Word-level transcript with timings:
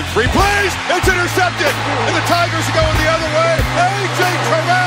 in 0.00 0.06
three 0.16 0.28
plays. 0.32 0.72
It's 0.96 1.08
intercepted. 1.08 1.72
And 2.08 2.16
the 2.16 2.24
Tigers 2.24 2.64
are 2.64 2.76
going 2.76 2.96
the 2.96 3.10
other 3.12 3.30
way. 3.36 3.52
A.J. 3.60 4.20
Terrell 4.48 4.79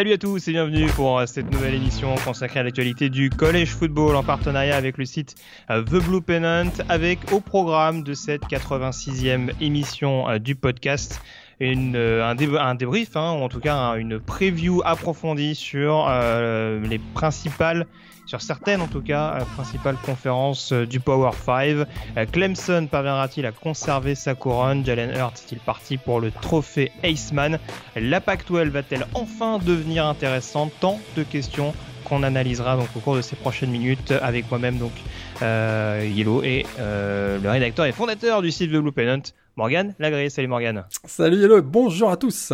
Salut 0.00 0.14
à 0.14 0.16
tous 0.16 0.48
et 0.48 0.52
bienvenue 0.52 0.86
pour 0.86 1.20
cette 1.26 1.52
nouvelle 1.52 1.74
émission 1.74 2.14
consacrée 2.24 2.60
à 2.60 2.62
l'actualité 2.62 3.10
du 3.10 3.28
collège 3.28 3.68
football 3.68 4.16
en 4.16 4.22
partenariat 4.22 4.74
avec 4.74 4.96
le 4.96 5.04
site 5.04 5.34
euh, 5.68 5.82
The 5.82 6.02
Blue 6.02 6.22
Pennant 6.22 6.70
avec 6.88 7.18
au 7.34 7.40
programme 7.40 8.02
de 8.02 8.14
cette 8.14 8.44
86e 8.44 9.50
émission 9.60 10.26
euh, 10.26 10.38
du 10.38 10.54
podcast 10.54 11.20
euh, 11.60 12.24
un, 12.24 12.34
dé 12.34 12.48
un, 12.58 12.74
débrief, 12.74 13.14
hein, 13.14 13.32
ou 13.34 13.42
en 13.42 13.50
tout 13.50 13.60
cas 13.60 13.74
un, 13.74 13.96
une 13.96 14.18
preview 14.18 14.80
approfondie 14.86 15.54
sur 15.54 16.06
euh, 16.08 16.80
les 16.86 16.98
principales, 16.98 17.86
sur 18.30 18.40
certaines 18.40 18.80
en 18.80 18.86
tout 18.86 19.02
cas, 19.02 19.40
euh, 19.40 19.44
principales 19.56 19.96
conférences 19.96 20.72
du 20.72 21.00
Power 21.00 21.32
5. 21.44 21.86
Clemson 22.30 22.86
parviendra-t-il 22.88 23.44
à 23.44 23.50
conserver 23.50 24.14
sa 24.14 24.36
couronne? 24.36 24.86
Jalen 24.86 25.10
Hurts 25.16 25.42
est-il 25.44 25.58
parti 25.58 25.96
pour 25.96 26.20
le 26.20 26.30
trophée 26.30 26.92
Aceman? 27.02 27.58
La 27.96 28.20
Pac-12 28.20 28.68
va-t-elle 28.68 29.06
enfin 29.14 29.58
devenir 29.58 30.06
intéressante? 30.06 30.70
Tant 30.78 31.00
de 31.16 31.24
questions 31.24 31.74
qu'on 32.04 32.22
analysera 32.22 32.76
donc 32.76 32.88
au 32.96 33.00
cours 33.00 33.16
de 33.16 33.22
ces 33.22 33.34
prochaines 33.34 33.70
minutes 33.70 34.12
avec 34.22 34.48
moi-même 34.48 34.78
donc 34.78 34.92
euh, 35.42 36.08
Yellow 36.08 36.44
et 36.44 36.66
euh, 36.78 37.38
le 37.40 37.50
rédacteur 37.50 37.86
et 37.86 37.92
fondateur 37.92 38.42
du 38.42 38.52
site 38.52 38.70
The 38.70 38.76
Blue 38.76 38.92
Pennant, 38.92 39.22
Morgan 39.56 39.92
Lagré. 39.98 40.30
Salut 40.30 40.48
Morgan. 40.48 40.84
Salut 41.04 41.36
Yellow, 41.36 41.62
bonjour 41.62 42.10
à 42.10 42.16
tous. 42.16 42.52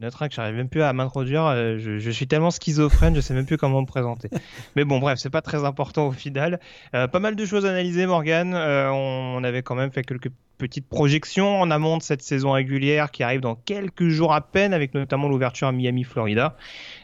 Que 0.00 0.34
j'arrive 0.34 0.56
même 0.56 0.68
plus 0.68 0.82
à 0.82 0.92
m'introduire. 0.92 1.44
euh, 1.46 1.78
Je, 1.78 1.98
je, 1.98 2.10
suis 2.10 2.26
tellement 2.26 2.50
schizophrène, 2.50 3.14
je 3.14 3.20
sais 3.20 3.32
même 3.32 3.46
plus 3.46 3.56
comment 3.56 3.80
me 3.80 3.86
présenter. 3.86 4.28
Mais 4.76 4.84
bon, 4.84 4.98
bref, 4.98 5.18
c'est 5.18 5.30
pas 5.30 5.40
très 5.40 5.64
important 5.64 6.08
au 6.08 6.12
final. 6.12 6.58
Euh, 6.94 7.06
pas 7.06 7.20
mal 7.20 7.36
de 7.36 7.44
choses 7.46 7.64
à 7.64 7.70
analyser, 7.70 8.04
Morgan. 8.06 8.54
Euh, 8.54 8.90
on, 8.90 9.36
on 9.38 9.44
avait 9.44 9.62
quand 9.62 9.76
même 9.76 9.92
fait 9.92 10.02
quelques 10.02 10.30
petites 10.58 10.88
projections 10.88 11.60
en 11.60 11.70
amont 11.70 11.96
de 11.98 12.02
cette 12.02 12.22
saison 12.22 12.52
régulière 12.52 13.10
qui 13.12 13.22
arrive 13.22 13.40
dans 13.40 13.54
quelques 13.54 14.08
jours 14.08 14.32
à 14.34 14.40
peine, 14.40 14.72
avec 14.74 14.94
notamment 14.94 15.28
l'ouverture 15.28 15.68
à 15.68 15.72
Miami, 15.72 16.04
Florida. 16.04 16.56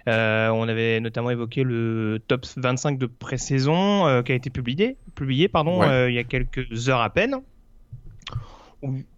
On 0.06 0.69
avait 0.69 1.00
notamment 1.00 1.30
évoqué 1.30 1.62
le 1.62 2.20
top 2.27 2.44
25 2.56 2.98
de 2.98 3.06
pré-saison 3.06 4.22
qui 4.25 4.32
a 4.32 4.34
été 4.34 4.50
publié, 4.50 4.97
publié 5.14 5.48
pardon, 5.48 5.80
Ouais. 5.80 6.10
il 6.12 6.14
y 6.14 6.19
a 6.19 6.25
quelques 6.25 6.88
heures 6.88 7.00
à 7.00 7.10
peine. 7.10 7.36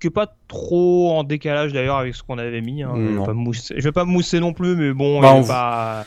Qui 0.00 0.08
est 0.08 0.10
pas 0.10 0.34
trop 0.48 1.12
en 1.12 1.22
décalage 1.24 1.72
d'ailleurs 1.72 1.96
avec 1.98 2.14
ce 2.16 2.22
qu'on 2.22 2.38
avait 2.38 2.60
mis. 2.60 2.82
Hein. 2.82 2.94
Je, 2.96 3.18
vais 3.18 3.24
pas 3.26 3.32
mousser, 3.32 3.74
je 3.78 3.82
vais 3.84 3.92
pas 3.92 4.04
mousser 4.04 4.40
non 4.40 4.52
plus, 4.52 4.74
mais 4.74 4.92
bon, 4.92 5.20
Bah, 5.20 5.34
on- 5.36 5.44
pas, 5.44 6.04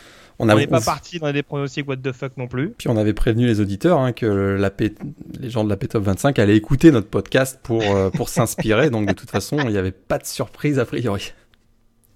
n'est 0.56 0.68
pas 0.68 0.80
on- 0.80 0.84
parti 0.84 1.20
dans 1.20 1.32
des 1.32 1.42
pronostics 1.44 1.88
what 1.88 1.96
the 1.98 2.12
fuck 2.12 2.36
non 2.36 2.48
plus. 2.48 2.72
Puis 2.72 2.90
on 2.90 2.98
avait 2.98 3.14
prévenu 3.14 3.46
les 3.46 3.62
auditeurs 3.62 4.00
hein, 4.00 4.12
que 4.12 4.26
la 4.26 4.70
P- 4.70 4.94
les 5.40 5.50
gens 5.50 5.64
de 5.64 5.70
la 5.70 5.78
P-Top 5.78 6.04
25 6.04 6.38
allaient 6.40 6.58
écouter 6.58 6.92
notre 6.92 7.08
podcast 7.08 7.58
pour, 7.64 7.82
euh, 7.84 8.10
pour 8.10 8.28
s'inspirer. 8.36 8.90
Donc 8.90 9.08
de 9.08 9.14
toute 9.14 9.32
façon, 9.32 9.58
il 9.64 9.70
n'y 9.70 9.78
avait 9.78 9.94
pas 9.94 10.18
de 10.18 10.26
surprise 10.26 10.78
a 10.78 10.86
priori. 10.86 11.32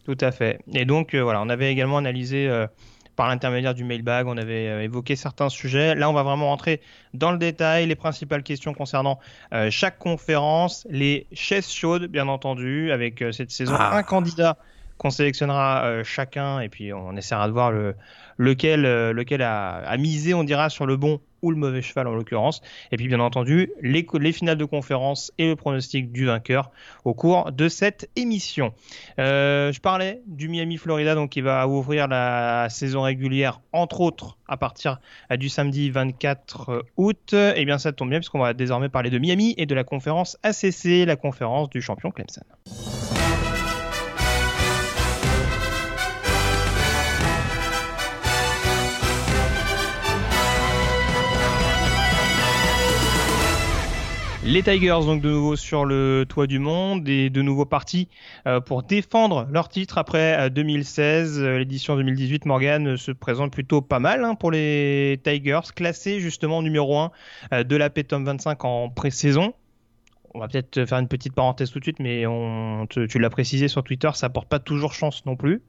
Tout 0.05 0.17
à 0.19 0.31
fait. 0.31 0.59
Et 0.73 0.83
donc 0.83 1.13
euh, 1.13 1.21
voilà, 1.23 1.41
on 1.41 1.47
avait 1.47 1.71
également 1.71 1.97
analysé 1.99 2.49
euh, 2.49 2.67
par 3.19 3.27
l'intermédiaire 3.27 3.73
du 3.73 3.83
mailbag, 3.83 4.27
on 4.27 4.37
avait 4.37 4.69
euh, 4.69 4.81
évoqué 4.81 5.17
certains 5.17 5.49
sujets. 5.49 5.93
Là, 5.93 6.09
on 6.09 6.13
va 6.13 6.23
vraiment 6.23 6.45
rentrer 6.47 6.79
dans 7.13 7.33
le 7.33 7.37
détail, 7.37 7.85
les 7.85 7.95
principales 7.95 8.43
questions 8.43 8.73
concernant 8.73 9.19
euh, 9.53 9.69
chaque 9.69 9.97
conférence, 9.97 10.87
les 10.89 11.27
chaises 11.33 11.69
chaudes, 11.69 12.05
bien 12.05 12.29
entendu, 12.29 12.93
avec 12.93 13.21
euh, 13.21 13.33
cette 13.33 13.51
saison 13.51 13.75
Ah. 13.77 13.93
un 13.93 14.03
candidat 14.03 14.55
qu'on 14.99 15.09
sélectionnera 15.09 15.85
euh, 15.85 16.03
chacun, 16.03 16.59
et 16.59 16.67
puis 16.67 16.93
on 16.93 17.15
essaiera 17.15 17.47
de 17.47 17.53
voir 17.53 17.71
le, 17.71 17.95
lequel, 18.37 18.85
euh, 18.85 19.13
lequel 19.13 19.41
a, 19.41 19.95
misé, 19.97 20.33
on 20.33 20.43
dira, 20.43 20.69
sur 20.69 20.85
le 20.85 20.97
bon 20.97 21.21
ou 21.41 21.51
le 21.51 21.57
mauvais 21.57 21.81
cheval 21.81 22.05
en 22.07 22.15
l'occurrence. 22.15 22.61
Et 22.91 22.97
puis 22.97 23.07
bien 23.07 23.21
entendu, 23.21 23.71
les, 23.81 24.03
finales 24.33 24.57
de 24.57 24.65
conférence 24.65 25.31
et 25.37 25.47
le 25.47 25.55
pronostic 25.55 26.11
du 26.11 26.25
vainqueur 26.25 26.69
au 27.05 27.13
cours 27.13 27.53
de 27.53 27.69
cette 27.69 28.09
émission. 28.17 28.73
Euh, 29.19 29.71
je 29.71 29.79
parlais 29.79 30.21
du 30.27 30.49
Miami 30.49 30.75
Florida 30.75 31.15
donc 31.15 31.29
qui 31.29 31.39
va 31.39 31.65
ouvrir 31.65 32.09
la 32.09 32.67
saison 32.69 33.03
régulière 33.03 33.61
entre 33.71 34.01
autres 34.01 34.37
à 34.49 34.57
partir 34.57 34.99
du 35.31 35.47
samedi 35.47 35.89
24 35.89 36.83
août. 36.97 37.33
Et 37.33 37.63
bien 37.63 37.77
ça 37.77 37.93
tombe 37.93 38.09
bien 38.09 38.19
puisqu'on 38.19 38.39
va 38.39 38.53
désormais 38.53 38.89
parler 38.89 39.09
de 39.09 39.17
Miami 39.17 39.55
et 39.57 39.65
de 39.65 39.75
la 39.75 39.85
conférence 39.85 40.37
ACC, 40.43 41.05
la 41.07 41.15
conférence 41.15 41.69
du 41.69 41.81
champion 41.81 42.11
Clemson. 42.11 42.43
Les 54.51 54.63
Tigers 54.63 55.05
donc 55.05 55.21
de 55.21 55.29
nouveau 55.29 55.55
sur 55.55 55.85
le 55.85 56.25
toit 56.27 56.47
du 56.47 56.57
monde 56.57 57.07
et 57.07 57.29
de 57.29 57.43
nouveau 57.43 57.65
partis 57.65 58.07
euh, 58.47 58.59
pour 58.59 58.81
défendre 58.81 59.47
leur 59.51 59.69
titre 59.69 59.99
après 59.99 60.39
euh, 60.39 60.49
2016. 60.49 61.39
Euh, 61.39 61.59
L'édition 61.59 61.95
2018, 61.95 62.45
Morgan 62.45 62.87
euh, 62.87 62.97
se 62.97 63.11
présente 63.11 63.53
plutôt 63.53 63.81
pas 63.81 63.99
mal 63.99 64.23
hein, 64.23 64.33
pour 64.33 64.49
les 64.49 65.21
Tigers, 65.23 65.71
classés 65.75 66.19
justement 66.19 66.63
numéro 66.63 66.97
1 66.97 67.11
euh, 67.53 67.63
de 67.63 67.75
la 67.75 67.91
P-Tom 67.91 68.25
25 68.25 68.65
en 68.65 68.89
pré-saison. 68.89 69.53
On 70.33 70.39
va 70.39 70.47
peut-être 70.47 70.85
faire 70.85 70.99
une 70.99 71.07
petite 71.07 71.33
parenthèse 71.33 71.71
tout 71.71 71.79
de 71.79 71.83
suite, 71.83 71.99
mais 71.99 72.25
on, 72.27 72.85
tu, 72.89 73.07
tu 73.07 73.19
l'as 73.19 73.29
précisé 73.29 73.67
sur 73.67 73.83
Twitter, 73.83 74.09
ça 74.13 74.29
porte 74.29 74.47
pas 74.47 74.59
toujours 74.59 74.93
chance 74.93 75.25
non 75.25 75.35
plus. 75.35 75.61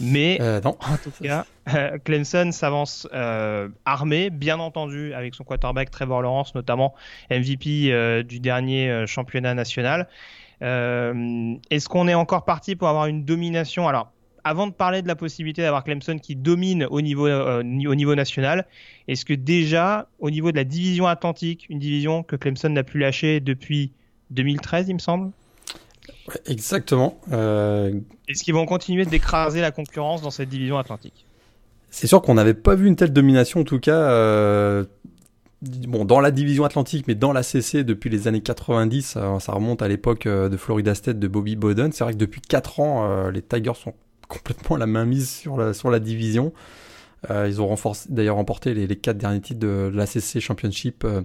Mais 0.00 0.38
Euh, 0.40 0.60
non. 0.60 0.76
en 0.80 0.96
tout 0.96 1.10
cas, 1.22 1.46
euh, 1.74 1.98
Clemson 2.04 2.50
s'avance 2.52 3.08
euh, 3.12 3.68
armé, 3.84 4.30
bien 4.30 4.58
entendu, 4.60 5.12
avec 5.14 5.34
son 5.34 5.44
quarterback 5.44 5.90
Trevor 5.90 6.22
Lawrence, 6.22 6.54
notamment 6.54 6.94
MVP 7.30 8.22
du 8.24 8.40
dernier 8.40 9.04
championnat 9.06 9.54
national. 9.54 10.08
Est-ce 10.60 11.88
qu'on 11.88 12.08
est 12.08 12.14
encore 12.14 12.44
parti 12.44 12.76
pour 12.76 12.88
avoir 12.88 13.06
une 13.06 13.24
domination? 13.24 13.88
Alors, 13.88 14.12
avant 14.48 14.66
de 14.66 14.72
parler 14.72 15.02
de 15.02 15.08
la 15.08 15.14
possibilité 15.14 15.60
d'avoir 15.60 15.84
Clemson 15.84 16.18
qui 16.18 16.34
domine 16.34 16.86
au 16.90 17.02
niveau, 17.02 17.26
euh, 17.26 17.60
au 17.60 17.94
niveau 17.94 18.14
national, 18.14 18.66
est-ce 19.06 19.26
que 19.26 19.34
déjà, 19.34 20.08
au 20.20 20.30
niveau 20.30 20.52
de 20.52 20.56
la 20.56 20.64
division 20.64 21.06
atlantique, 21.06 21.66
une 21.68 21.78
division 21.78 22.22
que 22.22 22.34
Clemson 22.34 22.70
n'a 22.70 22.82
plus 22.82 22.98
lâchée 22.98 23.40
depuis 23.40 23.92
2013, 24.30 24.88
il 24.88 24.94
me 24.94 24.98
semble, 25.00 25.32
exactement. 26.46 27.20
Euh, 27.30 27.92
est-ce 28.26 28.42
qu'ils 28.42 28.54
vont 28.54 28.64
continuer 28.64 29.04
d'écraser 29.04 29.60
la 29.60 29.70
concurrence 29.70 30.22
dans 30.22 30.30
cette 30.30 30.48
division 30.48 30.78
atlantique? 30.78 31.26
C'est 31.90 32.06
sûr 32.06 32.22
qu'on 32.22 32.34
n'avait 32.34 32.54
pas 32.54 32.74
vu 32.74 32.86
une 32.86 32.96
telle 32.96 33.12
domination, 33.12 33.60
en 33.60 33.64
tout 33.64 33.80
cas, 33.80 34.00
euh, 34.00 34.84
bon, 35.60 36.06
dans 36.06 36.20
la 36.20 36.30
division 36.30 36.64
atlantique, 36.64 37.04
mais 37.06 37.14
dans 37.14 37.34
la 37.34 37.42
CC 37.42 37.84
depuis 37.84 38.08
les 38.08 38.28
années 38.28 38.40
90. 38.40 39.18
ça, 39.40 39.52
remonte 39.52 39.82
à 39.82 39.88
l'époque 39.88 40.26
de 40.26 40.56
Florida 40.56 40.94
State 40.94 41.18
de 41.18 41.28
Bobby 41.28 41.54
Bowden. 41.54 41.92
C'est 41.92 42.04
vrai 42.04 42.14
que 42.14 42.18
depuis 42.18 42.40
4 42.40 42.80
ans, 42.80 43.28
les 43.28 43.42
Tigers 43.42 43.72
sont 43.74 43.92
complètement 44.28 44.76
la 44.76 44.86
main 44.86 45.04
mise 45.04 45.28
sur 45.28 45.56
la, 45.56 45.98
division. 45.98 46.52
Euh, 47.30 47.48
ils 47.48 47.60
ont 47.60 47.74
d'ailleurs 48.08 48.36
remporté 48.36 48.74
les, 48.74 48.96
4 48.96 49.18
derniers 49.18 49.40
titres 49.40 49.60
de, 49.60 49.90
de 49.92 49.96
la 49.96 50.06
CC 50.06 50.40
Championship 50.40 51.04
euh, 51.04 51.22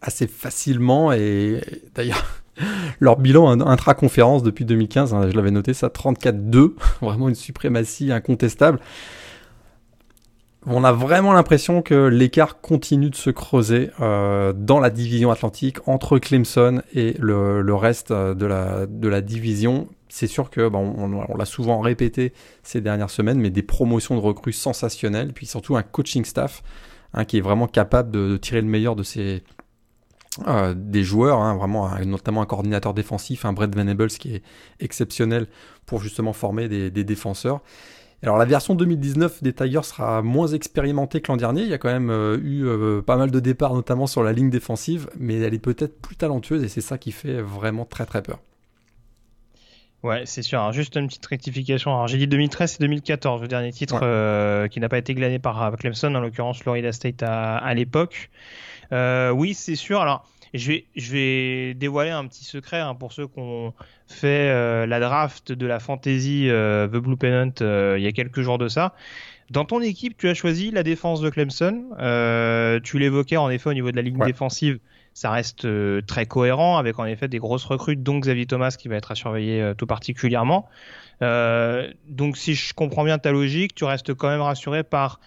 assez 0.00 0.26
facilement. 0.26 1.12
Et, 1.12 1.60
d'ailleurs, 1.94 2.42
leur 3.00 3.16
bilan 3.16 3.48
in- 3.48 3.66
intra-conférence 3.66 4.42
depuis 4.42 4.64
2015, 4.64 5.14
hein, 5.14 5.28
je 5.30 5.36
l'avais 5.36 5.50
noté 5.50 5.74
ça, 5.74 5.88
34-2. 5.88 6.74
Vraiment 7.00 7.28
une 7.28 7.34
suprématie 7.34 8.12
incontestable. 8.12 8.78
On 10.66 10.82
a 10.82 10.92
vraiment 10.92 11.34
l'impression 11.34 11.82
que 11.82 12.06
l'écart 12.06 12.60
continue 12.62 13.10
de 13.10 13.14
se 13.16 13.28
creuser 13.28 13.90
euh, 14.00 14.54
dans 14.56 14.80
la 14.80 14.88
division 14.88 15.30
atlantique 15.30 15.76
entre 15.86 16.18
Clemson 16.18 16.80
et 16.94 17.14
le, 17.18 17.74
reste 17.74 18.12
euh, 18.12 18.34
de 18.34 19.08
la, 19.08 19.20
division. 19.20 19.88
C'est 20.08 20.26
sûr 20.26 20.48
que 20.48 20.62
on, 20.72 21.36
l'a 21.36 21.44
souvent 21.44 21.80
répété 21.80 22.32
ces 22.62 22.80
dernières 22.80 23.10
semaines, 23.10 23.38
mais 23.38 23.50
des 23.50 23.62
promotions 23.62 24.14
de 24.14 24.20
recrues 24.20 24.54
sensationnelles, 24.54 25.34
puis 25.34 25.44
surtout 25.44 25.76
un 25.76 25.82
coaching 25.82 26.24
staff 26.24 26.62
hein, 27.12 27.26
qui 27.26 27.38
est 27.38 27.42
vraiment 27.42 27.66
capable 27.66 28.10
de, 28.10 28.38
tirer 28.38 28.62
le 28.62 28.68
meilleur 28.68 28.96
de 28.96 29.02
ses 29.02 29.42
euh, 30.46 30.72
des 30.74 31.04
joueurs, 31.04 31.40
hein, 31.40 31.56
vraiment 31.56 31.90
notamment 32.06 32.40
un 32.40 32.46
coordinateur 32.46 32.94
défensif, 32.94 33.44
un 33.44 33.52
Brett 33.52 33.74
Venables 33.76 34.08
qui 34.08 34.36
est 34.36 34.42
exceptionnel 34.80 35.46
pour 35.84 36.00
justement 36.00 36.32
former 36.32 36.68
des 36.68 37.04
défenseurs. 37.04 37.60
Alors 38.24 38.38
la 38.38 38.46
version 38.46 38.74
2019 38.74 39.42
des 39.42 39.52
Tigers 39.52 39.82
sera 39.82 40.22
moins 40.22 40.48
expérimentée 40.48 41.20
que 41.20 41.30
l'an 41.30 41.36
dernier. 41.36 41.62
Il 41.62 41.68
y 41.68 41.74
a 41.74 41.78
quand 41.78 41.92
même 41.92 42.08
euh, 42.08 42.38
eu 42.42 42.64
euh, 42.64 43.02
pas 43.02 43.16
mal 43.16 43.30
de 43.30 43.38
départs, 43.38 43.74
notamment 43.74 44.06
sur 44.06 44.22
la 44.22 44.32
ligne 44.32 44.48
défensive, 44.48 45.10
mais 45.18 45.38
elle 45.38 45.52
est 45.52 45.58
peut-être 45.58 46.00
plus 46.00 46.16
talentueuse 46.16 46.64
et 46.64 46.68
c'est 46.68 46.80
ça 46.80 46.96
qui 46.96 47.12
fait 47.12 47.42
vraiment 47.42 47.84
très 47.84 48.06
très 48.06 48.22
peur. 48.22 48.38
Ouais, 50.02 50.22
c'est 50.26 50.42
sûr. 50.42 50.58
Alors, 50.58 50.72
juste 50.72 50.96
une 50.96 51.06
petite 51.06 51.24
rectification. 51.24 51.90
Alors, 51.92 52.08
j'ai 52.08 52.18
dit 52.18 52.26
2013 52.26 52.76
et 52.76 52.82
2014, 52.84 53.40
le 53.40 53.48
dernier 53.48 53.72
titre 53.72 54.00
euh, 54.02 54.68
qui 54.68 54.78
n'a 54.78 54.90
pas 54.90 54.98
été 54.98 55.14
glané 55.14 55.38
par 55.38 55.72
Clemson, 55.78 56.14
en 56.14 56.20
l'occurrence 56.20 56.58
Florida 56.58 56.92
State 56.92 57.22
à, 57.22 57.56
à 57.56 57.72
l'époque. 57.72 58.30
Euh, 58.92 59.30
oui, 59.30 59.54
c'est 59.54 59.76
sûr. 59.76 60.02
Alors, 60.02 60.26
je 60.54 60.68
vais, 60.68 60.84
je 60.96 61.12
vais 61.12 61.74
dévoiler 61.74 62.10
un 62.10 62.26
petit 62.26 62.44
secret 62.44 62.78
hein, 62.78 62.94
pour 62.94 63.12
ceux 63.12 63.26
qui 63.26 63.38
ont 63.38 63.74
fait 64.06 64.50
euh, 64.50 64.86
la 64.86 65.00
draft 65.00 65.52
de 65.52 65.66
la 65.66 65.80
fantasy 65.80 66.48
euh, 66.48 66.86
The 66.88 66.96
Blue 66.96 67.16
Pennant 67.16 67.52
il 67.60 68.02
y 68.02 68.06
a 68.06 68.12
quelques 68.12 68.40
jours 68.40 68.58
de 68.58 68.68
ça. 68.68 68.94
Dans 69.50 69.66
ton 69.66 69.80
équipe, 69.82 70.16
tu 70.16 70.28
as 70.28 70.34
choisi 70.34 70.70
la 70.70 70.82
défense 70.82 71.20
de 71.20 71.28
Clemson. 71.28 71.84
tu 72.82 72.98
l'évoquais 72.98 73.36
en 73.36 73.50
effet 73.50 73.68
au 73.68 73.74
niveau 73.74 73.90
de 73.90 73.96
la 73.96 74.02
ligne 74.02 74.16
ouais. 74.16 74.26
défensive 74.26 74.78
ça 75.14 75.30
reste 75.30 75.64
euh, 75.64 76.02
très 76.02 76.26
cohérent 76.26 76.76
avec 76.76 76.98
en 76.98 77.04
effet 77.04 77.28
des 77.28 77.38
grosses 77.38 77.64
recrues, 77.64 77.96
dont 77.96 78.18
Xavier 78.18 78.46
Thomas 78.46 78.74
qui 78.76 78.88
va 78.88 78.96
être 78.96 79.12
à 79.12 79.14
surveiller 79.14 79.62
euh, 79.62 79.74
tout 79.74 79.86
particulièrement. 79.86 80.68
Euh, 81.22 81.88
donc 82.08 82.36
si 82.36 82.54
je 82.54 82.74
comprends 82.74 83.04
bien 83.04 83.18
ta 83.18 83.30
logique, 83.30 83.76
tu 83.76 83.84
restes 83.84 84.12
quand 84.12 84.28
même 84.28 84.40
rassuré 84.40 84.82
par 84.82 85.20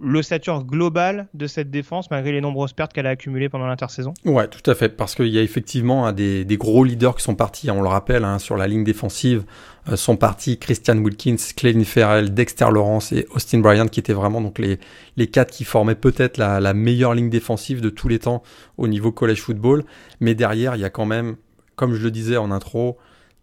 l'ossature 0.00 0.64
globale 0.64 1.28
de 1.34 1.46
cette 1.46 1.70
défense 1.70 2.10
malgré 2.10 2.32
les 2.32 2.40
nombreuses 2.40 2.72
pertes 2.72 2.92
qu'elle 2.92 3.06
a 3.06 3.10
accumulées 3.10 3.48
pendant 3.48 3.66
l'intersaison 3.66 4.12
Ouais, 4.24 4.48
tout 4.48 4.68
à 4.68 4.74
fait, 4.74 4.88
parce 4.88 5.14
qu'il 5.14 5.28
y 5.28 5.38
a 5.38 5.42
effectivement 5.42 6.10
des, 6.12 6.44
gros 6.58 6.84
leaders 6.84 7.14
qui 7.14 7.22
sont 7.22 7.36
partis, 7.36 7.70
hein, 7.70 7.74
on 7.76 7.82
le 7.82 7.88
rappelle, 7.88 8.24
hein, 8.24 8.38
sur 8.38 8.56
la 8.56 8.66
ligne 8.66 8.82
défensive, 8.82 9.44
euh, 9.88 9.96
sont 9.96 10.16
partis 10.16 10.58
Christian 10.58 10.98
Wilkins, 10.98 11.36
Clayton 11.56 11.84
Ferrell, 11.84 12.34
Dexter 12.34 12.66
Lawrence 12.72 13.12
et 13.12 13.26
Austin 13.30 13.60
Bryant, 13.60 13.86
qui 13.86 14.00
étaient 14.00 14.12
vraiment 14.12 14.40
donc 14.40 14.58
les, 14.58 14.80
les 15.16 15.28
quatre 15.28 15.52
qui 15.52 15.64
formaient 15.64 15.94
peut-être 15.94 16.38
la 16.38 16.74
meilleure 16.74 17.14
ligne 17.14 17.30
défensive 17.30 17.80
de 17.80 17.90
tous 17.90 18.08
les 18.08 18.18
temps 18.18 18.42
au 18.76 18.88
niveau 18.88 19.12
college 19.12 19.40
football. 19.40 19.84
Mais 20.20 20.34
derrière, 20.34 20.74
il 20.74 20.80
y 20.80 20.84
a 20.84 20.90
quand 20.90 21.06
même, 21.06 21.36
comme 21.76 21.94
je 21.94 22.02
le 22.02 22.10
disais 22.10 22.36
en 22.36 22.50
intro, 22.50 22.98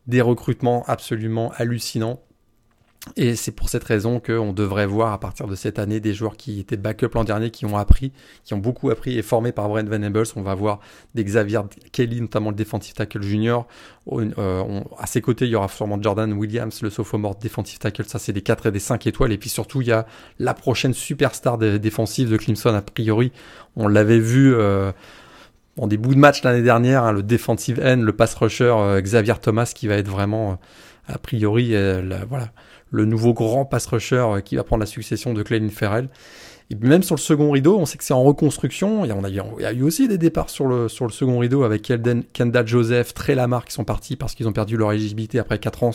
des 0.08 0.22
recrutements 0.22 0.84
absolument 0.88 1.52
hallucinants 1.56 2.20
et 3.16 3.36
c'est 3.36 3.52
pour 3.52 3.70
cette 3.70 3.84
raison 3.84 4.20
qu'on 4.20 4.52
devrait 4.52 4.88
voir 4.88 5.14
à 5.14 5.20
partir 5.20 5.48
de 5.48 5.56
cette 5.56 5.78
année 5.78 6.00
des 6.00 6.14
joueurs 6.14 6.36
qui 6.36 6.60
étaient 6.60 6.76
backup 6.76 7.10
l'an 7.14 7.24
dernier, 7.24 7.52
qui 7.52 7.66
ont 7.66 7.78
appris, 7.78 8.12
qui 8.44 8.54
ont 8.54 8.58
beaucoup 8.58 8.90
appris 8.90 9.18
et 9.18 9.22
formés 9.22 9.52
par 9.52 9.70
Brent 9.70 9.88
Venables. 9.88 10.26
On 10.36 10.42
va 10.42 10.56
voir 10.56 10.80
des 11.14 11.24
Xavier 11.24 11.60
Kelly, 11.92 12.20
notamment 12.20 12.50
le 12.50 12.56
defensive 12.56 12.96
tackle 12.96 13.22
junior. 13.22 13.68
Euh, 14.12 14.82
à 14.98 15.06
ses 15.06 15.22
côtés, 15.22 15.46
il 15.46 15.52
y 15.52 15.56
aura 15.56 15.68
sûrement 15.68 16.02
Jordan 16.02 16.34
Williams, 16.34 16.82
le 16.82 16.90
sophomore 16.90 17.36
defensive 17.36 17.78
tackle. 17.78 18.06
Ça, 18.06 18.18
c'est 18.18 18.34
des 18.34 18.42
4 18.42 18.68
et 18.68 18.72
des 18.72 18.80
5 18.80 19.06
étoiles. 19.06 19.32
Et 19.32 19.38
puis 19.38 19.50
surtout, 19.50 19.82
il 19.82 19.88
y 19.88 19.92
a 19.92 20.08
la 20.40 20.54
prochaine 20.54 20.94
superstar 20.94 21.58
défensive 21.58 22.30
de 22.30 22.38
Clemson, 22.38 22.74
a 22.74 22.82
priori. 22.82 23.32
On 23.76 23.88
l'avait 23.88 24.20
vu... 24.20 24.54
Euh, 24.54 24.92
en 25.78 25.88
des 25.88 25.98
bouts 25.98 26.14
de 26.14 26.20
match 26.20 26.42
l'année 26.44 26.62
dernière, 26.62 27.04
hein, 27.04 27.12
le 27.12 27.22
defensive 27.22 27.82
end, 27.84 27.98
le 27.98 28.14
pass 28.14 28.34
rusher 28.36 28.74
euh, 28.78 29.02
Xavier 29.02 29.34
Thomas 29.42 29.74
qui 29.76 29.90
va 29.90 29.96
être 29.96 30.08
vraiment, 30.08 30.58
a 31.10 31.18
priori, 31.18 31.72
la, 31.72 32.24
voilà, 32.24 32.54
le 32.96 33.06
nouveau 33.06 33.34
grand 33.34 33.66
pass 33.66 33.86
rusher 33.88 34.16
euh, 34.16 34.42
qui 34.42 34.56
va 34.56 34.64
prendre 34.64 34.80
la 34.80 34.88
succession 34.88 35.34
de 35.34 35.44
Clayton 35.44 35.70
Ferrell. 35.70 36.10
Et 36.72 36.76
même 36.76 37.04
sur 37.04 37.16
le 37.16 37.22
second 37.22 37.52
rideau, 37.52 37.78
on 37.78 37.86
sait 37.86 37.98
que 37.98 38.04
c'est 38.04 38.14
en 38.14 38.24
reconstruction. 38.24 39.06
Il 39.06 39.10
y, 39.10 39.12
a, 39.12 39.30
il 39.30 39.62
y 39.62 39.66
a 39.66 39.72
eu 39.72 39.84
aussi 39.84 40.08
des 40.08 40.18
départs 40.18 40.50
sur 40.50 40.66
le, 40.66 40.90
sur 40.90 41.06
le 41.06 41.12
second 41.12 41.38
rideau 41.38 41.64
avec 41.64 41.84
Kelden, 41.84 42.24
Kendall 42.34 42.68
Joseph, 42.68 43.14
Trey 43.14 43.36
Lamar 43.36 43.66
qui 43.66 43.74
sont 43.74 43.84
partis 43.84 44.16
parce 44.16 44.34
qu'ils 44.34 44.48
ont 44.48 44.52
perdu 44.52 44.76
leur 44.76 44.92
éligibilité 44.92 45.38
après 45.38 45.60
4 45.60 45.84
ans 45.84 45.92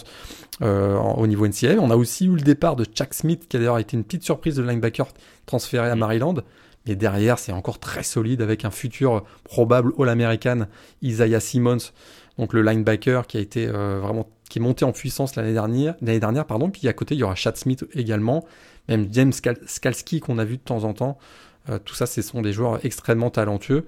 euh, 0.63 0.97
au 0.97 1.27
niveau 1.27 1.49
NCAA. 1.49 1.81
On 1.81 1.91
a 1.91 1.97
aussi 1.97 2.27
eu 2.27 2.37
le 2.37 2.43
départ 2.43 2.77
de 2.77 2.85
Chuck 2.85 3.15
Smith 3.15 3.49
qui 3.49 3.57
a 3.57 3.61
d'ailleurs 3.61 3.79
été 3.79 3.97
une 3.97 4.05
petite 4.05 4.23
surprise 4.23 4.55
de 4.55 4.63
linebacker 4.63 5.09
transféré 5.45 5.91
à 5.91 5.97
Maryland. 5.97 6.37
Mais 6.87 6.95
derrière, 6.95 7.41
c'est 7.41 7.53
encore 7.53 7.81
très 7.81 8.05
solide 8.05 8.41
avec 8.41 8.65
un 8.65 8.71
futur 8.71 9.25
probable 9.43 9.93
All-American 9.99 10.67
Isaiah 11.03 11.41
Simmons, 11.41 11.91
donc 12.41 12.55
le 12.55 12.63
linebacker 12.63 13.27
qui 13.27 13.37
a 13.37 13.41
été 13.41 13.69
euh, 13.69 14.01
vraiment 14.01 14.27
qui 14.49 14.59
est 14.59 14.63
monté 14.63 14.85
en 14.87 14.93
puissance 14.93 15.37
l'année 15.37 15.53
dernière, 15.53 15.95
l'année 16.01 16.19
dernière 16.19 16.47
pardon. 16.47 16.71
Puis 16.71 16.89
à 16.89 16.93
côté, 16.95 17.15
il 17.15 17.19
y 17.19 17.23
aura 17.23 17.35
Chad 17.35 17.57
Smith 17.57 17.85
également, 17.93 18.45
même 18.89 19.07
James 19.13 19.33
Skalski 19.33 20.21
qu'on 20.21 20.39
a 20.39 20.45
vu 20.45 20.57
de 20.57 20.63
temps 20.63 20.85
en 20.85 20.95
temps. 20.95 21.19
Euh, 21.69 21.79
tout 21.79 21.95
ça, 21.95 22.07
ce 22.07 22.23
sont 22.23 22.41
des 22.41 22.55
joueurs 22.55 22.85
extrêmement 22.85 23.29
talentueux. 23.29 23.87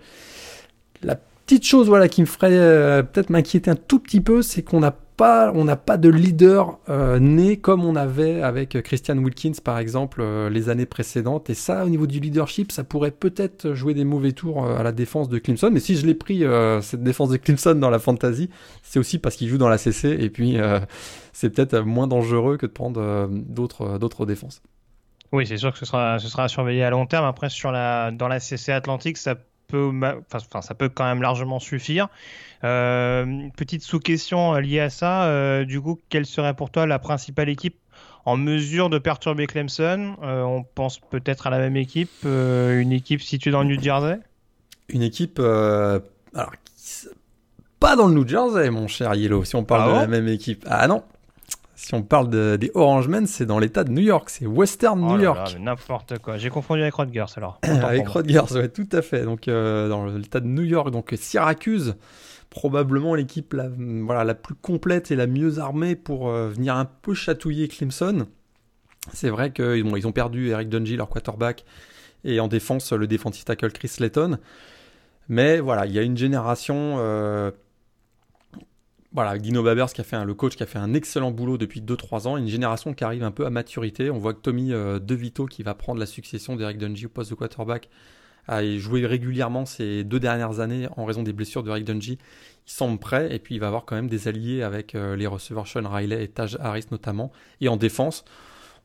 Petite 1.46 1.64
chose 1.64 1.88
voilà 1.88 2.08
qui 2.08 2.20
me 2.20 2.26
ferait 2.26 2.50
euh, 2.52 3.02
peut-être 3.02 3.30
m'inquiéter 3.30 3.70
un 3.70 3.76
tout 3.76 3.98
petit 3.98 4.20
peu, 4.20 4.42
c'est 4.42 4.62
qu'on 4.62 4.80
n'a 4.80 4.92
pas, 4.92 5.52
on 5.54 5.64
n'a 5.64 5.76
pas 5.76 5.98
de 5.98 6.08
leader 6.08 6.78
euh, 6.88 7.18
né 7.18 7.58
comme 7.58 7.84
on 7.84 7.96
avait 7.96 8.42
avec 8.42 8.80
Christian 8.82 9.18
Wilkins 9.18 9.52
par 9.62 9.78
exemple 9.78 10.20
euh, 10.22 10.48
les 10.48 10.68
années 10.68 10.86
précédentes. 10.86 11.50
Et 11.50 11.54
ça, 11.54 11.84
au 11.84 11.88
niveau 11.88 12.06
du 12.06 12.20
leadership, 12.20 12.72
ça 12.72 12.84
pourrait 12.84 13.10
peut-être 13.10 13.74
jouer 13.74 13.94
des 13.94 14.04
mauvais 14.04 14.32
tours 14.32 14.66
à 14.66 14.82
la 14.82 14.92
défense 14.92 15.28
de 15.28 15.38
Clemson. 15.38 15.70
Mais 15.72 15.80
si 15.80 15.96
je 15.96 16.06
l'ai 16.06 16.14
pris 16.14 16.44
cette 16.80 17.02
défense 17.02 17.30
de 17.30 17.36
Clemson 17.36 17.74
dans 17.74 17.90
la 17.90 17.98
fantasy, 17.98 18.48
c'est 18.82 18.98
aussi 18.98 19.18
parce 19.18 19.36
qu'il 19.36 19.48
joue 19.48 19.58
dans 19.58 19.68
la 19.68 19.78
CC 19.78 20.16
et 20.18 20.30
puis 20.30 20.56
c'est 21.32 21.50
peut-être 21.50 21.80
moins 21.80 22.06
dangereux 22.06 22.56
que 22.56 22.66
de 22.66 22.72
prendre 22.72 23.28
d'autres 23.28 23.98
d'autres 23.98 24.26
défenses. 24.26 24.62
Oui, 25.32 25.46
c'est 25.46 25.56
sûr 25.56 25.72
que 25.72 25.78
ce 25.78 25.86
sera, 25.86 26.18
ce 26.18 26.28
sera 26.28 26.46
surveillé 26.46 26.84
à 26.84 26.90
long 26.90 27.06
terme. 27.06 27.24
Après, 27.24 27.48
sur 27.48 27.72
la, 27.72 28.10
dans 28.10 28.28
la 28.28 28.38
CC 28.38 28.70
Atlantique, 28.70 29.16
ça 29.16 29.36
peut, 29.72 29.90
enfin, 30.32 30.62
ça 30.62 30.74
peut 30.74 30.88
quand 30.88 31.04
même 31.04 31.22
largement 31.22 31.58
suffire. 31.58 32.08
Euh, 32.62 33.48
petite 33.56 33.82
sous-question 33.82 34.54
liée 34.54 34.80
à 34.80 34.90
ça, 34.90 35.24
euh, 35.24 35.64
du 35.64 35.80
coup, 35.80 35.98
quelle 36.10 36.26
serait 36.26 36.54
pour 36.54 36.70
toi 36.70 36.86
la 36.86 36.98
principale 36.98 37.48
équipe 37.48 37.76
en 38.24 38.36
mesure 38.36 38.88
de 38.90 38.98
perturber 38.98 39.46
Clemson? 39.46 40.16
Euh, 40.22 40.42
On 40.42 40.62
pense 40.62 40.98
peut-être 41.00 41.46
à 41.46 41.50
la 41.50 41.58
même 41.58 41.76
équipe, 41.76 42.10
euh, 42.24 42.80
une 42.80 42.92
équipe 42.92 43.22
située 43.22 43.50
dans 43.50 43.62
le 43.62 43.68
New 43.74 43.82
Jersey? 43.82 44.20
Une 44.88 45.02
équipe, 45.02 45.38
euh, 45.40 45.98
alors, 46.34 46.52
pas 47.80 47.96
dans 47.96 48.06
le 48.06 48.14
New 48.14 48.28
Jersey, 48.28 48.70
mon 48.70 48.86
cher 48.86 49.14
Yellow, 49.14 49.44
si 49.44 49.56
on 49.56 49.64
parle 49.64 49.82
Ah 49.82 49.86
de 49.86 49.92
bon? 49.92 49.98
la 50.00 50.06
même 50.06 50.28
équipe. 50.28 50.64
Ah 50.68 50.86
non 50.86 51.02
si 51.84 51.94
on 51.94 52.02
parle 52.02 52.30
de- 52.30 52.56
des 52.56 52.70
Orange 52.74 53.08
Men, 53.08 53.26
c'est 53.26 53.44
dans 53.46 53.58
l'état 53.58 53.82
de 53.84 53.90
New 53.90 54.02
York, 54.02 54.30
c'est 54.30 54.46
Western 54.46 55.02
Oh 55.02 55.14
New 55.16 55.20
York. 55.22 55.56
N'importe 55.60 56.18
quoi. 56.20 56.36
J'ai 56.38 56.48
confondu 56.50 56.82
avec 56.82 56.94
Rodgers 56.94 57.24
alors. 57.36 57.58
Avec 57.64 58.04
moi. 58.04 58.12
Rutgers, 58.22 58.52
ouais, 58.54 58.68
tout 58.68 58.88
à 58.92 59.02
fait. 59.02 59.24
Donc, 59.24 59.48
euh, 59.48 59.88
dans 59.88 60.06
l'état 60.06 60.40
de 60.40 60.46
New 60.46 60.62
York, 60.62 60.90
donc 60.90 61.12
Syracuse, 61.18 61.96
probablement 62.50 63.14
l'équipe 63.14 63.52
la, 63.54 63.68
voilà, 64.04 64.22
la 64.24 64.34
plus 64.34 64.54
complète 64.54 65.10
et 65.10 65.16
la 65.16 65.26
mieux 65.26 65.58
armée 65.58 65.96
pour 65.96 66.28
euh, 66.28 66.48
venir 66.50 66.76
un 66.76 66.84
peu 66.84 67.14
chatouiller 67.14 67.66
Clemson. 67.68 68.26
C'est 69.12 69.30
vrai 69.30 69.50
qu'ils 69.52 69.82
bon, 69.82 69.96
ils 69.96 70.06
ont 70.06 70.12
perdu 70.12 70.50
Eric 70.50 70.68
Dungy, 70.68 70.96
leur 70.96 71.08
quarterback, 71.08 71.64
et 72.24 72.38
en 72.38 72.46
défense, 72.46 72.92
le 72.92 73.08
défensif 73.08 73.44
tackle 73.44 73.72
Chris 73.72 73.88
Slayton. 73.88 74.38
Mais 75.28 75.58
voilà, 75.60 75.86
il 75.86 75.92
y 75.92 75.98
a 75.98 76.02
une 76.02 76.16
génération. 76.16 76.96
euh, 76.98 77.50
voilà, 79.14 79.36
Dino 79.38 79.62
Babers 79.62 79.92
qui 79.92 80.00
a 80.00 80.04
fait 80.04 80.24
le 80.24 80.34
coach 80.34 80.56
qui 80.56 80.62
a 80.62 80.66
fait 80.66 80.78
un 80.78 80.94
excellent 80.94 81.30
boulot 81.30 81.58
depuis 81.58 81.82
2-3 81.82 82.28
ans, 82.28 82.36
une 82.36 82.48
génération 82.48 82.94
qui 82.94 83.04
arrive 83.04 83.22
un 83.22 83.30
peu 83.30 83.44
à 83.44 83.50
maturité. 83.50 84.10
On 84.10 84.18
voit 84.18 84.32
que 84.32 84.40
Tommy 84.40 84.72
euh, 84.72 84.98
DeVito 84.98 85.46
qui 85.46 85.62
va 85.62 85.74
prendre 85.74 86.00
la 86.00 86.06
succession 86.06 86.56
d'Eric 86.56 86.78
Dungy 86.78 87.06
au 87.06 87.08
poste 87.10 87.30
de 87.30 87.34
quarterback 87.34 87.90
a 88.48 88.64
joué 88.76 89.06
régulièrement 89.06 89.66
ces 89.66 90.02
deux 90.02 90.18
dernières 90.18 90.60
années 90.60 90.88
en 90.96 91.04
raison 91.04 91.22
des 91.22 91.32
blessures 91.32 91.62
de 91.62 91.70
Eric 91.70 91.84
Dungy. 91.84 92.18
Il 92.66 92.72
semble 92.72 92.98
prêt 92.98 93.34
et 93.34 93.38
puis 93.38 93.54
il 93.54 93.58
va 93.58 93.68
avoir 93.68 93.84
quand 93.84 93.94
même 93.94 94.08
des 94.08 94.28
alliés 94.28 94.62
avec 94.62 94.94
euh, 94.94 95.14
les 95.14 95.26
receveurs 95.26 95.66
Sean 95.66 95.88
Riley 95.88 96.24
et 96.24 96.28
Taj 96.28 96.56
Harris 96.60 96.86
notamment. 96.90 97.30
Et 97.60 97.68
en 97.68 97.76
défense, 97.76 98.24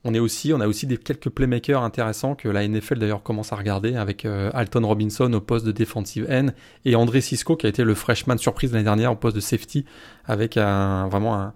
on, 0.07 0.13
est 0.13 0.19
aussi, 0.19 0.53
on 0.53 0.59
a 0.61 0.67
aussi 0.67 0.87
des, 0.87 0.97
quelques 0.97 1.29
playmakers 1.29 1.83
intéressants 1.83 2.33
que 2.35 2.47
la 2.49 2.67
NFL 2.67 2.97
d'ailleurs 2.99 3.21
commence 3.23 3.53
à 3.53 3.55
regarder 3.55 3.95
avec 3.95 4.25
euh, 4.25 4.49
Alton 4.53 4.85
Robinson 4.87 5.31
au 5.33 5.41
poste 5.41 5.65
de 5.65 5.71
defensive 5.71 6.25
end 6.29 6.47
et 6.85 6.95
André 6.95 7.21
Cisco 7.21 7.55
qui 7.55 7.65
a 7.65 7.69
été 7.69 7.83
le 7.83 7.93
freshman 7.93 8.37
surprise 8.37 8.71
l'année 8.71 8.83
dernière 8.85 9.11
au 9.11 9.15
poste 9.15 9.35
de 9.35 9.41
safety 9.41 9.85
avec 10.25 10.57
un, 10.57 11.07
vraiment 11.07 11.35
un- 11.35 11.53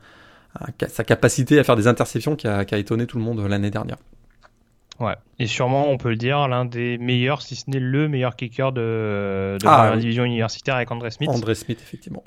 un- 0.60 0.88
sa 0.89 1.03
capacité 1.03 1.58
à 1.60 1.63
faire 1.63 1.75
des 1.77 1.88
interceptions 1.88 2.36
qui 2.36 2.48
a, 2.48 2.65
qui 2.65 2.75
a 2.75 2.77
étonné 2.77 3.08
tout 3.08 3.17
le 3.17 3.24
monde 3.24 3.39
l'année 3.48 3.72
dernière. 3.72 3.98
Ouais. 5.00 5.15
Et 5.39 5.48
sûrement, 5.48 5.89
on 5.89 5.98
peut 5.98 6.10
le 6.10 6.15
dire, 6.15 6.48
l'un 6.48 6.65
des 6.65 6.98
meilleurs, 7.00 7.41
si 7.41 7.55
ce 7.55 7.63
n'est 7.70 7.79
le 7.79 8.08
meilleur 8.08 8.36
kicker 8.36 8.72
de, 8.72 9.58
de 9.60 9.65
Ah, 9.65 9.91
oui. 9.96 10.00
division 10.01 10.24
universitaire 10.25 10.75
avec 10.75 10.91
André 10.91 11.10
Smith. 11.10 11.29
André 11.29 11.55
Smith 11.55 11.79
effectivement. 11.81 12.24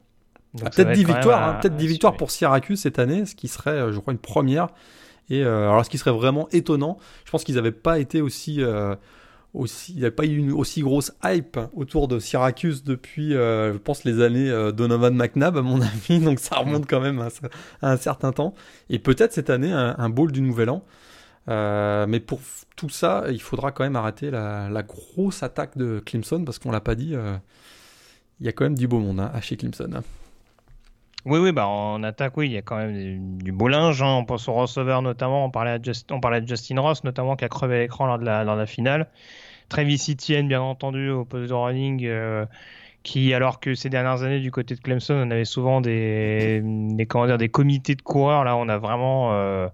Ah, 0.65 0.71
peut-être 0.71 0.89
être 0.91 0.93
10 0.93 1.03
quand 1.03 1.09
même 1.09 1.17
victoires, 1.17 1.49
hein, 1.49 1.59
peut-être 1.61 1.75
à 1.75 1.77
10 1.77 1.87
victoires 1.87 2.17
pour 2.17 2.31
Syracuse 2.31 2.81
cette 2.81 2.99
année, 2.99 3.27
ce 3.27 3.35
qui 3.35 3.47
serait, 3.49 3.71
euh, 3.73 3.93
je 3.93 3.99
crois, 4.01 4.13
une 4.13 4.19
première. 4.19 4.69
Et 5.31 5.43
euh, 5.43 5.71
alors, 5.71 5.85
ce 5.85 5.91
qui 5.91 5.99
serait 5.99 6.13
vraiment 6.13 6.49
étonnant, 6.51 6.99
je 7.25 7.31
pense 7.31 7.45
qu'ils 7.45 7.55
n'avaient 7.57 7.73
pas 7.73 7.99
été 7.99 8.21
aussi, 8.21 8.63
euh, 8.63 8.95
il 9.55 9.95
n'y 9.95 10.03
avait 10.03 10.11
pas 10.11 10.25
eu 10.25 10.37
une 10.37 10.53
aussi 10.53 10.83
grosse 10.83 11.13
hype 11.25 11.59
autour 11.75 12.09
de 12.09 12.19
Syracuse 12.19 12.85
depuis, 12.85 13.35
euh, 13.35 13.73
je 13.73 13.79
pense, 13.79 14.05
les 14.05 14.21
années 14.21 14.51
Donovan 14.75 15.15
McNabb, 15.15 15.57
à 15.57 15.63
mon 15.63 15.81
avis. 15.83 16.21
Donc, 16.21 16.41
ça 16.41 16.57
remonte 16.57 16.87
quand 16.87 17.01
même 17.01 17.21
à, 17.21 17.29
un 17.83 17.97
certain 17.97 18.33
temps. 18.33 18.55
Et 18.91 18.99
peut-être 18.99 19.33
cette 19.33 19.51
année 19.51 19.73
un, 19.73 19.95
un 19.99 20.09
bowl 20.09 20.33
du 20.33 20.41
Nouvel 20.41 20.71
An. 20.71 20.85
Mais 21.47 22.21
pour 22.21 22.41
tout 22.77 22.89
ça, 22.89 23.25
il 23.31 23.41
faudra 23.41 23.73
quand 23.73 23.85
même 23.85 23.97
arrêter 23.97 24.31
la, 24.31 24.83
grosse 24.83 25.43
attaque 25.43 25.79
de 25.79 26.03
Clemson 26.05 26.45
parce 26.45 26.59
qu'on 26.59 26.71
l'a 26.71 26.81
pas 26.81 26.95
dit. 26.95 27.15
il 28.41 28.47
y 28.47 28.49
a 28.49 28.53
quand 28.53 28.65
même 28.65 28.77
du 28.77 28.89
beau 28.89 28.99
monde 28.99 29.21
hein, 29.21 29.31
à 29.33 29.41
chez 29.41 29.57
Clemson. 29.57 29.91
hein. 29.95 30.03
Oui, 31.27 31.39
oui, 31.39 31.53
bah 31.53 31.67
en 31.67 32.03
attaque, 32.03 32.37
oui, 32.37 32.49
il 32.49 32.53
y 32.53 32.59
a 32.59 32.63
quand 32.63 32.77
même 32.77 33.39
du, 33.39 33.53
beau 33.53 33.69
linge. 33.69 34.03
hein. 34.03 34.15
On 34.19 34.25
pense 34.27 34.47
au 34.49 34.53
receveur 34.53 35.01
notamment. 35.01 35.47
On 35.47 35.51
parlait, 35.51 35.81
on 36.11 36.21
parlait 36.21 36.43
de 36.43 36.49
Justin 36.49 36.81
Ross 36.81 37.03
notamment 37.03 37.35
qui 37.37 37.45
a 37.47 37.49
crevé 37.49 37.79
l'écran 37.79 38.07
lors 38.07 38.19
lors 38.19 38.55
de 38.55 38.61
la 38.61 38.67
finale. 38.67 39.09
Travis 39.71 40.07
Etienne, 40.11 40.49
bien 40.49 40.61
entendu, 40.61 41.11
au 41.11 41.25
poste 41.25 41.49
de 41.49 41.55
running, 41.55 42.05
euh, 42.05 42.45
qui, 43.03 43.33
alors 43.35 43.61
que 43.61 43.75
ces 43.75 43.89
dernières 43.89 44.23
années 44.23 44.41
du 44.41 44.51
côté 44.51 44.75
de 44.75 44.81
Clemson, 44.81 45.15
on 45.15 45.31
avait 45.31 45.45
souvent 45.47 45.81
des, 45.81 46.61
des, 46.63 47.07
comment 47.07 47.27
dire, 47.27 47.39
des 47.39 47.49
comités 47.49 47.95
de 47.95 48.03
coureurs. 48.03 48.45
Là, 48.45 48.57
on 48.57 48.69
a 48.69 48.79
vraiment 48.79 49.33
euh, 49.33 49.69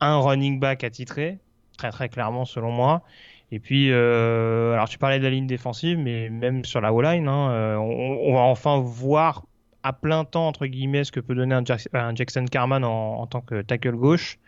un 0.00 0.18
running 0.18 0.58
back 0.60 0.84
attitré, 0.84 1.38
très 1.78 1.90
très 1.90 2.08
clairement 2.08 2.44
selon 2.44 2.72
moi. 2.72 3.02
Et 3.52 3.60
puis, 3.60 3.92
euh, 3.92 4.72
alors 4.72 4.88
tu 4.88 4.98
parlais 4.98 5.18
de 5.20 5.24
la 5.24 5.30
ligne 5.30 5.46
défensive, 5.46 5.98
mais 5.98 6.28
même 6.30 6.64
sur 6.64 6.80
la 6.80 6.92
O-line, 6.92 7.28
hein, 7.28 7.78
on, 7.78 8.34
va 8.34 8.40
enfin 8.40 8.80
voir 8.80 9.44
à 9.84 9.92
plein 9.92 10.24
temps, 10.24 10.48
entre 10.48 10.66
guillemets, 10.66 11.04
ce 11.04 11.12
que 11.12 11.20
peut 11.20 11.34
donner 11.34 11.54
un, 11.54 11.62
un 11.92 12.14
Jackson 12.14 12.46
Carman 12.50 12.82
en, 12.84 13.20
en, 13.20 13.26
tant 13.26 13.40
que 13.40 13.62
tackle 13.62 13.92
gauche 13.92 14.38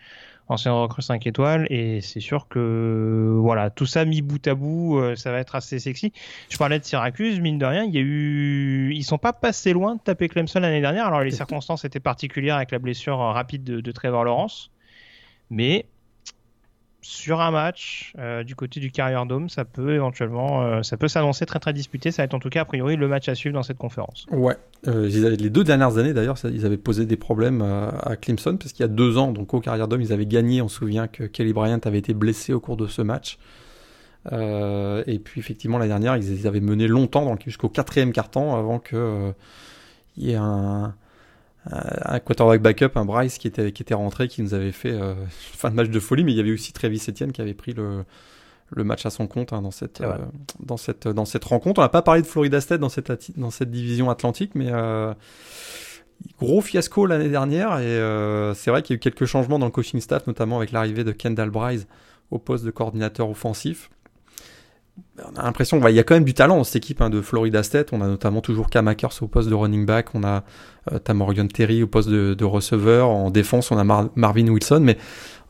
ancien 0.48 0.72
recrue 0.72 1.02
5 1.02 1.26
étoiles. 1.26 1.66
Et 1.70 2.00
c'est 2.00 2.20
sûr 2.20 2.48
que 2.48 3.36
voilà 3.38 3.70
tout 3.70 3.86
ça 3.86 4.04
mis 4.04 4.22
bout 4.22 4.44
à 4.46 4.54
bout 4.54 4.98
euh, 4.98 5.16
ça 5.16 5.32
va 5.32 5.38
être 5.38 5.54
assez 5.54 5.78
sexy. 5.78 6.12
Je 6.48 6.56
parlais 6.56 6.78
de 6.78 6.84
Syracuse 6.84 7.40
mine 7.40 7.58
de 7.58 7.66
rien 7.66 7.84
il 7.84 7.94
y 7.94 7.98
a 7.98 8.02
eu 8.02 8.92
ils 8.94 9.04
sont 9.04 9.18
pas 9.18 9.32
passés 9.32 9.72
loin 9.72 9.96
de 9.96 10.00
taper 10.00 10.28
Clemson 10.28 10.60
l'année 10.60 10.80
dernière. 10.80 11.06
Alors 11.06 11.20
les 11.20 11.30
circonstances 11.30 11.84
étaient 11.84 12.00
particulières 12.00 12.56
avec 12.56 12.70
la 12.70 12.78
blessure 12.78 13.18
rapide 13.18 13.64
de, 13.64 13.80
de 13.80 13.92
Trevor 13.92 14.24
Lawrence. 14.24 14.70
Mais 15.50 15.86
sur 17.00 17.40
un 17.40 17.50
match 17.50 18.12
euh, 18.18 18.42
du 18.42 18.56
côté 18.56 18.80
du 18.80 18.90
Carrier 18.90 19.16
Dome, 19.28 19.48
ça 19.48 19.64
peut 19.64 19.94
éventuellement, 19.94 20.62
euh, 20.62 20.82
s'annoncer 20.82 21.46
très 21.46 21.58
très 21.58 21.72
disputé. 21.72 22.10
Ça 22.10 22.22
va 22.22 22.24
être 22.24 22.34
en 22.34 22.38
tout 22.38 22.48
cas 22.48 22.62
a 22.62 22.64
priori 22.64 22.96
le 22.96 23.06
match 23.06 23.28
à 23.28 23.34
suivre 23.34 23.54
dans 23.54 23.62
cette 23.62 23.78
conférence. 23.78 24.26
Ouais, 24.30 24.56
euh, 24.88 25.08
les 25.08 25.50
deux 25.50 25.64
dernières 25.64 25.98
années 25.98 26.12
d'ailleurs, 26.12 26.36
ils 26.44 26.66
avaient 26.66 26.76
posé 26.76 27.06
des 27.06 27.16
problèmes 27.16 27.62
à, 27.62 28.16
Clemson 28.16 28.56
parce 28.56 28.72
qu'il 28.72 28.82
y 28.82 28.88
a 28.88 28.92
deux 28.92 29.18
ans, 29.18 29.32
donc 29.32 29.54
au 29.54 29.60
Carrier 29.60 29.86
Dome, 29.86 30.00
ils 30.00 30.12
avaient 30.12 30.26
gagné. 30.26 30.62
On 30.62 30.68
se 30.68 30.78
souvient 30.78 31.06
que 31.06 31.24
Kelly 31.24 31.52
Bryant 31.52 31.80
avait 31.84 31.98
été 31.98 32.14
blessé 32.14 32.52
au 32.52 32.60
cours 32.60 32.76
de 32.76 32.86
ce 32.86 33.02
match. 33.02 33.38
Et 34.32 35.20
puis 35.22 35.40
effectivement 35.40 35.78
l'année 35.78 35.90
dernière, 35.90 36.16
ils, 36.16 36.46
avaient 36.48 36.60
mené 36.60 36.88
longtemps, 36.88 37.36
jusqu'au 37.44 37.68
quatrième 37.68 38.12
quart-temps, 38.12 38.56
avant 38.56 38.80
que 38.80 39.32
il 40.16 40.26
y 40.26 40.32
ait 40.32 40.36
un 40.36 40.94
un 41.70 42.20
quarterback 42.20 42.62
backup, 42.62 42.96
un 42.96 43.04
Bryce 43.04 43.38
qui 43.38 43.48
était, 43.48 43.72
qui 43.72 43.82
était 43.82 43.94
rentré, 43.94 44.28
qui 44.28 44.42
nous 44.42 44.54
avait 44.54 44.72
fait 44.72 44.92
euh, 44.92 45.14
fin 45.28 45.70
de 45.70 45.74
match 45.74 45.88
de 45.88 46.00
folie, 46.00 46.24
mais 46.24 46.32
il 46.32 46.36
y 46.36 46.40
avait 46.40 46.52
aussi 46.52 46.72
Travis 46.72 47.02
Etienne 47.08 47.32
qui 47.32 47.40
avait 47.40 47.54
pris 47.54 47.72
le, 47.72 48.04
le 48.70 48.84
match 48.84 49.06
à 49.06 49.10
son 49.10 49.26
compte 49.26 49.52
hein, 49.52 49.62
dans, 49.62 49.70
cette, 49.70 50.00
euh, 50.00 50.16
dans, 50.60 50.76
cette, 50.76 51.08
dans 51.08 51.24
cette 51.24 51.44
rencontre. 51.44 51.80
On 51.80 51.82
n'a 51.82 51.88
pas 51.88 52.02
parlé 52.02 52.22
de 52.22 52.26
Florida 52.26 52.60
State 52.60 52.80
dans 52.80 52.88
cette, 52.88 53.38
dans 53.38 53.50
cette 53.50 53.70
division 53.70 54.10
atlantique, 54.10 54.52
mais 54.54 54.68
euh, 54.70 55.12
gros 56.38 56.60
fiasco 56.60 57.06
l'année 57.06 57.28
dernière, 57.28 57.78
et 57.78 57.84
euh, 57.84 58.54
c'est 58.54 58.70
vrai 58.70 58.82
qu'il 58.82 58.94
y 58.94 58.96
a 58.96 58.98
eu 58.98 59.00
quelques 59.00 59.26
changements 59.26 59.58
dans 59.58 59.66
le 59.66 59.72
coaching 59.72 60.00
staff, 60.00 60.26
notamment 60.26 60.58
avec 60.58 60.72
l'arrivée 60.72 61.04
de 61.04 61.12
Kendall 61.12 61.50
Bryce 61.50 61.86
au 62.30 62.38
poste 62.38 62.64
de 62.64 62.70
coordinateur 62.70 63.28
offensif 63.28 63.90
on 65.24 65.38
a 65.38 65.42
l'impression 65.42 65.80
qu'il 65.80 65.94
y 65.94 65.98
a 65.98 66.02
quand 66.02 66.14
même 66.14 66.24
du 66.24 66.34
talent 66.34 66.56
dans 66.56 66.64
cette 66.64 66.76
équipe 66.76 67.00
hein, 67.00 67.10
de 67.10 67.20
Florida 67.20 67.62
State. 67.62 67.92
On 67.92 68.00
a 68.00 68.06
notamment 68.06 68.40
toujours 68.40 68.68
Cam 68.68 68.88
Akers 68.88 69.22
au 69.22 69.26
poste 69.26 69.48
de 69.48 69.54
running 69.54 69.86
back. 69.86 70.14
On 70.14 70.24
a 70.24 70.44
euh, 70.92 70.98
Tamorion 70.98 71.46
Terry 71.48 71.82
au 71.82 71.86
poste 71.86 72.08
de, 72.08 72.44
receveur. 72.44 73.08
En 73.08 73.30
défense, 73.30 73.70
on 73.70 73.78
a 73.78 73.84
Mar 73.84 74.08
Marvin 74.14 74.48
Wilson, 74.48 74.80
mais 74.82 74.96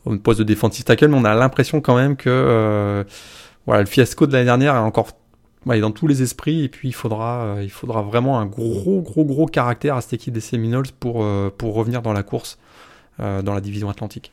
au 0.05 0.17
poste 0.17 0.41
de 0.41 0.45
defensive 0.45 0.85
tackle. 0.85 1.09
Mais 1.09 1.17
on 1.17 1.25
a 1.25 1.35
l'impression 1.35 1.81
quand 1.81 1.97
même 1.97 2.17
que 2.17 2.31
euh, 2.31 3.05
le 3.67 3.87
fiasco 3.87 4.26
de 4.26 4.33
l'année 4.33 4.47
dernière 4.47 4.75
est 4.75 4.79
encore 4.79 5.09
dans 5.67 5.91
tous 5.91 6.07
les 6.07 6.23
esprits. 6.23 6.65
Et 6.65 6.69
puis 6.69 6.88
il 6.88 6.95
faudra, 6.95 7.43
euh, 7.43 7.62
il 7.62 7.71
faudra 7.71 8.03
vraiment 8.03 8.38
un 8.38 8.47
gros, 8.47 9.03
gros, 9.03 9.25
gros 9.25 9.47
caractère 9.47 9.97
à 9.97 10.00
cette 10.00 10.15
équipe 10.15 10.35
des 10.35 10.41
Seminoles 10.41 10.87
pour, 11.00 11.23
euh, 11.23 11.50
revenir 11.62 12.03
dans 12.03 12.12
la 12.12 12.23
course 12.23 12.59
dans 13.19 13.55
la 13.55 13.62
division 13.62 13.88
atlantique. 13.88 14.31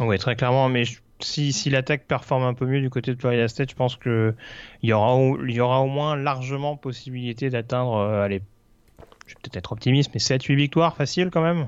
Oui, 0.00 0.18
très 0.18 0.36
clairement. 0.36 0.70
Mais 0.70 0.86
je 0.86 1.00
si, 1.20 1.52
si 1.52 1.70
l'attaque 1.70 2.04
performe 2.06 2.44
un 2.44 2.54
peu 2.54 2.66
mieux 2.66 2.80
du 2.80 2.90
côté 2.90 3.14
de 3.14 3.20
Florida 3.20 3.48
State, 3.48 3.70
je 3.70 3.74
pense 3.74 3.96
qu'il 3.96 4.34
y, 4.82 4.92
aura, 4.92 5.18
il 5.46 5.54
y 5.54 5.60
aura 5.60 5.80
au 5.80 5.86
moins 5.86 6.16
largement 6.16 6.76
possibilité 6.76 7.50
d'atteindre, 7.50 7.96
euh, 7.96 8.24
allez, 8.24 8.42
je 9.26 9.34
vais 9.34 9.40
peut-être 9.42 9.56
être 9.56 9.72
optimiste, 9.72 10.10
mais 10.14 10.20
7-8 10.20 10.54
victoires 10.54 10.96
facile 10.96 11.30
quand 11.30 11.42
même. 11.42 11.66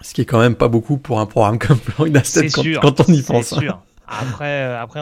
Ce 0.00 0.14
qui 0.14 0.22
est 0.22 0.26
quand 0.26 0.40
même 0.40 0.56
pas 0.56 0.68
beaucoup 0.68 0.98
pour 0.98 1.20
un 1.20 1.26
programme 1.26 1.58
comme 1.58 1.78
Florida 1.78 2.22
State 2.24 2.52
quand, 2.52 2.62
sûr, 2.62 2.80
quand, 2.80 3.00
on 3.00 3.12
y 3.12 3.22
pense. 3.22 3.46
C'est 3.46 3.60
sûr. 3.60 3.82
Après, 4.06 4.62
euh, 4.62 4.80
après, 4.80 5.00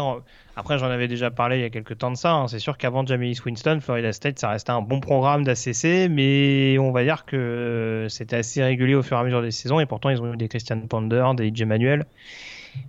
après 0.56 0.78
j'en 0.78 0.86
avais 0.86 1.08
déjà 1.08 1.30
parlé 1.30 1.56
il 1.56 1.62
y 1.62 1.64
a 1.64 1.70
quelques 1.70 1.98
temps 1.98 2.10
de 2.10 2.16
ça. 2.16 2.32
Hein. 2.32 2.48
C'est 2.48 2.58
sûr 2.58 2.78
qu'avant 2.78 3.04
Jameis 3.04 3.40
Winston, 3.44 3.80
Florida 3.80 4.12
State, 4.12 4.38
ça 4.38 4.50
restait 4.50 4.70
un 4.70 4.82
bon 4.82 5.00
programme 5.00 5.42
d'ACC, 5.42 6.08
mais 6.10 6.78
on 6.78 6.92
va 6.92 7.02
dire 7.02 7.24
que 7.24 8.06
c'était 8.08 8.36
assez 8.36 8.62
régulier 8.62 8.94
au 8.94 9.02
fur 9.02 9.16
et 9.16 9.20
à 9.20 9.24
mesure 9.24 9.42
des 9.42 9.50
saisons, 9.50 9.80
et 9.80 9.86
pourtant 9.86 10.10
ils 10.10 10.20
ont 10.20 10.34
eu 10.34 10.36
des 10.36 10.48
Christian 10.48 10.80
Ponder, 10.82 11.24
des 11.36 11.48
EJ 11.48 11.64
Manuel. 11.64 12.06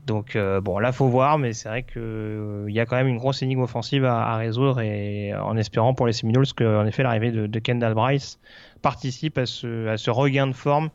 Donc 0.06 0.36
euh, 0.36 0.62
bon, 0.62 0.80
là 0.80 0.92
faut 0.92 1.08
voir, 1.08 1.38
mais 1.38 1.54
c'est 1.54 1.70
vrai 1.70 1.84
qu'il 1.84 2.02
euh, 2.02 2.66
y 2.70 2.80
a 2.80 2.86
quand 2.86 2.96
même 2.96 3.08
une 3.08 3.18
grosse 3.18 3.42
énigme 3.42 3.62
offensive 3.62 4.06
à, 4.06 4.28
à, 4.28 4.38
résoudre 4.38 4.82
et 4.82 5.34
en 5.34 5.58
espérant 5.58 5.94
pour 5.94 6.08
les 6.08 6.14
Seminoles 6.14 6.46
qu'en 6.56 6.86
effet 6.86 7.04
l'arrivée 7.04 7.32
de, 7.32 7.48
de, 7.48 7.60
Kendall 7.60 7.94
Bryce 7.94 8.40
participe 8.82 9.38
à 9.38 9.46
ce, 9.46 9.88
à 9.88 9.98
ce 9.98 10.10
regain 10.10 10.48
de 10.48 10.54
forme 10.54 10.90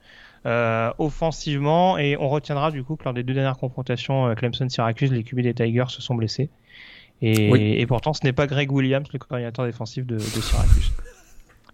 euh, 0.46 0.92
offensivement 0.98 1.98
et 1.98 2.16
on 2.16 2.28
retiendra 2.28 2.70
du 2.70 2.84
coup 2.84 2.96
que 2.96 3.04
lors 3.04 3.14
des 3.14 3.22
deux 3.22 3.34
dernières 3.34 3.58
confrontations 3.58 4.28
euh, 4.28 4.34
Clemson-Syracuse, 4.34 5.12
les 5.12 5.24
QB 5.24 5.40
des 5.40 5.54
Tigers 5.54 5.88
se 5.88 6.02
sont 6.02 6.14
blessés 6.14 6.50
et, 7.22 7.50
oui. 7.50 7.74
et 7.78 7.86
pourtant 7.86 8.12
ce 8.12 8.20
n'est 8.24 8.32
pas 8.32 8.46
Greg 8.46 8.70
Williams, 8.70 9.08
le 9.12 9.18
coordinateur 9.18 9.64
défensif 9.64 10.06
de, 10.06 10.16
de 10.16 10.20
Syracuse. 10.20 10.92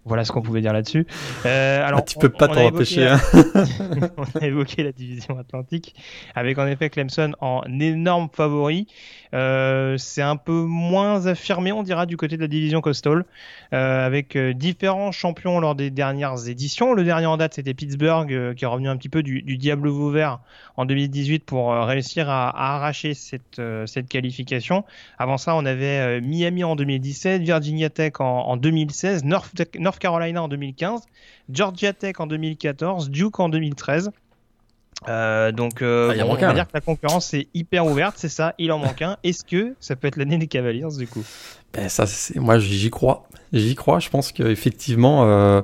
Voilà 0.04 0.24
ce 0.24 0.32
qu'on 0.32 0.42
pouvait 0.42 0.60
dire 0.60 0.72
là-dessus. 0.72 1.06
Euh, 1.46 1.86
alors, 1.86 2.00
ah, 2.00 2.02
tu 2.02 2.18
peux 2.18 2.28
pas 2.28 2.48
t'en 2.48 2.66
empêcher. 2.66 3.06
Hein. 3.06 3.20
on 4.16 4.38
a 4.38 4.44
évoqué 4.44 4.82
la 4.82 4.92
division 4.92 5.38
atlantique 5.38 5.94
avec 6.34 6.58
en 6.58 6.66
effet 6.66 6.90
Clemson 6.90 7.32
en 7.40 7.62
énorme 7.80 8.28
favori. 8.32 8.88
Euh, 9.34 9.96
c'est 9.96 10.22
un 10.22 10.36
peu 10.36 10.52
moins 10.52 11.26
affirmé, 11.26 11.72
on 11.72 11.82
dira, 11.82 12.06
du 12.06 12.16
côté 12.16 12.36
de 12.36 12.42
la 12.42 12.48
division 12.48 12.80
Coastal, 12.80 13.24
euh, 13.72 14.06
avec 14.06 14.36
euh, 14.36 14.52
différents 14.52 15.12
champions 15.12 15.58
lors 15.58 15.74
des 15.74 15.90
dernières 15.90 16.48
éditions. 16.48 16.92
Le 16.92 17.04
dernier 17.04 17.26
en 17.26 17.36
date, 17.36 17.54
c'était 17.54 17.74
Pittsburgh, 17.74 18.54
qui 18.54 18.64
est 18.64 18.68
revenu 18.68 18.88
un 18.88 18.96
petit 18.96 19.08
peu 19.08 19.22
du, 19.22 19.42
du 19.42 19.56
diable 19.56 19.88
vauvert 19.88 20.40
en 20.76 20.84
2018 20.84 21.44
pour 21.44 21.72
réussir 21.72 22.28
à, 22.28 22.74
arracher 22.74 23.14
cette, 23.14 23.60
qualification. 24.08 24.84
Avant 25.18 25.38
ça, 25.38 25.54
on 25.54 25.64
avait 25.64 26.20
Miami 26.20 26.64
en 26.64 26.76
2017, 26.76 27.42
Virginia 27.42 27.90
Tech 27.90 28.14
en, 28.20 28.24
en 28.24 28.56
2016, 28.56 29.24
North, 29.24 29.50
North 29.78 29.98
Carolina 29.98 30.42
en 30.42 30.48
2015, 30.48 31.02
Georgia 31.50 31.92
Tech 31.92 32.14
en 32.18 32.26
2014, 32.26 33.10
Duke 33.10 33.40
en 33.40 33.48
2013. 33.48 34.10
Euh, 35.08 35.52
donc, 35.52 35.82
euh, 35.82 36.10
ah, 36.12 36.22
bon, 36.24 36.30
on 36.30 36.34
va 36.36 36.50
un. 36.50 36.54
dire 36.54 36.66
que 36.66 36.74
la 36.74 36.80
concurrence 36.80 37.34
est 37.34 37.48
hyper 37.54 37.86
ouverte, 37.86 38.16
c'est 38.18 38.28
ça. 38.28 38.54
Il 38.58 38.72
en 38.72 38.78
manque 38.78 39.02
un. 39.02 39.16
Est-ce 39.24 39.44
que 39.44 39.74
ça 39.80 39.96
peut 39.96 40.08
être 40.08 40.16
l'année 40.16 40.38
des 40.38 40.46
Cavaliers 40.46 40.96
du 40.96 41.06
coup? 41.06 41.24
Ben, 41.72 41.88
ça, 41.88 42.04
moi, 42.36 42.58
j'y 42.58 42.90
crois. 42.90 43.26
J'y 43.52 43.74
crois. 43.74 43.98
Je 43.98 44.10
pense 44.10 44.32
qu'effectivement, 44.32 45.24
euh, 45.24 45.62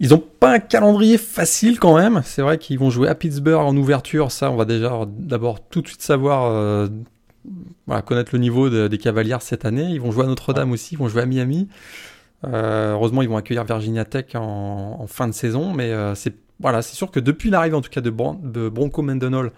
ils 0.00 0.10
n'ont 0.10 0.22
pas 0.40 0.54
un 0.54 0.58
calendrier 0.58 1.18
facile 1.18 1.78
quand 1.78 1.96
même. 1.96 2.22
C'est 2.24 2.42
vrai 2.42 2.58
qu'ils 2.58 2.78
vont 2.78 2.90
jouer 2.90 3.08
à 3.08 3.14
Pittsburgh 3.14 3.64
en 3.64 3.76
ouverture. 3.76 4.32
Ça, 4.32 4.50
on 4.50 4.56
va 4.56 4.64
déjà 4.64 5.06
d'abord 5.06 5.60
tout 5.68 5.82
de 5.82 5.88
suite 5.88 6.02
savoir, 6.02 6.46
euh, 6.46 6.88
voilà, 7.86 8.02
connaître 8.02 8.30
le 8.32 8.40
niveau 8.40 8.68
de, 8.68 8.88
des 8.88 8.98
Cavaliers 8.98 9.38
cette 9.40 9.64
année. 9.64 9.90
Ils 9.90 10.00
vont 10.00 10.10
jouer 10.10 10.24
à 10.24 10.28
Notre-Dame 10.28 10.70
ouais. 10.70 10.74
aussi. 10.74 10.94
Ils 10.94 10.98
vont 10.98 11.08
jouer 11.08 11.22
à 11.22 11.26
Miami. 11.26 11.68
Euh, 12.44 12.94
heureusement, 12.94 13.22
ils 13.22 13.28
vont 13.28 13.36
accueillir 13.36 13.64
Virginia 13.64 14.04
Tech 14.04 14.34
en, 14.34 14.96
en 15.00 15.06
fin 15.06 15.28
de 15.28 15.32
saison, 15.32 15.72
mais 15.72 15.92
c'est 16.16 16.34
voilà, 16.62 16.80
c'est 16.80 16.94
sûr 16.94 17.10
que 17.10 17.20
depuis 17.20 17.50
l'arrivée 17.50 17.76
en 17.76 17.82
tout 17.82 17.90
cas 17.90 18.00
de, 18.00 18.10
Bron 18.10 18.40
de 18.42 18.68
Bronco 18.68 19.02
Mendenhall 19.02 19.52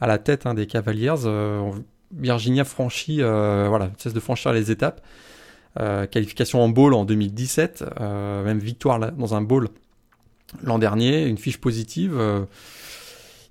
à 0.00 0.06
la 0.06 0.18
tête 0.18 0.46
hein, 0.46 0.54
des 0.54 0.66
Cavaliers, 0.66 1.24
euh, 1.24 1.70
Virginia 2.12 2.64
franchit, 2.64 3.22
euh, 3.22 3.66
voilà, 3.68 3.90
cesse 3.96 4.12
de 4.12 4.20
franchir 4.20 4.52
les 4.52 4.70
étapes. 4.70 5.00
Euh, 5.78 6.06
qualification 6.06 6.60
en 6.60 6.68
bowl 6.68 6.94
en 6.94 7.04
2017, 7.04 7.84
euh, 8.00 8.44
même 8.44 8.58
victoire 8.58 8.98
dans 9.12 9.34
un 9.34 9.40
bowl 9.40 9.68
l'an 10.62 10.80
dernier, 10.80 11.26
une 11.26 11.38
fiche 11.38 11.58
positive. 11.58 12.20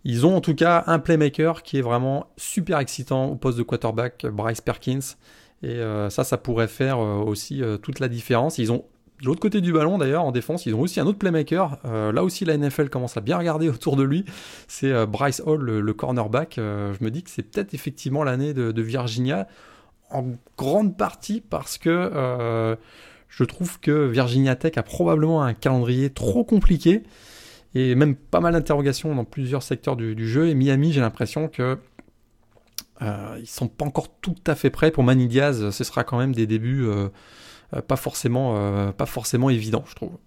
Ils 0.04 0.25
ont 0.25 0.36
en 0.36 0.42
tout 0.42 0.56
cas 0.56 0.84
un 0.88 1.00
playmaker 1.00 1.63
qui 1.63 1.78
est 1.78 1.82
vraiment 1.82 2.28
super 2.36 2.80
excitant 2.80 3.28
au 3.28 3.36
poste 3.36 3.58
de 3.58 3.63
quarterback, 3.63 4.25
Bryce 4.25 4.60
Perkins. 4.60 5.16
Et 5.63 5.80
ça, 6.10 6.25
ça 6.25 6.38
pourrait 6.38 6.68
faire 6.68 7.00
aussi 7.00 7.62
toute 7.82 8.01
la 8.01 8.10
différence. 8.10 8.58
Ils 8.58 8.74
ont 8.74 8.84
de 9.22 9.26
l'autre 9.26 9.42
côté 9.42 9.60
du 9.60 9.74
ballon, 9.74 9.98
d'ailleurs, 9.98 10.24
en 10.24 10.32
défense, 10.32 10.66
ils 10.66 10.74
ont 10.74 10.82
aussi 10.82 11.00
un 11.00 11.06
autre 11.06 11.18
playmaker. 11.18 11.78
Euh, 11.84 12.14
là 12.14 12.24
aussi, 12.24 12.46
la 12.46 12.56
NFL 12.58 12.90
commence 12.90 13.18
à 13.18 13.22
bien 13.22 13.38
regarder 13.38 13.68
autour 13.70 13.98
de 13.98 14.04
lui. 14.04 14.24
C'est 14.68 14.92
euh, 14.92 15.06
Bryce 15.06 15.42
Hall, 15.46 15.62
le, 15.62 15.94
cornerback. 15.94 16.58
Euh, 16.58 16.94
je 16.98 17.04
me 17.04 17.12
dis 17.12 17.24
que 17.24 17.30
c'est 17.30 17.44
peut-être 17.44 17.74
effectivement 17.74 18.24
l'année 18.24 18.54
de, 18.54 18.82
Virginia, 18.82 19.48
en 20.10 20.26
grande 20.58 20.98
partie 20.98 21.42
parce 21.42 21.78
que 21.78 22.78
je 23.28 23.44
trouve 23.44 23.80
que 23.80 24.08
Virginia 24.08 24.56
Tech 24.56 24.78
a 24.78 24.84
probablement 24.84 25.44
un 25.44 25.54
calendrier 25.54 26.10
trop 26.10 26.44
compliqué 26.44 27.04
et 27.76 27.94
même 27.94 28.16
pas 28.16 28.40
mal 28.40 28.54
d'interrogations 28.54 29.14
dans 29.14 29.26
plusieurs 29.26 29.62
secteurs 29.62 29.96
du, 29.96 30.28
jeu. 30.28 30.48
Et 30.48 30.56
Miami, 30.56 30.94
j'ai 30.94 31.02
l'impression 31.02 31.48
que 31.48 31.78
ils 33.02 33.48
sont 33.48 33.68
pas 33.68 33.86
encore 33.86 34.10
tout 34.22 34.36
à 34.48 34.56
fait 34.56 34.70
prêts 34.70 34.92
pour 34.92 35.04
Manny 35.04 35.28
Diaz. 35.28 35.70
Ce 35.70 35.84
sera 35.84 36.04
quand 36.04 36.18
même 36.18 36.34
des 36.34 36.48
débuts 36.48 36.88
pas 37.88 37.96
forcément, 37.96 38.56
euh, 38.56 38.92
pas 38.92 39.06
forcément 39.06 39.50
évident, 39.50 39.84
je 39.88 39.96
trouve. 39.96 40.18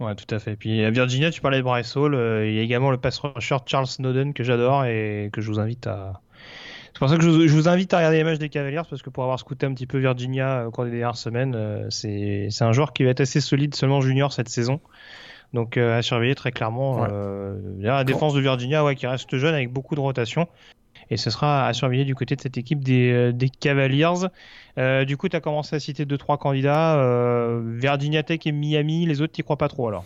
Ouais, 0.00 0.14
tout 0.14 0.32
à 0.32 0.38
fait. 0.38 0.56
Puis 0.56 0.84
à 0.84 0.90
Virginia, 0.90 1.30
tu 1.30 1.40
parlais 1.40 1.58
de 1.58 1.62
Bryce 1.62 1.96
Hall. 1.96 2.14
Euh, 2.14 2.48
il 2.48 2.54
y 2.54 2.58
a 2.58 2.62
également 2.62 2.90
le 2.90 2.98
pass 2.98 3.18
rusher 3.18 3.56
Charles 3.66 3.86
Snowden 3.86 4.32
que 4.32 4.44
j'adore 4.44 4.84
et 4.84 5.28
que 5.32 5.40
je 5.40 5.48
vous 5.48 5.58
invite 5.58 5.86
à 5.88 6.20
C'est 6.92 6.98
pour 7.00 7.08
ça 7.08 7.16
que 7.16 7.22
je 7.22 7.28
vous, 7.28 7.68
invite 7.68 7.92
à 7.92 7.98
regarder 7.98 8.18
les 8.18 8.24
matchs 8.24 8.38
des 8.38 8.48
Cavaliers 8.48 8.82
parce 8.88 9.02
que 9.02 9.10
pour 9.10 9.24
avoir 9.24 9.38
scouté 9.40 9.66
un 9.66 9.74
petit 9.74 9.86
peu 9.86 9.98
Virginia 9.98 10.68
au 10.68 10.70
cours 10.70 10.84
des 10.84 10.92
dernières 10.92 11.16
semaines, 11.16 11.88
c'est 11.90 12.48
un 12.60 12.72
joueur 12.72 12.92
qui 12.92 13.02
va 13.02 13.10
être 13.10 13.20
assez 13.20 13.40
solide 13.40 13.74
seulement 13.74 14.00
junior 14.00 14.32
cette 14.32 14.48
saison. 14.48 14.80
Donc 15.52 15.76
à 15.76 16.00
surveiller 16.02 16.36
très 16.36 16.52
clairement. 16.52 17.06
la 17.80 18.04
défense 18.04 18.34
de 18.34 18.40
Virginia 18.40 18.84
ouais, 18.84 18.94
qui 18.94 19.08
reste 19.08 19.36
jeune 19.36 19.54
avec 19.54 19.72
beaucoup 19.72 19.96
de 19.96 20.00
rotation 20.00 20.46
et 21.10 21.16
ce 21.16 21.30
sera 21.30 21.66
à 21.66 21.72
surveiller 21.72 22.04
du 22.04 22.14
côté 22.14 22.36
de 22.36 22.40
cette 22.40 22.58
équipe 22.58 22.84
des, 22.84 23.10
euh, 23.12 23.46
Cavaliers. 23.60 24.28
Euh, 24.78 25.04
du 25.04 25.16
coup, 25.16 25.28
tu 25.28 25.36
as 25.36 25.40
commencé 25.40 25.76
à 25.76 25.80
citer 25.80 26.04
deux 26.04 26.18
trois 26.18 26.38
candidats, 26.38 26.96
euh, 26.98 27.60
Virginia 27.64 28.22
Tech 28.22 28.40
et 28.46 28.52
Miami. 28.52 29.06
Les 29.06 29.20
autres, 29.20 29.32
tu 29.32 29.42
crois 29.42 29.56
pas 29.56 29.68
trop 29.68 29.88
alors? 29.88 30.04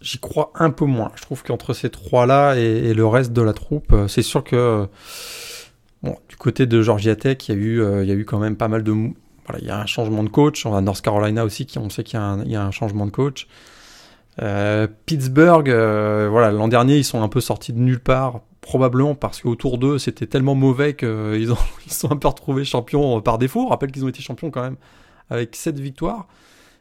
J'y 0.00 0.18
crois 0.18 0.52
un 0.54 0.70
peu 0.70 0.84
moins. 0.84 1.10
Je 1.16 1.22
trouve 1.22 1.42
qu'entre 1.42 1.72
ces 1.72 1.90
trois-là 1.90 2.54
et, 2.54 2.94
le 2.94 3.06
reste 3.06 3.32
de 3.32 3.42
la 3.42 3.52
troupe, 3.52 3.94
c'est 4.06 4.22
sûr 4.22 4.44
que 4.44 4.86
du 6.04 6.36
côté 6.36 6.66
de 6.66 6.82
Georgia 6.82 7.16
Tech, 7.16 7.38
il 7.48 7.54
y 7.54 7.58
a 7.58 7.60
eu, 7.60 8.06
y 8.06 8.12
a 8.12 8.14
eu 8.14 8.24
quand 8.24 8.38
même 8.38 8.56
pas 8.56 8.68
mal 8.68 8.84
de 8.84 8.92
voilà, 9.48 9.60
il 9.60 9.66
y 9.66 9.70
a 9.70 9.80
un 9.80 9.86
changement 9.86 10.22
de 10.22 10.28
coach. 10.28 10.66
On 10.66 10.74
a 10.74 10.80
North 10.80 11.00
Carolina 11.00 11.44
aussi, 11.44 11.66
on 11.76 11.90
sait 11.90 12.04
qu'il 12.04 12.20
y, 12.46 12.56
a 12.56 12.62
un 12.62 12.70
changement 12.70 13.06
de 13.06 13.10
coach. 13.10 13.48
Pittsburgh, 15.06 15.68
voilà, 15.68 16.50
l'an 16.50 16.68
dernier, 16.68 16.96
ils 16.96 17.04
sont 17.04 17.22
un 17.22 17.28
peu 17.28 17.40
sortis 17.40 17.72
de 17.72 17.78
nulle 17.78 18.00
part 18.00 18.40
probablement 18.68 19.14
parce 19.14 19.40
qu'autour 19.40 19.78
d'eux 19.78 19.98
c'était 19.98 20.26
tellement 20.26 20.54
mauvais 20.54 20.94
qu'ils 20.94 21.52
ont, 21.52 21.58
ils 21.86 21.92
sont 21.92 22.12
un 22.12 22.16
peu 22.16 22.28
retrouvés 22.28 22.64
champions 22.64 23.20
par 23.22 23.38
défaut. 23.38 23.62
On 23.62 23.68
rappelle 23.68 23.90
qu'ils 23.90 24.04
ont 24.04 24.08
été 24.08 24.20
champions 24.20 24.50
quand 24.50 24.62
même 24.62 24.76
avec 25.30 25.56
7 25.56 25.78
victoires 25.78 26.26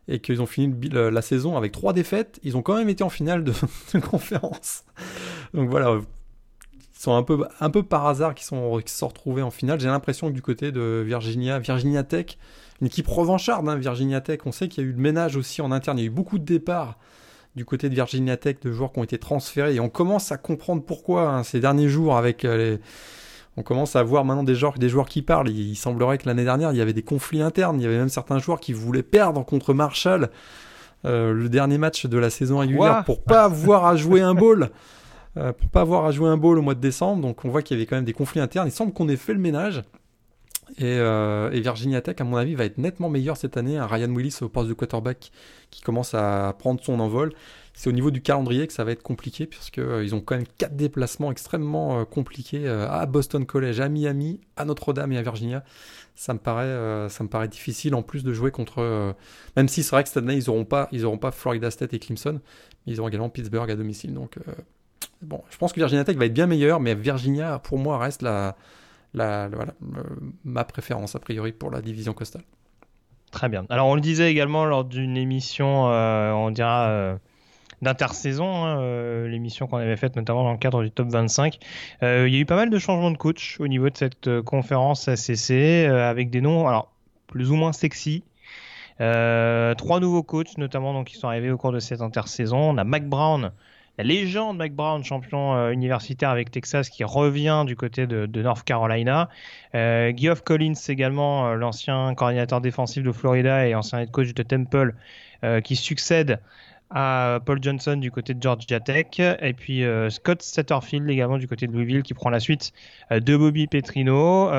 et 0.10 0.20
qu'ils 0.20 0.42
ont 0.42 0.46
fini 0.46 0.74
la 0.92 1.22
saison 1.22 1.58
avec 1.58 1.72
3 1.72 1.94
défaites. 1.94 2.40
Ils 2.44 2.58
ont 2.58 2.62
quand 2.62 2.76
même 2.76 2.90
été 2.90 3.04
en 3.04 3.10
finale 3.10 3.44
de, 3.94 4.00
conférence. 4.00 4.84
Donc 5.54 5.70
voilà, 5.70 6.00
ils 6.74 7.02
sont 7.02 7.16
un 7.16 7.24
peu, 7.24 7.46
un 7.60 7.70
peu 7.70 7.84
par 7.84 8.06
hasard 8.08 8.36
qui 8.36 8.44
sont, 8.44 8.82
qui 8.86 8.94
sont 8.94 9.08
retrouvés 9.08 9.42
en 9.42 9.52
finale. 9.52 9.80
J'ai 9.80 9.88
l'impression 9.88 10.28
que 10.28 10.34
du 10.34 10.42
côté 10.42 10.72
de 10.74 11.04
Virginia, 11.06 11.60
Virginia 11.60 12.04
Tech, 12.04 12.38
une 12.82 12.88
équipe 12.88 13.08
revancharde, 13.08 13.68
hein, 13.70 13.76
Virginia 13.76 14.20
Tech, 14.22 14.40
on 14.46 14.52
sait 14.52 14.68
qu'il 14.68 14.84
y 14.84 14.88
a 14.88 14.90
eu 14.90 14.94
le 14.94 15.02
ménage 15.02 15.36
aussi 15.36 15.62
en 15.62 15.72
interne, 15.72 15.98
il 16.00 16.02
y 16.02 16.06
a 16.06 16.08
eu 16.08 16.12
beaucoup 16.12 16.38
de 16.38 16.46
départs 16.46 16.98
du 17.58 17.66
côté 17.66 17.90
de 17.90 17.96
Virginia 17.96 18.38
Tech 18.38 18.58
de 18.62 18.72
joueurs 18.72 18.94
qui 18.94 19.00
ont 19.00 19.04
été 19.04 19.18
transférés 19.18 19.76
et 19.76 19.80
on 19.80 19.90
commence 19.90 20.32
à 20.32 20.38
comprendre 20.38 20.84
pourquoi 20.84 21.30
hein, 21.30 21.44
ces 21.44 21.60
derniers 21.60 21.90
jours 21.90 22.16
avec 22.16 22.46
euh, 22.46 22.58
les... 22.76 22.80
On 23.60 23.64
commence 23.64 23.96
à 23.96 24.04
voir 24.04 24.24
maintenant 24.24 24.44
des 24.44 24.54
joueurs, 24.54 24.76
des 24.76 24.88
joueurs 24.88 25.10
qui 25.10 25.24
parlent. 25.24 25.50
Il, 25.50 25.76
semblerait 25.76 26.20
que 26.20 26.28
l'année 26.28 26.44
dernière, 26.44 26.72
il 26.72 26.78
y 26.78 26.82
avait 26.82 26.94
des 26.94 27.02
conflits 27.02 27.42
internes. 27.42 27.80
Il 27.80 27.84
y 27.84 27.88
avait 27.88 27.98
même 27.98 28.08
certains 28.08 28.38
joueurs 28.38 28.60
qui 28.60 28.72
voulaient 28.72 29.02
perdre 29.02 29.44
contre 29.44 29.74
Marshall 29.74 30.30
euh, 31.06 31.34
le 31.34 31.50
dernier 31.50 31.80
match 31.80 32.06
de 32.06 32.18
la 32.20 32.30
saison 32.30 32.60
régulière 32.60 33.04
pour 33.04 33.24
pas 33.24 33.46
avoir 33.46 33.88
à 33.88 33.96
jouer 33.96 34.22
un 34.22 34.36
ball. 34.36 34.70
Euh, 35.38 35.54
pour 35.54 35.70
pas 35.70 35.82
avoir 35.82 36.06
à 36.06 36.12
jouer 36.12 36.30
un 36.30 36.38
ball 36.38 36.60
au 36.60 36.62
mois 36.62 36.76
de 36.76 36.80
décembre. 36.80 37.24
Donc 37.24 37.46
on 37.46 37.50
voit 37.50 37.64
qu'il 37.64 37.76
y 37.76 37.80
avait 37.80 37.88
quand 37.88 37.96
même 37.96 38.06
des 38.06 38.14
conflits 38.14 38.42
internes. 38.42 38.68
Il 38.68 38.72
semble 38.72 38.94
qu'on 38.94 39.10
ait 39.10 39.16
fait 39.16 39.34
le 39.34 39.40
ménage. 39.40 39.82
Euh, 40.82 41.52
et, 41.52 41.62
Virginia 41.62 42.02
Tech, 42.02 42.16
à 42.20 42.24
mon 42.24 42.38
avis, 42.38 42.56
va 42.56 42.66
être 42.66 42.78
nettement 42.78 43.10
meilleur 43.10 43.38
cette 43.38 43.58
année. 43.58 43.78
Un 43.78 43.88
Ryan 43.88 44.14
Willis 44.14 44.38
au 44.42 44.50
poste 44.50 44.70
de 44.70 44.74
quarterback 44.74 45.32
qui 45.72 45.82
commence 45.82 46.14
à 46.14 46.56
prendre 46.58 46.84
son 46.84 47.00
envol. 47.00 47.34
C'est 47.74 47.90
au 47.90 47.94
niveau 47.94 48.10
du 48.10 48.22
calendrier 48.22 48.66
que 48.66 48.74
ça 48.74 48.84
va 48.84 48.92
être 48.92 49.04
compliqué, 49.04 49.46
puisqu'ils 49.46 49.84
euh, 49.84 50.14
ont 50.14 50.22
quand 50.22 50.36
même 50.36 50.48
quatre 50.58 50.76
déplacements 50.76 51.32
extrêmement 51.32 52.00
euh, 52.00 52.06
compliqués 52.06 52.68
à 52.68 53.06
Boston 53.06 53.46
College, 53.46 53.80
à 53.80 53.90
Miami, 53.90 54.42
à 54.56 54.66
Notre-Dame 54.66 55.12
et 55.12 55.18
à 55.18 55.22
Virginia. 55.22 55.64
Ça 56.16 56.34
me 56.34 56.40
paraît, 56.40 57.10
ça 57.10 57.24
me 57.24 57.30
paraît 57.30 57.48
difficile 57.48 57.94
en 57.94 58.02
plus 58.02 58.24
de 58.24 58.34
jouer 58.34 58.50
contre. 58.50 59.16
même 59.56 59.68
si 59.68 59.84
c'est 59.84 59.92
vrai 59.92 60.02
que 60.02 60.10
cette 60.10 60.18
année 60.18 60.34
ils 60.34 60.48
n'auront 60.48 60.66
pas, 60.66 60.90
pas 61.22 61.32
Florida 61.32 61.70
State 61.70 61.94
et 61.94 62.00
Clemson, 62.00 62.40
mais 62.86 62.94
ils 62.94 63.00
auront 63.00 63.10
également 63.10 63.30
Pittsburgh 63.30 63.70
à 63.70 63.76
domicile. 63.76 64.16
Donc 64.16 64.40
bon, 65.22 65.44
je 65.52 65.58
pense 65.58 65.74
que 65.74 65.80
Virginia 65.80 66.04
Tech 66.04 66.18
va 66.18 66.26
être 66.26 66.34
bien 66.34 66.48
meilleur, 66.48 66.80
mais 66.80 66.96
Virginia 66.96 67.60
pour 67.60 67.78
moi 67.78 68.00
reste 68.00 68.24
la 68.24 68.58
la, 69.18 69.50
voilà, 69.50 69.74
ma 70.44 70.64
préférence 70.64 71.16
a 71.16 71.20
priori 71.20 71.52
pour 71.52 71.72
la 71.72 71.82
division 71.82 72.14
costale. 72.14 72.44
Très 73.32 73.50
bien. 73.50 73.66
Alors 73.70 73.88
on 73.88 73.96
le 73.96 74.02
disait 74.02 74.32
également 74.32 74.66
lors 74.66 74.86
d'une 74.86 75.18
émission, 75.18 75.90
euh, 75.90 76.32
on 76.32 76.50
dira 76.50 76.88
euh, 76.88 77.18
d'intersaison, 77.82 78.66
hein, 78.66 78.80
euh, 78.80 79.28
l'émission 79.28 79.68
qu'on 79.68 79.78
avait 79.78 79.98
faite 79.98 80.16
notamment 80.16 80.44
dans 80.44 80.54
le 80.54 80.58
cadre 80.58 80.82
du 80.82 80.92
top 80.92 81.10
25. 81.10 81.58
il 82.02 82.08
y 82.08 82.38
a 82.38 82.40
eu 82.40 82.46
pas 82.46 82.56
mal 82.56 82.70
de 82.70 82.80
changements 82.80 83.12
de 83.12 83.18
coach 83.18 83.60
au 83.60 83.68
niveau 83.68 83.90
de 83.90 83.98
cette 83.98 84.42
conférence 84.42 85.08
ACC 85.10 85.90
avec 85.90 86.30
des 86.30 86.42
noms, 86.42 86.68
alors 86.68 86.92
plus 87.28 87.52
ou 87.52 87.56
moins 87.56 87.74
sexy. 87.74 88.24
trois 88.98 90.00
nouveaux 90.00 90.24
coachs 90.24 90.58
notamment 90.58 90.94
donc 90.94 91.08
qui 91.08 91.18
sont 91.18 91.28
arrivés 91.28 91.52
au 91.52 91.58
cours 91.58 91.74
de 91.74 91.80
cette 91.80 92.02
intersaison. 92.02 92.58
On 92.58 92.78
a 92.78 92.86
Mac 92.86 93.08
Brown 93.08 93.52
la 93.98 94.04
légende 94.04 94.58
Mike 94.58 94.76
Brown, 94.76 95.04
champion 95.04 95.56
euh, 95.56 95.72
universitaire 95.72 96.30
avec 96.30 96.52
Texas, 96.52 96.90
qui 96.90 97.04
revient 97.04 97.64
du 97.66 97.76
côté 97.76 98.06
de, 98.06 98.42
North 98.42 98.64
Carolina. 98.64 99.30
Euh, 99.74 100.14
Geoff 100.16 100.42
Collins 100.42 100.74
également, 100.88 101.48
euh, 101.48 101.56
l'ancien 101.56 102.14
coordinateur 102.14 102.62
défensif 102.62 103.04
de 103.04 103.12
Florida 103.12 103.68
et 103.68 103.74
ancien 103.74 104.00
head 104.00 104.12
coach 104.12 104.34
de 104.34 104.44
Temple, 104.44 104.94
euh, 105.44 105.62
qui 105.62 105.76
succède 105.76 106.40
à 106.90 107.40
Paul 107.46 107.62
Johnson 107.62 107.98
du 107.98 108.12
côté 108.12 108.34
de 108.34 108.42
Georgia 108.42 108.80
Tech. 108.80 109.20
Et 109.20 109.52
puis 109.52 109.84
Scott 110.08 110.42
Satterfield 110.42 111.10
également 111.10 111.38
du 111.38 111.46
côté 111.46 111.68
de 111.68 111.74
Louisville 111.74 112.02
qui 112.02 112.14
prend 112.14 112.30
la 112.30 112.40
suite 112.40 112.72
de 113.12 113.36
Bobby 113.36 113.68
Petrino. 113.68 114.50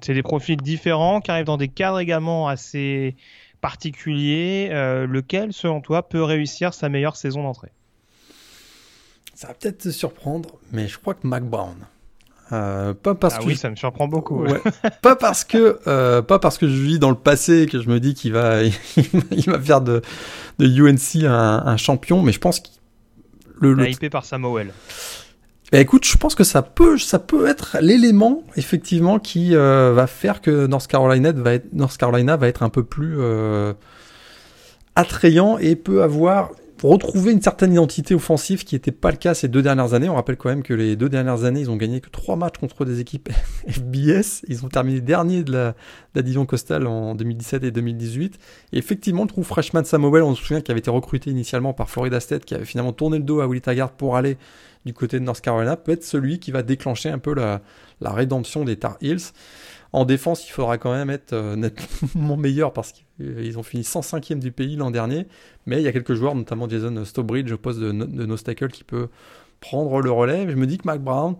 C'est 0.00 0.14
des 0.14 0.22
profils 0.22 0.56
différents 0.56 1.20
qui 1.20 1.32
arrivent 1.32 1.46
dans 1.46 1.56
des 1.56 1.66
cadres 1.66 1.98
également 1.98 2.46
assez 2.46 3.16
particuliers. 3.60 4.68
lequel, 5.08 5.52
selon 5.52 5.80
toi, 5.80 6.08
peut 6.08 6.22
réussir 6.22 6.72
sa 6.72 6.88
meilleure 6.88 7.16
saison 7.16 7.42
d'entrée? 7.42 7.72
Ça 9.40 9.48
va 9.48 9.54
peut-être 9.54 9.78
te 9.78 9.88
surprendre, 9.88 10.50
mais 10.70 10.86
je 10.86 10.98
crois 10.98 11.14
que 11.14 11.26
Mac 11.26 11.44
Brown. 11.44 11.74
Euh, 12.52 12.92
pas 12.92 13.14
parce 13.14 13.36
ah 13.38 13.38
que 13.38 13.46
oui, 13.46 13.56
ça 13.56 13.70
me 13.70 13.76
surprend 13.76 14.06
beaucoup. 14.06 14.44
pas 15.02 15.16
parce 15.16 15.44
que 15.44 15.80
euh, 15.86 16.20
pas 16.20 16.38
parce 16.38 16.58
que 16.58 16.68
je 16.68 16.74
vis 16.74 16.98
dans 16.98 17.08
le 17.08 17.16
passé 17.16 17.66
que 17.66 17.80
je 17.80 17.88
me 17.88 18.00
dis 18.00 18.12
qu'il 18.12 18.34
va 18.34 18.62
il 19.30 19.44
va 19.46 19.58
faire 19.58 19.80
de 19.80 20.02
de 20.58 20.66
UNC 20.66 21.24
un, 21.24 21.76
champion, 21.78 22.20
mais 22.22 22.32
je 22.32 22.38
pense 22.38 22.60
qu'il 22.60 22.74
le, 23.58 23.72
le... 23.72 23.88
hypé 23.88 24.10
par 24.10 24.26
Samuel. 24.26 24.74
Bah, 25.72 25.78
écoute, 25.78 26.04
je 26.04 26.18
pense 26.18 26.34
que 26.34 26.44
ça 26.44 26.60
peut 26.60 26.98
ça 26.98 27.18
peut 27.18 27.48
être 27.48 27.78
l'élément 27.80 28.42
effectivement 28.56 29.18
qui 29.18 29.56
euh, 29.56 29.94
va 29.94 30.06
faire 30.06 30.42
que 30.42 30.66
North 30.66 30.86
Carolina 30.86 31.32
va 31.32 31.54
être 31.54 31.72
North 31.72 31.96
Carolina 31.96 32.36
va 32.36 32.46
être 32.46 32.62
un 32.62 32.68
peu 32.68 32.84
plus 32.84 33.18
attrayant 34.96 35.56
et 35.56 35.76
peut 35.76 36.02
avoir 36.02 36.50
retrouver 36.88 37.32
une 37.32 37.42
certaine 37.42 37.72
identité 37.72 38.14
offensive 38.14 38.64
qui 38.64 38.74
n'était 38.74 38.92
pas 38.92 39.10
le 39.10 39.16
cas 39.16 39.34
ces 39.34 39.48
deux 39.48 39.62
dernières 39.62 39.94
années. 39.94 40.08
On 40.08 40.14
rappelle 40.14 40.36
quand 40.36 40.48
même 40.48 40.62
que 40.62 40.72
les 40.72 40.96
deux 40.96 41.08
dernières 41.08 41.44
années, 41.44 41.60
ils 41.60 41.70
ont 41.70 41.76
gagné 41.76 42.00
que 42.00 42.08
trois 42.08 42.36
matchs 42.36 42.58
contre 42.58 42.84
des 42.84 43.00
équipes 43.00 43.28
FBS. 43.68 44.44
Ils 44.48 44.64
ont 44.64 44.68
terminé 44.68 45.00
dernier 45.00 45.42
de 45.42 45.52
la, 45.52 45.74
division 46.14 46.46
costale 46.46 46.86
en 46.86 47.14
2017 47.14 47.64
et 47.64 47.70
2018. 47.70 48.38
Et 48.72 48.78
effectivement, 48.78 49.22
le 49.22 49.28
trou 49.28 49.42
freshman 49.42 49.84
Samuel, 49.84 50.22
on 50.22 50.34
se 50.34 50.42
souvient 50.42 50.60
qu'il 50.60 50.70
avait 50.72 50.80
été 50.80 50.90
recruté 50.90 51.30
initialement 51.30 51.72
par 51.72 51.90
Florida 51.90 52.20
State, 52.20 52.44
qui 52.44 52.54
avait 52.54 52.64
finalement 52.64 52.92
tourné 52.92 53.18
le 53.18 53.24
dos 53.24 53.40
à 53.40 53.46
Willie 53.46 53.60
Taggart 53.60 53.90
pour 53.90 54.16
aller 54.16 54.38
du 54.86 54.94
côté 54.94 55.18
de 55.18 55.24
North 55.24 55.42
Carolina, 55.42 55.76
peut 55.76 55.92
être 55.92 56.04
celui 56.04 56.38
qui 56.38 56.52
va 56.52 56.62
déclencher 56.62 57.10
un 57.10 57.18
peu 57.18 57.34
la, 57.34 57.60
la 58.00 58.12
rédemption 58.12 58.64
des 58.64 58.76
Tar 58.76 58.96
Heels. 59.02 59.32
En 59.92 60.04
défense, 60.04 60.46
il 60.46 60.52
faudra 60.52 60.78
quand 60.78 60.92
même 60.92 61.10
être 61.10 61.32
euh, 61.32 61.56
nettement 61.56 62.36
meilleur 62.36 62.72
parce 62.72 62.92
qu'ils 62.92 63.58
ont 63.58 63.62
fini 63.62 63.82
105e 63.82 64.38
du 64.38 64.52
pays 64.52 64.76
l'an 64.76 64.90
dernier. 64.90 65.26
Mais 65.66 65.78
il 65.78 65.82
y 65.82 65.88
a 65.88 65.92
quelques 65.92 66.14
joueurs, 66.14 66.34
notamment 66.34 66.68
Jason 66.68 67.04
Stobridge 67.04 67.50
au 67.50 67.58
poste 67.58 67.80
de, 67.80 67.90
de 67.92 68.66
qui 68.68 68.84
peut 68.84 69.08
prendre 69.60 70.00
le 70.00 70.10
relais. 70.10 70.48
je 70.48 70.54
me 70.54 70.66
dis 70.66 70.78
que 70.78 70.86
Mac 70.86 71.02
Brown, 71.02 71.36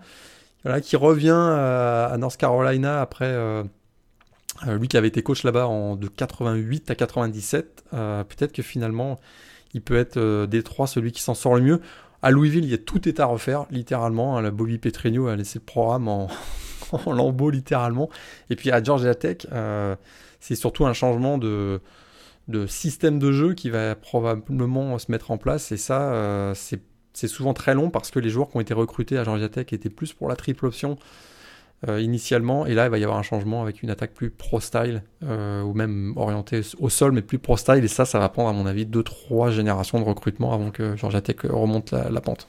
qui 0.82 0.96
revient 0.96 1.30
euh, 1.30 2.12
à 2.12 2.18
North 2.18 2.36
Carolina 2.36 3.00
après 3.00 3.30
euh, 3.30 3.62
lui 4.66 4.88
qui 4.88 4.96
avait 4.96 5.08
été 5.08 5.22
coach 5.22 5.44
là-bas 5.44 5.66
en 5.66 5.96
de 5.96 6.08
88 6.08 6.90
à 6.90 6.94
97, 6.94 7.84
peut-être 7.92 8.52
que 8.52 8.62
finalement 8.62 9.18
il 9.72 9.80
peut 9.80 9.96
être 9.96 10.44
des 10.46 10.62
trois 10.62 10.86
celui 10.86 11.12
qui 11.12 11.22
s'en 11.22 11.34
sort 11.34 11.54
le 11.54 11.62
mieux. 11.62 11.80
À 12.20 12.30
Louisville, 12.30 12.64
il 12.64 12.70
y 12.70 12.74
a 12.74 12.78
tout 12.78 13.08
est 13.08 13.20
à 13.20 13.24
refaire, 13.24 13.64
littéralement. 13.70 14.38
La 14.40 14.50
Bobby 14.50 14.76
Petrino 14.76 15.28
a 15.28 15.36
laissé 15.36 15.58
le 15.60 15.64
programme 15.64 16.08
en, 16.08 16.28
en 17.07 17.12
lambeaux 17.12 17.50
littéralement. 17.50 18.09
Et 18.50 18.57
puis 18.57 18.70
à 18.70 18.83
Georgia 18.83 19.14
Tech, 19.14 19.46
euh, 19.53 19.96
c'est 20.40 20.55
surtout 20.55 20.87
un 20.87 20.92
changement 20.92 21.38
de, 21.38 21.81
de 22.48 22.66
système 22.66 23.18
de 23.18 23.33
jeu 23.33 23.55
qui 23.55 23.70
va 23.70 23.94
probablement 23.94 24.98
se 24.98 25.11
mettre 25.11 25.31
en 25.31 25.38
place. 25.38 25.72
Et 25.72 25.76
ça, 25.76 26.12
euh, 26.12 26.55
c'est 26.55 27.29
souvent 27.29 27.55
très 27.55 27.74
long 27.74 27.90
parce 27.90 28.11
que 28.11 28.18
les 28.18 28.31
joueurs 28.31 28.48
qui 28.48 28.57
ont 28.57 28.61
été 28.61 28.74
recrutés 28.74 29.18
à 29.18 29.24
Georgia 29.24 29.48
Tech 29.48 29.66
étaient 29.72 29.90
plus 29.90 30.12
pour 30.12 30.29
la 30.29 30.37
triple 30.37 30.66
option. 30.66 30.98
Euh, 31.88 31.98
initialement, 31.98 32.66
et 32.66 32.74
là 32.74 32.85
il 32.85 32.90
va 32.90 32.98
y 32.98 33.05
avoir 33.05 33.18
un 33.18 33.22
changement 33.22 33.62
avec 33.62 33.83
une 33.83 33.88
attaque 33.88 34.12
plus 34.12 34.29
pro-style, 34.29 35.03
ou 35.22 35.72
même 35.72 36.12
orientée 36.16 36.61
au 36.79 36.90
sol, 36.90 37.12
mais 37.12 37.22
plus 37.22 37.38
pro-style, 37.38 37.83
et 37.83 37.88
ça, 37.88 38.05
ça 38.05 38.18
va 38.18 38.29
prendre 38.29 38.50
à 38.50 38.53
mon 38.53 38.66
avis 38.66 38.85
2-3 38.85 39.50
générations 39.50 39.98
de 39.98 40.05
recrutement 40.05 40.53
avant 40.53 40.72
que 40.72 40.94
Georgia 40.96 41.22
Tech 41.22 41.37
remonte 41.44 41.92
la 41.92 42.20
pente. 42.20 42.48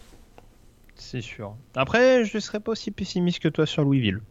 C'est 1.01 1.21
sûr. 1.21 1.55
Après, 1.75 2.23
je 2.25 2.37
ne 2.37 2.39
serais 2.39 2.59
pas 2.59 2.71
aussi 2.71 2.91
pessimiste 2.91 3.39
que 3.39 3.49
toi 3.49 3.65
sur 3.65 3.83
Louisville 3.83 4.21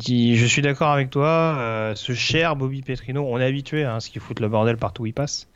je 0.00 0.46
suis 0.46 0.62
d'accord 0.62 0.90
avec 0.90 1.10
toi, 1.10 1.56
euh, 1.58 1.94
ce 1.94 2.14
cher 2.14 2.56
Bobby 2.56 2.82
Petrino, 2.82 3.24
on 3.28 3.38
est 3.38 3.44
habitué 3.44 3.84
à 3.84 3.94
hein, 3.94 4.00
ce 4.00 4.10
qu'il 4.10 4.20
fout 4.20 4.40
le 4.40 4.48
bordel 4.48 4.76
partout 4.76 5.02
où 5.02 5.06
il 5.06 5.12
passe. 5.12 5.48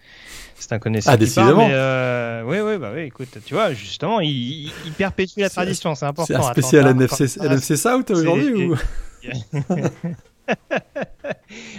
C'est 0.55 0.72
un 0.72 0.79
connaisseur. 0.79 1.12
Ah, 1.12 1.16
décidément. 1.16 1.68
Euh, 1.70 2.42
oui, 2.44 2.59
oui, 2.61 2.79
bah 2.79 2.92
oui, 2.94 3.03
écoute, 3.03 3.38
tu 3.44 3.55
vois, 3.55 3.72
justement, 3.72 4.20
il, 4.20 4.70
perpétue 4.96 5.40
la 5.40 5.51
tradition, 5.51 5.94
c'est 5.94 6.07
important. 6.07 6.35
C'est 6.35 6.46
un 6.46 6.53
spécial 6.53 6.87
NFC, 6.87 7.38
NFC 7.40 7.77
South 7.77 8.11
aujourd'hui 8.11 8.66
ou 8.66 8.77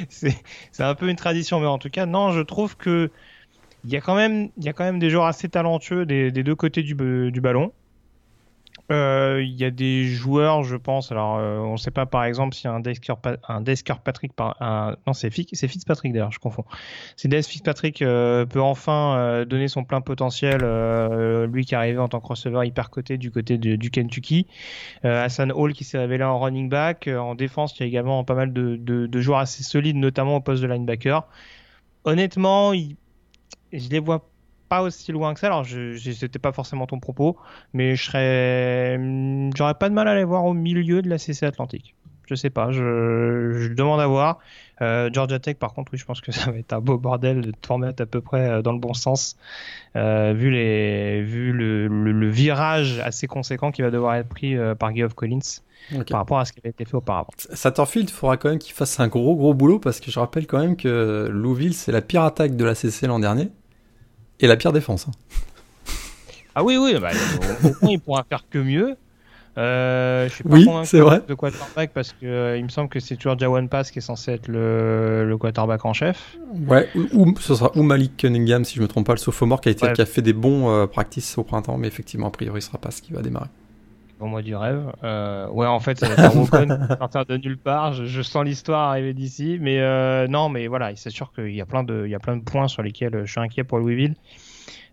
c'est 0.10 0.34
un 0.80 0.96
peu 0.96 1.10
une 1.10 1.16
tradition, 1.16 1.60
mais 1.60 1.68
en 1.68 1.78
tout 1.78 1.90
cas, 1.90 2.06
non, 2.06 2.32
je 2.32 2.42
trouve 2.42 2.76
que 2.76 3.10
il 3.86 3.92
y 3.92 3.96
a 3.96 4.02
quand 4.02 4.16
même, 4.16 4.50
il 4.58 4.66
y 4.66 4.70
a 4.70 4.74
quand 4.74 4.84
même 4.84 5.00
des 5.00 5.10
joueurs 5.10 5.28
assez 5.28 5.48
talentueux 5.48 6.06
des, 6.06 6.32
des 6.32 6.44
deux 6.44 6.56
côtés 6.56 6.84
du, 6.84 6.94
du 6.96 7.42
ballon. 7.42 7.72
Euh, 8.90 9.42
il 9.44 9.56
y 9.56 9.66
a 9.66 9.72
des 9.72 10.06
joueurs, 10.06 10.64
je 10.64 10.78
pense. 10.78 11.12
Alors, 11.12 11.38
euh, 11.38 11.58
on 11.60 11.74
ne 11.74 11.78
sait 11.78 11.92
pas, 11.92 12.06
par 12.06 12.24
exemple, 12.24 12.56
si 12.56 12.68
un 12.68 12.80
Desker, 12.80 13.14
un 13.48 13.62
Patrick, 14.04 14.32
un, 14.40 14.96
non, 15.06 15.14
c'est 15.14 15.30
Fitzpatrick 15.30 16.14
d'ailleurs, 16.14 16.32
je 16.32 16.40
confonds. 16.40 16.64
Si 17.18 17.28
Des 17.28 17.44
Fitzpatrick 17.44 18.02
euh, 18.02 18.46
peut 18.46 18.62
enfin 18.62 19.46
donner 19.46 19.68
son 19.68 19.84
plein 19.84 20.02
potentiel, 20.02 20.62
lui 21.52 21.66
qui 21.66 21.74
est 21.74 21.78
arrivé 21.78 22.00
en 22.00 22.08
tant 22.08 22.22
que 22.22 22.28
receveur 22.28 22.64
hyper 22.64 22.90
coté 22.90 23.18
du 23.18 23.32
côté 23.32 23.58
du 23.58 23.92
Kentucky. 23.92 24.48
Hassan 25.04 25.52
Hall 25.52 25.74
qui 25.74 25.84
s'est 25.84 25.98
révélé 25.98 26.24
en 26.24 26.40
running 26.40 26.70
back. 26.70 27.08
en 27.08 27.36
défense, 27.36 27.78
il 27.78 27.82
y 27.82 27.84
a 27.84 27.88
également 27.88 28.24
pas 28.24 28.36
mal 28.36 28.54
de, 28.54 28.76
de, 28.78 29.08
de, 29.08 29.22
joueurs 29.22 29.40
assez 29.40 29.64
solides, 29.64 29.98
notamment 29.98 30.38
au 30.38 30.42
poste 30.42 30.62
de 30.62 30.68
linebacker. 30.68 31.28
Honnêtement, 32.06 32.74
il, 32.74 32.96
je 33.74 33.90
les 33.90 34.00
vois 34.00 34.30
pas 34.70 34.82
aussi 34.82 35.12
loin 35.12 35.34
que 35.34 35.40
ça. 35.40 35.48
Alors, 35.48 35.66
c'était 35.66 36.40
pas 36.40 36.52
forcément 36.52 36.88
ton 36.88 37.00
propos, 37.00 37.38
mais 37.74 37.96
je 37.96 38.04
serais, 38.04 39.00
j'aurais 39.56 39.76
pas 39.76 39.90
de 39.90 39.94
mal 39.94 40.08
à 40.08 40.16
les 40.16 40.24
voir 40.24 40.46
au 40.46 40.54
milieu 40.54 41.02
de 41.02 41.10
la 41.10 41.18
CC 41.18 41.46
Atlantique. 41.46 41.96
Je 42.28 42.36
sais 42.36 42.50
pas, 42.50 42.72
je, 42.72 43.54
je 43.54 43.74
demande 43.74 44.02
à 44.02 44.08
voir. 44.08 44.40
Euh, 44.82 45.10
Georgia 45.12 45.40
Tech, 45.40 45.56
par 45.56 45.74
contre, 45.74 45.94
oui, 45.94 45.98
je 45.98 46.06
pense 46.06 46.20
que 46.20 46.32
ça 46.34 46.52
va 46.52 46.58
être 46.58 46.74
un 46.74 46.82
beau 46.82 46.98
bordel 46.98 47.42
de 47.42 47.52
te 47.52 47.74
remettre 47.74 48.04
à 48.04 48.06
peu 48.06 48.22
près 48.22 48.50
euh, 48.50 48.62
dans 48.62 48.74
le 48.74 48.80
bon 48.80 48.94
sens, 48.94 49.38
euh, 49.96 50.34
vu 50.36 50.52
les, 50.52 51.22
vu 51.22 51.54
le, 51.54 51.88
le, 51.88 52.30
virage 52.30 53.00
assez 53.00 53.28
conséquent 53.28 53.72
qui 53.72 53.82
va 53.82 53.92
devoir 53.92 54.16
être 54.16 54.28
pris 54.28 54.56
euh, 54.56 54.76
par 54.76 54.96
Geoff 54.96 55.14
Collins. 55.14 55.40
par 56.10 56.20
rapport 56.20 56.40
à 56.40 56.46
ce 56.46 56.52
qui 56.52 56.60
avait 56.60 56.72
été 56.72 56.84
fait 56.84 56.96
auparavant. 56.96 57.30
Satterfield, 57.38 58.10
il 58.10 58.14
faudra 58.14 58.36
quand 58.36 58.50
même 58.50 58.60
qu'il 58.60 58.74
fasse 58.74 59.00
un 59.00 59.08
gros 59.08 59.36
gros 59.36 59.54
boulot 59.54 59.80
parce 59.80 60.02
que 60.02 60.12
je 60.12 60.20
rappelle 60.20 60.48
quand 60.48 60.60
même 60.60 60.76
que 60.76 61.30
Louisville, 61.32 61.74
c'est 61.74 61.94
la 61.94 62.02
pire 62.02 62.24
attaque 62.24 62.58
de 62.58 62.66
la 62.66 62.76
CC 62.76 63.08
l'an 63.08 63.20
dernier 63.20 63.50
et 64.40 64.48
la 64.48 64.58
pire 64.58 64.74
défense. 64.74 65.08
Hein. 65.08 65.12
Ah 66.56 66.64
oui, 66.64 66.78
oui, 66.78 66.98
bah, 67.00 67.10
au, 67.84 67.88
il 67.90 68.00
pourra 68.00 68.26
faire 68.28 68.44
que 68.50 68.58
mieux. 68.58 68.96
Euh, 69.58 70.28
je 70.30 70.36
suis 70.36 70.44
pas 70.44 70.56
oui, 70.56 70.68
c'est 70.84 71.00
vrai. 71.00 71.22
de 71.28 71.34
quarterback 71.34 71.92
parce 71.92 72.14
que 72.14 72.26
euh, 72.28 72.58
il 72.58 72.64
me 72.64 72.70
semble 72.70 72.90
que 72.90 73.00
c'est 73.00 73.16
toujours 73.16 73.40
Jawan 73.40 73.68
Pass 73.68 73.90
qui 73.90 73.98
est 73.98 74.04
censé 74.04 74.32
être 74.32 74.48
le, 74.48 75.26
le 75.28 75.38
quarterback 75.38 75.84
en 75.84 75.94
chef. 75.94 76.38
Ouais, 76.68 76.88
ou, 77.14 77.34
ce 77.40 77.56
sera 77.56 77.72
ou 77.76 77.82
Malik 77.82 78.18
Cunningham 78.18 78.64
si 78.64 78.76
je 78.76 78.82
me 78.82 78.88
trompe 78.88 79.08
pas, 79.08 79.14
le 79.14 79.20
sophomore 79.20 79.60
qui 79.60 79.70
a, 79.70 79.72
été, 79.72 79.92
qui 79.94 80.02
a 80.02 80.06
fait 80.06 80.22
des 80.22 80.34
bons 80.34 80.70
euh, 80.70 80.86
practices 80.86 81.40
au 81.40 81.44
printemps, 81.44 81.78
mais 81.78 81.88
effectivement 81.88 82.28
a 82.28 82.32
priori 82.32 82.62
ce 82.62 82.68
sera 82.68 82.78
pas 82.78 82.92
ce 82.92 83.02
qui 83.02 83.14
va 83.14 83.24
démarrer. 83.24 83.50
Bon, 84.20 84.28
moi 84.28 84.42
du 84.42 84.56
rêve. 84.56 84.92
Euh, 85.04 85.48
ouais, 85.50 85.68
en 85.68 85.80
fait, 85.80 86.00
ça 86.00 86.08
va 86.08 86.26
être 86.26 86.98
partir 86.98 87.26
de 87.26 87.38
nulle 87.38 87.58
part. 87.58 87.94
Je, 87.94 88.06
je 88.06 88.22
sens 88.24 88.44
l'histoire 88.44 88.90
arriver 88.90 89.14
d'ici, 89.14 89.60
mais 89.62 89.80
euh, 89.80 90.28
non, 90.28 90.50
mais 90.50 90.66
voilà, 90.68 90.96
c'est 90.96 91.12
sûr 91.12 91.32
qu'il 91.32 91.54
y 91.54 91.62
a 91.62 91.68
plein 91.68 91.84
de, 91.84 92.04
il 92.06 92.12
y 92.12 92.16
a 92.16 92.20
plein 92.20 92.36
de 92.36 92.44
points 92.44 92.68
sur 92.68 92.82
lesquels 92.82 93.26
je 93.26 93.32
suis 93.32 93.40
inquiet 93.40 93.64
pour 93.64 93.78
Louisville. 93.78 94.16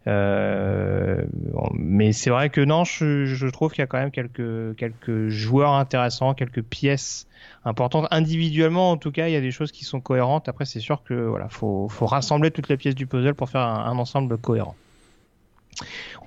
Euh, 0.06 1.24
mais 1.72 2.12
c'est 2.12 2.28
vrai 2.28 2.50
que 2.50 2.60
non, 2.60 2.84
je, 2.84 3.24
je 3.24 3.46
trouve 3.46 3.72
qu'il 3.72 3.80
y 3.80 3.84
a 3.84 3.87
quand 3.87 3.98
même 3.98 4.10
quelques 4.10 4.76
quelques 4.76 5.28
joueurs 5.28 5.72
intéressants, 5.72 6.34
quelques 6.34 6.62
pièces 6.62 7.26
importantes 7.64 8.06
individuellement. 8.10 8.90
En 8.90 8.98
tout 8.98 9.12
cas, 9.12 9.28
il 9.28 9.32
y 9.32 9.37
a 9.37 9.40
des 9.40 9.50
choses 9.52 9.72
qui 9.72 9.87
sont 9.87 10.02
cohérentes. 10.02 10.50
Après, 10.50 10.66
c'est 10.66 10.80
sûr 10.80 11.02
que 11.02 11.14
voilà, 11.14 11.48
faut 11.48 11.88
faut 11.88 12.04
rassembler 12.04 12.50
toutes 12.50 12.68
les 12.68 12.76
pièces 12.76 12.94
du 12.94 13.06
puzzle 13.06 13.34
pour 13.34 13.48
faire 13.48 13.62
un, 13.62 13.87
un 13.87 13.98
ensemble 13.98 14.37
cohérent. 14.37 14.76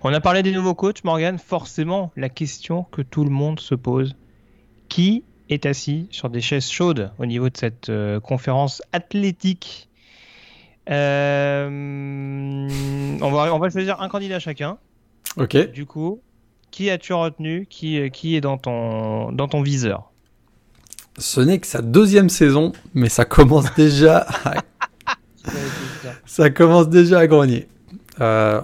On 0.04 0.14
a 0.14 0.20
parlé 0.20 0.44
des 0.44 0.52
nouveaux 0.52 0.76
coachs, 0.76 1.04
Morgan. 1.04 1.38
Forcément, 1.38 2.12
la 2.16 2.30
question 2.30 2.84
que 2.92 3.02
tout 3.02 3.24
le 3.24 3.30
monde 3.30 3.60
se 3.60 3.76
pose 3.76 4.16
qui 4.90 5.24
est 5.50 5.66
assis 5.66 6.08
sur 6.12 6.30
des 6.30 6.42
chaises 6.42 6.70
chaudes 6.70 7.12
au 7.20 7.26
niveau 7.26 7.50
de 7.50 7.58
cette 7.58 7.90
euh, 7.90 8.20
conférence 8.20 8.82
athlétique? 8.94 9.90
Euh, 10.90 11.68
on, 13.22 13.32
va, 13.32 13.54
on 13.54 13.60
va 13.60 13.70
choisir 13.70 14.02
un 14.02 14.10
candidat 14.10 14.40
chacun. 14.40 14.78
Ok. 15.36 15.72
Du 15.72 15.86
coup, 15.86 16.22
qui 16.72 16.90
as-tu 16.90 17.14
retenu? 17.14 17.66
Qui, 17.70 18.10
qui 18.12 18.36
est 18.36 18.42
dans 18.42 18.58
ton, 18.58 19.32
dans 19.32 19.48
ton 19.48 19.62
viseur? 19.62 20.12
Ce 21.18 21.42
n'est 21.42 21.60
que 21.60 21.68
sa 21.68 21.82
deuxième 21.82 22.30
saison, 22.30 22.74
mais 22.94 23.10
ça 23.10 23.26
commence 23.26 23.74
déjà 23.76 24.28
à... 24.46 24.64
ça 26.26 26.50
commence 26.50 26.90
déjà 26.90 27.20
à 27.20 27.28
grogner. 27.28 27.68
Euh, 28.22 28.62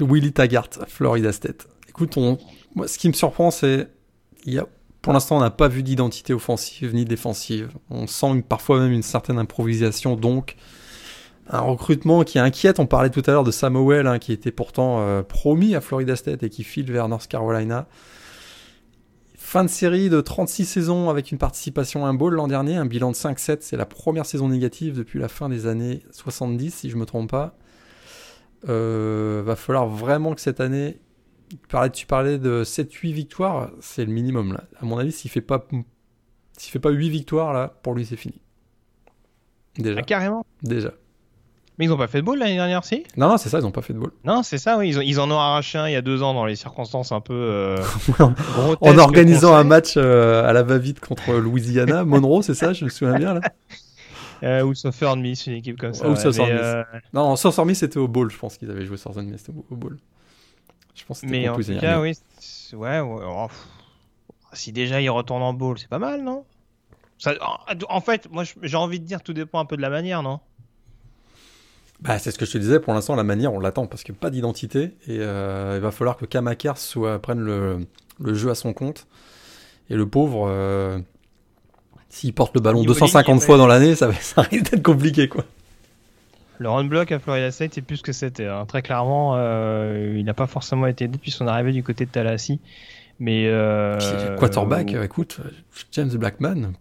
Willy 0.00 0.32
Taggart, 0.32 0.70
Florida 0.88 1.32
State. 1.32 1.68
Écoute. 1.88 2.16
Moi, 2.74 2.88
ce 2.88 2.98
qui 2.98 3.08
me 3.08 3.12
surprend, 3.12 3.50
c'est 3.50 3.88
a... 4.48 4.66
pour 5.00 5.12
l'instant, 5.12 5.36
on 5.36 5.40
n'a 5.40 5.50
pas 5.50 5.68
vu 5.68 5.82
d'identité 5.82 6.34
offensive 6.34 6.94
ni 6.94 7.04
défensive. 7.04 7.70
On 7.90 8.06
sent 8.06 8.44
parfois 8.48 8.80
même 8.80 8.92
une 8.92 9.02
certaine 9.02 9.38
improvisation, 9.38 10.16
donc 10.16 10.56
un 11.48 11.60
recrutement 11.60 12.24
qui 12.24 12.38
inquiète. 12.38 12.80
On 12.80 12.86
parlait 12.86 13.10
tout 13.10 13.22
à 13.26 13.30
l'heure 13.30 13.44
de 13.44 13.50
Samuel, 13.50 14.06
hein, 14.06 14.18
qui 14.18 14.32
était 14.32 14.50
pourtant 14.50 15.00
euh, 15.00 15.22
promis 15.22 15.74
à 15.74 15.80
Florida 15.80 16.16
State 16.16 16.42
et 16.42 16.50
qui 16.50 16.64
file 16.64 16.90
vers 16.90 17.08
North 17.08 17.28
Carolina. 17.28 17.86
Fin 19.36 19.62
de 19.62 19.68
série 19.68 20.08
de 20.08 20.20
36 20.20 20.64
saisons 20.64 21.10
avec 21.10 21.30
une 21.30 21.38
participation 21.38 22.06
à 22.06 22.08
un 22.08 22.14
bowl 22.14 22.34
l'an 22.34 22.48
dernier, 22.48 22.76
un 22.76 22.86
bilan 22.86 23.10
de 23.12 23.16
5-7. 23.16 23.58
C'est 23.60 23.76
la 23.76 23.86
première 23.86 24.26
saison 24.26 24.48
négative 24.48 24.96
depuis 24.96 25.20
la 25.20 25.28
fin 25.28 25.48
des 25.48 25.66
années 25.66 26.00
70, 26.10 26.74
si 26.74 26.90
je 26.90 26.96
ne 26.96 27.00
me 27.00 27.06
trompe 27.06 27.30
pas. 27.30 27.56
Euh, 28.68 29.42
va 29.44 29.56
falloir 29.56 29.86
vraiment 29.86 30.34
que 30.34 30.40
cette 30.40 30.60
année, 30.60 30.98
tu 31.92 32.06
parlais 32.06 32.38
de 32.38 32.64
7-8 32.64 33.12
victoires, 33.12 33.70
c'est 33.80 34.04
le 34.04 34.12
minimum 34.12 34.52
là. 34.52 34.64
À 34.80 34.84
mon 34.84 34.98
avis, 34.98 35.12
s'il 35.12 35.30
fait 35.30 35.40
pas 35.40 35.66
s'il 36.56 36.72
fait 36.72 36.78
pas 36.78 36.90
8 36.90 37.10
victoires 37.10 37.52
là, 37.52 37.74
pour 37.82 37.94
lui 37.94 38.06
c'est 38.06 38.16
fini. 38.16 38.40
Déjà. 39.76 40.00
Ah, 40.00 40.02
carrément. 40.02 40.46
Déjà. 40.62 40.92
Mais 41.78 41.86
ils 41.86 41.92
ont 41.92 41.96
pas 41.96 42.06
fait 42.06 42.18
de 42.18 42.24
bowl 42.24 42.38
l'année 42.38 42.54
dernière, 42.54 42.84
si? 42.84 43.02
Non, 43.16 43.28
non, 43.28 43.36
c'est 43.36 43.48
ça, 43.48 43.58
ils 43.58 43.66
ont 43.66 43.72
pas 43.72 43.82
fait 43.82 43.92
de 43.92 43.98
bowl. 43.98 44.12
Non, 44.24 44.44
c'est 44.44 44.58
ça, 44.58 44.78
oui. 44.78 44.90
Ils, 44.90 45.02
ils, 45.02 45.18
en 45.18 45.28
ont 45.28 45.38
arraché 45.38 45.76
un 45.76 45.88
il 45.88 45.92
y 45.92 45.96
a 45.96 46.02
deux 46.02 46.22
ans 46.22 46.32
dans 46.32 46.46
les 46.46 46.54
circonstances 46.54 47.10
un 47.10 47.20
peu. 47.20 47.34
Euh, 47.34 47.82
en 48.80 48.98
organisant 48.98 49.54
un 49.54 49.64
match 49.64 49.94
euh, 49.96 50.48
à 50.48 50.52
la 50.52 50.62
va-vite 50.62 51.00
contre 51.00 51.32
Louisiana, 51.32 52.04
Monroe, 52.04 52.42
c'est 52.42 52.54
ça, 52.54 52.72
je 52.72 52.84
me 52.84 52.90
souviens 52.90 53.18
bien 53.18 53.34
là? 53.34 53.40
Euh, 54.42 54.62
ou 54.62 54.74
Southern 54.74 55.20
Miss, 55.20 55.46
une 55.46 55.54
équipe 55.54 55.78
comme 55.78 55.94
ça. 55.94 56.08
Ou 56.08 56.14
ouais. 56.14 56.40
Euh... 56.40 56.82
Non, 57.12 57.36
Southern 57.36 57.68
Miss 57.68 57.78
c'était 57.78 57.98
au 57.98 58.08
bowl, 58.08 58.30
je 58.30 58.38
pense 58.38 58.56
qu'ils 58.56 58.70
avaient 58.70 58.86
joué 58.86 58.96
Southern 58.96 59.26
Miss 59.26 59.46
au 59.48 59.76
bowl. 59.76 59.98
Je 60.94 61.04
pense 61.04 61.20
que 61.20 61.26
Mais 61.26 61.48
en 61.48 61.56
tout 61.56 61.78
cas, 61.80 62.00
oui. 62.00 62.12
Ouais, 62.72 63.00
ouais 63.00 63.24
oh, 63.26 63.48
si 64.52 64.72
déjà 64.72 65.00
ils 65.00 65.10
retournent 65.10 65.42
en 65.42 65.52
bowl, 65.52 65.78
c'est 65.78 65.88
pas 65.88 65.98
mal, 65.98 66.22
non? 66.22 66.44
Ça, 67.18 67.34
En 67.88 68.00
fait, 68.00 68.30
moi 68.30 68.44
j'ai 68.62 68.76
envie 68.76 69.00
de 69.00 69.04
dire 69.04 69.22
tout 69.22 69.32
dépend 69.32 69.60
un 69.60 69.64
peu 69.64 69.76
de 69.76 69.82
la 69.82 69.90
manière, 69.90 70.22
non? 70.22 70.40
Bah, 72.00 72.18
c'est 72.18 72.30
ce 72.30 72.38
que 72.38 72.44
je 72.44 72.52
te 72.52 72.58
disais, 72.58 72.80
pour 72.80 72.92
l'instant, 72.92 73.14
la 73.14 73.22
manière, 73.22 73.52
on 73.52 73.60
l'attend 73.60 73.86
parce 73.86 74.02
que 74.02 74.12
pas 74.12 74.30
d'identité 74.30 74.94
et 75.06 75.20
euh, 75.20 75.76
il 75.76 75.80
va 75.80 75.90
falloir 75.90 76.16
que 76.16 76.26
Kamakar 76.26 76.76
soit, 76.76 77.18
prenne 77.20 77.40
le, 77.40 77.86
le, 78.20 78.34
jeu 78.34 78.50
à 78.50 78.54
son 78.54 78.72
compte. 78.72 79.06
Et 79.88 79.94
le 79.94 80.06
pauvre, 80.06 80.46
euh, 80.48 80.98
s'il 82.14 82.32
porte 82.32 82.54
le 82.54 82.60
ballon 82.60 82.84
250 82.84 83.42
fois 83.42 83.58
dans 83.58 83.66
l'année, 83.66 83.96
ça, 83.96 84.12
ça 84.20 84.42
risque 84.42 84.70
d'être 84.70 84.82
compliqué, 84.82 85.28
quoi. 85.28 85.44
Le 86.58 86.70
run 86.70 86.84
block 86.84 87.10
à 87.10 87.18
Florida 87.18 87.50
State, 87.50 87.72
c'est 87.74 87.82
plus 87.82 88.00
que 88.00 88.12
c'était. 88.12 88.46
Hein. 88.46 88.64
Très 88.66 88.82
clairement, 88.82 89.34
euh, 89.34 90.14
il 90.16 90.24
n'a 90.24 90.34
pas 90.34 90.46
forcément 90.46 90.86
été 90.86 91.08
depuis 91.08 91.32
son 91.32 91.48
arrivée 91.48 91.72
du 91.72 91.82
côté 91.82 92.06
de 92.06 92.10
Tallahassee. 92.10 92.60
Mais. 93.18 93.46
Euh, 93.48 93.98
quarterback, 94.38 94.94
écoute, 94.94 95.40
James 95.90 96.10
Blackman. 96.10 96.74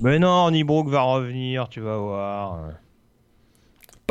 Mais 0.00 0.20
non, 0.20 0.52
Nibrook 0.52 0.88
va 0.88 1.02
revenir, 1.02 1.68
tu 1.68 1.80
vas 1.80 1.96
voir. 1.98 2.60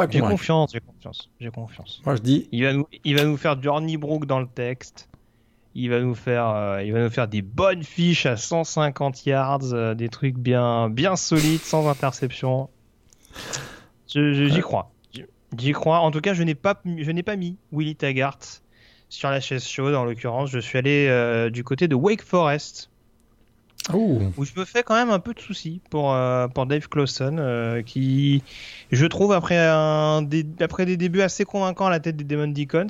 J'ai 0.10 0.20
confiance, 0.20 0.72
j'ai 0.74 0.82
confiance, 0.82 1.30
j'ai 1.40 1.52
confiance. 1.52 2.02
Moi 2.06 2.18
je 2.18 2.22
dis. 2.22 2.50
Il 2.52 2.66
va 2.66 2.74
nous, 2.74 2.88
il 3.06 3.16
va 3.16 3.24
nous 3.24 3.38
faire 3.38 3.56
du 3.56 3.98
Brook 3.98 4.26
dans 4.26 4.42
le 4.42 4.48
texte. 4.48 5.08
Il 5.76 5.90
va 5.90 6.00
nous 6.00 6.16
faire, 6.16 6.50
euh, 6.50 6.84
il 6.84 6.94
va 6.94 7.02
nous 7.02 7.10
faire 7.10 7.28
des 7.28 7.42
bonnes 7.42 7.84
fiches 7.84 8.26
à 8.26 8.38
150 8.38 9.26
yards, 9.26 9.74
euh, 9.74 9.94
des 9.94 10.10
trucs 10.10 10.36
bien, 10.36 10.90
bien 10.90 11.16
solides, 11.16 11.62
sans 11.62 11.88
interception. 11.90 12.70
J'y 14.08 14.50
je, 14.50 14.62
crois. 14.62 14.92
J'y 15.58 15.74
crois. 15.74 16.00
En 16.00 16.12
tout 16.12 16.22
cas, 16.22 16.34
je 16.34 16.44
n'ai 16.44 16.56
pas, 16.56 16.82
je 16.86 17.12
n'ai 17.12 17.24
pas 17.24 17.36
mis 17.36 17.58
Willy 17.74 17.96
Taggart 17.96 18.40
sur 19.10 19.30
la 19.30 19.42
chaise 19.42 19.66
chaude. 19.66 19.96
En 19.96 20.06
l'occurrence, 20.06 20.50
je 20.50 20.60
suis 20.60 20.78
allé 20.78 21.08
euh, 21.10 21.50
du 21.50 21.64
côté 21.64 21.88
de 21.88 21.96
Wake 21.96 22.24
Forest 22.24 22.90
Oh. 23.94 24.20
Où 24.38 24.46
je 24.46 24.52
me 24.58 24.66
fais 24.66 24.82
quand 24.82 24.96
même 24.96 25.12
un 25.12 25.20
peu 25.20 25.34
de 25.34 25.40
soucis 25.40 25.80
pour, 25.92 26.14
euh, 26.14 26.48
pour 26.48 26.66
Dave 26.66 26.90
Clawson, 26.90 27.38
euh, 27.38 27.84
qui, 27.84 28.42
je 28.92 29.06
trouve, 29.06 29.32
après, 29.32 29.58
un, 29.58 30.24
des, 30.24 30.44
après 30.60 30.86
des 30.88 30.98
débuts 30.98 31.22
assez 31.22 31.46
convaincants 31.46 31.86
à 31.86 31.92
la 31.92 32.00
tête 32.00 32.16
des 32.16 32.24
Demon 32.24 32.48
Deacons, 32.48 32.88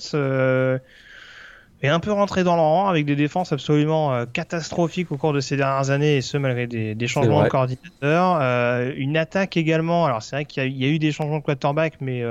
est 1.81 1.87
un 1.87 1.99
peu 1.99 2.11
rentré 2.11 2.43
dans 2.43 2.55
le 2.55 2.61
rang 2.61 2.87
avec 2.87 3.05
des 3.05 3.15
défenses 3.15 3.51
absolument 3.51 4.13
euh, 4.13 4.25
catastrophiques 4.25 5.11
au 5.11 5.17
cours 5.17 5.33
de 5.33 5.39
ces 5.39 5.57
dernières 5.57 5.89
années, 5.89 6.17
et 6.17 6.21
ce 6.21 6.37
malgré 6.37 6.67
des, 6.67 6.95
des 6.95 7.07
changements 7.07 7.43
de 7.43 7.49
coordinateur. 7.49 8.39
Euh, 8.41 8.93
une 8.95 9.17
attaque 9.17 9.57
également, 9.57 10.05
alors 10.05 10.23
c'est 10.23 10.35
vrai 10.35 10.45
qu'il 10.45 10.63
y, 10.71 10.83
y, 10.83 10.85
a 10.85 10.89
eu 10.89 10.99
des 10.99 11.11
changements 11.11 11.39
de 11.39 11.43
quarterback, 11.43 11.95
mais 12.01 12.23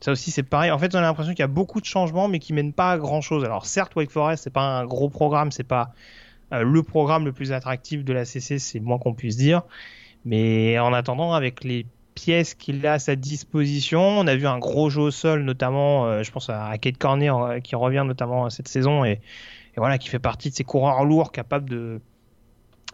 ça 0.00 0.12
aussi 0.12 0.30
c'est 0.30 0.42
pareil. 0.42 0.70
En 0.70 0.78
fait, 0.78 0.94
on 0.94 0.98
a 0.98 1.02
l'impression 1.02 1.32
qu'il 1.32 1.40
y 1.40 1.42
a 1.42 1.48
beaucoup 1.48 1.80
de 1.80 1.86
changements, 1.86 2.28
mais 2.28 2.38
qui 2.38 2.52
mènent 2.52 2.72
pas 2.72 2.92
à 2.92 2.98
grand 2.98 3.20
chose. 3.20 3.44
Alors 3.44 3.66
certes, 3.66 3.94
Wake 3.96 4.10
Forest, 4.10 4.44
c'est 4.44 4.52
pas 4.52 4.62
un 4.62 4.86
gros 4.86 5.08
programme, 5.08 5.52
c'est 5.52 5.64
pas 5.64 5.92
le 6.52 6.82
programme 6.82 7.24
le 7.24 7.32
plus 7.32 7.52
attractif 7.52 8.04
de 8.04 8.12
la 8.12 8.24
CC, 8.24 8.58
c'est 8.58 8.80
moins 8.80 8.98
qu'on 8.98 9.14
puisse 9.14 9.36
dire. 9.36 9.62
Mais 10.24 10.78
en 10.78 10.92
attendant, 10.92 11.32
avec 11.32 11.64
les 11.64 11.86
pièces 12.20 12.54
qu'il 12.54 12.86
a 12.86 12.94
à 12.94 12.98
sa 12.98 13.16
disposition, 13.16 14.00
on 14.00 14.26
a 14.26 14.36
vu 14.36 14.46
un 14.46 14.58
gros 14.58 14.90
jeu 14.90 15.00
au 15.00 15.10
sol, 15.10 15.42
notamment, 15.42 16.22
je 16.22 16.30
pense 16.30 16.50
à 16.50 16.76
Kate 16.78 16.98
Cornet 16.98 17.28
qui 17.62 17.76
revient 17.76 18.04
notamment 18.06 18.50
cette 18.50 18.68
saison 18.68 19.04
et, 19.04 19.20
voilà, 19.76 19.96
qui 19.96 20.08
fait 20.08 20.18
partie 20.18 20.50
de 20.50 20.54
ces 20.54 20.64
coureurs 20.64 21.04
lourds 21.04 21.32
capables 21.32 21.68
de 21.68 22.00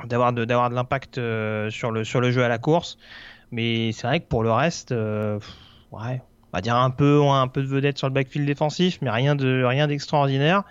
d'avoir 0.05 0.33
de, 0.33 0.45
l'impact 0.45 1.15
sur 1.71 1.91
le 1.91 2.05
sur 2.05 2.21
le 2.21 2.31
jeu 2.31 2.45
à 2.45 2.49
la 2.49 2.59
course. 2.59 2.99
Mais 3.51 3.91
c'est 3.93 4.07
vrai 4.07 4.21
que 4.21 4.27
pour 4.27 4.43
le 4.45 4.53
reste, 4.53 4.93
ouais, 4.93 6.23
on 6.53 6.57
va 6.57 6.61
dire 6.61 6.77
un 6.77 6.91
peu 6.91 7.23
un 7.23 7.49
peu 7.49 7.63
de 7.63 7.67
vedette 7.67 7.99
sur 7.99 8.07
le 8.07 8.13
backfield 8.13 8.47
défensif, 8.47 8.99
mais 9.03 9.11
rien 9.11 9.35
de 9.35 9.65
rien 9.65 9.89
d'extraordinaire. 9.89 10.63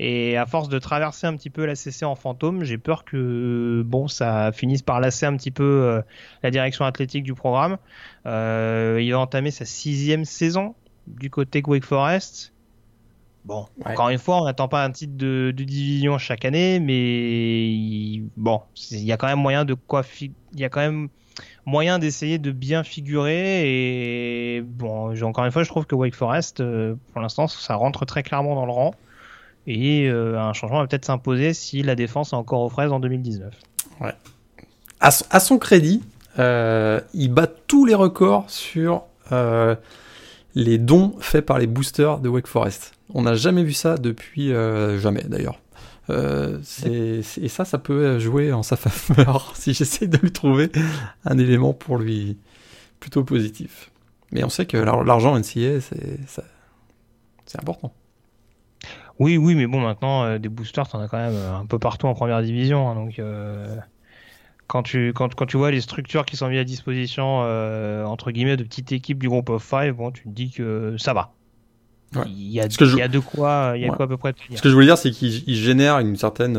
Et 0.00 0.36
à 0.36 0.46
force 0.46 0.68
de 0.68 0.78
traverser 0.78 1.26
un 1.26 1.36
petit 1.36 1.50
peu 1.50 1.66
la 1.66 1.74
CC 1.74 2.04
en 2.04 2.14
fantôme, 2.14 2.62
j'ai 2.62 2.78
peur 2.78 3.04
que 3.04 3.82
bon, 3.84 4.06
ça 4.06 4.52
finisse 4.52 4.82
par 4.82 5.00
lasser 5.00 5.26
un 5.26 5.36
petit 5.36 5.50
peu 5.50 5.64
euh, 5.64 6.02
la 6.42 6.50
direction 6.50 6.84
athlétique 6.84 7.24
du 7.24 7.34
programme. 7.34 7.78
Euh, 8.26 8.98
il 9.00 9.10
va 9.10 9.18
entamer 9.18 9.50
sa 9.50 9.64
sixième 9.64 10.24
saison 10.24 10.74
du 11.08 11.30
côté 11.30 11.62
Wake 11.66 11.84
Forest. 11.84 12.52
Bon, 13.44 13.66
encore 13.84 14.10
une 14.10 14.18
fois, 14.18 14.42
on 14.42 14.44
n'attend 14.44 14.68
pas 14.68 14.84
un 14.84 14.90
titre 14.90 15.16
de, 15.16 15.52
division 15.56 16.18
chaque 16.18 16.44
année, 16.44 16.80
mais 16.80 18.22
bon, 18.36 18.60
il 18.90 19.04
y 19.04 19.12
a 19.12 19.16
quand 19.16 19.26
même 19.26 19.38
moyen 19.38 19.64
de 19.64 19.74
quoi, 19.74 20.02
il 20.20 20.60
y 20.60 20.64
a 20.64 20.68
quand 20.68 20.80
même 20.80 21.08
moyen 21.64 21.98
d'essayer 21.98 22.38
de 22.38 22.50
bien 22.50 22.84
figurer. 22.84 23.62
Et 24.56 24.60
bon, 24.60 25.14
encore 25.22 25.44
une 25.44 25.50
fois, 25.50 25.62
je 25.62 25.68
trouve 25.68 25.86
que 25.86 25.94
Wake 25.94 26.14
Forest, 26.14 26.60
euh, 26.60 26.94
pour 27.12 27.22
l'instant, 27.22 27.48
ça 27.48 27.74
rentre 27.74 28.04
très 28.04 28.22
clairement 28.22 28.54
dans 28.54 28.66
le 28.66 28.72
rang. 28.72 28.94
Et 29.70 30.08
euh, 30.08 30.40
un 30.40 30.54
changement 30.54 30.80
va 30.80 30.86
peut-être 30.86 31.04
s'imposer 31.04 31.52
si 31.52 31.82
la 31.82 31.94
défense 31.94 32.32
est 32.32 32.36
encore 32.36 32.62
aux 32.62 32.70
fraises 32.70 32.90
en 32.90 33.00
2019. 33.00 33.52
Ouais. 34.00 34.14
À, 34.98 35.10
son, 35.10 35.58
crédit, 35.58 36.02
euh, 36.38 37.00
il 37.12 37.30
bat 37.30 37.46
tous 37.46 37.84
les 37.84 37.94
records 37.94 38.48
sur 38.48 39.04
euh, 39.30 39.76
les 40.54 40.78
dons 40.78 41.14
faits 41.20 41.44
par 41.44 41.58
les 41.58 41.66
boosters 41.66 42.18
de 42.18 42.30
Wake 42.30 42.46
Forest. 42.46 42.94
On 43.12 43.22
n'a 43.22 43.34
jamais 43.34 43.62
vu 43.62 43.74
ça 43.74 43.98
depuis 43.98 44.52
jamais 44.98 45.24
d'ailleurs. 45.28 45.60
et 46.08 47.22
ça, 47.22 47.66
ça 47.66 47.78
peut 47.78 48.18
jouer 48.18 48.52
en 48.52 48.62
sa 48.62 48.76
faveur 48.76 49.52
si 49.54 49.74
j'essaie 49.74 50.06
de 50.06 50.16
lui 50.16 50.32
trouver 50.32 50.72
un 51.26 51.36
élément 51.36 51.74
pour 51.74 51.98
lui 51.98 52.38
plutôt 53.00 53.22
positif. 53.22 53.90
Mais 54.32 54.42
on 54.44 54.48
sait 54.48 54.64
que 54.64 54.78
l'argent 54.78 55.38
NCA, 55.38 55.80
c'est 55.80 57.58
important. 57.58 57.92
Oui, 59.18 59.36
oui, 59.36 59.54
mais 59.54 59.66
bon, 59.66 59.80
maintenant, 59.80 60.24
euh, 60.24 60.38
des 60.38 60.48
boosters, 60.48 60.88
t'en 60.88 61.00
as 61.00 61.08
quand 61.08 61.18
même 61.18 61.34
euh, 61.34 61.56
un 61.56 61.66
peu 61.66 61.78
partout 61.78 62.06
en 62.06 62.14
première 62.14 62.40
division. 62.42 62.88
Hein, 62.88 62.94
donc, 62.94 63.18
euh, 63.18 63.76
quand, 64.68 64.82
tu, 64.82 65.12
quand, 65.12 65.34
quand, 65.34 65.46
tu 65.46 65.56
vois 65.56 65.70
les 65.70 65.80
structures 65.80 66.24
qui 66.24 66.36
sont 66.36 66.48
mises 66.48 66.60
à 66.60 66.64
disposition, 66.64 67.40
entre 68.06 68.30
guillemets, 68.30 68.56
de 68.56 68.64
petites 68.64 68.92
équipes 68.92 69.18
du 69.18 69.28
groupe 69.28 69.50
of 69.50 69.62
five, 69.62 69.94
bon, 69.94 70.12
tu 70.12 70.22
te 70.22 70.28
dis 70.28 70.50
que 70.50 70.96
ça 70.98 71.12
va. 71.12 71.32
Il, 72.26 72.50
y 72.50 72.60
a, 72.60 72.66
il 72.66 72.98
y 72.98 73.02
a 73.02 73.08
de 73.08 73.18
quoi, 73.18 73.74
il 73.76 73.82
y 73.82 73.84
a 73.84 73.90
quoi 73.90 74.06
à 74.06 74.08
peu 74.08 74.16
près 74.16 74.34
Ce 74.54 74.62
que 74.62 74.68
je 74.70 74.74
voulais 74.74 74.86
dire, 74.86 74.96
c'est 74.96 75.10
qu'il 75.10 75.54
génère 75.54 75.98
une 75.98 76.16
certaine 76.16 76.58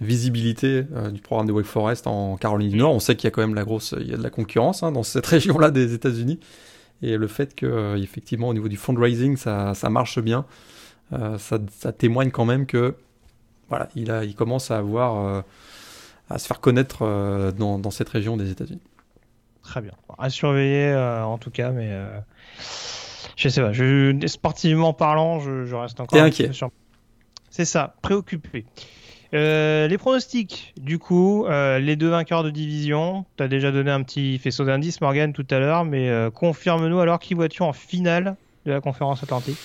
visibilité 0.00 0.84
du 1.12 1.20
programme 1.20 1.46
de 1.46 1.52
Wake 1.52 1.66
Forest 1.66 2.08
en 2.08 2.36
Caroline 2.36 2.70
du 2.70 2.76
Nord. 2.76 2.92
On 2.92 2.98
sait 2.98 3.14
qu'il 3.14 3.28
y 3.28 3.28
a 3.28 3.30
quand 3.30 3.42
même 3.42 3.54
la 3.54 3.64
grosse, 3.64 3.94
il 4.00 4.08
y 4.08 4.14
a 4.14 4.16
de 4.16 4.22
la 4.22 4.30
concurrence 4.30 4.82
hein, 4.82 4.90
dans 4.90 5.04
cette 5.04 5.26
région-là 5.36 5.70
des 5.70 5.94
États-Unis. 5.94 6.40
Et 7.00 7.16
le 7.16 7.26
fait 7.26 7.54
que, 7.54 7.96
effectivement, 8.00 8.48
au 8.48 8.54
niveau 8.54 8.68
du 8.68 8.76
fundraising, 8.76 9.36
ça, 9.36 9.74
ça 9.74 9.90
marche 9.90 10.20
bien. 10.20 10.44
Euh, 11.12 11.38
ça, 11.38 11.92
témoigne 11.92 12.30
quand 12.30 12.44
même 12.44 12.66
que 12.66 12.94
voilà, 13.68 13.88
il, 13.94 14.10
a, 14.10 14.24
il 14.24 14.34
commence 14.34 14.70
à 14.70 14.78
avoir 14.78 15.24
euh, 15.24 15.42
à 16.30 16.38
se 16.38 16.46
faire 16.46 16.60
connaître 16.60 17.02
euh, 17.02 17.52
dans, 17.52 17.90
cette 17.90 18.08
région 18.08 18.36
des 18.36 18.50
États-Unis. 18.50 18.80
Très 19.62 19.80
bien. 19.80 19.92
À 20.18 20.30
surveiller 20.30 20.94
en 20.94 21.38
tout 21.38 21.50
cas, 21.50 21.70
mais 21.70 21.92
je 23.36 23.48
sais 23.48 23.60
pas. 23.60 23.72
Je, 23.72 24.18
sportivement 24.26 24.92
parlant, 24.92 25.40
je, 25.40 25.74
reste 25.74 26.00
encore. 26.00 26.20
inquiet. 26.20 26.50
C'est 27.50 27.64
ça, 27.64 27.94
préoccupé. 28.02 28.64
les 29.32 29.96
pronostics, 29.98 30.74
du 30.76 30.98
coup, 30.98 31.46
les 31.48 31.94
deux 31.94 32.08
vainqueurs 32.08 32.42
de 32.42 32.50
division. 32.50 33.24
Tu 33.36 33.44
as 33.44 33.48
déjà 33.48 33.70
donné 33.70 33.92
un 33.92 34.02
petit 34.02 34.38
faisceau 34.38 34.64
d'indices, 34.64 35.00
Morgan, 35.00 35.32
tout 35.32 35.46
à 35.50 35.60
l'heure, 35.60 35.84
mais 35.84 36.10
confirme-nous 36.34 36.98
alors 36.98 37.20
qui 37.20 37.34
vois-tu 37.34 37.62
en 37.62 37.72
finale 37.72 38.34
de 38.66 38.72
la 38.72 38.80
conférence 38.80 39.22
Atlantique? 39.22 39.58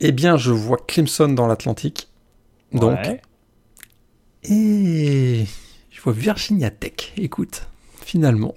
Eh 0.00 0.12
bien, 0.12 0.36
je 0.36 0.52
vois 0.52 0.78
Clemson 0.86 1.28
dans 1.28 1.46
l'Atlantique. 1.46 2.08
Donc. 2.72 2.98
Et 4.42 5.44
je 5.90 6.00
vois 6.00 6.12
Virginia 6.12 6.70
Tech. 6.70 7.12
Écoute, 7.16 7.66
finalement. 8.02 8.54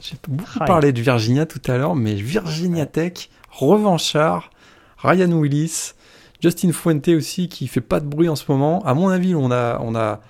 J'ai 0.00 0.16
beaucoup 0.26 0.58
parlé 0.58 0.92
de 0.92 1.00
Virginia 1.00 1.46
tout 1.46 1.62
à 1.66 1.78
l'heure, 1.78 1.94
mais 1.94 2.14
Virginia 2.14 2.86
Tech, 2.86 3.30
revanchard, 3.50 4.50
Ryan 4.98 5.30
Willis, 5.32 5.92
Justin 6.40 6.72
Fuente 6.72 7.08
aussi, 7.08 7.48
qui 7.48 7.68
fait 7.68 7.80
pas 7.80 8.00
de 8.00 8.06
bruit 8.06 8.28
en 8.28 8.34
ce 8.34 8.50
moment. 8.50 8.84
À 8.84 8.94
mon 8.94 9.08
avis, 9.08 9.34
on 9.34 9.52
a, 9.52 9.78
on 9.80 9.94
a, 9.94 10.20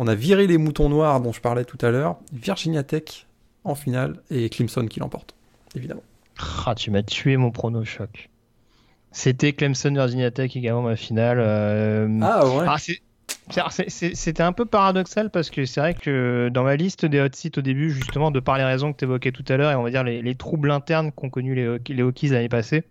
on 0.00 0.08
a 0.08 0.14
viré 0.16 0.48
les 0.48 0.58
moutons 0.58 0.88
noirs 0.88 1.20
dont 1.20 1.32
je 1.32 1.40
parlais 1.40 1.64
tout 1.64 1.78
à 1.80 1.90
l'heure. 1.90 2.16
Virginia 2.32 2.82
Tech 2.82 3.26
en 3.62 3.76
finale 3.76 4.20
et 4.30 4.48
Clemson 4.48 4.86
qui 4.86 4.98
l'emporte, 4.98 5.36
évidemment. 5.76 6.02
Ah, 6.66 6.74
tu 6.74 6.90
m'as 6.90 7.02
tué 7.02 7.36
mon 7.36 7.52
prono 7.52 7.84
choc. 7.84 8.30
C'était 9.14 9.52
Clemson 9.52 9.92
Virginia 9.92 10.32
Tech 10.32 10.56
également 10.56 10.82
ma 10.82 10.96
finale. 10.96 11.38
Euh, 11.40 12.08
ah 12.20 12.46
ouais. 12.48 12.66
Ah, 12.66 13.70
c'était 13.70 14.42
un 14.42 14.52
peu 14.52 14.64
paradoxal 14.64 15.30
parce 15.30 15.50
que 15.50 15.64
c'est 15.66 15.80
vrai 15.80 15.94
que 15.94 16.50
dans 16.52 16.64
ma 16.64 16.74
liste 16.74 17.06
des 17.06 17.20
hot 17.20 17.28
sites 17.32 17.58
au 17.58 17.62
début, 17.62 17.92
justement, 17.92 18.32
de 18.32 18.40
par 18.40 18.58
les 18.58 18.64
raisons 18.64 18.92
que 18.92 18.98
tu 18.98 19.04
évoquais 19.04 19.30
tout 19.30 19.44
à 19.48 19.56
l'heure 19.56 19.70
et 19.70 19.76
on 19.76 19.84
va 19.84 19.90
dire 19.90 20.02
les, 20.02 20.34
troubles 20.34 20.72
internes 20.72 21.12
qu'ont 21.12 21.30
connus 21.30 21.54
les, 21.54 21.78
les 21.88 22.02
Hokies 22.02 22.28
l'année 22.28 22.48
passée, 22.48 22.82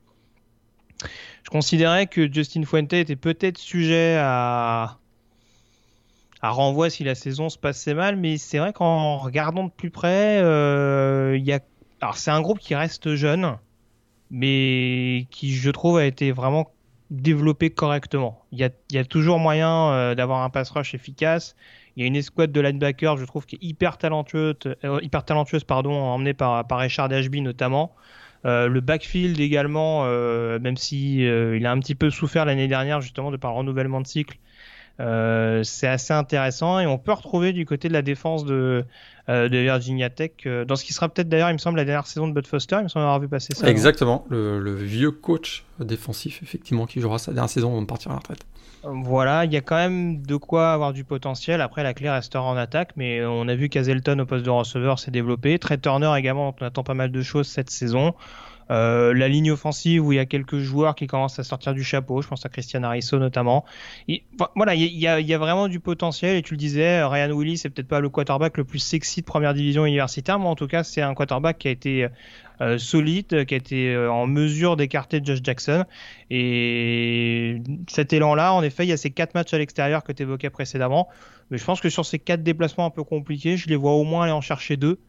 je 1.44 1.50
considérais 1.50 2.08
que 2.08 2.32
Justin 2.32 2.64
Fuente 2.64 2.94
était 2.94 3.18
peut-être 3.18 3.58
sujet 3.58 4.16
à, 4.18 5.00
à 6.42 6.50
renvoi 6.52 6.90
si 6.90 7.04
la 7.04 7.16
saison 7.16 7.50
se 7.50 7.58
passait 7.58 7.96
mal, 7.96 8.16
mais 8.16 8.38
c'est 8.38 8.60
vrai 8.60 8.72
qu'en 8.72 9.18
regardant 9.18 9.66
de 9.66 9.72
plus 9.72 9.92
près, 9.92 10.40
euh, 10.40 11.36
il 11.38 11.44
y 11.44 11.52
a... 11.52 11.60
alors 12.00 12.16
c'est 12.16 12.32
un 12.32 12.42
groupe 12.42 12.60
qui 12.60 12.76
reste 12.76 13.16
jeune 13.16 13.58
mais 14.34 15.28
qui, 15.30 15.54
je 15.54 15.70
trouve, 15.70 15.98
a 15.98 16.06
été 16.06 16.32
vraiment 16.32 16.72
développé 17.12 17.70
correctement. 17.70 18.44
Il 18.52 18.58
y 18.58 18.98
a, 18.98 19.06
toujours 19.06 19.38
moyen 19.38 19.92
euh, 19.92 20.16
d'avoir 20.16 20.42
un 20.42 20.50
pass 20.50 20.72
rush 20.72 20.96
efficace. 20.96 21.56
Il 21.96 22.02
y 22.02 22.04
a 22.04 22.08
une 22.08 22.16
escouade 22.16 22.52
de 22.52 22.60
linebackers, 22.60 23.18
je 23.18 23.26
trouve, 23.26 23.46
qui 23.46 23.58
est 23.58 23.64
hyper 23.64 24.00
talentueuse, 24.00 24.56
euh, 24.84 25.00
hyper 25.04 25.24
talentueuse 25.24 25.64
pardon, 25.64 25.94
emmenée 25.94 26.34
par, 26.34 26.66
par 26.66 26.80
Richard 26.80 27.12
Ashby 27.12 27.42
notamment. 27.42 27.96
Euh, 28.46 28.68
le 28.68 28.82
backfield 28.82 29.40
également, 29.40 30.04
même 30.60 30.78
si 30.78 31.20
il 31.20 31.66
a 31.66 31.72
un 31.72 31.80
petit 31.80 31.96
peu 31.96 32.10
souffert 32.10 32.46
l'année 32.46 32.68
dernière 32.68 33.02
justement 33.02 33.30
de 33.30 33.38
par 33.38 33.52
le 33.52 33.58
renouvellement 33.60 34.02
de 34.02 34.08
cycle, 34.08 34.40
c'est 34.98 35.88
assez 35.88 36.14
intéressant 36.14 36.80
et 36.80 36.88
on 36.88 36.98
peut 36.98 37.14
retrouver 37.14 37.54
du 37.54 37.66
côté 37.66 37.88
de 37.88 37.94
la 37.94 38.02
défense 38.02 38.46
de, 38.46 38.84
euh, 39.30 39.48
de 39.48 39.58
Virginia 39.58 40.10
Tech, 40.10 40.32
euh, 40.46 40.66
dans 40.66 40.76
ce 40.76 40.84
qui 40.84 40.92
sera 40.92 41.08
peut-être 41.08 41.30
d'ailleurs, 41.30 41.50
il 41.50 41.54
me 41.54 41.58
semble, 41.58 41.78
la 41.78 41.86
dernière 41.86 42.08
saison 42.08 42.28
de 42.28 42.34
Bud 42.34 42.46
Foster, 42.46 42.78
il 42.80 42.84
me 42.84 42.88
semble 42.90 43.04
avoir 43.04 43.20
vu 43.20 43.30
passer 43.30 43.54
ça. 43.56 43.70
Exactement, 43.70 44.26
le, 44.30 44.76
vieux 44.76 45.12
coach 45.12 45.64
défensif, 45.80 46.42
effectivement, 46.44 46.86
qui 46.86 47.00
jouera 47.00 47.20
sa 47.20 47.32
dernière 47.32 47.50
saison 47.50 47.72
avant 47.72 47.82
de 47.82 47.88
partir 47.88 48.12
à 48.12 48.16
la 48.16 48.20
retraite. 48.20 48.46
Voilà, 48.84 49.46
il 49.46 49.54
y 49.54 49.56
a 49.56 49.62
quand 49.62 49.78
même 49.78 50.22
de 50.26 50.36
quoi 50.36 50.74
avoir 50.74 50.92
du 50.92 51.06
potentiel. 51.06 51.62
Après, 51.62 51.84
la 51.84 51.94
clé 51.94 52.10
restera 52.10 52.44
en 52.44 52.58
attaque, 52.58 52.92
mais 52.98 53.24
on 53.26 53.48
a 53.48 53.56
vu 53.56 53.70
qu'Azelton 53.70 54.20
au 54.20 54.26
poste 54.26 54.44
de 54.44 54.50
receveur 54.50 55.00
s'est 55.00 55.12
développé. 55.12 55.58
Trey 55.58 55.78
Turner 55.78 56.12
également, 56.18 56.54
on 56.60 56.66
attend 56.66 56.84
pas 56.84 56.94
mal 56.94 57.10
de 57.10 57.22
choses 57.22 57.48
cette 57.48 57.70
saison. 57.70 58.14
Euh, 58.74 59.14
la 59.14 59.28
ligne 59.28 59.52
offensive 59.52 60.06
où 60.06 60.12
il 60.12 60.16
y 60.16 60.20
a 60.20 60.26
quelques 60.26 60.58
joueurs 60.58 60.96
qui 60.96 61.08
commencent 61.08 61.40
à 61.40 61.44
sortir 61.44 61.74
du 61.74 61.84
chapeau, 61.84 62.22
je 62.22 62.28
pense 62.28 62.46
à 62.46 62.50
Christian 62.50 62.84
Arisso 62.84 63.20
notamment. 63.20 63.66
voilà, 64.56 64.74
il 64.76 64.98
y, 64.98 65.08
a, 65.08 65.38
vraiment 65.38 65.68
du 65.68 65.80
potentiel 65.80 66.36
et 66.38 66.42
tu 66.42 66.56
le 66.56 66.58
disais, 66.58 67.04
Ryan 67.04 67.32
Willis 67.32 67.58
c'est 67.60 67.70
peut-être 67.70 67.88
pas 67.88 68.00
le 68.00 68.10
quarterback 68.10 68.58
le 68.58 68.64
plus 68.64 68.80
sexy 68.80 69.22
de 69.22 69.26
première 69.26 69.54
division 69.54 69.86
universitaire, 69.86 70.40
mais 70.40 70.48
en 70.48 70.56
tout 70.56 70.68
cas 70.68 70.84
c'est 70.84 71.02
un 71.02 71.14
quarterback 71.14 71.60
qui 71.60 71.68
a 71.68 71.72
été 71.72 72.08
euh, 72.62 72.78
solide, 72.78 73.46
qui 73.46 73.54
a 73.54 73.58
été 73.58 73.94
euh, 73.94 74.12
en 74.12 74.26
mesure 74.28 74.76
d'écarter 74.76 75.22
Josh 75.24 75.40
Jackson. 75.44 75.86
Et 76.30 77.62
cet 77.90 78.14
élan-là, 78.14 78.54
en 78.54 78.64
effet, 78.64 78.86
il 78.86 78.90
y 78.90 78.94
a 78.94 78.98
ces 78.98 79.12
quatre 79.12 79.34
matchs 79.34 79.54
à 79.54 79.58
l'extérieur 79.58 80.04
que 80.04 80.12
tu 80.12 80.24
évoquais 80.24 80.50
précédemment. 80.50 81.10
Mais 81.50 81.58
je 81.58 81.66
pense 81.66 81.82
que 81.82 81.90
sur 81.90 82.06
ces 82.06 82.20
quatre 82.20 82.44
déplacements 82.44 82.86
un 82.86 82.92
peu 82.92 83.04
compliqués, 83.04 83.58
je 83.58 83.68
les 83.70 83.76
vois 83.76 83.94
au 83.94 84.04
moins 84.04 84.24
aller 84.24 84.32
en 84.32 84.42
chercher 84.42 84.78
deux 84.78 85.00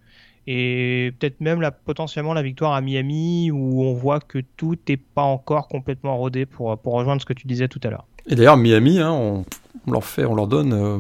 et 0.46 1.12
peut-être 1.18 1.40
même 1.40 1.60
la, 1.60 1.70
potentiellement 1.70 2.34
la 2.34 2.42
victoire 2.42 2.72
à 2.72 2.80
Miami 2.80 3.50
où 3.50 3.82
on 3.82 3.94
voit 3.94 4.20
que 4.20 4.38
tout 4.56 4.76
n'est 4.88 4.96
pas 4.96 5.22
encore 5.22 5.68
complètement 5.68 6.16
rodé 6.16 6.46
pour, 6.46 6.76
pour 6.78 6.94
rejoindre 6.94 7.20
ce 7.20 7.26
que 7.26 7.32
tu 7.32 7.46
disais 7.46 7.68
tout 7.68 7.80
à 7.84 7.90
l'heure. 7.90 8.06
Et 8.26 8.34
d'ailleurs 8.34 8.56
Miami, 8.56 9.00
hein, 9.00 9.10
on, 9.10 9.44
leur 9.90 10.04
fait, 10.04 10.24
on 10.24 10.34
leur 10.34 10.46
donne, 10.46 10.72
euh, 10.72 10.98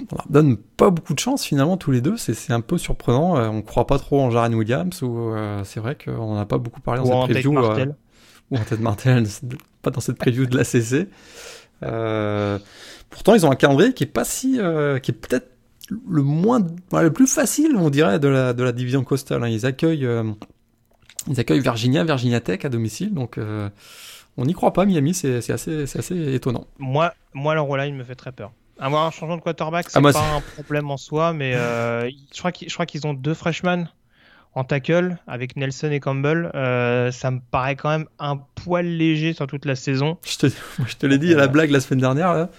on 0.00 0.16
leur 0.16 0.26
donne 0.28 0.56
pas 0.56 0.90
beaucoup 0.90 1.14
de 1.14 1.18
chance 1.18 1.44
finalement 1.44 1.76
tous 1.76 1.90
les 1.90 2.00
deux. 2.00 2.16
C'est 2.16 2.52
un 2.52 2.60
peu 2.60 2.78
surprenant. 2.78 3.36
Euh, 3.36 3.48
on 3.48 3.62
croit 3.62 3.86
pas 3.86 3.98
trop 3.98 4.20
en 4.20 4.30
Jaren 4.30 4.54
Williams 4.54 5.02
ou 5.02 5.30
euh, 5.34 5.62
c'est 5.64 5.80
vrai 5.80 5.96
qu'on 6.02 6.34
n'a 6.34 6.46
pas 6.46 6.58
beaucoup 6.58 6.80
parlé 6.80 7.02
dans 7.02 7.26
cette 7.26 7.34
preview. 7.34 7.52
ou 7.52 8.56
en 8.56 8.64
tête 8.64 8.80
Martel, 8.80 9.26
pas 9.82 9.90
dans 9.90 10.00
cette 10.00 10.18
preview 10.18 10.46
de 10.46 10.56
la 10.56 10.64
CC. 10.64 11.08
pourtant, 11.80 13.34
ils 13.34 13.46
ont 13.46 13.50
un 13.50 13.56
calendrier 13.56 13.92
qui 13.92 14.04
est 14.04 14.06
pas 14.06 14.24
si, 14.24 14.52
qui 14.52 15.10
est 15.10 15.14
peut-être 15.20 15.51
le 16.08 16.22
moins, 16.22 16.66
le 16.92 17.12
plus 17.12 17.26
facile, 17.26 17.76
on 17.76 17.90
dirait, 17.90 18.18
de 18.18 18.28
la, 18.28 18.52
de 18.52 18.62
la 18.62 18.72
division 18.72 19.04
coastal. 19.04 19.42
Hein. 19.42 19.48
Ils 19.48 19.66
accueillent, 19.66 20.08
ils 21.28 21.40
accueillent 21.40 21.60
Virginia, 21.60 22.04
Virginia 22.04 22.40
Tech 22.40 22.64
à 22.64 22.68
domicile, 22.68 23.14
donc 23.14 23.38
on 24.36 24.44
n'y 24.44 24.54
croit 24.54 24.72
pas, 24.72 24.84
Miami, 24.84 25.14
c'est 25.14 25.50
assez, 25.50 25.82
assez 25.82 26.34
étonnant. 26.34 26.66
Moi, 26.78 27.12
moi, 27.34 27.54
leur 27.54 27.76
line 27.76 27.94
me 27.94 28.04
fait 28.04 28.14
très 28.14 28.32
peur. 28.32 28.52
Avoir 28.78 29.06
un 29.06 29.10
changement 29.10 29.36
de 29.36 29.42
quarterback, 29.42 29.90
c'est 29.90 29.98
ah, 29.98 30.12
pas 30.12 30.36
un 30.36 30.40
problème 30.40 30.90
en 30.90 30.96
soi, 30.96 31.32
mais 31.32 31.54
euh, 31.54 32.10
je 32.34 32.40
crois 32.74 32.86
qu'ils 32.86 33.06
ont 33.06 33.14
deux 33.14 33.34
freshmen 33.34 33.88
en 34.54 34.64
tackle 34.64 35.18
avec 35.26 35.56
Nelson 35.56 35.90
et 35.90 36.00
Campbell. 36.00 36.50
Euh, 36.54 37.10
ça 37.10 37.30
me 37.30 37.40
paraît 37.50 37.76
quand 37.76 37.90
même 37.90 38.06
un 38.18 38.36
poil 38.36 38.86
léger 38.86 39.34
sur 39.34 39.46
toute 39.46 39.66
la 39.66 39.76
saison. 39.76 40.18
Je 40.24 40.38
te, 40.38 40.46
je 40.86 40.96
te 40.96 41.06
l'ai 41.06 41.18
dit 41.18 41.34
à 41.34 41.36
la 41.36 41.48
blague 41.48 41.70
la 41.70 41.80
semaine 41.80 42.00
dernière. 42.00 42.32
Là. 42.32 42.50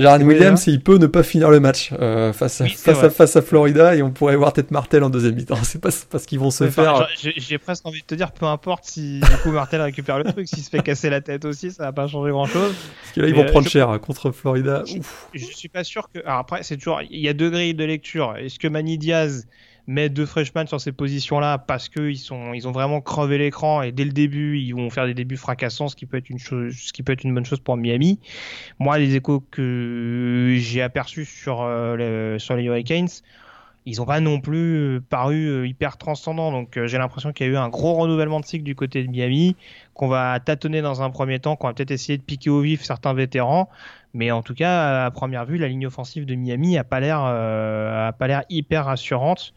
Jared 0.00 0.22
Williams, 0.22 0.66
il 0.66 0.80
peut 0.80 0.96
ne 0.96 1.06
pas 1.06 1.22
finir 1.22 1.50
le 1.50 1.60
match 1.60 1.90
euh, 1.92 2.32
face, 2.32 2.60
à, 2.60 2.66
face, 3.10 3.36
à, 3.36 3.42
Florida 3.42 3.94
et 3.94 4.02
on 4.02 4.10
pourrait 4.10 4.36
voir 4.36 4.52
tête 4.52 4.70
Martel 4.70 5.04
en 5.04 5.10
deuxième 5.10 5.34
mi-temps. 5.34 5.56
C'est 5.62 5.80
pas, 5.80 5.90
pas 6.10 6.18
ce 6.18 6.26
qu'ils 6.26 6.38
vont 6.38 6.50
se 6.50 6.68
faire. 6.70 7.06
J'ai 7.16 7.58
presque 7.58 7.86
envie 7.86 8.00
de 8.00 8.06
te 8.06 8.14
dire, 8.14 8.32
peu 8.32 8.46
importe 8.46 8.84
si 8.84 9.20
du 9.20 9.36
coup 9.42 9.50
Martel 9.50 9.82
récupère 9.82 10.18
le 10.18 10.24
truc, 10.24 10.48
s'il 10.48 10.62
se 10.62 10.70
fait 10.70 10.82
casser 10.82 11.10
la 11.10 11.20
tête 11.20 11.44
aussi, 11.44 11.70
ça 11.70 11.84
va 11.84 11.92
pas 11.92 12.08
changer 12.08 12.30
grand 12.30 12.46
chose. 12.46 12.74
Parce 13.02 13.12
que 13.14 13.20
là, 13.20 13.28
ils 13.28 13.34
vont 13.34 13.44
prendre 13.44 13.68
cher 13.68 13.90
hein, 13.90 13.98
contre 13.98 14.30
Florida. 14.30 14.82
Je, 14.86 14.98
je, 15.34 15.44
suis 15.44 15.68
pas 15.68 15.84
sûr 15.84 16.08
que. 16.12 16.20
Alors 16.20 16.38
après, 16.38 16.62
c'est 16.62 16.76
toujours. 16.76 17.02
Il 17.08 17.20
y 17.20 17.28
a 17.28 17.34
deux 17.34 17.50
grilles 17.50 17.74
de 17.74 17.84
lecture. 17.84 18.36
Est-ce 18.36 18.58
que 18.58 18.68
Manny 18.68 18.98
Diaz 18.98 19.46
mettre 19.90 20.14
deux 20.14 20.24
freshmen 20.24 20.68
sur 20.68 20.80
ces 20.80 20.92
positions-là 20.92 21.58
parce 21.58 21.88
qu'ils 21.88 22.18
sont, 22.18 22.54
ils 22.54 22.68
ont 22.68 22.72
vraiment 22.72 23.00
crevé 23.00 23.38
l'écran 23.38 23.82
et 23.82 23.90
dès 23.90 24.04
le 24.04 24.12
début, 24.12 24.58
ils 24.58 24.72
vont 24.72 24.88
faire 24.88 25.06
des 25.06 25.14
débuts 25.14 25.36
fracassants, 25.36 25.88
ce 25.88 25.96
qui 25.96 26.06
peut 26.06 26.16
être 26.16 26.30
une 26.30 26.38
chose, 26.38 26.76
ce 26.76 26.92
qui 26.92 27.02
peut 27.02 27.12
être 27.12 27.24
une 27.24 27.34
bonne 27.34 27.44
chose 27.44 27.58
pour 27.58 27.76
Miami. 27.76 28.20
Moi, 28.78 28.98
les 28.98 29.16
échos 29.16 29.42
que 29.50 30.54
j'ai 30.58 30.80
aperçus 30.80 31.24
sur, 31.24 31.62
euh, 31.62 32.38
sur 32.38 32.54
les 32.54 32.62
Hurricanes, 32.62 33.08
ils 33.86 33.96
n'ont 33.96 34.06
pas 34.06 34.20
non 34.20 34.40
plus 34.40 35.00
paru 35.08 35.48
euh, 35.48 35.66
hyper 35.66 35.96
transcendants. 35.96 36.52
Donc 36.52 36.76
euh, 36.76 36.86
j'ai 36.86 36.98
l'impression 36.98 37.32
qu'il 37.32 37.46
y 37.46 37.48
a 37.50 37.52
eu 37.52 37.56
un 37.56 37.68
gros 37.68 37.94
renouvellement 37.94 38.38
de 38.38 38.44
cycle 38.44 38.62
du 38.62 38.76
côté 38.76 39.02
de 39.02 39.10
Miami, 39.10 39.56
qu'on 39.94 40.08
va 40.08 40.38
tâtonner 40.38 40.82
dans 40.82 41.02
un 41.02 41.10
premier 41.10 41.40
temps, 41.40 41.56
qu'on 41.56 41.66
va 41.66 41.74
peut-être 41.74 41.90
essayer 41.90 42.16
de 42.16 42.22
piquer 42.22 42.50
au 42.50 42.60
vif 42.60 42.84
certains 42.84 43.14
vétérans. 43.14 43.68
Mais 44.12 44.30
en 44.30 44.42
tout 44.42 44.54
cas, 44.54 45.04
à 45.04 45.10
première 45.10 45.44
vue, 45.44 45.56
la 45.56 45.68
ligne 45.68 45.86
offensive 45.86 46.26
de 46.26 46.34
Miami 46.34 46.76
a 46.76 46.84
pas 46.84 47.00
l'air, 47.00 47.20
a 47.20 48.12
pas 48.12 48.26
l'air 48.26 48.42
hyper 48.48 48.86
rassurante. 48.86 49.54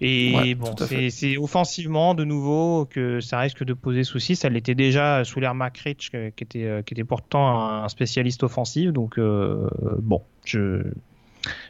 Et 0.00 0.54
bon, 0.56 0.74
c'est 0.76 1.36
offensivement 1.38 2.14
de 2.14 2.24
nouveau 2.24 2.84
que 2.84 3.20
ça 3.20 3.38
risque 3.38 3.64
de 3.64 3.72
poser 3.72 4.02
souci. 4.02 4.34
Ça 4.34 4.48
l'était 4.48 4.74
déjà 4.74 5.24
sous 5.24 5.38
l'ère 5.40 5.54
McRitch, 5.54 6.10
qui 6.10 6.44
était, 6.44 6.64
euh, 6.64 6.82
qui 6.82 6.94
était 6.94 7.04
pourtant 7.04 7.58
un 7.58 7.88
spécialiste 7.88 8.42
offensif. 8.42 8.92
Donc 8.92 9.18
euh, 9.18 9.68
bon, 9.98 10.22
je, 10.44 10.82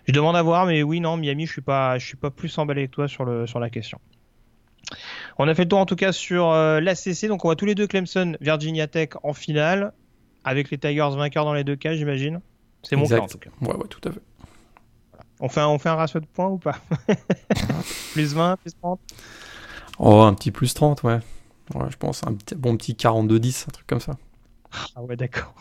je 0.07 0.12
demande 0.12 0.37
à 0.37 0.42
voir, 0.42 0.66
mais 0.66 0.83
oui, 0.83 1.00
non, 1.00 1.16
Miami, 1.16 1.46
je 1.46 1.53
suis 1.53 1.61
pas, 1.61 1.98
je 1.98 2.07
suis 2.07 2.16
pas 2.16 2.31
plus 2.31 2.57
emballé 2.59 2.88
que 2.88 2.92
toi 2.92 3.09
sur 3.09 3.24
le 3.24 3.46
sur 3.46 3.61
la 3.61 3.68
question. 3.68 4.00
On 5.38 5.46
a 5.46 5.55
fait 5.55 5.62
le 5.62 5.68
tour 5.68 5.79
en 5.79 5.87
tout 5.87 5.96
cas 5.96 6.12
sur 6.12 6.50
euh, 6.50 6.81
l'ACC, 6.81 7.27
donc 7.29 7.44
on 7.44 7.48
voit 7.48 7.57
tous 7.57 7.66
les 7.66 7.74
deux 7.74 7.87
Clemson, 7.87 8.37
Virginia 8.40 8.87
Tech 8.87 9.11
en 9.22 9.33
finale, 9.33 9.92
avec 10.44 10.70
les 10.70 10.78
Tigers 10.78 11.11
vainqueurs 11.16 11.44
dans 11.44 11.54
les 11.54 11.64
deux 11.64 11.76
cas, 11.76 11.94
j'imagine. 11.94 12.40
C'est 12.83 12.96
mon 12.96 13.07
cas 13.07 13.20
en 13.20 13.26
tout 13.26 13.38
cas. 13.38 13.50
Ouais, 13.61 13.74
ouais, 13.74 13.88
tout 13.88 14.07
à 14.09 14.12
fait. 14.12 14.20
On 15.40 15.48
fait, 15.48 15.61
un, 15.61 15.68
on 15.68 15.78
fait 15.78 15.88
un 15.88 15.96
ratio 15.96 16.20
de 16.20 16.26
points 16.26 16.48
ou 16.48 16.59
pas? 16.59 16.76
Plus 18.12 18.35
20, 18.35 18.57
plus 18.57 18.72
30 18.80 19.00
Oh, 19.98 20.20
un 20.20 20.35
petit 20.35 20.50
plus 20.50 20.74
30, 20.74 21.02
ouais. 21.02 21.18
Ouais, 21.74 21.87
je 21.90 21.96
pense 21.96 22.22
un 22.24 22.37
bon 22.57 22.76
petit 22.76 22.92
42-10, 22.94 23.64
un 23.68 23.72
truc 23.72 23.87
comme 23.87 24.00
ça. 24.00 24.16
Ah 24.94 25.02
ouais, 25.02 25.16
d'accord. 25.16 25.54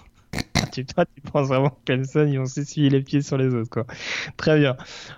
tu, 0.71 0.85
toi, 0.85 1.05
tu 1.05 1.21
penses 1.21 1.47
vraiment 1.47 1.69
que 1.69 1.75
Clemson, 1.85 2.27
ils 2.27 2.37
vont 2.37 2.45
s'essuyer 2.45 2.89
les 2.89 3.01
pieds 3.01 3.21
sur 3.21 3.37
les 3.37 3.53
autres, 3.53 3.69
quoi. 3.69 3.85
Très 4.37 4.59
bien. 4.59 4.75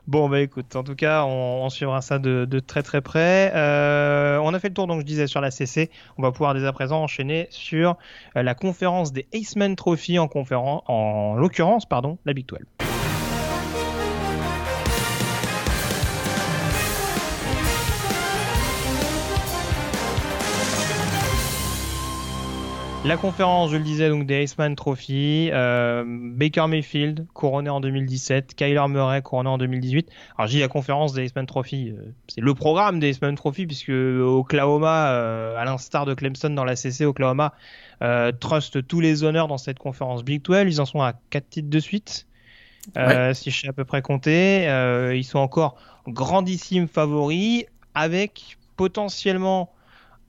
Bon, 0.08 0.30
bah 0.30 0.42
écoute, 0.42 0.76
en 0.76 0.84
tout 0.84 0.96
cas, 0.96 1.26
on, 1.26 1.70
suivra 1.70 2.02
ça 2.02 2.20
de, 2.20 2.60
très 2.60 2.84
très 2.84 3.02
près. 3.02 3.52
Euh, 3.56 4.38
on 4.38 4.54
a 4.54 4.60
fait 4.60 4.70
le 4.70 4.74
tour, 4.74 4.88
donc 4.88 5.02
je 5.02 5.06
disais, 5.06 5.28
sur 5.28 5.42
la 5.42 5.52
CC. 5.52 5.90
On 6.18 6.22
va 6.22 6.32
pouvoir 6.32 6.54
dès 6.54 6.66
à 6.66 6.72
présent 6.72 7.02
enchaîner 7.02 7.48
sur 7.50 7.98
euh, 8.36 8.44
la 8.44 8.56
conférence 8.56 9.12
des 9.12 9.28
Aceman 9.34 9.76
Trophy, 9.76 10.20
en, 10.20 10.28
conférence, 10.28 10.84
en 10.88 11.36
l'occurrence, 11.36 11.86
pardon, 11.86 12.18
la 12.26 12.34
Big 12.34 12.46
12. 12.46 12.60
La 23.06 23.18
conférence, 23.18 23.70
je 23.70 23.78
le 23.78 23.84
disais, 23.84 24.10
donc 24.10 24.26
des 24.26 24.42
Iceman 24.42 24.76
Trophy, 24.76 25.52
euh, 25.54 26.04
Baker 26.08 26.66
Mayfield, 26.68 27.28
couronné 27.36 27.70
en 27.70 27.80
2017, 27.80 28.56
Kyler 28.56 28.88
Murray, 28.90 29.22
couronné 29.22 29.50
en 29.50 29.60
2018. 29.60 30.10
Alors, 30.36 30.48
je 30.48 30.54
dis 30.54 30.60
la 30.60 30.68
conférence 30.68 31.14
des 31.14 31.24
Iceman 31.24 31.46
Trophy, 31.46 31.92
euh, 31.92 32.02
c'est 32.28 32.42
le 32.42 32.56
programme 32.56 33.00
des 33.00 33.12
Iceman 33.12 33.36
Trophy, 33.36 33.68
puisque 33.68 33.90
Oklahoma, 33.92 35.12
euh, 35.12 35.56
à 35.56 35.66
l'instar 35.66 36.08
de 36.08 36.16
Clemson 36.16 36.50
dans 36.50 36.66
la 36.66 36.76
CC, 36.76 37.06
Oklahoma 37.06 37.54
trust 38.40 38.88
tous 38.88 39.02
les 39.02 39.24
honneurs 39.24 39.48
dans 39.48 39.60
cette 39.60 39.78
conférence 39.78 40.24
Big 40.24 40.42
12. 40.42 40.64
Ils 40.66 40.82
en 40.82 40.86
sont 40.86 41.02
à 41.02 41.14
4 41.30 41.48
titres 41.48 41.70
de 41.70 41.80
suite, 41.80 42.26
si 42.96 43.52
je 43.52 43.62
sais 43.62 43.68
à 43.68 43.74
peu 43.74 43.86
près 43.86 44.02
compter. 44.02 44.64
ils 45.16 45.24
sont 45.24 45.40
encore 45.40 45.76
grandissimes 46.08 46.88
favoris, 46.88 47.66
avec 47.94 48.58
potentiellement 48.78 49.72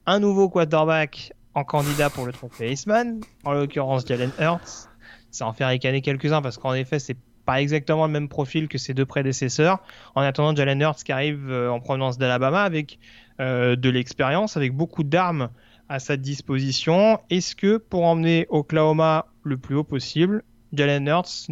un 0.05 0.21
nouveau 0.21 0.51
quarterback 0.51 1.33
en 1.57 1.65
candidat 1.65 2.11
pour 2.11 2.27
le 2.27 2.33
trophée 2.33 2.71
Iceman, 2.71 3.21
en 3.45 3.53
l'occurrence 3.53 4.07
Jalen 4.07 4.31
Hurts. 4.39 4.89
Ça 5.31 5.47
en 5.47 5.55
fait 5.55 5.65
ricaner 5.65 6.03
quelques-uns 6.03 6.43
parce 6.43 6.59
qu'en 6.59 6.75
effet, 6.75 6.99
c'est 6.99 7.17
pas 7.47 7.63
exactement 7.63 8.07
le 8.07 8.13
même 8.13 8.29
profil 8.29 8.69
que 8.69 8.77
ses 8.77 8.93
deux 8.93 9.07
prédécesseurs. 9.07 9.79
En 10.15 10.21
attendant, 10.21 10.55
Jalen 10.55 10.83
Hurts 10.83 11.03
qui 11.03 11.13
arrive 11.13 11.51
euh, 11.51 11.71
en 11.71 11.81
provenance 11.81 12.19
d'Alabama 12.19 12.63
avec 12.63 12.99
euh, 13.41 13.75
de 13.75 13.89
l'expérience, 13.89 14.59
avec 14.59 14.75
beaucoup 14.75 15.03
d'armes 15.03 15.49
à 15.89 15.99
sa 15.99 16.19
disposition. 16.19 17.21
Est-ce 17.31 17.57
que 17.57 17.79
pour 17.79 18.05
emmener 18.05 18.47
Oklahoma 18.51 19.27
le 19.43 19.57
plus 19.57 19.77
haut 19.77 19.85
possible, 19.85 20.45
Jalen 20.75 21.07
Hurts 21.09 21.49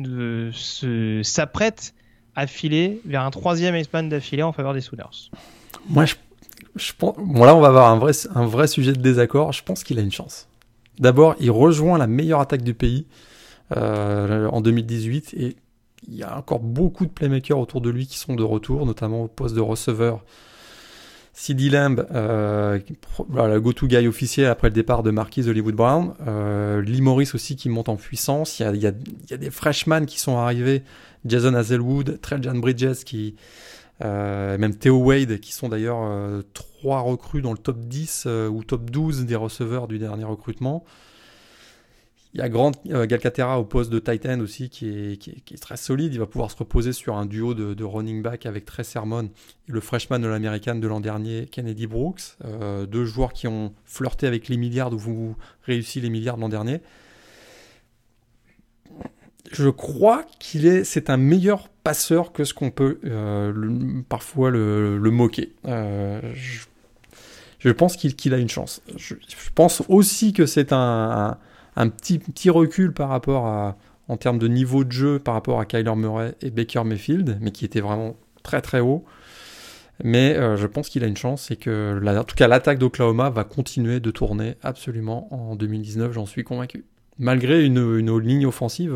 s'apprête 1.25 1.95
à 2.37 2.47
filer 2.47 3.01
vers 3.07 3.23
un 3.23 3.31
troisième 3.31 3.75
Iceman 3.75 4.11
d'affilée 4.11 4.43
en 4.43 4.53
faveur 4.53 4.75
des 4.75 4.83
Sooners? 4.83 5.31
Moi, 5.88 6.05
je 6.05 6.14
bon 6.99 7.45
là 7.45 7.55
on 7.55 7.61
va 7.61 7.69
avoir 7.69 7.90
un 7.90 7.99
vrai, 7.99 8.12
un 8.35 8.47
vrai 8.47 8.67
sujet 8.67 8.93
de 8.93 9.01
désaccord. 9.01 9.53
Je 9.53 9.62
pense 9.62 9.85
qu'il 9.85 9.99
a 9.99 10.03
une 10.03 10.12
chance. 10.12 10.49
D'abord, 10.99 11.35
il 11.40 11.51
rejoint 11.51 11.99
la 11.99 12.07
meilleure 12.07 12.40
attaque 12.40 12.62
du 12.62 12.75
pays 12.75 13.07
euh, 13.77 14.47
en 14.49 14.61
2018 14.61 15.35
et 15.35 15.57
il 16.07 16.14
y 16.14 16.23
a 16.23 16.38
encore 16.38 16.61
beaucoup 16.61 17.07
de 17.07 17.11
playmakers 17.11 17.59
autour 17.59 17.81
de 17.81 17.90
lui 17.90 18.07
qui 18.07 18.19
sont 18.19 18.35
de 18.35 18.43
retour, 18.43 18.87
notamment 18.87 19.25
au 19.25 19.29
poste 19.29 19.55
de 19.55 19.61
receveur. 19.61 20.23
CD 21.33 21.69
Lamb, 21.69 22.07
euh, 22.14 22.79
le 23.35 23.59
go-to 23.59 23.88
guy 23.88 24.07
officiel 24.07 24.47
après 24.47 24.69
le 24.69 24.75
départ 24.75 25.03
de 25.03 25.11
Marquis 25.11 25.49
Hollywood 25.49 25.75
Brown. 25.75 26.14
Euh, 26.29 26.81
Lee 26.81 27.01
Morris 27.01 27.31
aussi 27.35 27.57
qui 27.57 27.69
monte 27.69 27.88
en 27.88 27.97
puissance. 27.97 28.61
Il 28.61 28.77
y 28.77 28.87
a, 28.87 28.93
des 29.37 29.51
freshmen 29.51 30.07
qui 30.07 30.21
sont 30.21 30.37
arrivés. 30.37 30.85
Jason 31.25 31.55
Hazelwood, 31.55 32.21
Trajan 32.21 32.55
Bridges 32.55 33.03
qui, 33.05 33.35
même 34.01 34.77
Theo 34.77 34.97
Wade, 34.97 35.41
qui 35.41 35.53
sont 35.53 35.69
d'ailleurs 35.69 36.03
euh, 36.03 36.43
trois 36.53 37.01
recrues 37.01 37.43
dans 37.43 37.53
le 37.53 37.59
top 37.59 37.79
10 37.81 38.25
euh, 38.27 38.49
ou 38.49 38.65
top 38.65 38.91
12 38.91 39.25
des 39.25 39.37
receveurs 39.37 39.89
du 39.89 39.99
dernier 39.99 40.25
recrutement. 40.25 40.85
Il 42.33 42.41
y 42.41 42.43
a 42.43 42.49
Grant 42.49 42.73
Galcatera 42.85 43.61
au 43.61 43.65
poste 43.65 43.91
de 43.91 44.01
Titan 44.01 44.41
aussi 44.41 44.69
qui 44.69 44.89
est, 44.89 45.61
très 45.61 45.77
solide. 45.77 46.13
Il 46.15 46.19
va 46.19 46.27
pouvoir 46.27 46.51
se 46.51 46.57
reposer 46.57 46.93
sur 46.93 47.17
un 47.17 47.27
duo 47.27 47.55
de, 47.55 47.85
running 47.85 48.23
back 48.23 48.45
avec 48.47 48.65
Trey 48.65 48.83
Sermon 48.83 49.31
et 49.69 49.73
le 49.73 49.81
freshman 49.81 50.19
de 50.19 50.27
l'américaine 50.27 50.81
de 50.81 50.89
l'an 50.89 50.99
dernier, 50.99 51.47
Kennedy 51.47 51.87
Brooks. 51.87 52.37
deux 52.89 53.05
joueurs 53.05 53.35
qui 53.35 53.47
ont 53.47 53.73
flirté 53.85 54.27
avec 54.27 54.49
les 54.49 54.57
milliards 54.57 54.93
ou 54.93 54.99
vous 54.99 55.37
réussi 55.63 56.01
les 56.01 56.11
milliards 56.11 56.37
l'an 56.37 56.49
dernier 56.49 56.81
je 59.53 59.69
crois 59.69 60.25
qu'il 60.38 60.67
est, 60.67 60.85
c'est 60.85 61.11
un 61.11 61.17
meilleur 61.17 61.69
passeur 61.85 62.33
que 62.33 62.45
ce 62.45 62.55
qu'on 62.55 62.71
peut 62.71 62.99
euh, 63.05 64.03
parfois 64.09 64.51
le, 64.51 64.99
moquer. 65.11 65.53
Euh, 65.67 66.21
je, 67.61 67.71
pense 67.71 67.97
qu'il 67.97 68.35
a 68.35 68.39
une 68.39 68.49
chance. 68.49 68.83
Je, 68.97 69.15
pense 69.55 69.83
aussi 69.89 70.33
que 70.33 70.47
c'est 70.47 70.73
un, 70.73 71.37
petit, 71.77 72.51
recul 72.51 72.93
par 72.93 73.11
rapport 73.11 73.47
à, 73.47 73.77
en 74.09 74.17
termes 74.17 74.39
de 74.39 74.49
niveau 74.49 74.83
de 74.83 74.93
jeu 74.93 75.19
par 75.19 75.35
rapport 75.35 75.61
à 75.61 75.67
Kyler 75.67 75.95
Murray 75.95 76.35
et 76.41 76.51
Baker 76.51 76.83
Mayfield, 76.85 77.39
mais 77.41 77.53
qui 77.53 77.65
était 77.65 77.81
vraiment 77.81 78.17
très 78.43 78.63
très 78.63 78.81
haut. 78.81 79.05
Mais 80.03 80.35
euh, 80.35 80.57
je 80.57 80.67
pense 80.67 80.89
qu'il 80.89 81.05
a 81.05 81.07
une 81.07 81.17
chance 81.17 81.53
et 81.53 81.57
que, 81.57 82.03
en 82.05 82.25
tout 82.25 82.35
cas, 82.35 82.49
l'attaque 82.49 82.79
d'Oklahoma 82.79 83.31
va 83.31 83.45
continuer 83.45 84.01
de 84.01 84.11
tourner 84.11 84.57
absolument 84.63 85.33
en 85.33 85.55
2019, 85.55 86.13
j'en 86.13 86.27
suis 86.27 86.43
convaincu 86.43 86.85
malgré 87.19 87.65
une, 87.65 88.19
ligne 88.19 88.47
offensive. 88.47 88.93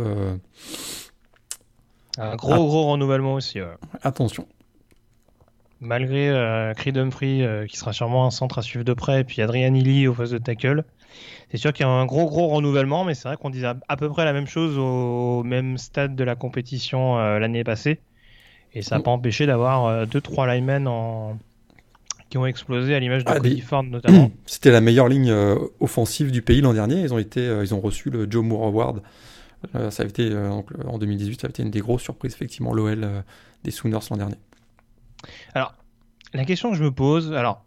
Un 2.19 2.37
gros, 2.37 2.67
gros 2.67 2.91
renouvellement 2.91 3.35
aussi. 3.35 3.59
Attention. 4.03 4.47
Malgré 5.81 6.29
euh, 6.29 6.75
Creed 6.75 6.99
Humphrey, 6.99 7.43
euh, 7.43 7.67
qui 7.67 7.77
sera 7.77 7.93
sûrement 7.93 8.27
un 8.27 8.31
centre 8.31 8.59
à 8.59 8.63
suivre 8.63 8.85
de 8.85 8.93
près, 8.95 9.21
et 9.21 9.25
puis 9.25 9.41
Adrian 9.43 9.75
Ely 9.75 10.09
au 10.09 10.13
poste 10.13 10.33
de 10.33 10.39
tackle, 10.39 10.83
c'est 11.51 11.57
sûr 11.57 11.73
qu'il 11.73 11.87
y 11.87 11.89
a 11.89 11.93
un 11.93 12.05
gros 12.05 12.27
gros 12.27 12.49
renouvellement, 12.49 13.05
mais 13.05 13.15
c'est 13.15 13.29
vrai 13.29 13.37
qu'on 13.37 13.51
disait 13.51 13.69
à 13.89 13.97
peu 13.97 14.09
près 14.09 14.25
la 14.25 14.33
même 14.33 14.49
chose 14.49 14.77
au 14.77 15.45
même 15.45 15.79
stade 15.79 16.17
de 16.17 16.25
la 16.25 16.35
compétition 16.35 17.19
euh, 17.19 17.39
l'année 17.39 17.63
passée. 17.63 18.01
Et 18.75 18.83
ça 18.83 18.97
n'a 18.97 19.03
pas 19.03 19.13
empêché 19.13 19.47
d'avoir 19.47 20.05
2-3 20.07 20.43
euh, 20.43 20.55
linemen 20.55 20.89
en... 20.89 21.39
qui 22.29 22.39
ont 22.39 22.47
explosé 22.47 22.95
à 22.97 22.99
l'image 22.99 23.25
de 23.25 23.31
ah, 23.31 23.37
Cody 23.37 23.61
Ford 23.61 23.85
notamment. 23.85 24.33
C'était 24.47 24.73
la 24.73 24.81
meilleure 24.81 25.09
ligne 25.09 25.33
offensive 25.79 26.33
du 26.33 26.43
pays 26.43 26.61
l'an 26.61 26.75
dernier. 26.75 27.01
Ils 27.03 27.15
ont, 27.15 27.19
été, 27.19 27.41
ils 27.41 27.73
ont 27.73 27.81
reçu 27.81 28.11
le 28.11 28.29
Joe 28.29 28.45
Moore 28.45 28.67
Award. 28.67 29.03
Ça 29.91 30.03
a 30.03 30.07
été, 30.07 30.35
en 30.37 30.99
2018, 30.99 31.41
ça 31.41 31.47
a 31.47 31.51
été 31.51 31.63
une 31.63 31.71
des 31.71 31.81
grosses 31.81 32.03
surprises, 32.03 32.35
effectivement, 32.35 32.73
l'OL 32.73 33.25
des 33.65 33.71
Sooners 33.71 33.99
l'an 34.11 34.17
dernier. 34.17 34.37
Alors, 35.55 35.75
la 36.33 36.45
question 36.45 36.71
que 36.71 36.77
je 36.77 36.85
me 36.85 36.93
pose, 36.93 37.33
alors 37.33 37.65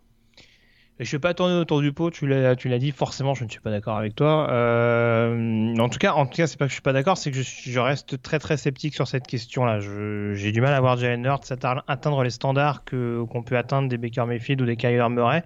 je 1.01 1.07
ne 1.07 1.11
vais 1.13 1.19
pas 1.19 1.33
tourner 1.33 1.55
autour 1.55 1.81
du 1.81 1.91
pot, 1.93 2.11
tu 2.11 2.27
l'as, 2.27 2.55
dit, 2.55 2.91
forcément 2.91 3.33
je 3.33 3.43
ne 3.43 3.49
suis 3.49 3.59
pas 3.59 3.71
d'accord 3.71 3.97
avec 3.97 4.13
toi. 4.13 4.47
Euh, 4.51 5.75
en 5.77 5.89
tout 5.89 5.97
cas, 5.97 6.13
en 6.13 6.27
tout 6.27 6.35
cas, 6.35 6.45
pas 6.59 6.65
que 6.65 6.69
je 6.69 6.73
suis 6.73 6.81
pas 6.83 6.93
d'accord, 6.93 7.17
c'est 7.17 7.31
que 7.31 7.41
je, 7.41 7.79
reste 7.79 8.21
très 8.21 8.37
très 8.37 8.55
sceptique 8.55 8.93
sur 8.93 9.07
cette 9.07 9.25
question-là. 9.25 9.79
j'ai 9.79 10.51
du 10.51 10.61
mal 10.61 10.75
à 10.75 10.79
voir 10.79 10.97
Jalen 10.97 11.25
Hurts 11.25 11.51
atteindre 11.87 12.23
les 12.23 12.29
standards 12.29 12.83
qu'on 12.85 13.43
peut 13.43 13.57
atteindre 13.57 13.89
des 13.89 13.97
Baker 13.97 14.25
Mayfield 14.27 14.61
ou 14.61 14.65
des 14.65 14.75
Kyler 14.75 15.07
Murray. 15.09 15.43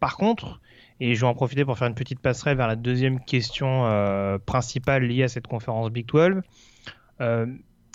Par 0.00 0.16
contre, 0.16 0.60
et 1.00 1.14
je 1.14 1.20
vais 1.20 1.26
en 1.26 1.34
profiter 1.34 1.64
pour 1.64 1.76
faire 1.78 1.88
une 1.88 1.94
petite 1.94 2.20
passerelle 2.20 2.56
vers 2.56 2.68
la 2.68 2.76
deuxième 2.76 3.20
question 3.20 3.86
euh, 3.86 4.38
principale 4.38 5.04
liée 5.04 5.24
à 5.24 5.28
cette 5.28 5.46
conférence 5.46 5.90
Big 5.90 6.06
12. 6.06 6.42
Euh, 7.20 7.46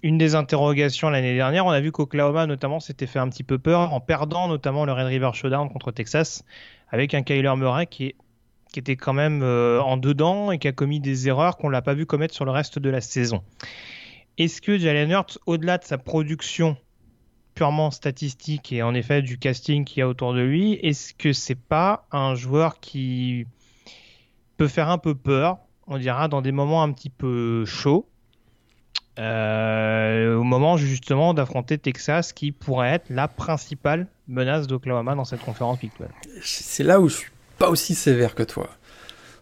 une 0.04 0.18
des 0.18 0.36
interrogations 0.36 1.10
l'année 1.10 1.36
dernière, 1.36 1.66
on 1.66 1.72
a 1.72 1.80
vu 1.80 1.91
qu'Oklahoma 1.91 2.47
notamment 2.47 2.80
s'était 2.80 3.08
fait 3.08 3.20
un 3.20 3.30
petit 3.30 3.43
peu 3.43 3.60
peur 3.60 3.93
en 3.93 3.99
perdant 3.99 4.47
notamment 4.47 4.86
le 4.86 4.93
Red 4.93 5.08
River 5.08 5.32
Showdown 5.34 5.70
contre 5.70 5.91
Texas 5.91 6.43
avec 6.89 7.14
un 7.14 7.22
Kyler 7.22 7.54
Murray 7.56 7.88
qui, 7.88 8.16
qui 8.72 8.80
était 8.80 8.95
quand 8.95 9.14
même 9.14 9.41
euh, 9.43 9.82
en 9.82 9.97
dedans 9.97 10.52
et 10.52 10.60
qui 10.60 10.68
a 10.68 10.72
commis 10.72 10.99
des 10.99 11.28
erreurs 11.28 11.58
qu'on 11.58 11.70
l'a 11.70 11.82
pas 11.82 11.93
vu 11.93 12.06
commettre 12.06 12.34
sur 12.34 12.45
le 12.45 12.52
reste 12.52 12.80
de 12.80 12.89
la 12.89 13.02
saison. 13.02 13.43
Est-ce 14.38 14.62
que 14.62 14.78
Jalen 14.78 15.12
Hurts, 15.12 15.39
au-delà 15.45 15.78
de 15.78 15.84
sa 15.84 15.97
production 15.97 16.78
purement 17.54 17.91
statistique 17.91 18.72
et 18.72 18.82
en 18.84 18.93
effet 18.93 19.22
du 19.22 19.38
casting 19.38 19.86
qu'il 19.86 19.99
y 19.99 20.02
a 20.04 20.08
autour 20.08 20.34
de 20.34 20.41
lui, 20.41 20.74
est-ce 20.82 21.14
que 21.14 21.34
c'est 21.34 21.56
pas 21.56 22.08
un 22.12 22.36
joueur 22.36 22.80
qui 22.80 23.45
peut 24.58 24.68
faire 24.68 24.89
un 24.89 24.97
peu 24.97 25.16
peur, 25.16 25.58
on 25.88 25.97
dira, 25.97 26.28
dans 26.28 26.41
des 26.41 26.52
moments 26.52 26.84
un 26.84 26.91
petit 26.91 27.10
peu 27.10 27.66
chauds 27.66 28.08
euh, 29.20 30.38
au 30.38 30.43
moment 30.43 30.78
justement 30.78 31.34
d'affronter 31.34 31.78
Texas 31.78 32.32
qui 32.32 32.54
pourrait 32.54 32.91
être 32.91 33.10
la 33.10 33.28
principale 33.28 34.08
menace 34.28 34.68
d'Oklahoma 34.68 35.16
dans 35.16 35.26
cette 35.26 35.41
conférence 35.41 35.80
Big 35.80 35.91
C'est 36.41 36.84
là 36.84 36.99
où 37.02 37.10
je 37.10 37.18
suis 37.18 37.32
pas 37.58 37.70
aussi 37.70 37.93
sévère 37.93 38.36
que 38.36 38.43
toi. 38.43 38.70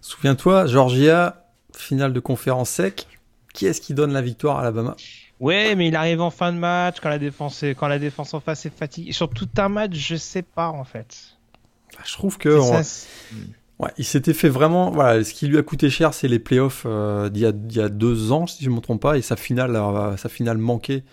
Souviens-toi, 0.02 0.66
Georgia, 0.66 1.46
finale 1.76 2.14
de 2.14 2.20
conférence 2.20 2.72
sec, 2.72 3.08
qui 3.54 3.68
est-ce 3.68 3.80
qui 3.80 3.94
donne 3.94 4.12
la 4.12 4.22
victoire 4.22 4.58
à 4.58 4.62
Alabama? 4.62 4.96
Ouais, 5.40 5.76
mais 5.76 5.88
il 5.88 5.96
arrive 5.96 6.22
en 6.22 6.32
fin 6.32 6.52
de 6.52 6.58
match 6.58 6.98
quand 7.02 7.10
la 7.10 7.20
défense, 7.20 7.64
quand 7.78 7.88
la 7.88 8.00
défense 8.00 8.34
en 8.34 8.40
face 8.40 8.66
est 8.66 8.76
fatiguée. 8.76 9.14
Sur 9.14 9.30
tout 9.30 9.48
un 9.58 9.70
match, 9.70 9.94
je 9.94 10.16
sais 10.16 10.42
pas 10.42 10.70
en 10.70 10.84
fait. 10.84 11.38
Bah, 11.94 12.04
je 12.06 12.14
trouve 12.14 12.38
que 12.38 12.60
Ouais, 13.80 13.92
il 13.98 14.04
s'était 14.04 14.34
fait 14.34 14.50
vraiment. 14.50 14.92
Voilà, 14.92 15.24
ce 15.24 15.34
qui 15.34 15.48
lui 15.48 15.58
a 15.58 15.64
coûté 15.64 15.90
cher, 15.90 16.14
c'est 16.14 16.28
les 16.28 16.40
playoffs 16.40 16.84
euh, 16.86 17.30
d'il 17.30 17.44
y, 17.44 17.80
a 17.80 17.90
deux 17.90 18.34
ans, 18.34 18.46
si 18.46 18.64
je 18.64 18.70
ne 18.70 18.76
me 18.76 18.82
trompe 18.82 19.02
pas, 19.02 19.18
et 19.18 19.22
sa 19.22 19.38
finale, 19.38 19.74
euh, 19.78 20.18
sa 20.18 20.28
finale 20.28 20.58
manquée 20.58 21.06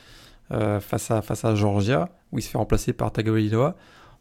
euh, 0.50 0.80
face, 0.80 1.12
à, 1.12 1.22
face 1.22 1.44
à 1.44 1.54
Georgia, 1.54 2.08
où 2.32 2.40
il 2.40 2.42
se 2.42 2.48
fait 2.48 2.58
remplacer 2.58 2.92
par 2.92 3.12
Tagovailoa. 3.12 3.76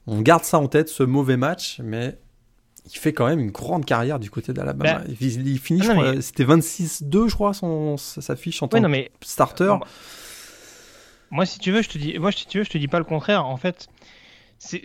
On 0.06 0.22
garde 0.22 0.44
ça 0.44 0.60
en 0.60 0.68
tête, 0.68 0.90
ce 0.90 1.02
mauvais 1.02 1.38
match, 1.38 1.82
mais 1.84 2.20
il 2.86 2.98
fait 2.98 3.14
quand 3.14 3.28
même 3.28 3.40
une 3.40 3.52
grande 3.52 3.86
carrière 3.86 4.20
du 4.20 4.30
côté 4.30 4.54
d'Alabama. 4.54 5.00
Ben, 5.00 5.06
il, 5.08 5.60
finit, 5.60 5.82
c'était 6.22 6.46
26-2, 6.46 7.28
je 7.28 7.34
crois, 7.34 7.54
son, 7.54 7.98
sa 7.98 8.36
fiche 8.36 8.62
en 8.62 8.68
tant 8.68 8.82
que 8.82 9.10
starter. 9.22 9.76
Moi, 11.32 11.46
si 11.46 11.60
tu 11.60 11.72
veux, 11.72 11.82
je 11.82 11.90
te 11.90 11.98
dis, 11.98 12.18
moi, 12.20 12.32
si 12.32 12.46
tu 12.46 12.60
veux, 12.60 12.64
je 12.64 12.70
te 12.70 12.78
dis 12.78 12.88
pas 12.88 13.00
le 13.00 13.06
contraire. 13.06 13.46
En 13.46 13.58
fait, 13.58 13.88
c'est 14.58 14.82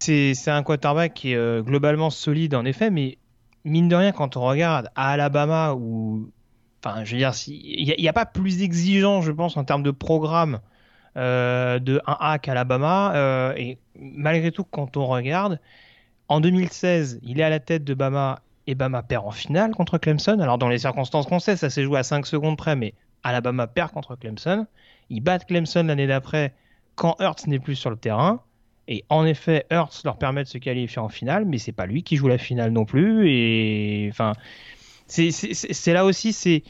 c'est 0.00 0.50
un 0.50 0.62
quarterback 0.62 1.14
qui 1.14 1.32
est 1.32 1.36
euh, 1.36 1.62
globalement 1.62 2.10
solide 2.10 2.54
en 2.54 2.64
effet, 2.64 2.90
mais 2.90 3.18
mine 3.64 3.88
de 3.88 3.96
rien, 3.96 4.12
quand 4.12 4.36
on 4.36 4.42
regarde 4.42 4.90
à 4.94 5.10
Alabama, 5.10 5.74
ou 5.74 6.30
enfin, 6.82 7.04
je 7.04 7.12
veux 7.12 7.18
dire, 7.18 7.32
il 7.48 7.94
n'y 7.98 8.08
a, 8.08 8.12
pas 8.12 8.26
plus 8.26 8.62
exigeant, 8.62 9.22
je 9.22 9.32
pense, 9.32 9.56
en 9.56 9.64
termes 9.64 9.82
de 9.82 9.90
programme 9.90 10.60
euh, 11.16 11.78
de 11.78 12.00
1A 12.06 12.38
qu'Alabama, 12.38 13.12
euh, 13.14 13.54
et 13.56 13.78
malgré 13.98 14.52
tout, 14.52 14.64
quand 14.64 14.96
on 14.96 15.06
regarde, 15.06 15.58
en 16.28 16.40
2016, 16.40 17.20
il 17.22 17.40
est 17.40 17.42
à 17.42 17.50
la 17.50 17.60
tête 17.60 17.84
de 17.84 17.94
Bama 17.94 18.40
et 18.66 18.74
Bama 18.74 19.02
perd 19.02 19.26
en 19.26 19.30
finale 19.30 19.70
contre 19.70 19.96
Clemson. 19.96 20.38
Alors, 20.40 20.58
dans 20.58 20.68
les 20.68 20.78
circonstances 20.78 21.26
qu'on 21.26 21.38
sait, 21.38 21.56
ça 21.56 21.70
s'est 21.70 21.84
joué 21.84 21.98
à 21.98 22.02
5 22.02 22.26
secondes 22.26 22.58
près, 22.58 22.76
mais 22.76 22.94
Alabama 23.22 23.66
perd 23.66 23.92
contre 23.92 24.14
Clemson. 24.14 24.66
Ils 25.08 25.20
battent 25.20 25.46
Clemson 25.46 25.84
l'année 25.84 26.06
d'après 26.06 26.54
quand 26.94 27.16
Hurts 27.18 27.46
n'est 27.46 27.58
plus 27.58 27.76
sur 27.76 27.90
le 27.90 27.96
terrain. 27.96 28.42
Et 28.88 29.04
en 29.08 29.24
effet, 29.24 29.66
Hurts 29.70 30.02
leur 30.04 30.18
permet 30.18 30.42
de 30.44 30.48
se 30.48 30.58
qualifier 30.58 31.00
en 31.00 31.08
finale, 31.08 31.44
mais 31.44 31.58
c'est 31.58 31.72
pas 31.72 31.86
lui 31.86 32.02
qui 32.02 32.16
joue 32.16 32.28
la 32.28 32.38
finale 32.38 32.70
non 32.70 32.84
plus. 32.84 33.30
Et 33.30 34.08
enfin, 34.10 34.32
c'est 35.06 35.92
là 35.92 36.04
aussi, 36.04 36.32
c'est 36.32 36.62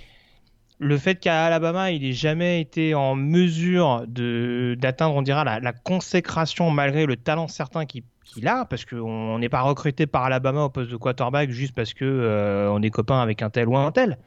le 0.79 0.99
fait 0.99 1.17
qu'à 1.17 1.47
Alabama, 1.47 1.91
il 1.91 2.03
n'ait 2.03 2.13
jamais 2.13 2.61
été 2.61 2.95
en 2.95 3.17
mesure 3.17 4.05
d'atteindre, 4.07 5.17
on 5.17 5.23
dira, 5.23 5.45
la, 5.45 5.73
consécration 5.73 6.71
malgré 6.71 7.07
le 7.07 7.17
talent 7.17 7.49
certain 7.49 7.85
qu'il 8.33 8.47
a, 8.49 8.64
parce 8.64 8.85
qu'on 8.85 9.39
n'est 9.39 9.49
pas 9.49 9.62
recruté 9.62 10.07
par 10.07 10.24
Alabama 10.24 10.64
au 10.64 10.70
poste 10.70 10.91
de 10.91 10.97
quarterback 10.97 11.51
juste 11.51 11.74
parce 11.74 11.95
que 11.95 12.05
euh, 12.05 12.70
on 12.70 12.83
est 12.83 12.91
copain 12.91 13.20
avec 13.20 13.43
un 13.43 13.51
tel 13.51 13.68
ou 13.68 13.76
un 13.76 13.93
tel. 13.93 14.18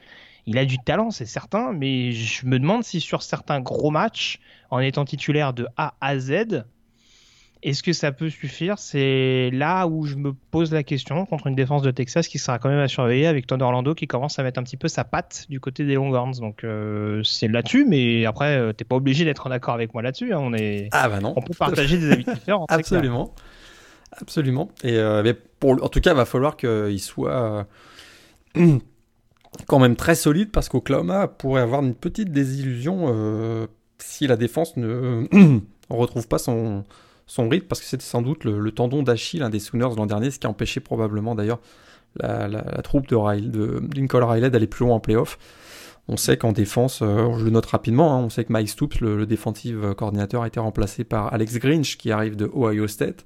Il 0.48 0.58
a 0.58 0.66
du 0.66 0.78
talent, 0.80 1.12
c'est 1.12 1.26
certain, 1.26 1.72
mais 1.72 2.12
je 2.12 2.46
me 2.46 2.58
demande 2.60 2.84
si 2.84 3.00
sur 3.00 3.22
certains 3.22 3.60
gros 3.60 3.92
matchs, 3.92 4.40
en 4.72 4.80
étant 4.80 5.06
titulaire 5.06 5.54
de 5.54 5.68
A 5.78 5.94
à 6.02 6.18
Z, 6.18 6.64
est-ce 7.64 7.84
que 7.84 7.94
ça 7.94 8.12
peut 8.12 8.30
suffire? 8.30 8.80
C'est 8.80 9.52
là 9.54 9.86
où 9.86 10.06
je 10.08 10.16
me 10.16 10.34
pose 10.34 10.74
la 10.74 10.82
question 10.82 11.26
contre 11.28 11.46
une 11.46 11.56
défense 11.56 11.84
de 11.84 11.92
Texas 11.92 12.28
qui 12.28 12.40
sera 12.40 12.58
quand 12.58 12.70
même 12.70 12.80
à 12.80 12.88
surveiller 12.88 13.28
avec 13.28 13.46
Tom 13.46 13.62
Orlando 13.62 13.94
qui 13.94 14.08
commence 14.08 14.40
à 14.40 14.44
mettre 14.44 14.60
un 14.60 14.64
petit 14.64 14.78
peu 14.78 14.88
sa 14.88 15.04
patte 15.04 15.46
du 15.48 15.60
côté 15.60 15.86
des 15.86 15.94
Longhorns. 15.94 16.40
Donc 16.40 16.64
euh, 16.64 17.22
c'est 17.24 17.48
là-dessus, 17.48 17.86
mais 17.88 18.26
après 18.26 18.58
euh, 18.58 18.74
t'es 18.74 18.84
pas 18.84 18.96
obligé 18.96 19.26
d'être 19.26 19.46
en 19.46 19.52
accord 19.52 19.76
avec 19.76 19.94
moi 19.94 20.02
là-dessus. 20.02 20.34
Hein. 20.34 20.40
On 20.42 20.54
est, 20.56 20.90
ah 20.92 21.08
bah 21.08 21.20
non, 21.20 21.34
on 21.36 21.42
peut 21.42 21.54
partager 21.54 22.00
des 22.00 22.12
avis 22.12 22.26
différents. 22.26 22.66
Absolument, 22.68 23.36
absolument. 24.12 24.70
Et 24.84 24.98
euh, 24.98 25.24
mais 25.24 25.38
en 25.64 25.90
tout 25.90 26.02
cas, 26.02 26.12
il 26.12 26.18
va 26.18 26.26
falloir 26.26 26.58
qu'il 26.58 27.00
soit 27.00 27.68
quand 29.68 29.80
même 29.80 29.96
très 29.96 30.16
solide 30.16 30.52
parce 30.52 30.70
qu'Oklahoma 30.70 31.28
pourrait 31.28 31.62
avoir 31.62 31.82
une 31.82 31.96
petite 31.96 32.32
désillusion 32.32 33.68
si 34.00 34.28
la 34.28 34.38
défense 34.38 34.76
ne 34.78 35.28
retrouve 35.90 36.28
pas 36.28 36.40
son 36.40 36.84
son 37.32 37.48
rythme, 37.48 37.68
parce 37.68 37.80
que 37.80 37.88
c'était 37.88 38.04
sans 38.04 38.22
doute 38.22 38.44
le, 38.44 38.72
tendon 38.72 39.04
d'Achille, 39.04 39.42
un 39.42 39.50
des 39.50 39.62
Sooners 39.62 39.96
l'an 39.96 40.06
dernier, 40.06 40.32
ce 40.32 40.40
qui 40.40 40.48
a 40.48 40.50
empêché 40.50 40.82
probablement 40.82 41.34
d'ailleurs 41.34 41.62
la, 42.18 42.62
troupe 42.84 43.08
de, 43.08 43.16
Riley, 43.16 43.48
de 43.48 43.82
Lincoln 43.96 44.26
Riley 44.28 44.50
d'aller 44.50 44.68
plus 44.68 44.86
loin 44.86 44.96
en 44.96 45.00
playoff. 45.00 45.40
On 46.10 46.18
sait 46.18 46.36
qu'en 46.36 46.52
défense, 46.52 47.02
euh, 47.02 47.32
je 47.38 47.46
le 47.46 47.52
note 47.52 47.68
rapidement, 47.68 48.14
hein, 48.14 48.20
on 48.26 48.30
sait 48.30 48.44
que 48.44 48.52
Mike 48.52 48.68
Stoops, 48.68 49.00
le, 49.00 49.16
le 49.16 49.26
défensif 49.26 49.76
coordinateur, 49.96 50.44
a 50.44 50.48
été 50.48 50.60
remplacé 50.60 51.06
par 51.06 51.34
Alex 51.34 51.58
Grinch, 51.58 51.96
qui 51.96 52.12
arrive 52.12 52.36
de 52.36 52.52
Ohio 52.54 52.86
State, 52.88 53.24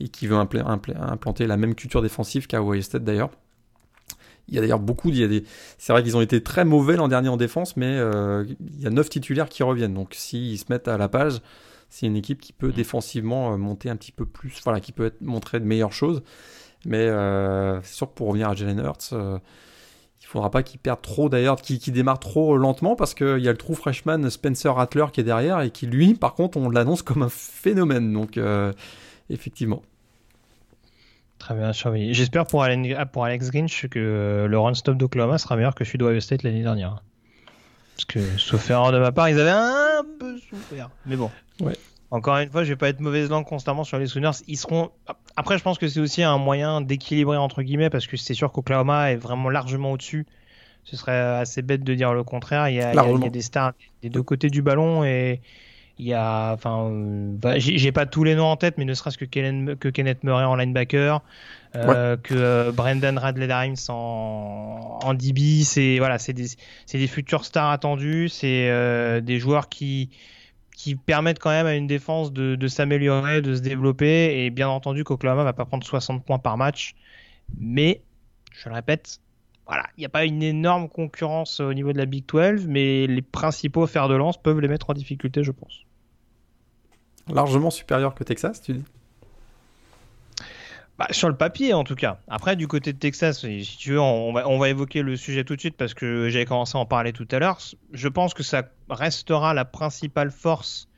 et 0.00 0.08
qui 0.08 0.26
veut 0.26 0.36
implanter 0.36 1.46
la 1.46 1.56
même 1.56 1.74
culture 1.74 2.02
défensive 2.02 2.46
qu'à 2.46 2.62
Ohio 2.62 2.82
State 2.82 3.04
d'ailleurs. 3.04 3.30
Il 4.48 4.54
y 4.54 4.58
a 4.58 4.62
d'ailleurs 4.62 4.80
beaucoup, 4.80 5.10
il 5.10 5.18
y 5.18 5.22
a 5.22 5.28
des... 5.28 5.44
c'est 5.78 5.92
vrai 5.92 6.02
qu'ils 6.02 6.16
ont 6.16 6.20
été 6.20 6.42
très 6.42 6.64
mauvais 6.64 6.96
l'an 6.96 7.06
dernier 7.06 7.28
en 7.28 7.36
défense, 7.36 7.76
mais 7.76 7.96
euh, 7.96 8.44
il 8.60 8.80
y 8.80 8.86
a 8.86 8.90
neuf 8.90 9.08
titulaires 9.08 9.48
qui 9.48 9.62
reviennent. 9.62 9.94
Donc 9.94 10.14
s'ils 10.14 10.58
se 10.58 10.64
mettent 10.70 10.88
à 10.88 10.98
la 10.98 11.08
page, 11.08 11.40
c'est 11.90 12.06
une 12.06 12.16
équipe 12.16 12.40
qui 12.40 12.52
peut 12.52 12.68
mm. 12.68 12.72
défensivement 12.72 13.52
euh, 13.52 13.56
monter 13.56 13.90
un 13.90 13.96
petit 13.96 14.12
peu 14.12 14.24
plus, 14.24 14.60
voilà, 14.64 14.80
qui 14.80 14.92
peut 14.92 15.06
être, 15.06 15.20
montrer 15.20 15.60
de 15.60 15.66
meilleures 15.66 15.92
choses. 15.92 16.22
Mais 16.86 17.08
euh, 17.08 17.82
c'est 17.82 17.94
sûr 17.94 18.08
que 18.08 18.14
pour 18.14 18.28
revenir 18.28 18.48
à 18.48 18.54
Jalen 18.54 18.78
Hurts, 18.78 19.10
euh, 19.12 19.38
il 20.22 20.26
faudra 20.26 20.50
pas 20.50 20.62
qu'il 20.62 20.78
perde 20.78 21.02
trop 21.02 21.28
d'ailleurs, 21.28 21.60
qu'il 21.60 21.92
démarre 21.92 22.20
trop 22.20 22.56
lentement 22.56 22.96
parce 22.96 23.14
qu'il 23.14 23.40
y 23.40 23.48
a 23.48 23.50
le 23.50 23.58
trou 23.58 23.74
freshman 23.74 24.30
Spencer 24.30 24.72
Rattler 24.72 25.06
qui 25.12 25.20
est 25.20 25.24
derrière 25.24 25.60
et 25.60 25.70
qui 25.70 25.86
lui, 25.86 26.14
par 26.14 26.34
contre, 26.34 26.56
on 26.56 26.70
l'annonce 26.70 27.02
comme 27.02 27.22
un 27.22 27.28
phénomène. 27.28 28.12
Donc, 28.12 28.38
effectivement. 29.28 29.82
Très 31.40 31.54
bien, 31.54 31.72
J'espère 31.72 32.46
pour, 32.46 32.66
pour, 33.12 33.24
Alex 33.24 33.50
Grinch 33.50 33.88
que 33.88 34.46
le 34.48 34.58
run-stop 34.58 34.96
d'Oklahoma 34.98 35.38
sera 35.38 35.56
meilleur 35.56 35.74
que 35.74 35.84
celui 35.84 35.96
d'Ohio 35.96 36.20
State 36.20 36.42
l'année 36.42 36.62
dernière. 36.62 37.02
Parce 37.96 38.04
que, 38.04 38.20
sauf 38.38 38.70
erreur 38.70 38.92
de 38.92 38.98
ma 38.98 39.10
part, 39.10 39.30
ils 39.30 39.40
avaient 39.40 39.50
un 39.50 40.04
peu 40.18 40.38
souffert. 40.38 40.90
Mais 41.06 41.16
bon. 41.16 41.30
Ouais. 41.60 41.72
Encore 42.10 42.36
une 42.36 42.50
fois, 42.50 42.62
je 42.62 42.68
vais 42.68 42.76
pas 42.76 42.90
être 42.90 43.00
mauvaise 43.00 43.30
langue 43.30 43.46
constamment 43.46 43.84
sur 43.84 43.98
les 43.98 44.06
Sooners. 44.06 44.42
Ils 44.48 44.58
seront. 44.58 44.90
Après, 45.34 45.56
je 45.56 45.62
pense 45.62 45.78
que 45.78 45.88
c'est 45.88 46.00
aussi 46.00 46.22
un 46.22 46.36
moyen 46.36 46.82
d'équilibrer 46.82 47.38
entre 47.38 47.62
guillemets 47.62 47.88
parce 47.88 48.06
que 48.06 48.18
c'est 48.18 48.34
sûr 48.34 48.52
qu'Oklahoma 48.52 49.12
est 49.12 49.16
vraiment 49.16 49.48
largement 49.48 49.92
au-dessus. 49.92 50.26
Ce 50.84 50.96
serait 50.96 51.18
assez 51.18 51.62
bête 51.62 51.84
de 51.84 51.94
dire 51.94 52.12
le 52.12 52.22
contraire. 52.22 52.68
Il 52.68 52.74
y 52.74 52.82
a, 52.82 52.92
il 52.92 53.22
y 53.22 53.26
a 53.26 53.30
des 53.30 53.42
stars 53.42 53.72
des 54.02 54.10
deux 54.10 54.22
côtés 54.22 54.50
du 54.50 54.60
ballon 54.60 55.04
et 55.04 55.40
Il 56.00 56.06
y 56.06 56.14
a, 56.14 56.54
enfin, 56.54 56.88
bah, 56.90 57.58
j'ai 57.58 57.92
pas 57.92 58.06
tous 58.06 58.24
les 58.24 58.34
noms 58.34 58.46
en 58.46 58.56
tête, 58.56 58.78
mais 58.78 58.86
ne 58.86 58.94
serait-ce 58.94 59.18
que, 59.18 59.26
que, 59.26 59.88
Kenneth 59.90 60.24
Murray 60.24 60.44
en 60.44 60.56
linebacker, 60.56 61.22
euh, 61.76 62.16
que 62.16 62.34
euh, 62.34 62.72
Brendan 62.72 63.18
Radley 63.18 63.46
Dimes 63.46 63.76
en, 63.90 64.98
en 65.02 65.12
DB, 65.12 65.62
c'est 65.62 65.98
voilà, 65.98 66.18
c'est 66.18 66.32
des, 66.32 66.46
des 66.90 67.06
futurs 67.06 67.44
stars 67.44 67.70
attendus, 67.70 68.30
c'est 68.30 68.70
euh, 68.70 69.20
des 69.20 69.38
joueurs 69.38 69.68
qui 69.68 70.08
qui 70.74 70.94
permettent 70.94 71.38
quand 71.38 71.50
même 71.50 71.66
à 71.66 71.74
une 71.74 71.86
défense 71.86 72.32
de, 72.32 72.54
de 72.54 72.66
s'améliorer, 72.66 73.42
de 73.42 73.54
se 73.54 73.60
développer, 73.60 74.46
et 74.46 74.48
bien 74.48 74.70
entendu 74.70 75.04
qu'Oklahoma 75.04 75.44
va 75.44 75.52
pas 75.52 75.66
prendre 75.66 75.84
60 75.84 76.24
points 76.24 76.38
par 76.38 76.56
match, 76.56 76.94
mais 77.58 78.00
je 78.52 78.70
le 78.70 78.74
répète, 78.74 79.20
voilà, 79.66 79.84
il 79.98 80.00
n'y 80.00 80.06
a 80.06 80.08
pas 80.08 80.24
une 80.24 80.42
énorme 80.42 80.88
concurrence 80.88 81.60
au 81.60 81.74
niveau 81.74 81.92
de 81.92 81.98
la 81.98 82.06
Big 82.06 82.24
12, 82.26 82.66
mais 82.66 83.06
les 83.06 83.20
principaux 83.20 83.86
fers 83.86 84.08
de 84.08 84.14
lance 84.14 84.40
peuvent 84.42 84.60
les 84.60 84.68
mettre 84.68 84.88
en 84.88 84.94
difficulté, 84.94 85.44
je 85.44 85.52
pense. 85.52 85.84
Largement 87.34 87.70
supérieur 87.70 88.14
que 88.14 88.24
Texas, 88.24 88.62
tu 88.62 88.72
dis? 88.74 88.84
Bah, 91.00 91.06
sur 91.12 91.28
le 91.28 91.34
papier, 91.34 91.72
en 91.72 91.82
tout 91.82 91.94
cas. 91.94 92.18
Après, 92.28 92.56
du 92.56 92.68
côté 92.68 92.92
de 92.92 92.98
Texas, 92.98 93.40
si 93.40 93.76
tu 93.78 93.92
veux, 93.92 94.00
on 94.00 94.58
va, 94.58 94.68
évoquer 94.68 95.00
le 95.00 95.16
sujet 95.16 95.44
tout 95.44 95.56
de 95.56 95.60
suite 95.60 95.78
parce 95.78 95.94
que 95.94 96.28
j'avais 96.28 96.44
commencé 96.44 96.76
à 96.76 96.80
en 96.80 96.84
parler 96.84 97.14
tout 97.14 97.26
à 97.30 97.38
l'heure. 97.38 97.56
Je 97.92 98.08
pense 98.08 98.34
que 98.34 98.42
ça 98.42 98.64
restera 98.90 99.54
la 99.54 99.64
principale 99.64 100.30
force 100.30 100.88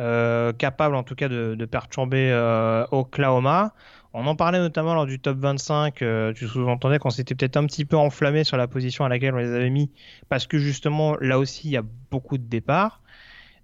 euh, 0.00 0.54
capable, 0.54 0.94
en 0.94 1.02
tout 1.02 1.14
cas, 1.14 1.28
de, 1.28 1.64
perturber 1.66 2.30
euh, 2.30 2.86
Oklahoma. 2.90 3.74
On 4.14 4.26
en 4.26 4.34
parlait 4.34 4.60
notamment 4.60 4.94
lors 4.94 5.04
du 5.04 5.20
top 5.20 5.36
25. 5.36 6.00
Euh, 6.00 6.32
tu 6.32 6.48
sous-entendais 6.48 6.98
qu'on 6.98 7.10
s'était 7.10 7.34
peut-être 7.34 7.58
un 7.58 7.66
petit 7.66 7.84
peu 7.84 7.98
enflammé 7.98 8.44
sur 8.44 8.56
la 8.56 8.66
position 8.66 9.04
à 9.04 9.10
laquelle 9.10 9.34
on 9.34 9.38
les 9.38 9.52
avait 9.52 9.68
mis 9.68 9.90
parce 10.30 10.46
que 10.46 10.56
justement, 10.56 11.16
là 11.20 11.38
aussi, 11.38 11.68
il 11.68 11.72
y 11.72 11.76
a 11.76 11.82
beaucoup 12.10 12.38
de 12.38 12.44
départs. 12.44 13.02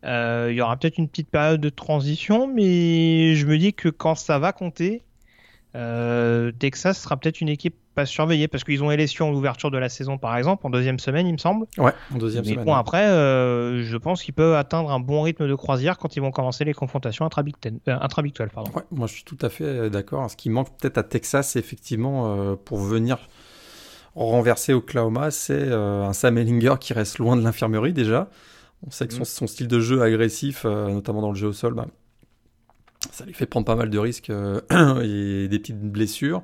Il 0.03 0.55
y 0.55 0.61
aura 0.61 0.77
peut-être 0.77 0.99
une 0.99 1.09
petite 1.09 1.31
période 1.31 1.61
de 1.61 1.69
transition, 1.69 2.47
mais 2.47 3.35
je 3.35 3.47
me 3.47 3.59
dis 3.59 3.75
que 3.75 3.89
quand 3.89 4.15
ça 4.15 4.39
va 4.39 4.53
compter, 4.53 5.03
euh, 5.77 6.51
Texas 6.59 7.01
sera 7.01 7.17
peut-être 7.17 7.41
une 7.41 7.49
équipe 7.49 7.77
pas 7.95 8.05
surveillée 8.05 8.49
parce 8.49 8.65
qu'ils 8.65 8.83
ont 8.83 8.91
élection 8.91 9.29
à 9.29 9.31
l'ouverture 9.31 9.71
de 9.71 9.79
la 9.79 9.89
saison 9.89 10.19
par 10.19 10.37
exemple 10.37 10.67
en 10.67 10.71
deuxième 10.71 10.99
semaine 10.99 11.27
il 11.29 11.33
me 11.33 11.39
semble. 11.39 11.67
Ouais, 11.79 11.93
en 12.13 12.19
deuxième 12.19 12.45
Mais 12.45 12.53
semaine. 12.53 12.65
Bon 12.65 12.75
après, 12.75 13.07
euh, 13.07 13.85
je 13.85 13.97
pense 13.97 14.23
qu'ils 14.23 14.35
peuvent 14.35 14.55
atteindre 14.55 14.91
un 14.91 14.99
bon 14.99 15.23
rythme 15.23 15.49
de 15.49 15.55
croisière 15.55 15.99
quand 15.99 16.17
ils 16.17 16.21
vont 16.21 16.33
commencer 16.33 16.65
les 16.65 16.75
confrontations 16.75 17.25
intra-Big 17.25 17.55
euh, 17.89 17.99
pardon. 18.53 18.71
Ouais, 18.75 18.83
moi 18.91 19.07
je 19.07 19.15
suis 19.15 19.25
tout 19.25 19.39
à 19.41 19.49
fait 19.49 19.91
d'accord. 19.91 20.29
Ce 20.29 20.37
qui 20.37 20.51
manque 20.51 20.77
peut-être 20.77 20.99
à 20.99 21.05
Texas 21.05 21.55
effectivement 21.55 22.57
pour 22.65 22.79
venir 22.79 23.19
renverser 24.17 24.73
Oklahoma, 24.73 25.31
c'est 25.31 25.71
un 25.71 26.13
Sam 26.13 26.37
Ellinger 26.37 26.75
qui 26.81 26.95
reste 26.95 27.19
loin 27.19 27.37
de 27.37 27.43
l'infirmerie 27.43 27.93
déjà. 27.93 28.29
On 28.87 28.91
sait 28.91 29.07
que 29.07 29.15
son, 29.15 29.23
mm. 29.23 29.27
son, 29.27 29.47
style 29.47 29.69
de 29.69 29.81
jeu 29.81 30.03
agressif, 30.03 30.65
notamment 30.65 31.21
dans 31.21 31.31
le 31.31 31.37
jeu 31.37 31.49
au 31.49 31.53
sol, 31.53 31.75
bah, 31.75 31.87
ça 33.13 33.25
lui 33.25 33.33
fait 33.33 33.47
prendre 33.47 33.67
pas 33.67 33.77
mal 33.77 33.91
de 33.91 33.99
risques 33.99 34.31
euh, 34.31 34.61
et 35.03 35.49
des 35.49 35.59
petites 35.59 35.81
blessures. 35.81 36.43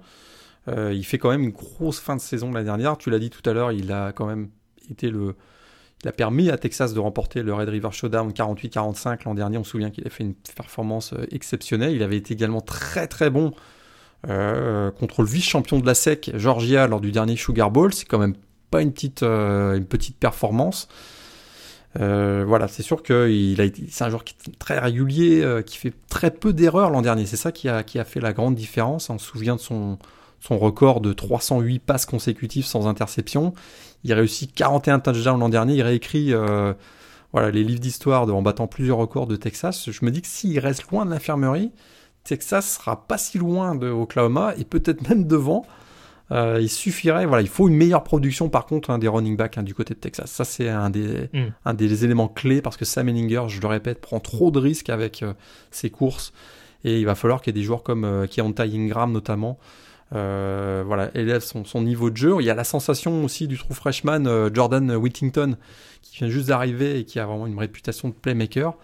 Euh, 0.69 0.93
il 0.95 1.05
fait 1.05 1.19
quand 1.19 1.31
même 1.31 1.43
une 1.43 1.51
grosse 1.51 2.01
fin 2.01 2.17
de 2.17 2.21
saison 2.21 2.51
l'année 2.51 2.65
dernière. 2.65 2.97
Tu 2.97 3.11
l'as 3.11 3.19
dit 3.19 3.31
tout 3.31 3.49
à 3.49 3.53
l'heure, 3.53 3.73
il 3.73 3.93
a 3.93 4.13
quand 4.13 4.27
même 4.27 4.49
été 4.91 5.11
le. 5.11 5.35
Il 6.03 6.09
a 6.09 6.13
permis 6.13 6.51
à 6.51 6.59
Texas 6.59 6.93
de 6.93 7.01
remporter 7.01 7.43
le 7.43 7.55
Red 7.55 7.71
River 7.71 7.89
Showdown 7.91 8.31
48-45 8.31 9.21
l'an 9.25 9.35
dernier. 9.35 9.57
On 9.57 9.65
se 9.65 9.71
souvient 9.71 9.91
qu'il 9.91 10.07
a 10.07 10.11
fait 10.11 10.25
une 10.25 10.35
performance 10.35 11.15
euh, 11.15 11.25
exceptionnelle. 11.31 11.95
Il 11.95 12.03
avait 12.03 12.19
été 12.19 12.35
également 12.35 12.61
très 12.61 13.07
très 13.07 13.31
bon 13.31 13.53
contre 14.99 15.23
le 15.23 15.29
vice-champion 15.29 15.79
de 15.79 15.87
la 15.87 15.95
SEC, 15.95 16.33
Georgia, 16.35 16.89
lors 16.89 17.01
du 17.01 17.13
dernier 17.13 17.37
Sugar 17.37 17.71
Bowl. 17.71 17.95
C'est 17.95 18.07
quand 18.07 18.19
même 18.19 18.35
pas 18.73 18.83
une 18.83 18.93
petite, 18.93 19.23
une 19.23 19.87
petite 19.89 20.17
performance. 20.17 20.89
Euh, 22.01 22.45
voilà, 22.47 22.69
c'est 22.69 22.83
sûr 22.83 23.03
que 23.03 23.55
c'est 23.91 24.05
un 24.05 24.11
joueur 24.11 24.25
qui 24.25 24.35
est 24.49 24.59
très 24.59 24.79
régulier, 24.79 25.43
euh, 25.43 25.63
qui 25.63 25.79
fait 25.79 25.93
très 26.09 26.31
peu 26.31 26.53
d'erreurs 26.53 26.91
l'an 26.91 27.03
dernier. 27.03 27.27
C'est 27.27 27.37
ça 27.37 27.53
qui 27.53 27.69
a, 27.69 27.83
qui 27.83 27.99
a 27.99 28.05
fait 28.05 28.21
la 28.21 28.33
grande 28.33 28.55
différence. 28.55 29.09
On 29.11 29.19
se 29.19 29.27
souvient 29.27 29.57
de 29.57 29.61
son, 29.61 29.99
son 30.41 30.59
record 30.59 31.01
de 31.01 31.13
308 31.13 31.79
passes 31.79 32.07
consécutives 32.07 32.67
sans 32.67 32.87
interception. 32.87 33.55
Il 34.05 34.13
réussit 34.13 34.53
41 34.55 35.01
touchdowns 35.01 35.41
l'an 35.41 35.49
dernier. 35.49 35.75
Il 35.75 35.83
réécrit 35.83 36.35
euh, 36.35 36.75
voilà, 37.33 37.51
les 37.51 37.65
livres 37.65 37.81
d'histoire 37.81 38.23
en 38.29 38.43
battant 38.43 38.67
plusieurs 38.67 38.99
records 38.99 39.27
de 39.27 39.37
Texas. 39.37 39.91
Je 39.91 40.05
me 40.05 40.11
dis 40.11 40.23
que 40.23 40.29
s'il 40.29 40.59
reste 40.59 40.91
loin 40.91 41.07
de 41.07 41.11
l'infirmerie, 41.11 41.73
Texas 42.25 42.77
sera 42.79 43.07
pas 43.07 43.19
si 43.19 43.39
loin 43.39 43.75
de 43.75 43.89
Oklahoma 43.89 44.55
et 44.59 44.65
peut-être 44.65 45.09
même 45.09 45.27
devant. 45.27 45.65
Euh, 46.33 46.59
il 46.61 46.69
suffirait, 46.69 47.25
voilà, 47.25 47.43
il 47.43 47.49
faut 47.49 47.69
une 47.69 47.77
meilleure 47.77 48.03
production 48.03 48.49
par 48.49 48.67
contre 48.67 48.91
hein, 48.91 48.99
des 48.99 49.07
running 49.07 49.37
backs 49.37 49.59
hein, 49.59 49.63
du 49.63 49.75
côté 49.75 49.95
de 49.95 50.01
Texas. 50.01 50.31
Ça 50.31 50.45
c'est 50.45 50.69
un 50.69 50.91
des, 50.91 51.29
mm. 51.33 51.53
un 51.65 51.75
des 51.75 52.05
éléments 52.05 52.29
clés 52.29 52.61
parce 52.61 52.77
que 52.77 52.85
Sam 52.85 53.09
Ellinger, 53.09 53.45
je 53.49 53.61
le 53.61 53.69
répète, 53.69 54.01
prend 54.01 54.19
trop 54.19 54.51
de 54.51 54.59
risques 54.59 54.91
avec 54.91 55.23
euh, 55.23 55.35
ses 55.71 55.91
courses 55.91 56.33
et 56.83 56.99
il 56.99 57.07
va 57.07 57.15
falloir 57.15 57.43
qu'il 57.43 57.55
y 57.55 57.59
ait 57.59 57.61
des 57.61 57.65
joueurs 57.65 57.85
comme 57.85 58.05
euh, 58.05 58.27
Keontae 58.27 58.75
Ingram 58.75 59.13
notamment. 59.13 59.59
Euh, 60.15 60.85
voilà, 60.87 61.11
élève 61.15 61.43
son, 61.43 61.65
son, 61.65 61.83
niveau 61.83 62.11
de 62.11 62.17
jeu. 62.17 62.37
Il 62.39 62.47
y 62.47 62.51
a 62.51 62.55
la 62.55 62.65
sensation 62.65 63.25
aussi 63.25 63.49
du 63.49 63.59
true 63.59 63.75
freshman 63.75 64.51
Jordan 64.55 64.93
Whittington 64.93 65.57
qui 66.03 66.19
vient 66.19 66.29
juste 66.29 66.49
d'arriver 66.49 67.01
et 67.01 67.05
qui 67.05 67.19
a 67.19 67.27
vraiment 67.27 67.49
une 67.49 67.59
réputation 67.59 68.09
de 68.09 68.15
playmaker. 68.15 68.75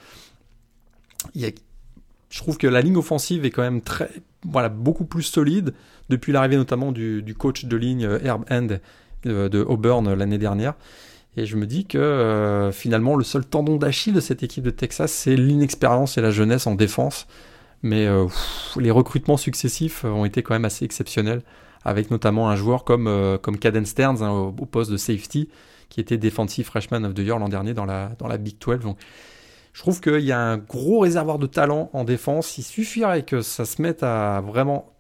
Il 1.37 1.43
y 1.43 1.47
a, 1.47 1.51
je 2.33 2.39
trouve 2.39 2.57
que 2.57 2.67
la 2.67 2.81
ligne 2.81 2.97
offensive 2.97 3.45
est 3.45 3.51
quand 3.51 3.63
même 3.63 3.83
très, 3.83 4.09
voilà, 4.49 4.71
beaucoup 4.71 5.05
plus 5.05 5.23
solide 5.23 5.75
depuis 6.09 6.33
l'arrivée 6.33 6.57
notamment 6.57 6.91
du, 6.91 7.35
coach 7.39 7.67
de 7.67 7.77
ligne 7.77 8.07
euh, 8.07 8.19
Herb 8.25 8.45
End 8.51 8.79
euh, 9.27 9.51
de, 9.51 9.61
Auburn 9.61 10.15
l'année 10.15 10.39
dernière. 10.39 10.73
Et 11.37 11.45
je 11.45 11.57
me 11.57 11.67
dis 11.67 11.85
que 11.85 11.99
euh, 11.99 12.73
finalement, 12.73 13.17
le 13.17 13.25
seul 13.25 13.45
tendon 13.45 13.77
d'Achille 13.77 14.15
de 14.15 14.21
cette 14.21 14.43
équipe 14.43 14.65
de 14.65 14.71
Texas, 14.71 15.13
c'est 15.13 15.37
l'inexpérience 15.37 16.17
et 16.17 16.23
la 16.23 16.31
jeunesse 16.31 16.67
en 16.67 16.75
défense. 16.75 17.27
Mais 17.83 18.07
les 18.77 18.93
recrutements 18.93 19.37
successifs 19.37 20.05
ont 20.05 20.25
été 20.25 20.45
quand 20.45 20.55
même 20.55 20.65
assez 20.65 20.85
exceptionnels, 20.85 21.43
avec 21.85 22.13
notamment 22.13 22.49
un 22.49 22.55
joueur 22.55 22.85
comme, 22.85 23.39
comme 23.43 23.59
Caden 23.59 23.85
Stearns 23.85 24.23
hein, 24.23 24.31
au, 24.31 24.53
poste 24.67 24.93
de 24.93 24.97
safety, 24.97 25.49
qui 25.89 26.01
était 26.01 26.17
Defensive 26.17 26.65
Freshman 26.65 27.03
of 27.03 27.15
the 27.15 27.19
Year 27.19 27.41
l'an 27.41 27.49
dernier 27.49 27.75
dans 27.75 27.85
la, 27.85 28.13
dans 28.21 28.29
la 28.29 28.39
Big 28.39 28.55
12. 28.61 28.79
Donc, 28.79 28.99
je 29.73 29.81
trouve 29.81 30.01
qu'il 30.01 30.21
y 30.21 30.33
a 30.33 30.41
un 30.41 30.59
gros 30.59 31.01
réservoir 31.01 31.39
de 31.39 31.47
talent 31.47 31.91
en 31.93 32.05
défense. 32.05 32.59
Il 32.59 32.63
suffirait 32.63 33.23
que 33.23 33.41
ça 33.41 33.65
se 33.65 33.81
mette 33.81 34.03
à 34.03 34.41
vraiment 34.43 34.93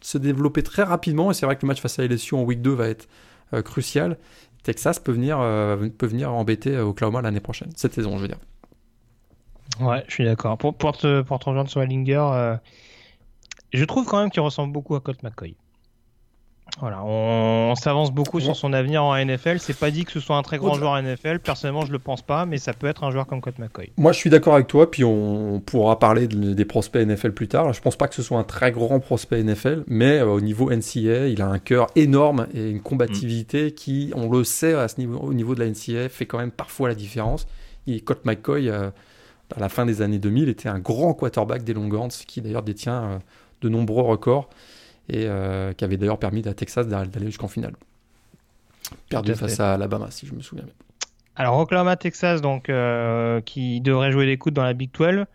se 0.00 0.18
développer 0.18 0.62
très 0.62 0.82
rapidement. 0.82 1.30
Et 1.30 1.34
c'est 1.34 1.46
vrai 1.46 1.56
que 1.56 1.62
le 1.62 1.68
match 1.68 1.80
face 1.80 1.98
à 1.98 2.06
LSU 2.06 2.34
en 2.34 2.42
week 2.42 2.62
2 2.62 2.72
va 2.72 2.88
être 2.88 3.08
euh, 3.54 3.62
crucial. 3.62 4.18
Texas 4.64 4.98
peut 4.98 5.12
venir, 5.12 5.38
euh, 5.40 5.88
peut 5.88 6.06
venir 6.06 6.32
embêter 6.32 6.74
euh, 6.74 6.84
Oklahoma 6.84 7.22
l'année 7.22 7.40
prochaine, 7.40 7.70
cette 7.76 7.94
saison, 7.94 8.16
je 8.16 8.22
veux 8.22 8.28
dire. 8.28 8.40
Ouais, 9.80 10.04
je 10.08 10.14
suis 10.14 10.24
d'accord. 10.24 10.58
Pour, 10.58 10.74
pour, 10.74 10.96
te, 10.96 11.22
pour 11.22 11.38
te 11.38 11.48
rejoindre 11.48 11.70
sur 11.70 11.82
Ellinger, 11.82 12.56
je 13.72 13.84
trouve 13.84 14.06
quand 14.06 14.20
même 14.20 14.30
qu'il 14.30 14.40
ressemble 14.40 14.72
beaucoup 14.72 14.94
à 14.96 15.00
Colt 15.00 15.22
McCoy. 15.22 15.54
Voilà, 16.78 17.02
on, 17.04 17.74
s'avance 17.74 18.12
beaucoup 18.12 18.38
sur 18.38 18.54
son 18.54 18.74
avenir 18.74 19.02
en 19.02 19.16
NFL. 19.16 19.60
C'est 19.60 19.78
pas 19.78 19.90
dit 19.90 20.04
que 20.04 20.12
ce 20.12 20.20
soit 20.20 20.36
un 20.36 20.42
très 20.42 20.58
grand 20.58 20.74
joueur 20.74 20.90
en 20.90 21.00
NFL. 21.00 21.38
Personnellement, 21.38 21.86
je 21.86 21.92
le 21.92 21.98
pense 21.98 22.20
pas, 22.20 22.44
mais 22.44 22.58
ça 22.58 22.74
peut 22.74 22.86
être 22.86 23.02
un 23.04 23.10
joueur 23.10 23.26
comme 23.26 23.40
Colt 23.40 23.58
McCoy. 23.58 23.92
Moi, 23.96 24.12
je 24.12 24.18
suis 24.18 24.28
d'accord 24.28 24.54
avec 24.54 24.66
toi. 24.66 24.90
Puis 24.90 25.02
on 25.02 25.60
pourra 25.64 25.98
parler 25.98 26.26
des 26.28 26.64
prospects 26.66 27.06
NFL 27.06 27.32
plus 27.32 27.48
tard. 27.48 27.72
Je 27.72 27.80
pense 27.80 27.96
pas 27.96 28.08
que 28.08 28.14
ce 28.14 28.22
soit 28.22 28.38
un 28.38 28.44
très 28.44 28.72
grand 28.72 29.00
prospect 29.00 29.42
NFL, 29.42 29.84
mais 29.86 30.18
euh, 30.18 30.26
au 30.26 30.40
niveau 30.42 30.70
NCA, 30.70 31.28
il 31.28 31.40
a 31.40 31.48
un 31.48 31.58
cœur 31.58 31.86
énorme 31.96 32.46
et 32.52 32.68
une 32.68 32.80
combativité 32.80 33.72
qui, 33.72 34.12
on 34.14 34.28
le 34.28 34.44
sait 34.44 34.74
à 34.74 34.88
ce 34.88 35.00
niveau, 35.00 35.18
au 35.18 35.32
niveau 35.32 35.54
de 35.54 35.60
la 35.60 35.70
NCA, 35.70 36.10
fait 36.10 36.26
quand 36.26 36.38
même 36.38 36.50
parfois 36.50 36.88
la 36.88 36.94
différence. 36.94 37.46
Et 37.86 38.00
Colt 38.00 38.26
McCoy, 38.26 38.68
euh, 38.68 38.90
à 39.56 39.60
la 39.60 39.70
fin 39.70 39.86
des 39.86 40.02
années 40.02 40.18
2000, 40.18 40.50
était 40.50 40.68
un 40.68 40.78
grand 40.78 41.14
quarterback 41.14 41.64
des 41.64 41.72
Longhorns, 41.72 42.10
qui 42.26 42.42
d'ailleurs 42.42 42.64
détient 42.64 43.02
euh, 43.02 43.18
de 43.62 43.70
nombreux 43.70 44.02
records 44.02 44.50
et 45.08 45.26
euh, 45.26 45.72
qui 45.72 45.84
avait 45.84 45.96
d'ailleurs 45.96 46.18
permis 46.18 46.46
à 46.48 46.54
Texas 46.54 46.86
d'aller 46.86 47.26
jusqu'en 47.26 47.48
finale. 47.48 47.74
Perdu 49.08 49.34
face 49.34 49.60
à 49.60 49.74
Alabama, 49.74 50.10
si 50.10 50.26
je 50.26 50.34
me 50.34 50.40
souviens 50.40 50.64
bien. 50.64 50.74
Alors 51.36 51.58
Oklahoma, 51.58 51.96
Texas, 51.96 52.40
donc 52.40 52.68
euh, 52.68 53.40
qui 53.40 53.80
devrait 53.80 54.10
jouer 54.10 54.26
les 54.26 54.38
coudes 54.38 54.54
dans 54.54 54.64
la 54.64 54.72
Big 54.72 54.90
12. 54.92 55.26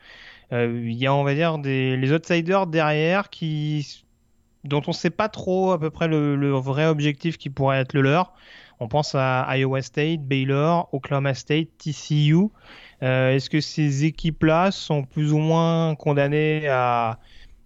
Euh, 0.51 0.81
il 0.83 0.97
y 0.97 1.05
a, 1.05 1.13
on 1.13 1.23
va 1.23 1.33
dire, 1.33 1.57
des, 1.57 1.95
les 1.95 2.11
outsiders 2.11 2.67
derrière 2.67 3.29
qui, 3.29 4.03
dont 4.63 4.81
on 4.87 4.91
ne 4.91 4.95
sait 4.95 5.09
pas 5.09 5.29
trop 5.29 5.71
à 5.71 5.79
peu 5.79 5.89
près 5.89 6.07
le, 6.07 6.51
vrai 6.51 6.87
objectif 6.87 7.37
qui 7.37 7.49
pourrait 7.49 7.79
être 7.79 7.93
le 7.93 8.01
leur. 8.01 8.33
On 8.79 8.87
pense 8.87 9.13
à 9.15 9.45
Iowa 9.55 9.81
State, 9.81 10.21
Baylor, 10.21 10.89
Oklahoma 10.91 11.35
State, 11.35 11.67
TCU. 11.77 12.47
Est-ce 13.01 13.49
que 13.49 13.61
ces 13.61 14.05
équipes-là 14.05 14.71
sont 14.71 15.03
plus 15.03 15.33
ou 15.33 15.37
moins 15.37 15.93
condamnées 15.95 16.67
à 16.67 17.19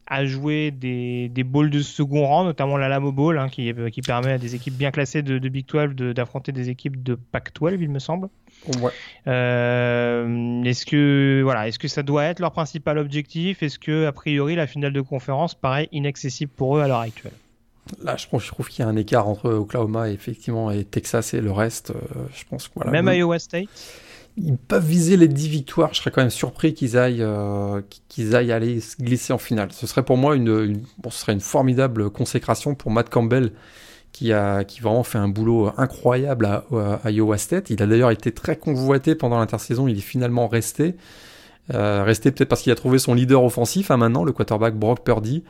à 0.07 0.25
jouer 0.25 0.71
des, 0.71 1.29
des 1.29 1.43
bowls 1.43 1.69
de 1.69 1.81
second 1.81 2.25
rang, 2.27 2.43
notamment 2.43 2.77
la 2.77 2.87
Lamo 2.87 3.11
Bowl, 3.11 3.39
hein, 3.39 3.49
qui, 3.49 3.73
qui 3.91 4.01
permet 4.01 4.33
à 4.33 4.37
des 4.37 4.53
équipes 4.53 4.75
bien 4.75 4.91
classées 4.91 5.23
de, 5.23 5.39
Big 5.49 5.65
12 5.65 6.13
d'affronter 6.13 6.51
des 6.51 6.69
équipes 6.69 7.01
de 7.01 7.15
Pac 7.15 7.51
12, 7.53 7.73
il 7.81 7.89
me 7.89 7.99
semble. 7.99 8.29
Ouais. 8.81 8.91
Euh, 9.27 10.63
est-ce 10.63 10.85
que 10.85 11.41
voilà, 11.43 11.67
est-ce 11.67 11.79
que 11.79 11.87
ça 11.87 12.03
doit 12.03 12.23
être 12.25 12.39
leur 12.39 12.51
principal 12.51 12.97
objectif? 12.97 13.63
Est-ce 13.63 13.79
que 13.79 14.05
a 14.05 14.11
priori 14.11 14.55
la 14.55 14.67
finale 14.67 14.93
de 14.93 15.01
conférence 15.01 15.55
paraît 15.55 15.89
inaccessible 15.91 16.51
pour 16.55 16.77
eux 16.77 16.81
à 16.81 16.87
l'heure 16.87 16.99
actuelle? 16.99 17.33
Là, 18.03 18.15
je, 18.17 18.25
je 18.39 18.47
trouve 18.47 18.69
qu'il 18.69 18.83
y 18.83 18.87
a 18.87 18.89
un 18.89 18.95
écart 18.95 19.27
entre 19.27 19.51
Oklahoma 19.51 20.09
effectivement 20.09 20.71
et 20.71 20.83
Texas 20.85 21.33
et 21.33 21.41
le 21.41 21.51
reste. 21.51 21.91
Euh, 21.91 22.25
je 22.33 22.43
pense 22.49 22.69
voilà. 22.75 22.91
Même 22.91 23.07
Iowa 23.13 23.37
State? 23.37 23.69
Ils 24.37 24.57
peuvent 24.57 24.85
viser 24.85 25.17
les 25.17 25.27
10 25.27 25.47
victoires. 25.47 25.93
Je 25.93 25.99
serais 25.99 26.11
quand 26.11 26.21
même 26.21 26.29
surpris 26.29 26.73
qu'ils 26.73 26.97
aillent, 26.97 27.21
euh, 27.21 27.81
qu'ils 28.09 28.35
aillent 28.35 28.51
aller 28.51 28.81
se 28.81 28.97
glisser 28.97 29.33
en 29.33 29.37
finale. 29.37 29.71
Ce 29.71 29.87
serait 29.87 30.03
pour 30.03 30.17
moi 30.17 30.35
une, 30.35 30.81
ce 31.09 31.17
serait 31.17 31.33
une 31.33 31.41
formidable 31.41 32.09
consécration 32.09 32.75
pour 32.75 32.91
Matt 32.91 33.09
Campbell, 33.09 33.51
qui 34.11 34.33
a, 34.33 34.63
qui 34.63 34.81
vraiment 34.81 35.03
fait 35.03 35.17
un 35.17 35.27
boulot 35.27 35.71
incroyable 35.77 36.45
à, 36.45 36.65
à 37.03 37.11
Iowa 37.11 37.37
State. 37.37 37.69
Il 37.69 37.81
a 37.81 37.87
d'ailleurs 37.87 38.11
été 38.11 38.31
très 38.31 38.55
convoité 38.57 39.15
pendant 39.15 39.39
l'intersaison. 39.39 39.87
Il 39.87 39.97
est 39.97 40.01
finalement 40.01 40.47
resté. 40.47 40.95
Euh, 41.73 42.03
resté 42.03 42.31
peut-être 42.31 42.49
parce 42.49 42.61
qu'il 42.61 42.71
a 42.71 42.75
trouvé 42.75 42.99
son 42.99 43.13
leader 43.13 43.43
offensif 43.43 43.89
hein, 43.89 43.97
maintenant, 43.97 44.23
le 44.23 44.31
quarterback 44.31 44.75
Brock 44.75 45.03
Purdy, 45.03 45.43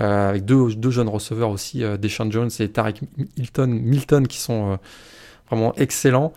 euh, 0.00 0.30
avec 0.30 0.44
deux, 0.44 0.74
deux, 0.74 0.90
jeunes 0.90 1.08
receveurs 1.08 1.50
aussi, 1.50 1.84
euh, 1.84 1.96
Deshaun 1.96 2.30
Jones 2.32 2.50
et 2.58 2.68
Tarek 2.68 3.00
Milton, 3.36 3.70
Milton 3.70 4.26
qui 4.26 4.38
sont 4.38 4.72
euh, 4.72 4.76
vraiment 5.48 5.74
excellents. 5.76 6.32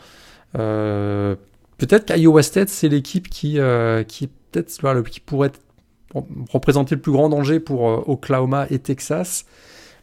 Euh, 0.58 1.36
peut-être 1.78 2.06
qu'Iowa 2.06 2.44
State, 2.44 2.70
c'est 2.70 2.90
l'équipe 2.90 3.30
qui, 3.30 3.60
euh, 3.60 4.04
qui, 4.04 4.28
peut-être, 4.28 5.02
qui 5.10 5.20
pourrait 5.20 5.52
représenter 6.50 6.96
le 6.96 7.02
plus 7.02 7.12
grand 7.12 7.30
danger 7.30 7.60
pour 7.60 7.90
euh, 7.90 8.04
Oklahoma 8.08 8.68
et 8.70 8.80
Texas. 8.80 9.46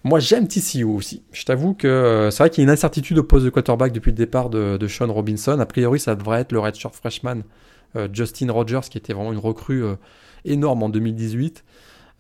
Moi, 0.04 0.18
j'aime 0.18 0.48
TCU 0.48 0.84
aussi. 0.84 1.22
Je 1.32 1.44
t'avoue 1.44 1.74
que 1.74 2.28
c'est 2.32 2.38
vrai 2.38 2.50
qu'il 2.50 2.62
y 2.62 2.64
a 2.64 2.68
une 2.68 2.72
incertitude 2.72 3.18
au 3.18 3.22
poste 3.22 3.44
de 3.44 3.50
quarterback 3.50 3.92
depuis 3.92 4.10
le 4.10 4.16
départ 4.16 4.50
de, 4.50 4.86
Sean 4.88 5.12
Robinson. 5.12 5.60
A 5.60 5.66
priori, 5.66 6.00
ça 6.00 6.16
devrait 6.16 6.40
être 6.40 6.50
le 6.50 6.58
redshirt 6.58 6.94
freshman 6.94 7.42
Justin 8.12 8.50
Rogers, 8.50 8.80
qui 8.90 8.98
était 8.98 9.12
vraiment 9.12 9.32
une 9.32 9.38
recrue 9.38 9.84
énorme 10.44 10.82
en 10.82 10.88
2018. 10.88 11.62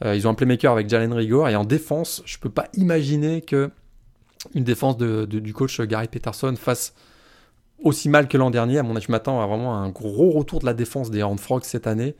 ils 0.04 0.28
ont 0.28 0.30
un 0.30 0.34
playmaker 0.34 0.70
avec 0.70 0.88
Jalen 0.88 1.12
Rigor. 1.12 1.48
Et 1.48 1.56
en 1.56 1.64
défense, 1.64 2.22
je 2.24 2.38
peux 2.38 2.50
pas 2.50 2.68
imaginer 2.74 3.40
que 3.40 3.68
une 4.54 4.62
défense 4.64 4.96
du 4.96 5.52
coach 5.52 5.80
Gary 5.80 6.06
Peterson 6.06 6.54
fasse 6.56 6.94
aussi 7.82 8.08
mal 8.08 8.28
que 8.28 8.36
l'an 8.36 8.50
dernier. 8.50 8.78
À 8.78 8.82
mon 8.82 8.96
avis, 8.96 9.04
je 9.06 9.12
m'attends 9.12 9.40
à 9.40 9.46
vraiment 9.46 9.76
un 9.76 9.88
gros 9.90 10.30
retour 10.30 10.60
de 10.60 10.66
la 10.66 10.74
défense 10.74 11.10
des 11.10 11.22
Horned 11.22 11.40
Frogs 11.40 11.64
cette 11.64 11.86
année. 11.86 12.14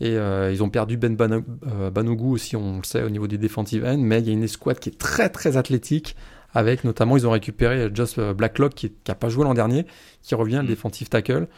Et 0.00 0.16
euh, 0.16 0.52
ils 0.52 0.62
ont 0.62 0.68
perdu 0.68 0.96
Ben 0.96 1.16
euh, 1.20 1.90
Banogu 1.90 2.24
aussi, 2.24 2.56
on 2.56 2.78
le 2.78 2.84
sait, 2.84 3.02
au 3.02 3.10
niveau 3.10 3.26
des 3.26 3.38
defensive 3.38 3.84
ends. 3.84 3.98
Mais 3.98 4.20
il 4.20 4.26
y 4.26 4.30
a 4.30 4.32
une 4.32 4.42
escouade 4.42 4.78
qui 4.78 4.88
est 4.90 4.98
très 4.98 5.28
très 5.28 5.56
athlétique. 5.56 6.16
Avec 6.52 6.84
notamment, 6.84 7.16
ils 7.16 7.26
ont 7.26 7.32
récupéré 7.32 7.90
Just 7.92 8.20
Blacklock 8.20 8.74
qui 8.74 8.92
n'a 9.08 9.14
pas 9.16 9.28
joué 9.28 9.44
l'an 9.44 9.54
dernier, 9.54 9.86
qui 10.22 10.34
revient, 10.34 10.56
le 10.56 10.62
mm. 10.64 10.68
defensive 10.68 11.08
tackle. 11.08 11.48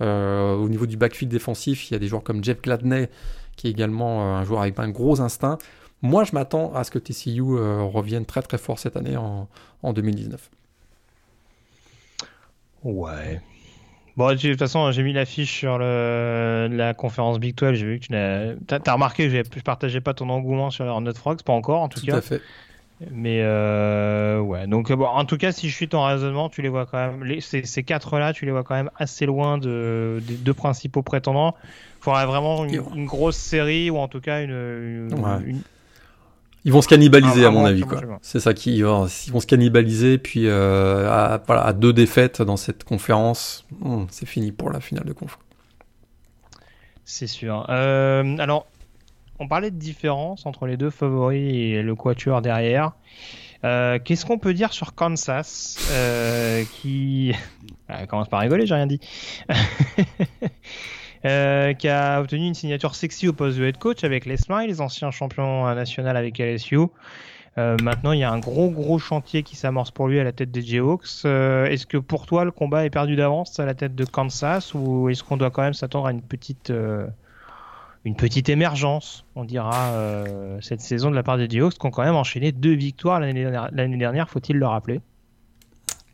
Euh, 0.00 0.54
au 0.54 0.68
niveau 0.68 0.86
du 0.86 0.96
backfield 0.96 1.30
défensif, 1.30 1.90
il 1.90 1.94
y 1.94 1.96
a 1.96 1.98
des 1.98 2.08
joueurs 2.08 2.24
comme 2.24 2.42
Jeff 2.42 2.60
Gladney, 2.60 3.08
qui 3.56 3.68
est 3.68 3.70
également 3.70 4.22
euh, 4.22 4.40
un 4.40 4.44
joueur 4.44 4.62
avec 4.62 4.78
un 4.78 4.88
gros 4.88 5.20
instinct. 5.20 5.58
Moi, 6.00 6.24
je 6.24 6.32
m'attends 6.32 6.74
à 6.74 6.82
ce 6.84 6.90
que 6.90 6.98
TCU 6.98 7.40
euh, 7.40 7.82
revienne 7.82 8.26
très 8.26 8.42
très 8.42 8.58
fort 8.58 8.78
cette 8.78 8.96
année 8.96 9.16
en, 9.16 9.48
en 9.82 9.92
2019. 9.92 10.50
Ouais. 12.84 13.40
Bon, 14.16 14.30
de 14.30 14.36
toute 14.36 14.58
façon, 14.58 14.90
j'ai 14.92 15.02
mis 15.02 15.12
l'affiche 15.12 15.50
sur 15.50 15.78
le, 15.78 16.68
la 16.70 16.92
conférence 16.92 17.38
Big 17.38 17.54
12. 17.54 17.74
J'ai 17.74 17.86
vu 17.86 17.98
que 17.98 18.06
tu 18.06 18.14
as, 18.14 18.80
as, 18.84 18.92
remarqué 18.92 19.28
que 19.28 19.58
je 19.58 19.62
partageais 19.62 20.02
pas 20.02 20.12
ton 20.12 20.28
engouement 20.28 20.70
sur 20.70 20.84
Hornet 20.84 21.14
Frogs, 21.14 21.42
pas 21.42 21.52
encore 21.52 21.80
en 21.80 21.88
tout, 21.88 22.00
tout 22.00 22.06
cas. 22.06 22.12
Tout 22.12 22.18
à 22.18 22.22
fait. 22.22 22.40
Mais 23.10 23.40
euh, 23.42 24.38
ouais, 24.38 24.66
donc 24.66 24.92
bon, 24.92 25.06
en 25.06 25.24
tout 25.24 25.36
cas, 25.36 25.50
si 25.50 25.68
je 25.68 25.74
suis 25.74 25.88
ton 25.88 26.04
raisonnement, 26.04 26.48
tu 26.48 26.62
les 26.62 26.68
vois 26.68 26.86
quand 26.86 26.98
même. 26.98 27.24
Les, 27.24 27.40
ces, 27.40 27.64
ces 27.64 27.82
quatre-là, 27.82 28.32
tu 28.32 28.44
les 28.44 28.52
vois 28.52 28.62
quand 28.62 28.74
même 28.74 28.90
assez 28.96 29.26
loin 29.26 29.58
de, 29.58 30.22
des 30.22 30.34
deux 30.34 30.54
principaux 30.54 31.02
prétendants. 31.02 31.56
Il 32.00 32.04
faudrait 32.04 32.26
vraiment 32.26 32.64
une, 32.64 32.82
une, 32.94 33.06
grosse 33.06 33.36
série 33.36 33.90
ou 33.90 33.96
en 33.96 34.08
tout 34.08 34.20
cas 34.20 34.42
une. 34.42 34.50
une, 34.50 35.14
ouais. 35.14 35.42
une... 35.44 35.62
Ils 36.64 36.72
vont 36.72 36.80
se 36.82 36.88
cannibaliser, 36.88 37.44
ah, 37.44 37.48
à 37.48 37.50
mon 37.50 37.64
avis. 37.64 37.82
quoi. 37.82 38.00
C'est 38.22 38.38
ça 38.38 38.54
qui. 38.54 38.76
Ils 38.76 38.84
vont, 38.84 39.06
ils 39.06 39.32
vont 39.32 39.40
se 39.40 39.46
cannibaliser. 39.46 40.18
Puis 40.18 40.46
euh, 40.46 41.10
à, 41.10 41.42
voilà, 41.46 41.62
à 41.62 41.72
deux 41.72 41.92
défaites 41.92 42.40
dans 42.40 42.56
cette 42.56 42.84
conférence, 42.84 43.66
c'est 44.10 44.26
fini 44.26 44.52
pour 44.52 44.70
la 44.70 44.80
finale 44.80 45.04
de 45.04 45.12
conf. 45.12 45.38
C'est 47.04 47.26
sûr. 47.26 47.66
Euh, 47.68 48.36
alors, 48.38 48.66
on 49.40 49.48
parlait 49.48 49.72
de 49.72 49.76
différence 49.78 50.46
entre 50.46 50.66
les 50.66 50.76
deux 50.76 50.90
favoris 50.90 51.52
et 51.52 51.82
le 51.82 51.94
quatuor 51.96 52.42
derrière. 52.42 52.92
Euh, 53.64 53.98
Qu'est-ce 54.02 54.24
qu'on 54.24 54.38
peut 54.38 54.54
dire 54.54 54.72
sur 54.72 54.94
Kansas 54.94 55.78
qui 56.80 57.32
Elle 57.88 58.06
commence 58.06 58.28
par 58.28 58.40
rigoler, 58.40 58.66
j'ai 58.66 58.74
rien 58.74 58.86
dit. 58.86 59.00
euh, 61.24 61.72
qui 61.74 61.88
a 61.88 62.20
obtenu 62.20 62.46
une 62.46 62.54
signature 62.54 62.94
sexy 62.94 63.28
au 63.28 63.32
poste 63.32 63.58
de 63.58 63.64
head 63.64 63.78
coach 63.78 64.04
avec 64.04 64.26
Les 64.26 64.36
Smiles, 64.36 64.80
ancien 64.80 65.10
champion 65.10 65.72
national 65.74 66.16
avec 66.16 66.38
LSU. 66.38 66.78
Euh, 67.58 67.76
maintenant, 67.82 68.12
il 68.12 68.20
y 68.20 68.24
a 68.24 68.32
un 68.32 68.38
gros 68.38 68.70
gros 68.70 68.98
chantier 68.98 69.42
qui 69.42 69.56
s'amorce 69.56 69.90
pour 69.90 70.08
lui 70.08 70.18
à 70.18 70.24
la 70.24 70.32
tête 70.32 70.50
des 70.50 70.62
Jayhawks. 70.62 71.24
Euh, 71.24 71.66
est-ce 71.66 71.86
que 71.86 71.98
pour 71.98 72.24
toi, 72.24 72.44
le 72.44 72.50
combat 72.50 72.86
est 72.86 72.90
perdu 72.90 73.14
d'avance 73.14 73.60
à 73.60 73.66
la 73.66 73.74
tête 73.74 73.94
de 73.94 74.04
Kansas 74.04 74.72
ou 74.74 75.10
est-ce 75.10 75.22
qu'on 75.22 75.36
doit 75.36 75.50
quand 75.50 75.62
même 75.62 75.74
s'attendre 75.74 76.06
à 76.06 76.12
une 76.12 76.22
petite 76.22 76.70
euh, 76.70 77.06
une 78.04 78.16
petite 78.16 78.48
émergence, 78.48 79.24
on 79.36 79.44
dira, 79.44 79.92
cette 80.60 80.80
saison 80.80 81.08
de 81.08 81.14
la 81.14 81.22
part 81.22 81.38
des 81.38 81.48
Jayhawks, 81.48 81.74
qui 81.74 81.86
ont 81.86 81.92
quand 81.92 82.02
même 82.02 82.16
enchaîné 82.16 82.50
deux 82.50 82.74
victoires 82.74 83.20
l'année 83.20 83.44
dernière, 83.44 83.70
dernière 83.70 84.28
faut-il 84.28 84.56
le 84.56 84.66
rappeler? 84.66 85.00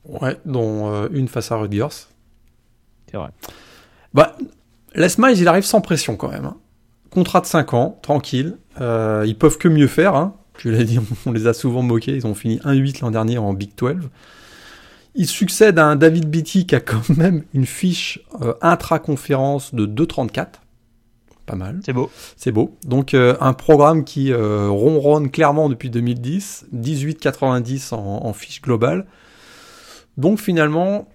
Ouais, 0.04 0.36
dont 0.44 1.06
une 1.06 1.28
face 1.28 1.50
à 1.50 1.56
Rutgers. 1.56 1.88
C'est 3.10 3.16
vrai. 3.16 3.30
Bah, 4.12 4.36
Les 4.94 5.08
Miles, 5.18 5.38
il 5.38 5.48
arrive 5.48 5.64
sans 5.64 5.80
pression 5.80 6.16
quand 6.16 6.28
même. 6.28 6.44
Hein. 6.44 6.56
Contrat 7.10 7.40
de 7.40 7.46
5 7.46 7.74
ans, 7.74 7.98
tranquille. 8.02 8.56
Euh, 8.80 9.24
ils 9.26 9.36
peuvent 9.36 9.58
que 9.58 9.68
mieux 9.68 9.86
faire. 9.86 10.14
Hein. 10.14 10.34
Je 10.58 10.70
l'ai 10.70 10.84
dit, 10.84 10.98
on 11.26 11.32
les 11.32 11.46
a 11.46 11.54
souvent 11.54 11.82
moqués. 11.82 12.14
Ils 12.16 12.26
ont 12.26 12.34
fini 12.34 12.58
1-8 12.58 13.02
l'an 13.02 13.10
dernier 13.10 13.38
en 13.38 13.52
Big 13.52 13.70
12. 13.76 14.08
Il 15.14 15.26
succède 15.26 15.78
à 15.78 15.86
un 15.86 15.96
David 15.96 16.28
Beatty 16.30 16.66
qui 16.66 16.74
a 16.74 16.80
quand 16.80 17.08
même 17.16 17.44
une 17.54 17.66
fiche 17.66 18.20
euh, 18.42 18.54
intra-conférence 18.62 19.74
de 19.74 19.86
2,34 19.86 20.46
pas 21.48 21.56
mal. 21.56 21.80
C'est 21.84 21.94
beau. 21.94 22.10
C'est 22.36 22.52
beau. 22.52 22.76
Donc 22.84 23.14
euh, 23.14 23.34
un 23.40 23.54
programme 23.54 24.04
qui 24.04 24.32
euh, 24.32 24.68
ronronne 24.68 25.30
clairement 25.30 25.70
depuis 25.70 25.88
2010, 25.88 26.66
18,90 26.74 27.94
en, 27.94 28.26
en 28.26 28.32
fiche 28.34 28.60
globale. 28.60 29.06
Donc 30.18 30.40
finalement, 30.40 31.08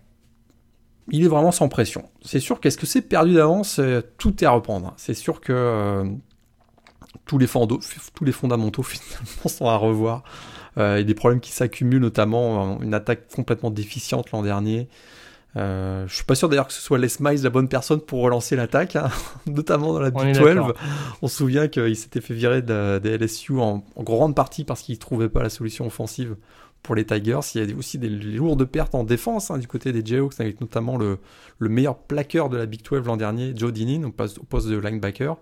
il 1.12 1.24
est 1.24 1.28
vraiment 1.28 1.52
sans 1.52 1.68
pression. 1.68 2.10
C'est 2.22 2.40
sûr 2.40 2.60
qu'est-ce 2.60 2.78
que 2.78 2.86
c'est 2.86 3.02
perdu 3.02 3.34
d'avance 3.34 3.80
Tout 4.18 4.44
est 4.44 4.48
à 4.48 4.52
reprendre. 4.52 4.94
C'est 4.98 5.14
sûr 5.14 5.42
que 5.42 5.54
euh, 5.54 6.06
tous, 7.26 7.38
les 7.38 7.48
tous 7.48 8.26
les 8.26 8.32
fondamentaux 8.32 8.84
finalement 8.84 9.48
sont 9.48 9.68
à 9.68 9.76
revoir. 9.76 10.24
Euh, 10.78 10.96
il 10.98 11.02
y 11.02 11.04
a 11.04 11.06
des 11.06 11.14
problèmes 11.14 11.40
qui 11.40 11.52
s'accumulent, 11.52 12.02
notamment 12.02 12.82
une 12.82 12.94
attaque 12.94 13.28
complètement 13.34 13.70
déficiente 13.70 14.32
l'an 14.32 14.42
dernier. 14.42 14.88
Euh, 15.56 16.08
je 16.08 16.16
suis 16.16 16.24
pas 16.24 16.34
sûr 16.34 16.50
d'ailleurs 16.50 16.66
que 16.66 16.74
ce 16.74 16.82
soit 16.82 16.98
Les 16.98 17.10
Miles 17.20 17.44
la 17.44 17.52
bonne 17.52 17.68
personne 17.68 18.02
pour 18.02 18.22
relancer 18.22 18.56
l'attaque, 18.56 18.96
hein, 18.96 19.10
notamment 19.46 19.94
dans 19.94 20.00
la 20.00 20.10
Big 20.10 20.36
12. 20.36 20.74
On 21.22 21.28
se 21.28 21.38
souvient 21.38 21.68
qu'il 21.68 21.96
s'était 21.96 22.22
fait 22.22 22.34
virer 22.34 22.64
de, 22.64 22.98
des 22.98 23.18
LSU 23.20 23.60
en, 23.60 23.84
en, 23.96 24.04
grande 24.04 24.36
partie 24.36 24.64
parce 24.64 24.82
qu'il 24.82 24.98
trouvait 24.98 25.30
pas 25.30 25.44
la 25.44 25.50
solution 25.50 25.86
offensive 25.86 26.36
pour 26.84 26.96
les 26.96 27.06
Tigers. 27.06 27.40
Il 27.56 27.70
y 27.70 27.74
a 27.74 27.76
aussi 27.76 27.98
des 27.98 28.10
lourdes 28.10 28.66
pertes 28.66 28.94
en 28.94 29.04
défense 29.04 29.50
hein, 29.50 29.58
du 29.58 29.68
côté 29.68 29.92
des 29.92 30.06
Jayhawks, 30.06 30.40
avec 30.40 30.62
notamment 30.62 30.98
le, 30.98 31.18
le, 31.58 31.70
meilleur 31.70 31.98
plaqueur 31.98 32.50
de 32.50 32.58
la 32.58 32.66
Big 32.66 32.82
12 32.84 33.06
l'an 33.06 33.18
dernier, 33.18 33.54
Joe 33.56 33.74
Dinin, 33.74 34.04
au 34.04 34.12
poste, 34.12 34.68
de 34.68 34.78
linebacker. 34.78 35.38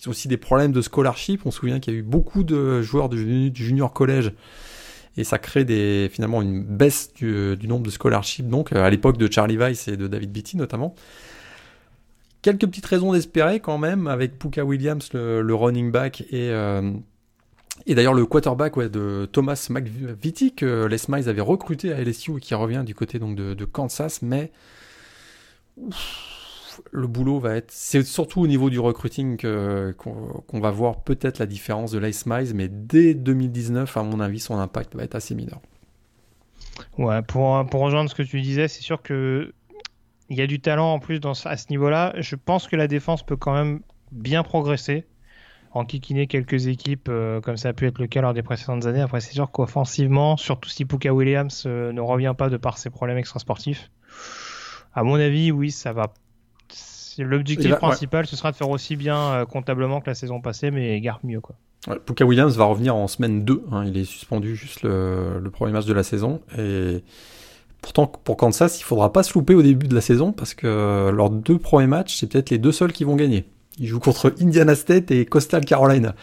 Ils 0.00 0.08
ont 0.08 0.10
aussi 0.10 0.26
des 0.26 0.38
problèmes 0.38 0.72
de 0.72 0.80
scholarship. 0.80 1.42
On 1.44 1.50
se 1.50 1.58
souvient 1.58 1.78
qu'il 1.78 1.92
y 1.92 1.96
a 1.96 2.00
eu 2.00 2.02
beaucoup 2.02 2.42
de 2.42 2.82
joueurs 2.82 3.08
du, 3.08 3.52
junior 3.54 3.92
collège 3.92 4.32
et 5.18 5.24
ça 5.24 5.38
crée 5.38 6.08
finalement 6.10 6.40
une 6.40 6.64
baisse 6.64 7.12
du, 7.12 7.58
nombre 7.68 7.84
de 7.84 7.90
scholarships, 7.90 8.48
donc 8.48 8.72
à 8.72 8.88
l'époque 8.88 9.18
de 9.18 9.30
Charlie 9.30 9.58
Weiss 9.58 9.86
et 9.88 9.98
de 9.98 10.08
David 10.08 10.32
Beatty 10.32 10.56
notamment. 10.56 10.94
Quelques 12.40 12.66
petites 12.66 12.86
raisons 12.86 13.12
d'espérer 13.12 13.60
quand 13.60 13.76
même, 13.78 14.06
avec 14.08 14.38
Puka 14.38 14.64
Williams, 14.64 15.10
le, 15.12 15.42
le 15.42 15.54
running 15.54 15.92
back, 15.92 16.22
et, 16.22 16.50
euh, 16.50 16.92
et 17.86 17.94
d'ailleurs 17.94 18.14
le 18.14 18.26
quarterback 18.26 18.78
de 18.78 19.28
Thomas 19.30 19.66
McVitie, 19.70 20.54
que 20.54 20.86
les 20.86 20.98
Smiles 20.98 21.28
avaient 21.28 21.40
recruté 21.40 21.92
à 21.92 22.00
LSU 22.00 22.36
et 22.36 22.40
qui 22.40 22.54
revient 22.54 22.82
du 22.84 22.94
côté 22.94 23.18
donc, 23.18 23.36
de, 23.36 23.64
Kansas, 23.64 24.22
mais 24.22 24.52
le 26.90 27.06
boulot 27.06 27.38
va 27.38 27.56
être. 27.56 27.70
C'est 27.70 28.02
surtout 28.02 28.40
au 28.40 28.46
niveau 28.46 28.70
du 28.70 28.78
recruiting 28.78 29.36
qu'on 29.36 30.42
qu 30.48 30.60
va 30.60 30.70
voir 30.70 31.02
peut-être 31.02 31.38
la 31.38 31.46
différence 31.46 31.92
de 31.92 31.98
l'Ice 31.98 32.26
Miles, 32.26 32.54
mais 32.54 32.68
dès 32.68 33.14
2019, 33.14 33.96
à 33.96 34.02
mon 34.02 34.20
avis, 34.20 34.40
son 34.40 34.58
impact 34.58 34.94
va 34.96 35.04
être 35.04 35.14
assez 35.14 35.34
mineur. 35.34 35.60
Ouais, 36.98 37.22
pour, 37.22 37.64
rejoindre 37.72 38.10
ce 38.10 38.14
que 38.14 38.22
tu 38.22 38.40
disais, 38.40 38.68
c'est 38.68 38.82
sûr 38.82 39.02
que 39.02 39.52
il 40.28 40.38
y 40.38 40.42
a 40.42 40.46
du 40.46 40.60
talent 40.60 40.94
en 40.94 40.98
plus 40.98 41.20
à 41.44 41.56
ce 41.56 41.66
niveau-là. 41.70 42.14
Je 42.18 42.36
pense 42.36 42.66
que 42.66 42.76
la 42.76 42.88
défense 42.88 43.22
peut 43.22 43.36
quand 43.36 43.52
même 43.52 43.80
bien 44.12 44.42
progresser 44.42 45.04
en 45.74 45.84
kikiner 45.84 46.26
quelques 46.26 46.66
équipes 46.66 47.08
euh, 47.08 47.40
comme 47.40 47.56
ça 47.56 47.70
a 47.70 47.72
pu 47.72 47.86
être 47.86 47.98
le 47.98 48.06
cas 48.06 48.20
lors 48.20 48.34
des 48.34 48.42
précédentes 48.42 48.86
années. 48.86 49.00
Après, 49.00 49.20
c'est 49.20 49.32
sûr 49.32 49.50
qu'offensivement, 49.50 50.36
surtout 50.36 50.68
si 50.68 50.84
Puka 50.84 51.12
Williams 51.12 51.64
euh, 51.66 51.92
ne 51.92 52.00
revient 52.00 52.34
pas 52.36 52.48
de 52.50 52.56
par 52.56 52.78
ses 52.78 52.90
problèmes 52.90 53.18
extrasportifs, 53.18 53.90
à 54.94 55.02
mon 55.02 55.14
avis, 55.14 55.50
oui, 55.50 55.70
ça 55.70 55.92
va 55.92 56.12
L'objectif 57.18 57.74
principal, 57.74 58.22
ouais. 58.22 58.26
ce 58.26 58.36
sera 58.36 58.52
de 58.52 58.56
faire 58.56 58.70
aussi 58.70 58.96
bien 58.96 59.18
euh, 59.18 59.44
comptablement 59.44 60.00
que 60.00 60.08
la 60.08 60.14
saison 60.14 60.40
passée, 60.40 60.70
mais 60.70 60.98
garde 61.02 61.20
mieux. 61.24 61.42
Quoi. 61.42 61.56
Ouais, 61.86 61.98
Puka 61.98 62.24
Williams 62.24 62.56
va 62.56 62.64
revenir 62.64 62.96
en 62.96 63.06
semaine 63.06 63.44
2. 63.44 63.64
Hein, 63.70 63.84
il 63.86 63.98
est 63.98 64.06
suspendu 64.06 64.56
juste 64.56 64.82
le, 64.82 65.38
le, 65.38 65.50
premier 65.50 65.72
match 65.72 65.84
de 65.84 65.92
la 65.92 66.04
saison. 66.04 66.40
Et 66.56 67.04
Pourtant, 67.82 68.06
pour 68.06 68.36
Kansas, 68.36 68.80
il 68.80 68.84
faudra 68.84 69.12
pas 69.12 69.24
se 69.24 69.34
louper 69.34 69.54
au 69.54 69.62
début 69.62 69.88
de 69.88 69.94
la 69.94 70.00
saison 70.00 70.32
parce 70.32 70.54
que 70.54 71.10
leurs 71.10 71.30
deux 71.30 71.58
premiers 71.58 71.88
matchs, 71.88 72.16
c'est 72.16 72.28
peut-être 72.28 72.50
les 72.50 72.58
deux 72.58 72.70
seuls 72.70 72.92
qui 72.92 73.02
vont 73.02 73.16
gagner. 73.16 73.44
Ils 73.78 73.86
jouent 73.86 74.00
contre 74.00 74.34
Indiana 74.40 74.74
State 74.74 75.10
et 75.10 75.24
Coastal 75.24 75.64
Carolina. 75.64 76.14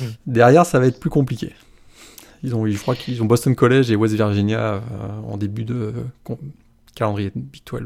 Hmm. 0.00 0.04
Derrière, 0.26 0.66
ça 0.66 0.78
va 0.78 0.86
être 0.86 0.98
plus 0.98 1.10
compliqué. 1.10 1.52
Ils 2.42 2.54
ont, 2.54 2.66
je 2.66 2.78
crois 2.78 2.96
qu'ils 2.96 3.22
ont 3.22 3.26
Boston 3.26 3.54
College 3.54 3.90
et 3.90 3.96
West 3.96 4.14
Virginia 4.14 4.74
euh, 4.74 4.80
en 5.28 5.36
début 5.36 5.64
de 5.64 5.92
calendrier 6.94 7.32
Big 7.34 7.62
12. 7.66 7.82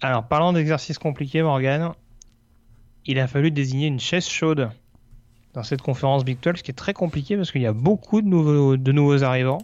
Alors, 0.00 0.26
parlant 0.26 0.52
d'exercices 0.52 0.98
compliqués, 0.98 1.42
Morgan, 1.42 1.92
il 3.06 3.18
a 3.18 3.26
fallu 3.26 3.50
désigner 3.50 3.86
une 3.86 4.00
chaise 4.00 4.26
chaude 4.26 4.70
dans 5.54 5.62
cette 5.62 5.82
conférence 5.82 6.24
Big 6.24 6.38
12, 6.40 6.58
ce 6.58 6.62
qui 6.62 6.70
est 6.70 6.74
très 6.74 6.94
compliqué 6.94 7.36
parce 7.36 7.50
qu'il 7.52 7.62
y 7.62 7.66
a 7.66 7.72
beaucoup 7.72 8.22
de 8.22 8.26
nouveaux, 8.26 8.76
de 8.76 8.92
nouveaux 8.92 9.22
arrivants. 9.22 9.62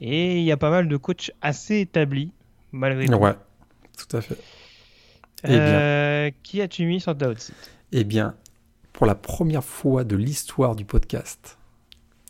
Et 0.00 0.38
il 0.38 0.44
y 0.44 0.52
a 0.52 0.56
pas 0.56 0.70
mal 0.70 0.88
de 0.88 0.96
coachs 0.96 1.30
assez 1.42 1.80
établis, 1.80 2.30
malgré 2.72 3.06
tout. 3.06 3.14
Ouais, 3.14 3.34
tout 3.96 4.16
à 4.16 4.20
fait. 4.20 4.36
Eh 5.48 5.56
euh, 5.58 6.30
qui 6.42 6.60
as-tu 6.60 6.86
mis 6.86 7.00
sur 7.00 7.16
ta 7.16 7.28
hot 7.28 7.34
Eh 7.92 8.04
bien, 8.04 8.34
pour 8.92 9.06
la 9.06 9.14
première 9.14 9.64
fois 9.64 10.04
de 10.04 10.16
l'histoire 10.16 10.74
du 10.74 10.84
podcast, 10.84 11.58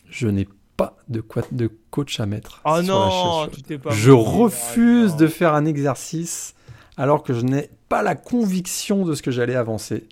je 0.08 0.28
n'ai 0.28 0.48
pas 0.76 0.96
de, 1.08 1.20
quoi, 1.20 1.42
de 1.52 1.70
coach 1.90 2.20
à 2.20 2.26
mettre. 2.26 2.60
Oh 2.64 2.82
non, 2.82 3.48
pas 3.82 3.90
je 3.90 4.10
refuse 4.10 5.16
de 5.16 5.26
faire 5.26 5.54
un 5.54 5.64
exercice 5.64 6.54
alors 6.96 7.22
que 7.22 7.32
je 7.32 7.40
n'ai 7.40 7.70
pas 7.88 8.02
la 8.02 8.14
conviction 8.14 9.04
de 9.04 9.14
ce 9.14 9.22
que 9.22 9.30
j'allais 9.30 9.54
avancer. 9.54 10.08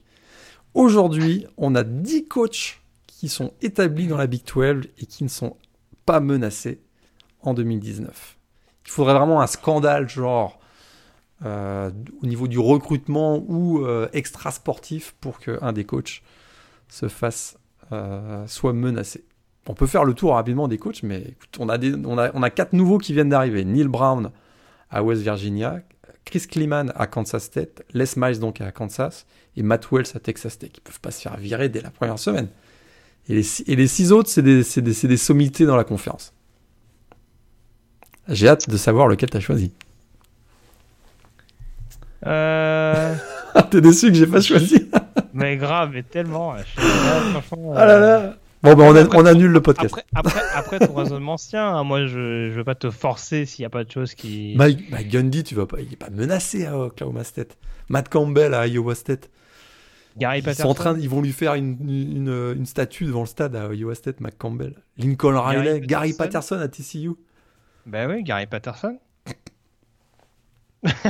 Aujourd'hui, 0.74 1.46
on 1.56 1.74
a 1.74 1.84
10 1.84 2.28
coachs 2.28 2.80
qui 3.06 3.28
sont 3.28 3.52
établis 3.62 4.06
dans 4.06 4.16
la 4.16 4.26
Big 4.26 4.42
12 4.44 4.88
et 4.98 5.06
qui 5.06 5.24
ne 5.24 5.28
sont 5.28 5.56
pas 6.06 6.20
menacés 6.20 6.80
en 7.42 7.54
2019. 7.54 8.36
Il 8.86 8.90
faudrait 8.90 9.14
vraiment 9.14 9.40
un 9.40 9.46
scandale 9.46 10.08
genre 10.08 10.58
euh, 11.44 11.90
au 12.22 12.26
niveau 12.26 12.46
du 12.46 12.58
recrutement 12.58 13.44
ou 13.48 13.84
euh, 13.84 14.08
extra 14.12 14.50
sportif 14.50 15.14
pour 15.20 15.40
qu'un 15.40 15.72
des 15.72 15.84
coachs 15.84 16.22
se 16.88 17.08
fasse 17.08 17.58
euh, 17.92 18.46
soit 18.46 18.72
menacé. 18.72 19.24
On 19.66 19.74
peut 19.74 19.86
faire 19.86 20.04
le 20.04 20.14
tour 20.14 20.34
rapidement 20.34 20.68
des 20.68 20.78
coachs, 20.78 21.02
mais 21.02 21.34
on 21.58 21.68
a, 21.68 21.78
on 22.04 22.18
a, 22.18 22.30
on 22.34 22.42
a 22.42 22.50
quatre 22.50 22.72
nouveaux 22.72 22.98
qui 22.98 23.12
viennent 23.12 23.30
d'arriver. 23.30 23.64
Neil 23.64 23.88
Brown 23.88 24.30
à 24.90 25.02
West 25.02 25.22
Virginia, 25.22 25.80
Chris 26.24 26.46
Kleeman 26.48 26.92
à 26.94 27.06
Kansas 27.06 27.44
State, 27.44 27.82
Les 27.92 28.04
Miles 28.16 28.38
donc 28.38 28.60
à 28.60 28.70
Kansas 28.72 29.26
et 29.56 29.62
Matt 29.62 29.88
Wells 29.90 30.06
à 30.14 30.20
Texas 30.20 30.58
Tech. 30.58 30.70
Ils 30.76 30.80
peuvent 30.80 31.00
pas 31.00 31.10
se 31.10 31.20
faire 31.20 31.36
virer 31.36 31.68
dès 31.68 31.80
la 31.80 31.90
première 31.90 32.18
semaine. 32.18 32.48
Et 33.28 33.34
les, 33.34 33.62
et 33.66 33.76
les 33.76 33.86
six 33.88 34.12
autres, 34.12 34.28
c'est 34.28 34.42
des, 34.42 34.62
des, 34.62 35.08
des, 35.08 35.16
sommités 35.16 35.66
dans 35.66 35.76
la 35.76 35.84
conférence. 35.84 36.34
J'ai 38.28 38.48
hâte 38.48 38.68
de 38.68 38.76
savoir 38.76 39.08
lequel 39.08 39.30
tu 39.30 39.36
as 39.36 39.40
choisi. 39.40 39.72
Euh... 42.26 43.14
T'es 43.70 43.80
déçu 43.80 44.08
que 44.08 44.14
j'ai 44.14 44.26
pas 44.26 44.40
choisi 44.40 44.88
Mais 45.34 45.56
grave, 45.56 45.90
mais 45.92 46.02
tellement. 46.02 46.54
Ah 47.74 47.86
là 47.86 47.98
là 47.98 48.36
Bon, 48.62 48.74
ben 48.74 49.06
on, 49.12 49.18
on, 49.18 49.26
annule 49.26 49.50
le 49.50 49.60
podcast. 49.60 49.94
Après, 50.14 50.40
après, 50.54 50.78
ton 50.78 50.94
raisonnement 50.94 51.36
tient. 51.36 51.76
Hein. 51.76 51.84
moi, 51.84 52.06
je, 52.06 52.48
je 52.48 52.54
veux 52.54 52.64
pas 52.64 52.74
te 52.74 52.90
forcer 52.90 53.44
s'il 53.44 53.62
n'y 53.62 53.66
a 53.66 53.70
pas 53.70 53.84
de 53.84 53.90
choses 53.90 54.14
qui. 54.14 54.54
Mike, 54.56 55.10
Gundy, 55.10 55.44
tu 55.44 55.54
vas 55.54 55.66
pas, 55.66 55.82
il 55.82 55.92
est 55.92 55.96
pas 55.96 56.08
menacé 56.08 56.64
à 56.64 56.78
Oklahoma 56.78 57.24
State. 57.24 57.58
Matt 57.90 58.08
Campbell 58.08 58.54
à 58.54 58.66
Iowa 58.66 58.94
State. 58.94 59.28
Gary 60.16 60.42
ils, 60.46 60.54
sont 60.54 60.68
en 60.68 60.74
train, 60.74 60.98
ils 60.98 61.10
vont 61.10 61.20
lui 61.20 61.32
faire 61.32 61.54
une, 61.54 61.76
une, 61.80 62.54
une, 62.56 62.66
statue 62.66 63.04
devant 63.04 63.20
le 63.20 63.26
stade 63.26 63.54
à 63.54 63.74
Iowa 63.74 63.94
State, 63.94 64.20
Matt 64.20 64.38
Campbell. 64.38 64.74
Lincoln 64.96 65.38
Riley, 65.38 65.80
Gary 65.80 66.14
Patterson, 66.14 66.58
à 66.58 66.68
TCU. 66.68 67.10
Ben 67.84 68.08
oui, 68.08 68.22
Gary 68.22 68.46
Patterson. 68.46 68.96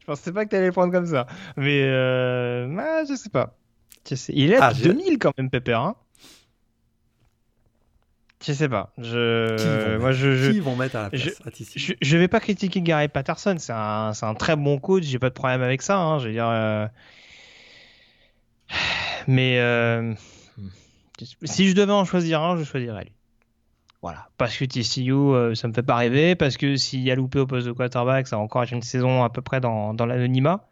je 0.00 0.06
pensais 0.06 0.32
pas 0.32 0.44
que 0.44 0.50
tu 0.50 0.56
allais 0.56 0.66
le 0.66 0.72
prendre 0.72 0.92
comme 0.92 1.06
ça. 1.06 1.26
Mais 1.56 1.82
euh, 1.84 2.66
bah, 2.74 3.04
je 3.08 3.14
sais 3.14 3.30
pas. 3.30 3.56
Il 4.28 4.52
est 4.52 4.56
à 4.56 4.72
2000 4.72 5.04
ah, 5.06 5.16
quand 5.20 5.32
même, 5.38 5.50
Pépère. 5.50 5.80
Hein 5.80 5.96
je 8.46 8.52
sais 8.52 8.68
pas. 8.68 8.92
Je... 8.98 9.96
Moi, 9.98 10.12
je, 10.12 10.36
je... 10.36 10.50
Qui 10.50 10.60
vont 10.60 10.76
mettre 10.76 10.96
à 10.96 11.02
la 11.04 11.10
place 11.10 11.22
je, 11.74 11.94
je, 12.00 12.18
vais 12.18 12.28
pas 12.28 12.40
critiquer 12.40 12.82
Gary 12.82 13.08
Patterson. 13.08 13.56
C'est 13.58 13.72
un, 13.72 14.12
un, 14.20 14.34
très 14.34 14.56
bon 14.56 14.78
coach. 14.78 15.04
J'ai 15.04 15.18
pas 15.18 15.30
de 15.30 15.34
problème 15.34 15.62
avec 15.62 15.80
ça. 15.80 15.98
Hein. 15.98 16.18
Je 16.18 16.26
veux 16.26 16.32
dire. 16.32 16.48
Euh... 16.48 16.86
Mais 19.26 19.58
euh... 19.60 20.12
si 21.44 21.68
je 21.68 21.74
devais 21.74 21.92
en 21.92 22.04
choisir 22.04 22.42
un, 22.42 22.58
je 22.58 22.64
choisirais 22.64 23.04
lui. 23.04 23.12
Voilà. 24.04 24.28
Parce 24.36 24.54
que 24.58 24.66
TCU, 24.66 25.12
euh, 25.12 25.54
ça 25.54 25.66
me 25.66 25.72
fait 25.72 25.82
pas 25.82 25.96
rêver. 25.96 26.34
Parce 26.34 26.58
que 26.58 26.76
s'il 26.76 27.00
y 27.00 27.10
a 27.10 27.14
loupé 27.14 27.38
au 27.38 27.46
poste 27.46 27.66
de 27.66 27.72
quarterback, 27.72 28.26
ça 28.26 28.36
va 28.36 28.42
encore 28.42 28.62
être 28.62 28.72
une 28.72 28.82
saison 28.82 29.24
à 29.24 29.30
peu 29.30 29.40
près 29.40 29.62
dans, 29.62 29.94
dans 29.94 30.04
l'anonymat. 30.04 30.68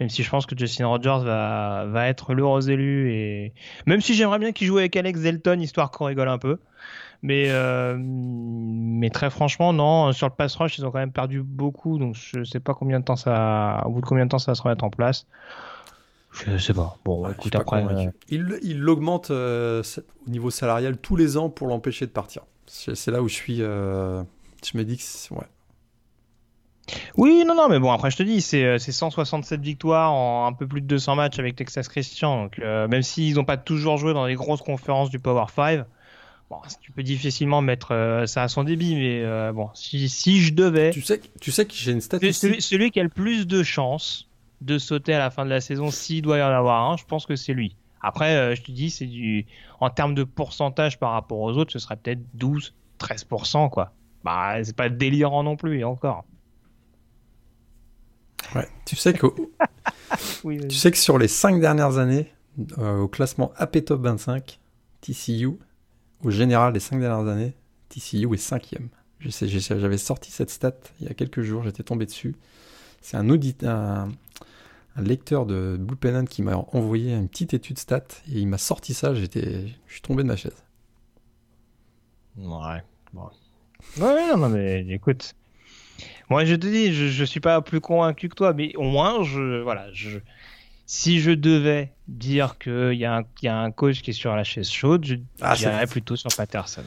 Même 0.00 0.08
si 0.08 0.24
je 0.24 0.28
pense 0.28 0.46
que 0.46 0.58
Justin 0.58 0.88
Rogers 0.88 1.20
va, 1.22 1.84
va 1.86 2.08
être 2.08 2.34
l'heureux 2.34 2.68
élu 2.70 3.12
et 3.12 3.52
même 3.86 4.00
si 4.00 4.14
j'aimerais 4.14 4.40
bien 4.40 4.50
qu'il 4.50 4.66
joue 4.66 4.78
avec 4.78 4.96
Alex 4.96 5.20
Zelton 5.20 5.60
histoire 5.60 5.92
qu'on 5.92 6.06
rigole 6.06 6.28
un 6.28 6.38
peu. 6.38 6.58
Mais 7.22 7.50
euh, 7.50 7.96
mais 8.00 9.10
très 9.10 9.30
franchement 9.30 9.72
non 9.72 10.10
sur 10.10 10.26
le 10.26 10.34
pass 10.34 10.56
rush 10.56 10.78
ils 10.78 10.84
ont 10.84 10.90
quand 10.90 10.98
même 10.98 11.12
perdu 11.12 11.40
beaucoup. 11.40 11.98
Donc 11.98 12.16
je 12.16 12.42
sais 12.42 12.58
pas 12.58 12.74
combien 12.74 12.98
de 12.98 13.04
temps 13.04 13.14
ça 13.14 13.84
au 13.86 13.90
bout 13.90 14.00
de 14.00 14.06
combien 14.06 14.24
de 14.24 14.30
temps 14.30 14.40
ça 14.40 14.50
va 14.50 14.54
se 14.56 14.62
remettre 14.62 14.82
en 14.82 14.90
place. 14.90 15.28
Je 16.32 16.56
sais 16.58 16.74
pas. 16.74 16.98
Bon 17.04 17.30
écoute 17.30 17.54
après 17.54 17.84
euh, 17.84 18.10
il, 18.28 18.58
il 18.62 18.80
l'augmente 18.80 19.30
euh, 19.30 19.84
au 20.26 20.30
niveau 20.30 20.50
salarial 20.50 20.96
tous 20.96 21.14
les 21.14 21.36
ans 21.36 21.48
pour 21.48 21.68
l'empêcher 21.68 22.06
de 22.06 22.10
partir 22.10 22.42
c'est 22.72 23.10
là 23.10 23.22
où 23.22 23.28
je 23.28 23.34
suis 23.34 23.56
je 23.58 24.24
me 24.74 24.84
dis 24.84 24.96
que 24.96 25.34
ouais 25.34 25.46
oui, 27.16 27.44
non, 27.46 27.54
non, 27.54 27.68
mais 27.68 27.78
bon, 27.78 27.92
après, 27.92 28.10
je 28.10 28.16
te 28.16 28.22
dis, 28.22 28.40
c'est 28.40 28.78
167 28.78 29.58
euh, 29.58 29.62
victoires 29.62 30.12
en 30.12 30.46
un 30.46 30.52
peu 30.52 30.66
plus 30.66 30.80
de 30.80 30.86
200 30.86 31.16
matchs 31.16 31.38
avec 31.38 31.56
Texas 31.56 31.88
Christian. 31.88 32.44
Donc, 32.44 32.58
euh, 32.58 32.88
même 32.88 33.02
s'ils 33.02 33.36
n'ont 33.36 33.44
pas 33.44 33.56
toujours 33.56 33.98
joué 33.98 34.12
dans 34.12 34.26
les 34.26 34.34
grosses 34.34 34.62
conférences 34.62 35.10
du 35.10 35.18
Power 35.18 35.46
5, 35.54 35.84
bon, 36.50 36.56
tu 36.80 36.92
peux 36.92 37.02
difficilement 37.02 37.62
mettre 37.62 37.92
euh, 37.92 38.26
ça 38.26 38.42
à 38.42 38.48
son 38.48 38.64
débit. 38.64 38.96
Mais 38.96 39.52
bon, 39.52 39.70
si, 39.74 40.08
si, 40.08 40.40
je 40.42 40.52
devais. 40.54 40.90
Tu 40.90 41.02
sais, 41.02 41.20
tu 41.40 41.50
sais 41.50 41.66
que 41.66 41.74
j'ai 41.74 41.92
une 41.92 42.00
statistique. 42.00 42.60
Celui, 42.60 42.90
qui 42.90 43.00
a 43.00 43.04
le 43.04 43.08
plus 43.08 43.46
de 43.46 43.62
chances 43.62 44.28
de 44.60 44.78
sauter 44.78 45.14
à 45.14 45.18
la 45.18 45.30
fin 45.30 45.44
de 45.44 45.50
la 45.50 45.60
saison, 45.60 45.90
s'il 45.90 46.22
doit 46.22 46.38
y 46.38 46.42
en 46.42 46.46
avoir 46.46 46.90
un, 46.90 46.96
je 46.96 47.04
pense 47.04 47.26
que 47.26 47.36
c'est 47.36 47.52
lui. 47.52 47.76
Après, 48.02 48.56
je 48.56 48.62
te 48.62 48.72
dis, 48.72 48.90
c'est 48.90 49.06
du. 49.06 49.46
En 49.80 49.90
termes 49.90 50.14
de 50.14 50.24
pourcentage 50.24 50.98
par 50.98 51.12
rapport 51.12 51.38
aux 51.38 51.56
autres, 51.56 51.72
ce 51.72 51.78
serait 51.78 51.96
peut-être 51.96 52.22
12, 52.34 52.74
13%, 52.98 53.70
quoi. 53.70 53.92
Bah, 54.24 54.62
c'est 54.62 54.76
pas 54.76 54.88
délirant 54.88 55.42
non 55.42 55.56
plus, 55.56 55.78
et 55.78 55.84
encore. 55.84 56.24
Ouais. 58.54 58.68
Tu 58.84 58.96
sais 58.96 59.12
que 59.12 59.26
tu 60.68 60.76
sais 60.76 60.90
que 60.90 60.98
sur 60.98 61.18
les 61.18 61.28
5 61.28 61.60
dernières 61.60 61.98
années, 61.98 62.32
euh, 62.78 62.98
au 62.98 63.08
classement 63.08 63.52
AP 63.56 63.84
Top 63.84 64.02
25, 64.02 64.60
TCU, 65.00 65.58
au 66.22 66.30
général 66.30 66.72
des 66.72 66.80
5 66.80 67.00
dernières 67.00 67.32
années, 67.32 67.54
TCU 67.88 68.32
est 68.32 68.36
5 68.36 68.74
Je 69.18 69.30
sais, 69.30 69.48
j'avais 69.48 69.98
sorti 69.98 70.30
cette 70.30 70.50
stat 70.50 70.74
il 71.00 71.06
y 71.06 71.10
a 71.10 71.14
quelques 71.14 71.42
jours, 71.42 71.62
j'étais 71.62 71.82
tombé 71.82 72.06
dessus. 72.06 72.34
C'est 73.00 73.16
un 73.16 73.28
audit, 73.30 73.64
un, 73.64 74.10
lecteur 75.00 75.46
de 75.46 75.76
Blue 75.78 75.96
Pennant 75.96 76.24
qui 76.24 76.42
m'a 76.42 76.56
envoyé 76.56 77.14
une 77.14 77.28
petite 77.28 77.54
étude 77.54 77.78
stat 77.78 78.04
et 78.28 78.38
il 78.38 78.46
m'a 78.46 78.58
sorti 78.58 78.94
ça, 78.94 79.14
j'étais, 79.14 79.66
je 79.86 79.92
suis 79.92 80.02
tombé 80.02 80.22
de 80.22 80.28
ma 80.28 80.36
chaise. 80.36 80.64
Ouais, 82.36 82.82
bon. 83.12 83.30
Ouais, 83.98 84.36
non, 84.36 84.48
mais 84.48 84.86
écoute, 84.88 85.34
moi, 86.30 86.44
je 86.44 86.54
te 86.54 86.66
dis, 86.66 86.94
je, 86.94 87.06
je 87.08 87.24
suis 87.24 87.40
pas 87.40 87.60
plus 87.60 87.80
convaincu 87.80 88.28
que 88.28 88.34
toi, 88.34 88.52
mais 88.52 88.74
au 88.76 88.84
moins, 88.84 89.22
je, 89.24 89.60
voilà, 89.62 89.92
je, 89.92 90.18
si 90.86 91.20
je 91.20 91.30
devais 91.30 91.92
dire 92.08 92.58
qu'il 92.58 92.94
y, 92.94 93.06
a 93.06 93.24
un 93.46 93.70
coach 93.70 94.02
qui 94.02 94.10
est 94.10 94.14
sur 94.14 94.34
la 94.36 94.44
chaise 94.44 94.70
chaude, 94.70 95.04
je 95.04 95.16
ah, 95.40 95.56
dirais 95.56 95.86
plutôt 95.86 96.16
sur 96.16 96.30
Patterson. 96.36 96.84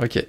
Ok. 0.00 0.26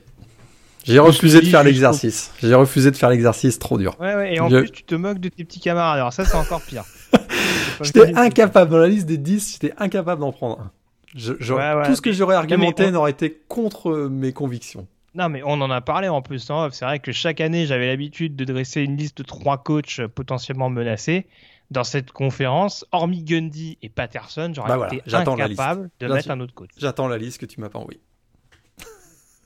J'ai 0.83 0.99
refusé 0.99 1.41
de 1.41 1.45
faire 1.45 1.63
l'exercice. 1.63 2.31
J'ai 2.41 2.55
refusé 2.55 2.91
de 2.91 2.95
faire 2.95 3.09
l'exercice 3.09 3.59
trop 3.59 3.77
dur. 3.77 3.95
Ouais, 3.99 4.15
ouais, 4.15 4.35
et 4.35 4.39
en 4.39 4.49
plus, 4.49 4.71
tu 4.71 4.83
te 4.83 4.95
moques 4.95 5.19
de 5.19 5.29
tes 5.29 5.43
petits 5.43 5.59
camarades. 5.59 5.99
Alors, 5.99 6.13
ça, 6.13 6.25
c'est 6.25 6.35
encore 6.35 6.61
pire. 6.61 6.83
j'étais 7.81 8.15
incapable, 8.15 8.71
dans 8.71 8.77
la 8.77 8.87
liste 8.87 9.05
des 9.05 9.17
10, 9.17 9.53
j'étais 9.53 9.73
incapable 9.77 10.21
d'en 10.21 10.31
prendre 10.31 10.59
un. 10.59 10.71
Tout 11.15 11.95
ce 11.95 12.01
que 12.01 12.11
j'aurais 12.11 12.35
argumenté 12.35 12.89
n'aurait 12.91 13.11
été 13.11 13.41
contre 13.47 14.07
mes 14.09 14.33
convictions. 14.33 14.87
Non, 15.15 15.29
mais 15.29 15.43
on 15.45 15.61
en 15.61 15.69
a 15.69 15.79
parlé 15.79 16.09
en 16.09 16.23
plus 16.23 16.49
en 16.49 16.65
off. 16.65 16.73
C'est 16.73 16.85
vrai 16.85 16.99
que 16.99 17.11
chaque 17.11 17.39
année, 17.39 17.67
j'avais 17.67 17.87
l'habitude 17.87 18.35
de 18.35 18.45
dresser 18.45 18.81
une 18.81 18.97
liste 18.97 19.19
de 19.19 19.23
trois 19.23 19.59
coachs 19.59 20.01
potentiellement 20.07 20.69
menacés. 20.69 21.27
Dans 21.69 21.83
cette 21.83 22.11
conférence, 22.11 22.85
hormis 22.91 23.23
Gundy 23.23 23.77
et 23.81 23.89
Patterson, 23.89 24.51
j'aurais 24.53 24.77
bah 24.77 24.89
été 24.91 25.01
incapable 25.15 25.89
de 25.99 26.07
mettre 26.07 26.31
un 26.31 26.39
autre 26.39 26.53
coach. 26.53 26.69
J'attends 26.77 27.07
la 27.07 27.17
liste 27.17 27.39
que 27.39 27.45
tu 27.45 27.61
m'as 27.61 27.69
pas 27.69 27.79
envoyée. 27.79 28.01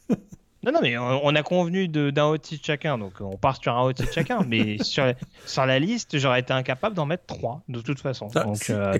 Non, 0.63 0.71
non, 0.71 0.79
mais 0.81 0.97
on, 0.97 1.35
a 1.35 1.43
convenu 1.43 1.87
d'un 1.87 2.25
hot 2.25 2.39
titre 2.39 2.65
chacun, 2.65 2.97
donc 2.97 3.13
on 3.21 3.37
part 3.37 3.61
sur 3.61 3.75
un 3.75 3.83
hot 3.83 3.93
titre 3.93 4.11
chacun. 4.11 4.43
mais 4.47 4.77
sur, 4.83 5.13
sur 5.45 5.65
la 5.65 5.79
liste, 5.79 6.17
j'aurais 6.17 6.39
été 6.39 6.51
incapable 6.51 6.95
d'en 6.95 7.05
mettre 7.05 7.25
trois, 7.25 7.61
de 7.69 7.79
toute 7.79 7.99
façon. 7.99 8.27
donc, 8.27 8.69
euh, 8.69 8.97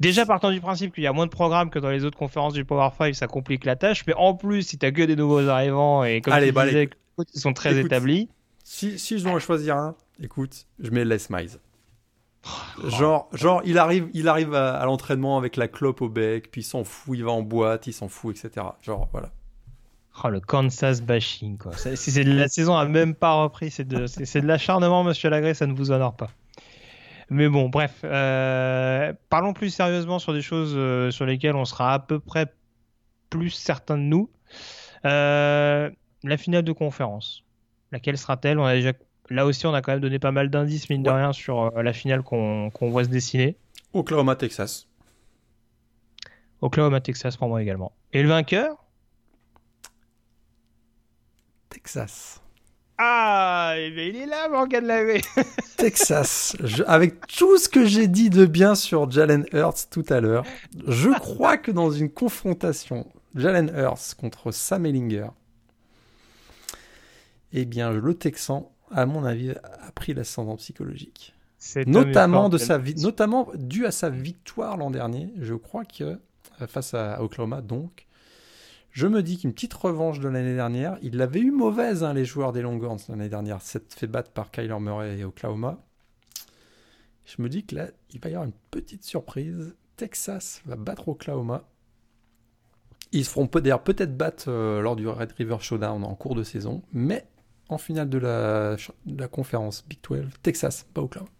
déjà, 0.00 0.26
partant 0.26 0.50
du 0.50 0.60
principe 0.60 0.94
qu'il 0.94 1.04
y 1.04 1.06
a 1.06 1.12
moins 1.12 1.26
de 1.26 1.30
programmes 1.30 1.70
que 1.70 1.78
dans 1.78 1.90
les 1.90 2.04
autres 2.04 2.18
conférences 2.18 2.54
du 2.54 2.64
Power 2.64 2.90
5, 2.98 3.14
ça 3.14 3.28
complique 3.28 3.64
la 3.64 3.76
tâche. 3.76 4.04
Mais 4.06 4.14
en 4.14 4.34
plus, 4.34 4.62
si 4.62 4.78
t'as 4.78 4.90
que 4.90 5.02
des 5.02 5.16
nouveaux 5.16 5.46
arrivants 5.48 6.02
et 6.04 6.20
comme 6.20 6.32
Allez, 6.32 6.52
tu 6.52 6.64
disais, 6.64 6.90
ils 7.34 7.40
sont 7.40 7.52
très 7.52 7.78
établis. 7.78 8.28
Si, 8.64 8.98
si 8.98 9.18
je 9.18 9.24
dois 9.24 9.34
en 9.34 9.38
choisir 9.38 9.76
un, 9.76 9.94
écoute, 10.20 10.66
je 10.80 10.90
mets 10.90 11.04
Les 11.04 11.18
Miles. 11.30 11.60
Genre, 12.84 13.28
genre, 13.32 13.62
il 13.64 13.78
arrive, 13.78 14.08
il 14.12 14.28
arrive 14.28 14.54
à, 14.54 14.84
l'entraînement 14.84 15.38
avec 15.38 15.56
la 15.56 15.68
clope 15.68 16.02
au 16.02 16.08
bec, 16.08 16.50
puis 16.50 16.60
il 16.60 16.64
s'en 16.64 16.84
fout, 16.84 17.16
il 17.16 17.24
va 17.24 17.32
en 17.32 17.42
boîte, 17.42 17.86
il 17.86 17.92
s'en 17.92 18.08
fout, 18.08 18.36
etc. 18.36 18.66
Genre, 18.82 19.08
voilà. 19.12 19.32
Oh, 20.24 20.28
le 20.28 20.40
Kansas 20.40 21.02
bashing, 21.02 21.58
quoi. 21.58 21.72
C'est, 21.76 22.24
la 22.24 22.48
saison 22.48 22.76
a 22.76 22.86
même 22.86 23.14
pas 23.14 23.34
repris. 23.34 23.70
C'est 23.70 23.86
de, 23.86 24.06
l'acharnement, 24.46 25.04
monsieur 25.04 25.28
Lagré, 25.28 25.54
ça 25.54 25.66
ne 25.66 25.74
vous 25.74 25.90
honore 25.90 26.16
pas. 26.16 26.30
Mais 27.28 27.48
bon, 27.48 27.68
bref. 27.68 28.00
Euh, 28.04 29.12
parlons 29.28 29.52
plus 29.52 29.70
sérieusement 29.70 30.18
sur 30.18 30.32
des 30.32 30.42
choses 30.42 30.74
euh, 30.76 31.10
sur 31.10 31.26
lesquelles 31.26 31.56
on 31.56 31.64
sera 31.64 31.92
à 31.94 31.98
peu 31.98 32.18
près 32.18 32.46
plus 33.30 33.50
certain 33.50 33.98
de 33.98 34.02
nous. 34.02 34.30
Euh, 35.04 35.90
la 36.22 36.36
finale 36.36 36.62
de 36.62 36.72
conférence. 36.72 37.44
Laquelle 37.92 38.16
sera-t-elle? 38.16 38.58
On 38.58 38.64
a 38.64 38.74
déjà 38.74 38.92
Là 39.28 39.44
aussi, 39.44 39.66
on 39.66 39.74
a 39.74 39.82
quand 39.82 39.90
même 39.90 40.00
donné 40.00 40.20
pas 40.20 40.30
mal 40.30 40.50
d'indices, 40.50 40.88
mine 40.88 41.02
de 41.02 41.10
rien, 41.10 41.32
sur 41.32 41.72
la 41.72 41.92
finale 41.92 42.22
qu'on 42.22 42.70
voit 42.80 43.02
se 43.02 43.08
dessiner. 43.08 43.56
Oklahoma, 43.92 44.36
Texas. 44.36 44.86
Oklahoma, 46.60 47.00
Texas 47.00 47.36
pour 47.36 47.48
moi 47.48 47.60
également. 47.60 47.90
Et 48.12 48.22
le 48.22 48.28
vainqueur? 48.28 48.85
Texas. 51.76 52.40
Ah, 52.96 53.74
eh 53.76 53.90
ben, 53.90 54.08
il 54.08 54.16
est 54.16 54.24
là, 54.24 54.48
Morgan 54.48 54.86
Lavé. 54.86 55.20
Texas. 55.76 56.56
avec 56.86 57.26
tout 57.26 57.58
ce 57.58 57.68
que 57.68 57.84
j'ai 57.84 58.08
dit 58.08 58.30
de 58.30 58.46
bien 58.46 58.74
sur 58.74 59.10
Jalen 59.10 59.44
Hurts 59.52 59.90
tout 59.90 60.04
à 60.08 60.20
l'heure, 60.22 60.46
je 60.86 61.10
crois 61.10 61.58
que 61.58 61.70
dans 61.70 61.90
une 61.90 62.08
confrontation 62.08 63.06
Jalen 63.34 63.70
Hurts 63.76 64.14
contre 64.16 64.52
Sam 64.52 64.86
Ellinger, 64.86 65.28
eh 67.52 67.66
bien, 67.66 67.92
le 67.92 68.14
Texan 68.14 68.72
à 68.90 69.04
mon 69.04 69.26
avis, 69.26 69.50
a 69.50 69.92
pris 69.94 70.14
l'ascendant 70.14 70.56
psychologique. 70.56 71.34
Notamment, 71.86 72.48
de 72.48 72.56
sa 72.56 72.78
notamment 72.78 73.50
dû 73.54 73.84
à 73.84 73.90
sa 73.90 74.08
victoire 74.08 74.78
l'an 74.78 74.90
dernier, 74.90 75.30
je 75.40 75.54
crois 75.54 75.84
que 75.84 76.04
euh, 76.04 76.66
face 76.66 76.94
à 76.94 77.22
Oklahoma, 77.22 77.60
donc, 77.60 78.06
je 78.96 79.06
me 79.06 79.22
dis 79.22 79.36
qu'une 79.36 79.52
petite 79.52 79.74
revanche 79.74 80.20
de 80.20 80.28
l'année 80.28 80.54
dernière, 80.54 80.96
il 81.02 81.18
l'avait 81.18 81.40
eu 81.40 81.50
mauvaise, 81.50 82.02
hein, 82.02 82.14
les 82.14 82.24
joueurs 82.24 82.52
des 82.52 82.62
Longhorns 82.62 82.96
l'année 83.10 83.28
dernière, 83.28 83.60
s'être 83.60 83.92
fait 83.92 84.06
battre 84.06 84.30
par 84.30 84.50
Kyler 84.50 84.80
Murray 84.80 85.18
et 85.18 85.24
Oklahoma. 85.24 85.84
Je 87.26 87.42
me 87.42 87.50
dis 87.50 87.66
que 87.66 87.74
là, 87.74 87.88
il 88.14 88.20
va 88.20 88.30
y 88.30 88.32
avoir 88.32 88.46
une 88.46 88.54
petite 88.70 89.04
surprise. 89.04 89.76
Texas 89.98 90.62
va 90.64 90.76
battre 90.76 91.08
Oklahoma. 91.08 91.68
Ils 93.12 93.26
se 93.26 93.30
feront 93.32 93.44
d'ailleurs 93.52 93.84
peut-être 93.84 94.16
battre 94.16 94.46
euh, 94.48 94.80
lors 94.80 94.96
du 94.96 95.06
Red 95.06 95.32
River 95.32 95.58
Showdown 95.60 96.02
en 96.02 96.14
cours 96.14 96.34
de 96.34 96.42
saison, 96.42 96.82
mais 96.94 97.26
en 97.68 97.76
finale 97.76 98.08
de 98.08 98.16
la, 98.16 98.76
la 99.04 99.28
conférence 99.28 99.86
Big 99.86 99.98
12, 100.08 100.24
Texas, 100.42 100.86
pas 100.94 101.02
Oklahoma. 101.02 101.35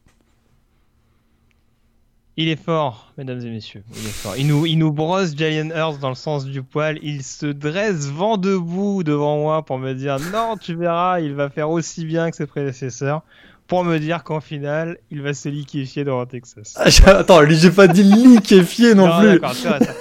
Il 2.38 2.48
est 2.48 2.62
fort, 2.62 3.14
mesdames 3.16 3.40
et 3.40 3.50
messieurs. 3.50 3.82
Il 3.94 4.06
est 4.06 4.10
fort. 4.10 4.36
Il 4.36 4.46
nous, 4.46 4.66
il 4.66 4.76
nous 4.76 4.92
brosse 4.92 5.34
Jalen 5.34 5.72
Hurst 5.74 6.00
dans 6.00 6.10
le 6.10 6.14
sens 6.14 6.44
du 6.44 6.62
poil. 6.62 6.98
Il 7.02 7.22
se 7.22 7.46
dresse 7.46 8.08
vent 8.08 8.36
debout 8.36 9.02
devant 9.02 9.38
moi 9.38 9.64
pour 9.64 9.78
me 9.78 9.94
dire 9.94 10.18
non, 10.32 10.58
tu 10.58 10.74
verras, 10.74 11.20
il 11.20 11.34
va 11.34 11.48
faire 11.48 11.70
aussi 11.70 12.04
bien 12.04 12.30
que 12.30 12.36
ses 12.36 12.46
prédécesseurs. 12.46 13.22
Pour 13.68 13.84
me 13.84 13.98
dire 13.98 14.22
qu'en 14.22 14.40
finale, 14.40 14.98
il 15.10 15.22
va 15.22 15.34
se 15.34 15.48
liquéfier 15.48 16.04
devant 16.04 16.24
Texas. 16.26 16.74
Ah, 16.76 17.10
attends, 17.10 17.40
lui, 17.40 17.56
j'ai 17.56 17.70
pas 17.70 17.88
dit 17.88 18.04
liquéfier 18.04 18.94
non, 18.94 19.08
non 19.08 19.18
plus. 19.18 19.40
D'accord, 19.40 19.54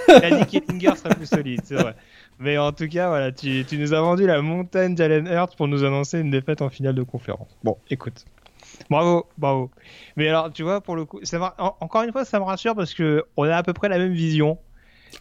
Il 0.10 0.14
a 0.14 0.44
dit 0.44 0.46
qu'Ettinger 0.46 0.96
serait 0.98 1.16
plus 1.16 1.26
solide, 1.26 1.62
c'est 1.64 1.76
vrai. 1.76 1.96
Mais 2.38 2.58
en 2.58 2.74
tout 2.74 2.88
cas, 2.88 3.08
voilà, 3.08 3.32
tu, 3.32 3.66
nous 3.72 3.94
as 3.94 4.02
vendu 4.02 4.28
la 4.28 4.42
montagne 4.42 4.94
d'Allen 4.94 5.26
Hurt 5.26 5.56
pour 5.56 5.68
nous 5.68 5.84
annoncer 5.84 6.20
une 6.20 6.32
défaite 6.32 6.62
en 6.62 6.70
finale 6.70 6.96
de 6.96 7.04
conférence. 7.04 7.58
Bon, 7.64 7.78
écoute. 7.90 8.26
Bravo, 8.90 9.28
bravo. 9.38 9.72
Mais 10.16 10.28
alors, 10.28 10.52
tu 10.52 10.64
vois, 10.64 10.82
pour 10.82 10.96
le 10.96 11.06
coup, 11.06 11.20
ça 11.24 11.56
encore 11.80 12.04
une 12.04 12.12
fois, 12.12 12.26
ça 12.26 12.40
me 12.40 12.46
rassure 12.46 12.76
parce 12.76 12.94
que 12.94 13.24
on 13.36 13.44
a 13.44 13.56
à 13.56 13.64
peu 13.64 13.74
près 13.74 13.90
la 13.90 13.98
même 13.98 14.14
vision. 14.14 14.60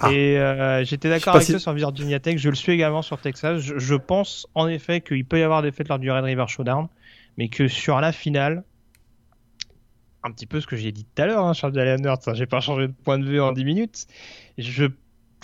Ah. 0.00 0.12
Et 0.12 0.38
euh, 0.38 0.84
j'étais 0.84 1.08
d'accord 1.08 1.36
avec 1.36 1.46
toi 1.46 1.58
sur 1.58 1.72
Virginia 1.72 2.18
Tech, 2.18 2.38
je 2.38 2.48
le 2.48 2.54
suis 2.54 2.72
également 2.72 3.02
sur 3.02 3.20
Texas. 3.20 3.60
Je, 3.60 3.94
pense 3.94 4.46
en 4.54 4.66
effet 4.66 5.00
qu'il 5.00 5.24
peut 5.24 5.38
y 5.38 5.42
avoir 5.42 5.62
des 5.62 5.72
fêtes 5.72 5.88
lors 5.88 5.98
du 5.98 6.10
Red 6.10 6.24
River 6.24 6.46
Showdown, 6.48 6.88
mais 7.36 7.48
que 7.48 7.68
sur 7.68 8.00
la 8.00 8.12
finale, 8.12 8.64
un 10.24 10.32
petit 10.32 10.46
peu 10.46 10.60
ce 10.60 10.66
que 10.66 10.76
j'ai 10.76 10.90
dit 10.90 11.04
tout 11.04 11.22
à 11.22 11.26
l'heure 11.26 11.44
hein, 11.44 11.52
Jalen 11.52 12.04
Hurts, 12.04 12.26
hein, 12.26 12.34
j'ai 12.34 12.46
pas 12.46 12.60
changé 12.60 12.88
de 12.88 12.92
point 12.92 13.18
de 13.18 13.24
vue 13.24 13.40
en 13.40 13.52
10 13.52 13.64
minutes. 13.64 14.06
Je 14.58 14.86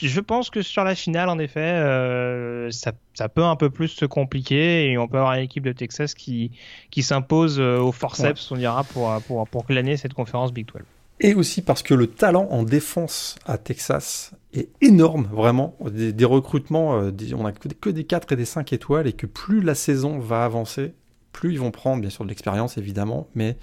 je 0.09 0.21
pense 0.21 0.51
que 0.51 0.63
sur 0.63 0.85
la 0.85 0.95
finale, 0.95 1.29
en 1.29 1.39
effet, 1.39 1.61
euh, 1.61 2.71
ça, 2.71 2.93
ça, 3.15 3.29
peut 3.29 3.45
un 3.45 3.57
peu 3.57 3.71
plus 3.71 3.89
se 3.89 4.05
compliquer 4.05 4.91
et 4.91 4.99
on 4.99 5.09
peut 5.09 5.19
avoir 5.19 5.35
une 5.35 5.45
équipe 5.45 5.65
de 5.65 5.73
Texas 5.73 6.15
qui, 6.15 6.53
qui 6.91 7.03
s'impose 7.03 7.59
euh, 7.61 7.79
au 7.79 7.93
forceps, 7.93 8.51
on 8.51 8.57
dira, 8.57 8.85
pour, 8.85 9.21
pour, 9.27 9.49
pour 9.49 9.67
glaner 9.67 9.97
cette 9.97 10.15
conférence 10.15 10.53
Big 10.53 10.67
12. 10.67 10.83
Et 11.23 11.35
aussi 11.35 11.61
parce 11.61 11.83
que 11.83 11.93
le 11.93 12.07
talent 12.07 12.49
en 12.51 12.63
défense 12.63 13.37
à 13.45 13.59
Texas 13.59 14.33
est 14.55 14.71
énorme, 14.81 15.29
vraiment. 15.31 15.77
Des, 15.91 16.25
recrutements, 16.25 16.99
euh, 16.99 17.11
on 17.37 17.45
a 17.45 17.53
que 17.53 17.91
des 17.91 18.05
4 18.05 18.33
et 18.33 18.37
des 18.37 18.47
5 18.47 18.73
étoiles 18.73 19.07
et 19.07 19.13
que 19.13 19.27
plus 19.27 19.61
la 19.61 19.75
saison 19.75 20.19
va 20.19 20.45
avancer, 20.45 20.95
plus 21.33 21.53
ils 21.53 21.61
vont 21.61 21.71
prendre, 21.71 22.01
bien 22.01 22.11
sûr, 22.11 22.25
de 22.25 22.31
l'expérience 22.31 22.79
évidemment, 22.79 23.29
mais 23.35 23.57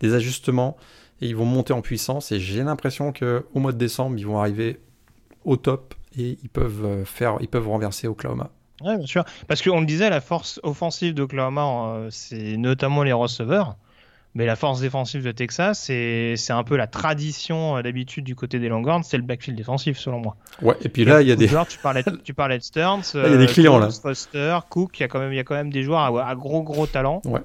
des 0.00 0.12
ajustements 0.12 0.76
et 1.20 1.28
ils 1.28 1.36
vont 1.36 1.44
monter 1.44 1.72
en 1.72 1.82
puissance. 1.82 2.32
Et 2.32 2.40
j'ai 2.40 2.64
l'impression 2.64 3.12
qu'au 3.12 3.60
mois 3.60 3.72
de 3.72 3.78
décembre, 3.78 4.16
ils 4.18 4.26
vont 4.26 4.40
arriver 4.40 4.80
au 5.44 5.56
top 5.56 5.94
et 6.18 6.38
ils 6.42 6.48
peuvent 6.48 6.84
euh, 6.84 7.04
faire, 7.04 7.36
ils 7.40 7.48
peuvent 7.48 7.68
renverser 7.68 8.06
Oklahoma. 8.06 8.50
Oui, 8.82 8.96
bien 8.96 9.06
sûr. 9.06 9.24
Parce 9.46 9.62
qu'on 9.62 9.80
le 9.80 9.86
disait, 9.86 10.10
la 10.10 10.20
force 10.20 10.60
offensive 10.62 11.14
d'Oklahoma, 11.14 11.94
euh, 11.96 12.08
c'est 12.10 12.56
notamment 12.56 13.02
les 13.02 13.12
receveurs. 13.12 13.76
Mais 14.36 14.46
la 14.46 14.56
force 14.56 14.80
défensive 14.80 15.22
de 15.22 15.30
Texas, 15.30 15.78
c'est 15.78 16.50
un 16.50 16.64
peu 16.64 16.76
la 16.76 16.88
tradition 16.88 17.76
euh, 17.76 17.82
d'habitude 17.82 18.24
du 18.24 18.34
côté 18.34 18.58
des 18.58 18.68
Longhorns, 18.68 19.04
c'est 19.04 19.16
le 19.16 19.22
backfield 19.22 19.56
défensif 19.56 19.96
selon 19.96 20.18
moi. 20.18 20.36
Ouais, 20.60 20.74
et 20.82 20.88
puis 20.88 21.04
là, 21.04 21.22
il 21.22 21.28
y 21.28 21.32
a 21.32 21.36
des. 21.36 21.46
tu, 21.68 21.78
parlais, 21.78 22.02
tu 22.24 22.34
parlais 22.34 22.58
de 22.58 22.64
Stearns, 22.64 23.04
il 23.14 23.20
y 23.20 23.24
a 23.24 23.36
des 23.36 23.46
clients 23.46 23.78
là. 23.78 23.90
Foster, 23.90 24.58
Cook, 24.68 24.98
il 24.98 25.02
y, 25.02 25.04
a 25.04 25.08
quand 25.08 25.20
même, 25.20 25.32
il 25.32 25.36
y 25.36 25.38
a 25.38 25.44
quand 25.44 25.54
même 25.54 25.70
des 25.70 25.84
joueurs 25.84 26.18
à, 26.18 26.34
gros 26.34 26.64
gros 26.64 26.88
talent. 26.88 27.22
Ouais. 27.24 27.42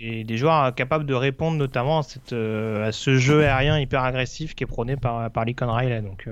Et 0.00 0.24
des 0.24 0.36
joueurs 0.36 0.74
capables 0.74 1.06
de 1.06 1.14
répondre 1.14 1.56
notamment 1.56 2.00
à, 2.00 2.02
cette, 2.02 2.32
à 2.32 2.90
ce 2.90 3.18
jeu 3.18 3.44
aérien 3.44 3.78
hyper 3.78 4.02
agressif 4.02 4.56
qui 4.56 4.64
est 4.64 4.66
prôné 4.66 4.96
par, 4.96 5.30
par 5.30 5.44
Lincoln 5.44 5.70
Riley. 5.70 6.02
Donc, 6.02 6.28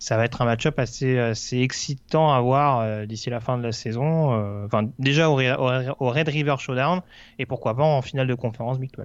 ça 0.00 0.16
va 0.16 0.24
être 0.24 0.40
un 0.40 0.46
match-up 0.46 0.78
assez, 0.78 1.36
excitant 1.52 2.32
à 2.32 2.40
voir 2.40 2.80
euh, 2.80 3.04
d'ici 3.04 3.28
la 3.28 3.38
fin 3.38 3.58
de 3.58 3.62
la 3.62 3.70
saison. 3.70 4.32
Euh, 4.32 4.64
enfin, 4.64 4.88
déjà 4.98 5.28
au, 5.28 5.36
Red 5.36 6.28
River 6.28 6.56
Showdown 6.58 7.02
et 7.38 7.44
pourquoi 7.44 7.76
pas 7.76 7.84
en 7.84 8.00
finale 8.00 8.26
de 8.26 8.34
conférence 8.34 8.80
Big 8.80 8.90
12. 8.96 9.04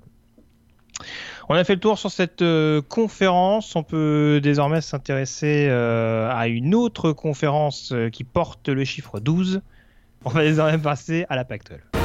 On 1.49 1.55
a 1.55 1.63
fait 1.65 1.73
le 1.73 1.81
tour 1.81 1.99
sur 1.99 2.09
cette 2.09 2.41
euh, 2.41 2.81
conférence. 2.81 3.75
On 3.75 3.83
peut 3.83 4.39
désormais 4.41 4.79
s'intéresser 4.79 5.67
à 5.69 6.47
une 6.47 6.73
autre 6.73 7.11
conférence 7.11 7.93
qui 8.13 8.23
porte 8.23 8.69
le 8.69 8.85
chiffre 8.85 9.19
12. 9.19 9.61
On 10.23 10.29
va 10.29 10.43
désormais 10.43 10.77
passer 10.77 11.25
à 11.27 11.35
la 11.35 11.43
Pac 11.43 11.69
12. 11.69 11.95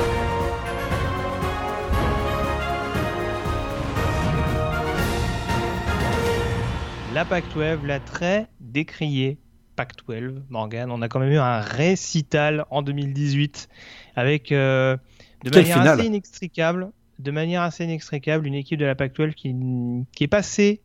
La 7.13 7.25
Pac-12, 7.25 7.85
la 7.87 7.99
très 7.99 8.47
décriée 8.71 9.39
Pac-12, 9.77 10.43
Morgan. 10.51 10.91
On 10.91 11.03
a 11.03 11.09
quand 11.09 11.21
même 11.21 11.33
eu 11.33 11.39
un 11.39 11.61
récital 11.61 12.65
en 12.71 12.83
2018 12.83 13.69
avec 14.17 14.53
euh, 14.53 14.97
de 15.45 15.51
manière 15.51 15.81
assez 15.81 16.07
inextricable, 16.07 16.91
de 17.19 17.31
manière 17.31 17.63
assez 17.63 17.85
inextricable, 17.85 18.47
une 18.47 18.55
équipe 18.55 18.79
de 18.79 18.85
la 18.85 18.95
Pac-12 18.95 19.35
qui, 19.35 19.55
qui, 20.15 20.25
est 20.25 20.29
passée 20.29 20.81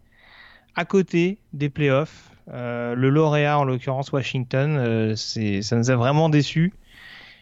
à 0.76 0.86
côté 0.86 1.40
des 1.54 1.70
playoffs. 1.70 2.32
Euh, 2.54 2.94
le 2.96 3.10
lauréat, 3.10 3.58
en 3.58 3.64
l'occurrence 3.64 4.12
Washington, 4.12 4.78
euh, 4.78 5.16
ça 5.16 5.76
nous 5.78 5.92
a 5.92 5.96
vraiment 5.96 6.30
déçus. 6.30 6.74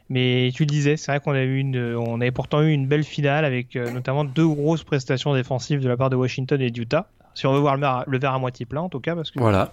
Mais 0.10 0.52
tu 0.54 0.64
le 0.64 0.68
disais, 0.68 0.98
c'est 0.98 1.12
vrai 1.12 1.20
qu'on 1.20 1.32
avait, 1.32 1.46
une, 1.46 1.96
on 1.96 2.20
avait 2.20 2.32
pourtant 2.32 2.62
eu 2.62 2.72
une 2.72 2.88
belle 2.88 3.04
finale 3.04 3.46
avec 3.46 3.76
notamment 3.76 4.26
deux 4.26 4.48
grosses 4.48 4.84
prestations 4.84 5.34
défensives 5.34 5.80
de 5.80 5.88
la 5.88 5.98
part 5.98 6.10
de 6.10 6.16
Washington 6.16 6.62
et 6.62 6.72
d'Utah 6.72 7.10
si 7.34 7.48
on 7.48 7.54
veut 7.54 7.60
voir 7.60 7.78
le, 7.78 8.18
verre 8.20 8.34
à 8.34 8.39
moitié 8.39 8.66
plein 8.66 8.82
en 8.82 8.89
tout 8.89 9.00
cas, 9.00 9.16
parce 9.16 9.32
que 9.32 9.39
voilà. 9.39 9.72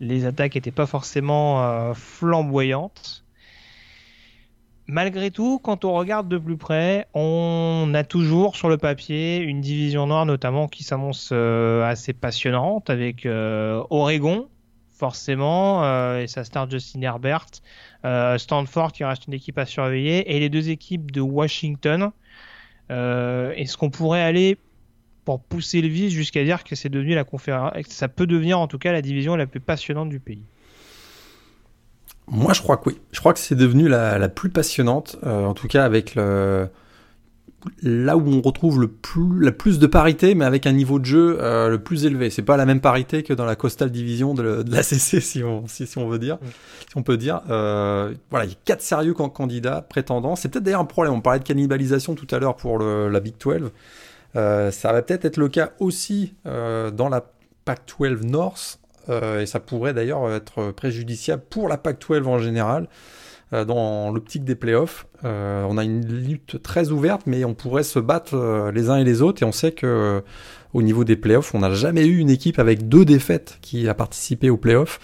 Les 0.00 0.26
attaques 0.26 0.54
n'étaient 0.54 0.70
pas 0.70 0.86
forcément 0.86 1.62
euh, 1.62 1.94
flamboyantes. 1.94 3.24
Malgré 4.88 5.32
tout, 5.32 5.58
quand 5.58 5.84
on 5.84 5.94
regarde 5.94 6.28
de 6.28 6.38
plus 6.38 6.56
près, 6.56 7.08
on 7.12 7.90
a 7.94 8.04
toujours 8.04 8.54
sur 8.54 8.68
le 8.68 8.78
papier 8.78 9.38
une 9.38 9.60
division 9.60 10.06
noire 10.06 10.26
notamment 10.26 10.68
qui 10.68 10.84
s'annonce 10.84 11.30
euh, 11.32 11.82
assez 11.82 12.12
passionnante 12.12 12.88
avec 12.88 13.26
euh, 13.26 13.82
Oregon, 13.90 14.48
forcément, 14.96 15.82
et 16.16 16.26
sa 16.26 16.44
star 16.44 16.70
Justin 16.70 17.02
Herbert, 17.02 17.46
Stanford 18.38 18.92
qui 18.92 19.04
reste 19.04 19.26
une 19.26 19.34
équipe 19.34 19.58
à 19.58 19.66
surveiller, 19.66 20.34
et 20.34 20.40
les 20.40 20.48
deux 20.48 20.70
équipes 20.70 21.10
de 21.10 21.20
Washington. 21.20 22.12
Est-ce 22.88 23.76
qu'on 23.76 23.90
pourrait 23.90 24.22
aller 24.22 24.56
pour 25.26 25.40
pousser 25.40 25.82
le 25.82 25.88
vice 25.88 26.14
jusqu'à 26.14 26.42
dire 26.42 26.64
que 26.64 26.74
c'est 26.74 26.88
devenu 26.88 27.14
la 27.14 27.24
conférence, 27.24 27.72
ça 27.88 28.08
peut 28.08 28.26
devenir 28.26 28.58
en 28.58 28.66
tout 28.66 28.78
cas 28.78 28.92
la 28.92 29.02
division 29.02 29.36
la 29.36 29.46
plus 29.46 29.60
passionnante 29.60 30.08
du 30.08 30.20
pays. 30.20 30.44
Moi, 32.28 32.54
je 32.54 32.62
crois 32.62 32.78
que 32.78 32.88
oui. 32.88 32.98
Je 33.12 33.20
crois 33.20 33.34
que 33.34 33.38
c'est 33.38 33.54
devenu 33.54 33.88
la, 33.88 34.18
la, 34.18 34.28
plus 34.30 34.48
passionnante, 34.48 35.18
en 35.22 35.52
tout 35.52 35.68
cas 35.68 35.84
avec 35.84 36.14
le, 36.14 36.68
là 37.82 38.16
où 38.16 38.28
on 38.28 38.40
retrouve 38.40 38.80
le 38.80 38.88
plus, 38.88 39.40
la 39.40 39.52
plus 39.52 39.78
de 39.78 39.86
parité, 39.86 40.34
mais 40.34 40.44
avec 40.44 40.66
un 40.66 40.72
niveau 40.72 40.98
de 40.98 41.04
jeu 41.04 41.38
euh, 41.40 41.68
le 41.68 41.78
plus 41.78 42.04
élevé. 42.04 42.30
C'est 42.30 42.42
pas 42.42 42.56
la 42.56 42.66
même 42.66 42.80
parité 42.80 43.22
que 43.22 43.32
dans 43.32 43.44
la 43.44 43.56
Coastal 43.56 43.90
Division 43.90 44.34
de, 44.34 44.64
la 44.68 44.82
CC, 44.82 45.20
si 45.20 45.42
on, 45.42 45.66
si, 45.66 45.86
on 45.96 46.08
veut 46.08 46.18
dire, 46.18 46.38
si 46.88 46.96
on 46.96 47.02
peut 47.02 47.16
dire. 47.16 47.40
Euh, 47.50 48.14
voilà, 48.30 48.44
il 48.44 48.50
y 48.50 48.54
a 48.54 48.58
quatre 48.64 48.82
sérieux 48.82 49.14
candidats 49.14 49.82
prétendants. 49.82 50.36
C'est 50.36 50.48
peut-être 50.48 50.64
d'ailleurs 50.64 50.80
un 50.80 50.86
problème. 50.86 51.14
On 51.14 51.20
parlait 51.20 51.40
de 51.40 51.44
cannibalisation 51.44 52.14
tout 52.14 52.28
à 52.30 52.38
l'heure 52.38 52.56
pour 52.56 52.78
le, 52.78 53.08
la 53.08 53.20
Big 53.20 53.34
12. 53.38 53.70
Euh, 54.34 54.70
ça 54.70 54.92
va 54.92 55.02
peut-être 55.02 55.24
être 55.24 55.36
le 55.36 55.48
cas 55.48 55.72
aussi 55.78 56.34
euh, 56.46 56.90
dans 56.90 57.08
la 57.08 57.24
Pac-12 57.64 58.24
North, 58.24 58.80
euh, 59.08 59.40
et 59.40 59.46
ça 59.46 59.60
pourrait 59.60 59.94
d'ailleurs 59.94 60.30
être 60.32 60.72
préjudiciable 60.72 61.42
pour 61.48 61.68
la 61.68 61.76
Pac-12 61.78 62.24
en 62.24 62.38
général. 62.38 62.88
Euh, 63.52 63.64
dans 63.64 64.10
l'optique 64.10 64.42
des 64.42 64.56
playoffs. 64.56 65.06
Euh, 65.24 65.64
on 65.68 65.78
a 65.78 65.84
une 65.84 66.04
lutte 66.04 66.60
très 66.64 66.90
ouverte, 66.90 67.22
mais 67.26 67.44
on 67.44 67.54
pourrait 67.54 67.84
se 67.84 68.00
battre 68.00 68.34
euh, 68.34 68.72
les 68.72 68.90
uns 68.90 68.96
et 68.96 69.04
les 69.04 69.22
autres. 69.22 69.40
Et 69.40 69.46
on 69.46 69.52
sait 69.52 69.70
que 69.70 70.20
au 70.74 70.82
niveau 70.82 71.04
des 71.04 71.14
playoffs, 71.14 71.54
on 71.54 71.60
n'a 71.60 71.72
jamais 71.72 72.04
eu 72.06 72.18
une 72.18 72.28
équipe 72.28 72.58
avec 72.58 72.88
deux 72.88 73.04
défaites 73.04 73.58
qui 73.62 73.88
a 73.88 73.94
participé 73.94 74.50
aux 74.50 74.56
playoffs. 74.56 74.98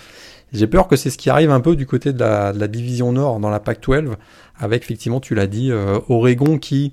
J'ai 0.53 0.67
peur 0.67 0.89
que 0.89 0.97
c'est 0.97 1.09
ce 1.09 1.19
qui 1.19 1.31
arrive 1.31 1.53
un 1.53 1.61
peu 1.61 1.77
du 1.77 1.87
côté 1.87 2.13
de 2.13 2.19
la, 2.19 2.53
division 2.67 3.13
Nord 3.13 3.39
dans 3.39 3.49
la 3.49 3.61
PAC-12, 3.61 4.15
avec 4.59 4.83
effectivement, 4.83 5.21
tu 5.21 5.37
l'as 5.37 5.47
dit, 5.47 5.71
Oregon 6.09 6.59
qui 6.59 6.93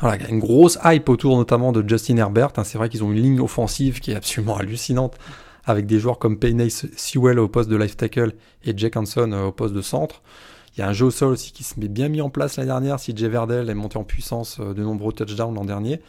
voilà, 0.00 0.24
a 0.24 0.28
une 0.28 0.38
grosse 0.38 0.78
hype 0.84 1.08
autour 1.08 1.36
notamment 1.36 1.72
de 1.72 1.86
Justin 1.86 2.16
Herbert. 2.16 2.52
Hein. 2.56 2.64
c'est 2.64 2.78
vrai 2.78 2.88
qu'ils 2.88 3.04
ont 3.04 3.12
une 3.12 3.20
ligne 3.20 3.40
offensive 3.40 4.00
qui 4.00 4.12
est 4.12 4.16
absolument 4.16 4.56
hallucinante 4.56 5.16
avec 5.64 5.86
des 5.86 5.98
joueurs 5.98 6.18
comme 6.18 6.38
Payne 6.38 6.68
Sewell 6.70 7.38
au 7.38 7.48
poste 7.48 7.68
de 7.68 7.76
life 7.76 7.96
tackle 7.96 8.32
et 8.64 8.72
Jack 8.76 8.96
Hanson 8.96 9.32
euh, 9.32 9.44
au 9.46 9.52
poste 9.52 9.74
de 9.74 9.82
centre. 9.82 10.22
Il 10.76 10.80
y 10.80 10.82
a 10.82 10.88
un 10.88 10.92
jeu 10.92 11.06
au 11.06 11.10
sol 11.10 11.32
aussi 11.32 11.52
qui 11.52 11.64
se 11.64 11.78
met 11.78 11.88
bien 11.88 12.08
mis 12.08 12.20
en 12.20 12.30
place 12.30 12.56
l'année 12.56 12.68
dernière. 12.68 13.00
Si 13.00 13.14
Jay 13.16 13.28
Verdell 13.28 13.68
est 13.68 13.74
monté 13.74 13.98
en 13.98 14.04
puissance 14.04 14.58
euh, 14.60 14.72
de 14.72 14.82
nombreux 14.82 15.12
touchdowns 15.12 15.54
l'an 15.54 15.64
dernier. 15.64 16.00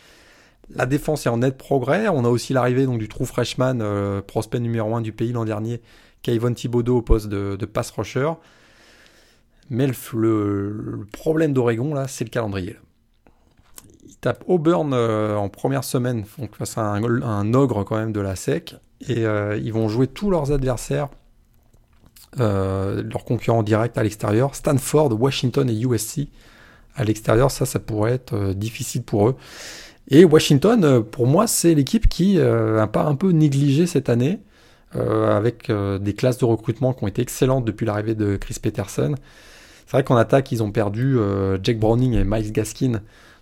La 0.73 0.85
défense 0.85 1.25
est 1.25 1.29
en 1.29 1.37
net 1.37 1.57
progrès. 1.57 2.07
On 2.07 2.23
a 2.23 2.29
aussi 2.29 2.53
l'arrivée 2.53 2.85
donc 2.85 2.99
du 2.99 3.09
true 3.09 3.25
freshman, 3.25 3.79
euh, 3.81 4.21
prospect 4.21 4.59
numéro 4.59 4.95
1 4.95 5.01
du 5.01 5.11
pays 5.11 5.31
l'an 5.33 5.43
dernier, 5.43 5.81
Kayvon 6.21 6.53
Thibodeau 6.53 6.97
au 6.97 7.01
poste 7.01 7.27
de, 7.27 7.65
pass 7.65 7.91
rusher. 7.91 8.31
Mais 9.69 9.87
le, 10.13 11.07
problème 11.11 11.53
d'Oregon, 11.53 11.93
là, 11.93 12.07
c'est 12.07 12.23
le 12.23 12.29
calendrier. 12.29 12.77
Il 14.07 14.15
tape 14.17 14.43
Auburn 14.47 14.93
en 14.93 15.49
première 15.49 15.83
semaine, 15.83 16.25
donc 16.39 16.55
face 16.55 16.77
à 16.77 16.81
un, 16.81 17.03
un, 17.03 17.53
ogre 17.53 17.83
quand 17.83 17.97
même 17.97 18.11
de 18.11 18.19
la 18.19 18.35
SEC 18.35 18.75
et 19.07 19.25
euh, 19.25 19.57
ils 19.57 19.73
vont 19.73 19.87
jouer 19.89 20.07
tous 20.07 20.29
leurs 20.29 20.51
adversaires, 20.51 21.09
euh, 22.39 23.03
leurs 23.03 23.25
concurrents 23.25 23.63
directs 23.63 23.97
à 23.97 24.03
l'extérieur, 24.03 24.55
Stanford, 24.55 25.19
Washington 25.19 25.69
et 25.69 25.79
USC 25.79 26.27
à 26.95 27.03
l'extérieur, 27.03 27.51
ça, 27.51 27.65
ça 27.65 27.79
pourrait 27.79 28.13
être 28.13 28.33
euh, 28.33 28.53
difficile 28.53 29.03
pour 29.03 29.29
eux. 29.29 29.35
Et 30.09 30.25
Washington, 30.25 31.03
pour 31.03 31.25
moi, 31.25 31.47
c'est 31.47 31.73
l'équipe 31.73 32.09
qui 32.09 32.37
a 32.41 32.87
pas 32.87 33.03
un 33.03 33.15
peu 33.15 33.31
négligé 33.31 33.85
cette 33.85 34.09
année, 34.09 34.41
avec 34.93 35.71
des 35.71 36.13
classes 36.13 36.39
de 36.39 36.43
recrutement 36.43 36.91
qui 36.91 37.05
ont 37.05 37.07
été 37.07 37.21
excellentes 37.21 37.63
depuis 37.63 37.85
l'arrivée 37.85 38.15
de 38.15 38.35
Chris 38.35 38.57
Peterson. 38.61 39.15
C'est 39.85 39.91
vrai 39.91 40.03
qu'en 40.03 40.17
attaque, 40.17 40.51
ils 40.51 40.63
ont 40.63 40.71
perdu 40.71 41.17
Jake 41.63 41.79
Browning 41.79 42.15
et 42.15 42.25
Miles 42.25 42.51
Gaskin, 42.51 42.99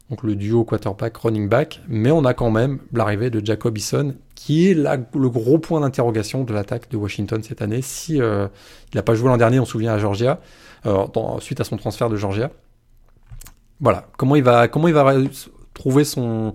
donc 0.10 0.24
le 0.24 0.36
duo 0.36 0.64
quarterback 0.64 1.18
running 1.18 1.48
back, 1.48 1.82
mais 1.88 2.12
on 2.12 2.26
a 2.26 2.34
quand 2.34 2.50
même 2.50 2.80
l'arrivée 2.94 3.30
de 3.30 3.46
Jacob 3.46 3.78
Eason 3.78 4.16
qui 4.34 4.70
est 4.70 4.74
le 4.74 5.30
gros 5.30 5.60
point 5.60 5.82
d'interrogation 5.82 6.44
de 6.44 6.54
l'attaque 6.54 6.90
de 6.90 6.98
Washington 6.98 7.44
cette 7.44 7.62
année. 7.62 7.82
Si 7.82 8.22
euh, 8.22 8.48
il 8.94 8.98
n'a 8.98 9.04
pas 9.04 9.14
joué 9.14 9.28
l'an 9.28 9.38
dernier, 9.38 9.60
on 9.60 9.66
se 9.66 9.72
souvient 9.74 9.94
à 9.94 10.00
Georgia, 10.00 10.40
euh, 10.86 11.06
suite 11.40 11.60
à 11.60 11.64
son 11.64 11.78
transfert 11.78 12.10
de 12.10 12.16
Georgia. 12.16 12.50
Voilà, 13.82 14.08
comment 14.18 14.36
il 14.36 14.44
va, 14.44 14.68
comment 14.68 14.88
il 14.88 14.94
va 14.94 15.14
trouver 15.74 16.04
son, 16.04 16.54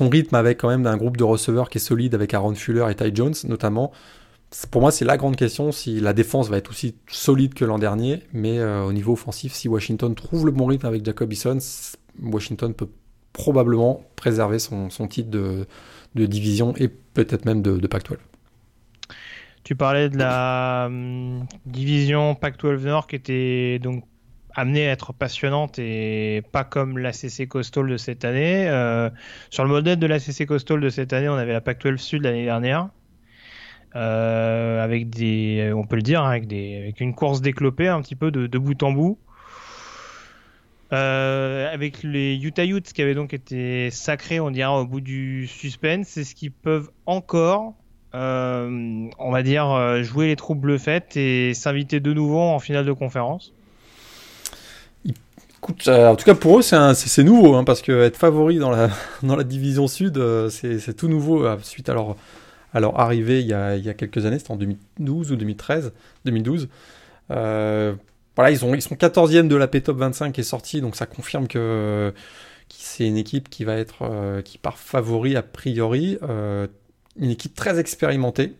rythme 0.00 0.34
avec 0.34 0.58
quand 0.58 0.68
même 0.68 0.86
un 0.86 0.96
groupe 0.96 1.16
de 1.16 1.24
receveurs 1.24 1.70
qui 1.70 1.78
est 1.78 1.80
solide 1.80 2.14
avec 2.14 2.34
Aaron 2.34 2.54
Fuller 2.54 2.86
et 2.90 2.94
Ty 2.94 3.14
Jones 3.14 3.34
notamment? 3.44 3.92
Pour 4.72 4.80
moi, 4.80 4.90
c'est 4.90 5.04
la 5.04 5.16
grande 5.16 5.36
question 5.36 5.70
si 5.70 6.00
la 6.00 6.12
défense 6.12 6.48
va 6.48 6.56
être 6.56 6.70
aussi 6.70 6.96
solide 7.08 7.54
que 7.54 7.64
l'an 7.64 7.78
dernier, 7.78 8.24
mais 8.32 8.58
euh, 8.58 8.82
au 8.82 8.92
niveau 8.92 9.12
offensif, 9.12 9.52
si 9.52 9.68
Washington 9.68 10.14
trouve 10.16 10.44
le 10.44 10.50
bon 10.50 10.66
rythme 10.66 10.86
avec 10.86 11.04
Jacob 11.04 11.32
Eason, 11.32 11.58
Washington 12.22 12.74
peut 12.74 12.88
probablement 13.32 14.02
préserver 14.16 14.58
son, 14.58 14.90
son 14.90 15.06
titre 15.06 15.30
de, 15.30 15.66
de 16.14 16.26
division 16.26 16.74
et 16.76 16.88
peut-être 16.88 17.44
même 17.44 17.62
de, 17.62 17.76
de 17.76 17.86
Pac-12. 17.86 18.16
Tu 19.62 19.76
parlais 19.76 20.08
de 20.08 20.18
la 20.18 20.84
hum, 20.86 21.46
division 21.66 22.34
Pac-12 22.34 22.84
Nord 22.86 23.06
qui 23.06 23.16
était 23.16 23.78
donc 23.78 24.04
amenée 24.54 24.88
à 24.88 24.92
être 24.92 25.12
passionnante 25.12 25.78
et 25.78 26.42
pas 26.50 26.64
comme 26.64 26.98
la 26.98 27.12
CC 27.12 27.46
Coastal 27.46 27.88
de 27.88 27.96
cette 27.96 28.24
année. 28.24 28.68
Euh, 28.68 29.10
sur 29.50 29.64
le 29.64 29.70
modèle 29.70 29.98
de 29.98 30.06
la 30.06 30.18
CC 30.18 30.46
Coastal 30.46 30.80
de 30.80 30.88
cette 30.88 31.12
année, 31.12 31.28
on 31.28 31.34
avait 31.34 31.52
la 31.52 31.60
Pac-12 31.60 31.98
Sud 31.98 32.22
l'année 32.24 32.44
dernière. 32.44 32.88
Euh, 33.96 34.82
avec 34.82 35.10
des, 35.10 35.72
on 35.74 35.84
peut 35.84 35.96
le 35.96 36.02
dire, 36.02 36.22
hein, 36.22 36.30
avec, 36.30 36.46
des, 36.46 36.78
avec 36.78 37.00
une 37.00 37.14
course 37.14 37.40
déclopée 37.40 37.88
un 37.88 38.00
petit 38.02 38.16
peu 38.16 38.30
de 38.30 38.58
bout 38.58 38.82
en 38.82 38.92
bout. 38.92 39.18
Euh, 40.92 41.72
avec 41.72 42.02
les 42.02 42.36
Utah 42.36 42.64
Utes 42.64 42.92
qui 42.92 43.00
avaient 43.00 43.14
donc 43.14 43.32
été 43.32 43.90
sacrés, 43.90 44.40
on 44.40 44.50
dira, 44.50 44.80
au 44.80 44.86
bout 44.86 45.00
du 45.00 45.46
suspense, 45.46 46.08
c'est 46.08 46.24
ce 46.24 46.34
qu'ils 46.34 46.50
peuvent 46.50 46.90
encore, 47.06 47.74
euh, 48.14 49.08
on 49.18 49.30
va 49.30 49.42
dire, 49.44 49.70
euh, 49.70 50.02
jouer 50.02 50.26
les 50.26 50.36
troupes 50.36 50.60
bleu 50.60 50.78
faites 50.78 51.16
et 51.16 51.54
s'inviter 51.54 52.00
de 52.00 52.12
nouveau 52.12 52.40
en 52.40 52.58
finale 52.58 52.86
de 52.86 52.92
conférence 52.92 53.52
en 55.86 56.16
tout 56.16 56.24
cas 56.24 56.34
pour 56.34 56.58
eux 56.58 56.62
c'est 56.62 57.22
nouveau 57.22 57.54
hein, 57.54 57.64
parce 57.64 57.82
que 57.82 57.92
être 58.02 58.16
favori 58.16 58.58
dans 58.58 58.70
la, 58.70 58.88
division 59.44 59.86
sud 59.86 60.20
c'est 60.48 60.96
tout 60.96 61.06
nouveau 61.06 61.46
suite 61.62 61.88
à 61.88 61.94
leur, 61.94 62.98
arrivée 62.98 63.40
il 63.40 63.46
y, 63.46 63.52
a, 63.52 63.94
quelques 63.94 64.24
années, 64.26 64.38
c'était 64.38 64.50
en 64.50 64.56
2012 64.56 65.30
ou 65.30 65.36
2013, 65.36 65.92
2012. 66.24 66.68
Euh, 67.30 67.94
voilà, 68.40 68.52
ils, 68.52 68.58
sont 68.58 68.94
14e 68.94 69.48
de 69.48 69.56
la 69.56 69.68
P-Top 69.68 69.98
25 69.98 70.32
qui 70.32 70.40
est 70.40 70.44
sortie, 70.44 70.80
donc 70.80 70.96
ça 70.96 71.04
confirme 71.04 71.46
que, 71.46 72.14
c'est 72.70 73.06
une 73.06 73.18
équipe 73.18 73.50
qui 73.50 73.64
va 73.64 73.76
être, 73.76 73.98
euh, 74.02 74.40
qui 74.40 74.56
part 74.56 74.78
favori 74.78 75.36
a 75.36 75.42
priori, 75.42 76.16
euh, 76.22 76.66
une 77.18 77.28
équipe 77.28 77.54
très 77.54 77.78
expérimentée, 77.78 78.54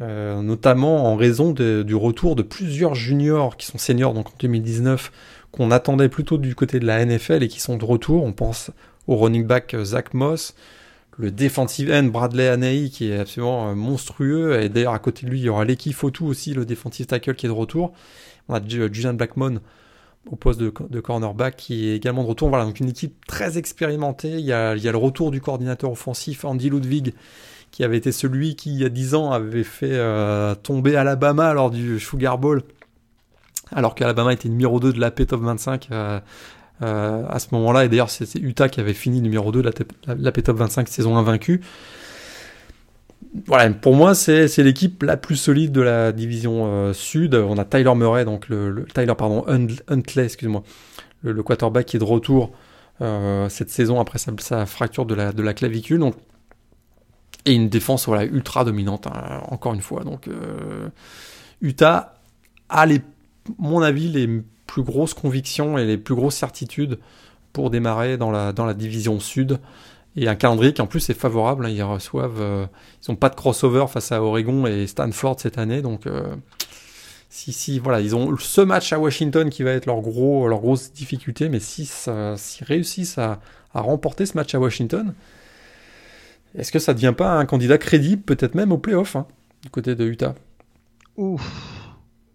euh, 0.00 0.40
notamment 0.40 1.12
en 1.12 1.16
raison 1.16 1.50
du 1.50 1.94
retour 1.94 2.34
de 2.34 2.42
plusieurs 2.42 2.94
juniors 2.94 3.58
qui 3.58 3.66
sont 3.66 3.76
seniors 3.76 4.14
donc 4.14 4.28
en 4.28 4.34
2019, 4.38 5.12
qu'on 5.50 5.70
attendait 5.70 6.08
plutôt 6.08 6.38
du 6.38 6.54
côté 6.54 6.80
de 6.80 6.86
la 6.86 7.04
NFL 7.04 7.42
et 7.42 7.48
qui 7.48 7.60
sont 7.60 7.76
de 7.76 7.84
retour. 7.84 8.24
On 8.24 8.32
pense 8.32 8.70
au 9.06 9.16
running 9.16 9.46
back 9.46 9.76
Zach 9.82 10.14
Moss, 10.14 10.54
le 11.18 11.30
defensive 11.30 11.92
end 11.92 12.04
Bradley 12.04 12.48
Anei 12.48 12.88
qui 12.88 13.10
est 13.10 13.18
absolument 13.18 13.74
monstrueux, 13.74 14.62
et 14.62 14.70
d'ailleurs 14.70 14.94
à 14.94 14.98
côté 14.98 15.26
de 15.26 15.30
lui 15.30 15.40
il 15.40 15.44
y 15.44 15.48
aura 15.50 15.66
Leki 15.66 15.92
Fotu 15.92 16.22
aussi, 16.22 16.54
le 16.54 16.64
defensive 16.64 17.04
tackle 17.04 17.34
qui 17.34 17.44
est 17.44 17.50
de 17.50 17.54
retour. 17.54 17.92
On 18.52 18.56
a 18.56 18.60
Julian 18.66 19.14
Blackmon 19.14 19.60
au 20.30 20.36
poste 20.36 20.60
de, 20.60 21.00
cornerback 21.00 21.56
qui 21.56 21.88
est 21.88 21.96
également 21.96 22.22
de 22.22 22.28
retour. 22.28 22.48
Voilà, 22.48 22.64
donc 22.64 22.78
une 22.80 22.88
équipe 22.88 23.26
très 23.26 23.58
expérimentée. 23.58 24.38
Il 24.38 24.44
y 24.44 24.52
a, 24.52 24.76
il 24.76 24.82
y 24.82 24.88
a 24.88 24.92
le 24.92 24.98
retour 24.98 25.30
du 25.30 25.40
coordinateur 25.40 25.90
offensif 25.90 26.44
Andy 26.44 26.70
Ludwig 26.70 27.14
qui 27.72 27.84
avait 27.84 27.96
été 27.96 28.12
celui 28.12 28.54
qui, 28.54 28.70
il 28.70 28.80
y 28.80 28.84
a 28.84 28.90
10 28.90 29.14
ans, 29.14 29.32
avait 29.32 29.64
fait 29.64 29.92
euh, 29.92 30.54
tomber 30.54 30.94
Alabama 30.94 31.54
lors 31.54 31.70
du 31.70 31.98
Sugar 31.98 32.36
Bowl, 32.36 32.62
alors 33.72 33.94
qu'Alabama 33.94 34.34
était 34.34 34.50
numéro 34.50 34.78
2 34.78 34.92
de 34.92 35.00
la 35.00 35.10
P-Top 35.10 35.40
25 35.40 35.88
euh, 35.90 36.20
euh, 36.82 37.24
à 37.26 37.38
ce 37.38 37.48
moment-là. 37.52 37.86
Et 37.86 37.88
d'ailleurs, 37.88 38.10
c'est 38.10 38.34
Utah 38.36 38.68
qui 38.68 38.78
avait 38.78 38.92
fini 38.92 39.22
numéro 39.22 39.50
2 39.50 39.62
de 39.62 39.72
la, 40.06 40.14
la 40.14 40.32
P-Top 40.32 40.58
25 40.58 40.86
saison 40.86 41.16
invaincue 41.16 41.62
voilà, 43.46 43.70
pour 43.70 43.94
moi, 43.94 44.14
c'est 44.14 44.58
l'équipe 44.58 45.02
la 45.02 45.16
plus 45.16 45.36
solide 45.36 45.72
de 45.72 45.80
la 45.80 46.12
division 46.12 46.66
euh, 46.66 46.92
sud. 46.92 47.34
On 47.34 47.56
a 47.56 47.64
Tyler 47.64 47.94
Murray, 47.94 48.24
donc 48.24 48.48
le, 48.48 48.84
Tyler 48.94 49.14
pardon 49.16 49.44
Huntley, 49.46 50.24
excuse-moi, 50.24 50.62
le, 51.22 51.42
quarterback 51.42 51.86
qui 51.86 51.96
est 51.96 52.00
de 52.00 52.04
retour 52.04 52.52
euh, 53.00 53.48
cette 53.48 53.70
saison 53.70 54.00
après 54.00 54.18
sa, 54.18 54.66
fracture 54.66 55.06
de 55.06 55.14
la, 55.14 55.54
clavicule. 55.54 56.00
Donc, 56.00 56.14
et 57.44 57.54
une 57.54 57.68
défense 57.68 58.06
voilà 58.06 58.24
ultra 58.24 58.64
dominante 58.64 59.06
hein, 59.06 59.40
encore 59.48 59.72
une 59.74 59.80
fois. 59.80 60.04
Donc 60.04 60.28
euh, 60.28 60.88
Utah 61.60 62.14
a 62.68 62.86
mon 63.58 63.82
avis 63.82 64.08
les 64.08 64.28
plus 64.66 64.82
grosses 64.82 65.14
convictions 65.14 65.78
et 65.78 65.84
les 65.84 65.96
plus 65.98 66.14
grosses 66.14 66.36
certitudes 66.36 66.98
pour 67.52 67.70
démarrer 67.70 68.16
dans 68.16 68.30
la 68.30 68.74
division 68.74 69.18
sud 69.18 69.58
et 70.16 70.28
un 70.28 70.34
calendrier 70.34 70.72
qui 70.72 70.82
en 70.82 70.86
plus 70.86 71.08
est 71.10 71.14
favorable. 71.14 71.66
Hein. 71.66 71.70
ils 71.70 71.82
reçoivent, 71.82 72.40
euh, 72.40 72.66
ils 73.06 73.10
n'ont 73.10 73.16
pas 73.16 73.28
de 73.28 73.34
crossover 73.34 73.86
face 73.88 74.12
à 74.12 74.22
Oregon 74.22 74.66
et 74.66 74.86
Stanford 74.86 75.40
cette 75.40 75.58
année, 75.58 75.82
donc 75.82 76.06
euh, 76.06 76.34
si 77.28 77.52
si 77.52 77.78
voilà, 77.78 78.00
ils 78.00 78.14
ont 78.14 78.36
ce 78.36 78.60
match 78.60 78.92
à 78.92 78.98
Washington 78.98 79.48
qui 79.48 79.62
va 79.62 79.70
être 79.70 79.86
leur 79.86 80.00
gros 80.00 80.48
leur 80.48 80.60
grosse 80.60 80.92
difficulté, 80.92 81.48
mais 81.48 81.60
si 81.60 81.86
s'ils 81.86 82.66
réussissent 82.66 83.18
à, 83.18 83.40
à, 83.72 83.80
remporter 83.80 84.26
ce 84.26 84.36
match 84.36 84.54
à 84.54 84.60
Washington, 84.60 85.14
est-ce 86.56 86.70
que 86.72 86.78
ça 86.78 86.92
ne 86.92 86.96
devient 86.96 87.14
pas 87.16 87.32
un 87.32 87.46
candidat 87.46 87.78
crédible, 87.78 88.22
peut-être 88.22 88.54
même 88.54 88.72
au 88.72 88.78
playoff, 88.78 89.16
hein, 89.16 89.26
du 89.62 89.70
côté 89.70 89.94
de 89.94 90.04
Utah? 90.04 90.34
Ouf 91.16 91.42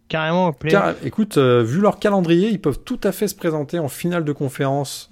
carrément 0.07 0.47
au 0.47 0.53
playoff. 0.53 0.95
écoute, 1.03 1.37
vu 1.37 1.81
leur 1.81 1.99
calendrier, 1.99 2.49
ils 2.49 2.61
peuvent 2.61 2.79
tout 2.79 2.99
à 3.03 3.11
fait 3.11 3.27
se 3.27 3.35
présenter 3.35 3.77
en 3.77 3.89
finale 3.89 4.23
de 4.23 4.31
conférence 4.31 5.11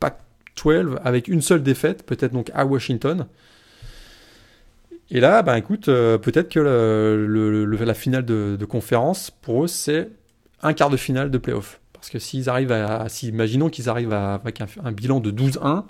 Pac 0.00 0.23
12 0.62 0.98
avec 1.04 1.28
une 1.28 1.42
seule 1.42 1.62
défaite, 1.62 2.04
peut-être 2.04 2.32
donc 2.32 2.50
à 2.54 2.64
Washington. 2.64 3.26
Et 5.10 5.20
là, 5.20 5.42
ben 5.42 5.56
écoute, 5.56 5.86
peut-être 5.86 6.48
que 6.48 6.60
la 6.60 7.94
finale 7.94 8.24
de, 8.24 8.56
de 8.58 8.64
conférence, 8.64 9.30
pour 9.30 9.64
eux, 9.64 9.68
c'est 9.68 10.08
un 10.62 10.72
quart 10.72 10.90
de 10.90 10.96
finale 10.96 11.30
de 11.30 11.38
playoff. 11.38 11.80
Parce 12.04 12.10
que 12.10 12.18
s'ils 12.18 12.50
arrivent 12.50 12.72
à, 12.72 13.08
si, 13.08 13.28
imaginons 13.28 13.70
qu'ils 13.70 13.88
arrivent 13.88 14.12
avec 14.12 14.60
un, 14.60 14.92
bilan 14.92 15.20
de 15.20 15.30
12-1, 15.30 15.84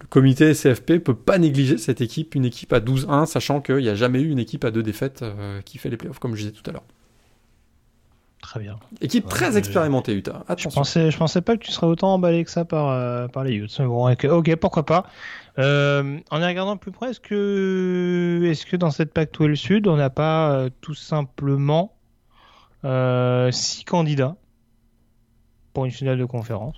le 0.00 0.06
comité 0.08 0.52
CFP 0.52 0.98
peut 0.98 1.16
pas 1.16 1.38
négliger 1.38 1.78
cette 1.78 2.00
équipe, 2.00 2.34
une 2.36 2.44
équipe 2.44 2.72
à 2.72 2.78
12-1, 2.78 3.26
sachant 3.26 3.60
qu'il 3.60 3.78
n'y 3.78 3.88
a 3.88 3.94
jamais 3.94 4.20
eu 4.20 4.30
une 4.30 4.38
équipe 4.38 4.64
à 4.64 4.70
deux 4.70 4.84
défaites 4.84 5.22
euh, 5.22 5.60
qui 5.62 5.78
fait 5.78 5.88
les 5.88 5.96
playoffs, 5.96 6.18
comme 6.18 6.36
je 6.36 6.42
disais 6.42 6.52
tout 6.52 6.62
à 6.70 6.72
l'heure. 6.72 6.84
Très 8.46 8.60
bien. 8.60 8.76
Équipe 9.00 9.26
très 9.26 9.56
expérimentée, 9.56 10.12
Utah. 10.12 10.44
Attention. 10.46 10.70
Je 10.70 10.74
pensais, 10.76 11.10
je 11.10 11.16
pensais 11.18 11.40
pas 11.40 11.56
que 11.56 11.64
tu 11.64 11.72
serais 11.72 11.88
autant 11.88 12.14
emballé 12.14 12.44
que 12.44 12.50
ça 12.52 12.64
par, 12.64 12.90
euh, 12.90 13.26
par 13.26 13.42
les 13.42 13.54
Utes. 13.54 13.82
Bon, 13.82 14.08
ok, 14.08 14.54
pourquoi 14.54 14.86
pas. 14.86 15.06
Euh, 15.58 16.20
en 16.30 16.40
y 16.40 16.46
regardant 16.46 16.76
plus 16.76 16.92
près, 16.92 17.10
est-ce 17.10 17.18
que, 17.20 18.76
dans 18.76 18.92
cette 18.92 19.12
Pac 19.12 19.32
12 19.32 19.58
Sud, 19.58 19.88
on 19.88 19.96
n'a 19.96 20.10
pas 20.10 20.68
tout 20.80 20.94
simplement 20.94 21.96
euh, 22.84 23.50
six 23.50 23.82
candidats 23.82 24.36
pour 25.72 25.84
une 25.84 25.90
finale 25.90 26.18
de 26.18 26.24
conférence? 26.24 26.76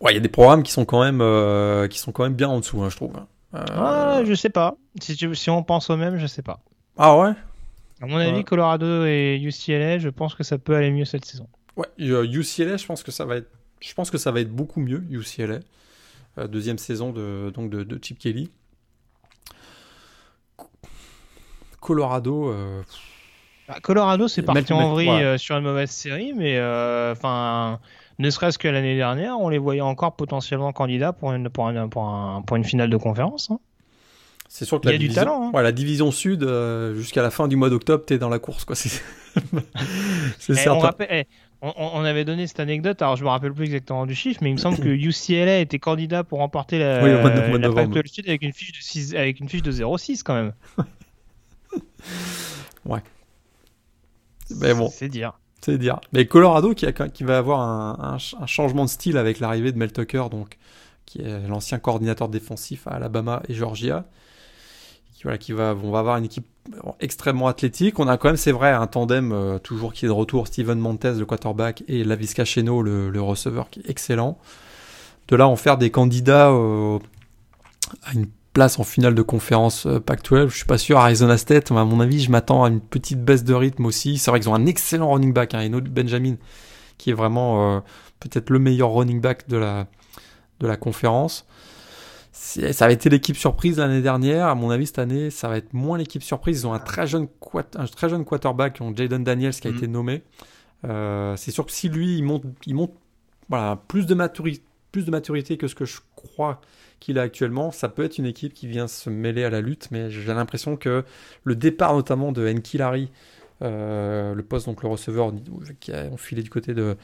Ouais, 0.00 0.12
il 0.12 0.14
y 0.14 0.18
a 0.18 0.20
des 0.20 0.30
programmes 0.30 0.62
qui 0.62 0.72
sont 0.72 0.86
quand 0.86 1.02
même, 1.02 1.20
euh, 1.20 1.88
qui 1.88 1.98
sont 1.98 2.12
quand 2.12 2.22
même 2.22 2.34
bien 2.34 2.48
en 2.48 2.60
dessous, 2.60 2.82
hein, 2.82 2.88
je 2.88 2.96
trouve. 2.96 3.12
Euh... 3.54 3.64
Ah, 3.70 4.20
je 4.24 4.32
sais 4.32 4.48
pas. 4.48 4.76
Si, 4.98 5.14
si, 5.34 5.50
on 5.50 5.62
pense 5.62 5.90
au 5.90 5.96
même, 5.98 6.16
je 6.16 6.26
sais 6.26 6.42
pas. 6.42 6.60
Ah 6.96 7.18
ouais? 7.18 7.32
À 8.00 8.06
mon 8.06 8.16
avis, 8.16 8.44
Colorado 8.44 9.04
et 9.04 9.40
UCLA, 9.42 9.98
je 9.98 10.08
pense 10.08 10.34
que 10.34 10.44
ça 10.44 10.58
peut 10.58 10.74
aller 10.74 10.90
mieux 10.90 11.04
cette 11.04 11.24
saison. 11.24 11.48
Ouais, 11.76 11.86
UCLA, 11.98 12.76
je 12.76 12.86
pense 12.86 13.02
que 13.02 13.10
ça 13.10 13.24
va 13.24 13.36
être, 13.36 13.50
je 13.80 13.92
pense 13.94 14.10
que 14.10 14.18
ça 14.18 14.30
va 14.30 14.40
être 14.40 14.50
beaucoup 14.50 14.80
mieux, 14.80 15.04
UCLA. 15.10 15.60
Euh, 16.38 16.46
deuxième 16.46 16.78
saison 16.78 17.12
de, 17.12 17.50
donc 17.54 17.70
de, 17.70 17.82
de 17.82 17.98
Chip 18.02 18.18
Kelly. 18.18 18.50
Colorado. 21.80 22.50
Euh, 22.50 22.82
bah, 23.66 23.76
Colorado, 23.82 24.28
c'est 24.28 24.42
parti 24.42 24.72
en 24.72 24.90
vrille 24.90 25.08
euh, 25.08 25.38
sur 25.38 25.56
une 25.56 25.64
mauvaise 25.64 25.90
série, 25.90 26.32
mais 26.34 26.56
euh, 26.58 27.12
enfin, 27.12 27.80
ne 28.18 28.30
serait-ce 28.30 28.58
que 28.58 28.68
l'année 28.68 28.96
dernière, 28.96 29.38
on 29.38 29.48
les 29.48 29.58
voyait 29.58 29.80
encore 29.80 30.14
potentiellement 30.16 30.72
candidats 30.72 31.12
pour 31.12 31.32
une, 31.32 31.48
pour, 31.48 31.72
pour, 32.46 32.56
une 32.56 32.64
finale 32.64 32.90
de 32.90 32.96
conférence. 32.96 33.50
Hein. 33.50 33.58
C'est 34.48 34.64
sûr 34.64 34.80
que 34.80 34.88
la, 34.88 34.96
division, 34.96 35.12
du 35.12 35.14
talent, 35.14 35.52
hein. 35.54 35.62
la 35.62 35.72
division 35.72 36.10
sud, 36.10 36.48
jusqu'à 36.96 37.22
la 37.22 37.30
fin 37.30 37.48
du 37.48 37.56
mois 37.56 37.70
d'octobre, 37.70 38.04
tu 38.06 38.14
es 38.14 38.18
dans 38.18 38.30
la 38.30 38.38
course. 38.38 38.64
Quoi. 38.64 38.76
C'est, 38.76 39.02
eh. 40.48 40.64
Eh, 41.10 41.24
on, 41.60 42.04
avait 42.04 42.24
donné 42.24 42.46
cette 42.46 42.60
anecdote, 42.60 43.02
alors 43.02 43.16
je 43.16 43.24
me 43.24 43.28
rappelle 43.28 43.52
plus 43.52 43.64
exactement 43.64 44.06
du 44.06 44.14
chiffre, 44.14 44.40
mais 44.42 44.50
il 44.50 44.54
me 44.54 44.58
semble 44.58 44.78
que 44.78 44.88
UCLA 44.88 45.58
était 45.58 45.78
candidat 45.78 46.22
pour 46.22 46.38
remporter 46.38 46.78
la, 46.78 47.02
oui, 47.02 47.10
la, 47.10 48.02
Sud 48.06 48.28
avec 48.28 48.42
une 48.42 48.52
fiche 48.52 48.72
de 48.72 48.78
6, 48.80 49.14
avec 49.14 49.40
une 49.40 49.48
fiche 49.48 49.62
de 49.62 49.72
0,6 49.72 50.22
quand 50.22 50.34
même. 50.34 50.52
ouais. 52.84 53.00
Mais 54.56 54.72
bon. 54.72 54.88
C'est 54.88 55.08
dire. 55.08 55.32
C'est 55.60 55.78
dire. 55.78 56.00
Mais 56.12 56.26
Colorado 56.26 56.74
qui, 56.74 56.86
a, 56.86 56.92
qui 56.92 57.24
va 57.24 57.38
avoir 57.38 57.60
un, 57.60 58.18
changement 58.18 58.84
de 58.84 58.90
style 58.90 59.18
avec 59.18 59.40
l'arrivée 59.40 59.72
de 59.72 59.78
Mel 59.78 59.92
Tucker, 59.92 60.26
donc, 60.30 60.58
qui 61.06 61.22
est 61.22 61.48
l'ancien 61.48 61.80
coordinateur 61.80 62.28
défensif 62.28 62.86
à 62.86 62.92
Alabama 62.92 63.42
et 63.48 63.54
Georgia. 63.54 64.04
Qui, 65.40 65.52
va, 65.52 65.74
on 65.82 65.90
va 65.90 65.98
avoir 65.98 66.16
une 66.16 66.24
équipe 66.24 66.46
extrêmement 67.00 67.48
athlétique. 67.48 67.98
On 67.98 68.06
a 68.06 68.16
quand 68.16 68.28
même, 68.28 68.36
c'est 68.36 68.52
vrai, 68.52 68.70
un 68.70 68.86
tandem 68.86 69.32
euh, 69.32 69.58
toujours 69.58 69.92
qui 69.92 70.04
est 70.04 70.08
de 70.08 70.12
retour, 70.12 70.46
Steven 70.46 70.78
Montez, 70.78 71.14
le 71.14 71.26
quarterback, 71.26 71.82
et 71.88 72.04
Lavisca 72.04 72.44
Cheno, 72.44 72.82
le, 72.82 73.20
receveur, 73.20 73.68
qui 73.70 73.80
est 73.80 73.90
excellent. 73.90 74.38
De 75.28 75.36
là, 75.36 75.48
en 75.48 75.56
faire 75.56 75.76
des 75.76 75.90
candidats 75.90 76.50
euh, 76.50 76.98
à 78.04 78.12
une 78.12 78.26
place 78.52 78.78
en 78.78 78.84
finale 78.84 79.14
de 79.14 79.22
conférence 79.22 79.86
euh, 79.86 80.00
Pac-12. 80.00 80.48
Je 80.48 80.56
suis 80.56 80.66
pas 80.66 80.78
sûr. 80.78 80.98
Arizona 80.98 81.38
State, 81.38 81.70
à 81.70 81.84
mon 81.84 82.00
avis, 82.00 82.20
je 82.20 82.30
m'attends 82.30 82.64
à 82.64 82.68
une 82.68 82.80
petite 82.80 83.24
baisse 83.24 83.44
de 83.44 83.54
rythme 83.54 83.86
aussi. 83.86 84.18
C'est 84.18 84.30
vrai 84.30 84.40
qu'ils 84.40 84.48
ont 84.48 84.54
un 84.54 84.66
excellent 84.66 85.12
running 85.12 85.32
back, 85.32 85.54
hein, 85.54 85.72
autre 85.72 85.88
Benjamin, 85.90 86.34
qui 86.96 87.10
est 87.10 87.14
vraiment 87.14 87.76
euh, 87.76 87.80
peut-être 88.20 88.50
le 88.50 88.58
meilleur 88.58 88.92
running 88.92 89.20
back 89.20 89.48
de 89.48 89.56
la, 89.56 89.86
de 90.60 90.66
la 90.66 90.76
conférence. 90.76 91.46
Ça 92.48 92.86
avait 92.86 92.94
été 92.94 93.10
l'équipe 93.10 93.36
surprise 93.36 93.78
l'année 93.78 94.00
dernière. 94.00 94.46
À 94.46 94.54
mon 94.54 94.70
avis, 94.70 94.86
cette 94.86 94.98
année, 94.98 95.28
ça 95.28 95.48
va 95.48 95.58
être 95.58 95.74
moins 95.74 95.98
l'équipe 95.98 96.22
surprise. 96.22 96.60
Ils 96.60 96.66
ont 96.66 96.72
un 96.72 96.78
très 96.78 97.06
jeune, 97.06 97.28
un 97.76 97.86
très 97.86 98.08
jeune 98.08 98.24
quarterback, 98.24 98.80
Jaden 98.96 99.22
Daniels, 99.22 99.52
qui 99.52 99.68
a 99.68 99.70
mm. 99.70 99.76
été 99.76 99.86
nommé. 99.86 100.22
Euh, 100.86 101.36
c'est 101.36 101.50
sûr 101.50 101.66
que 101.66 101.72
si 101.72 101.90
lui, 101.90 102.16
il 102.16 102.22
monte, 102.22 102.44
il 102.64 102.74
monte 102.74 102.94
voilà, 103.50 103.78
plus, 103.88 104.06
de 104.06 104.14
maturité, 104.14 104.62
plus 104.92 105.04
de 105.04 105.10
maturité 105.10 105.58
que 105.58 105.68
ce 105.68 105.74
que 105.74 105.84
je 105.84 106.00
crois 106.16 106.60
qu'il 107.00 107.18
a 107.18 107.22
actuellement, 107.22 107.70
ça 107.70 107.90
peut 107.90 108.02
être 108.02 108.16
une 108.16 108.26
équipe 108.26 108.54
qui 108.54 108.66
vient 108.66 108.88
se 108.88 109.10
mêler 109.10 109.44
à 109.44 109.50
la 109.50 109.60
lutte, 109.60 109.88
mais 109.90 110.10
j'ai 110.10 110.32
l'impression 110.32 110.76
que 110.76 111.04
le 111.44 111.54
départ 111.54 111.94
notamment 111.94 112.32
de 112.32 112.48
Nkilari, 112.48 113.10
euh, 113.60 114.34
le 114.34 114.42
poste 114.42 114.66
donc 114.66 114.82
le 114.82 114.88
receveur 114.88 115.32
qui 115.80 115.92
a 115.92 116.06
enfilé 116.06 116.42
du 116.42 116.50
côté 116.50 116.72
de 116.72 116.96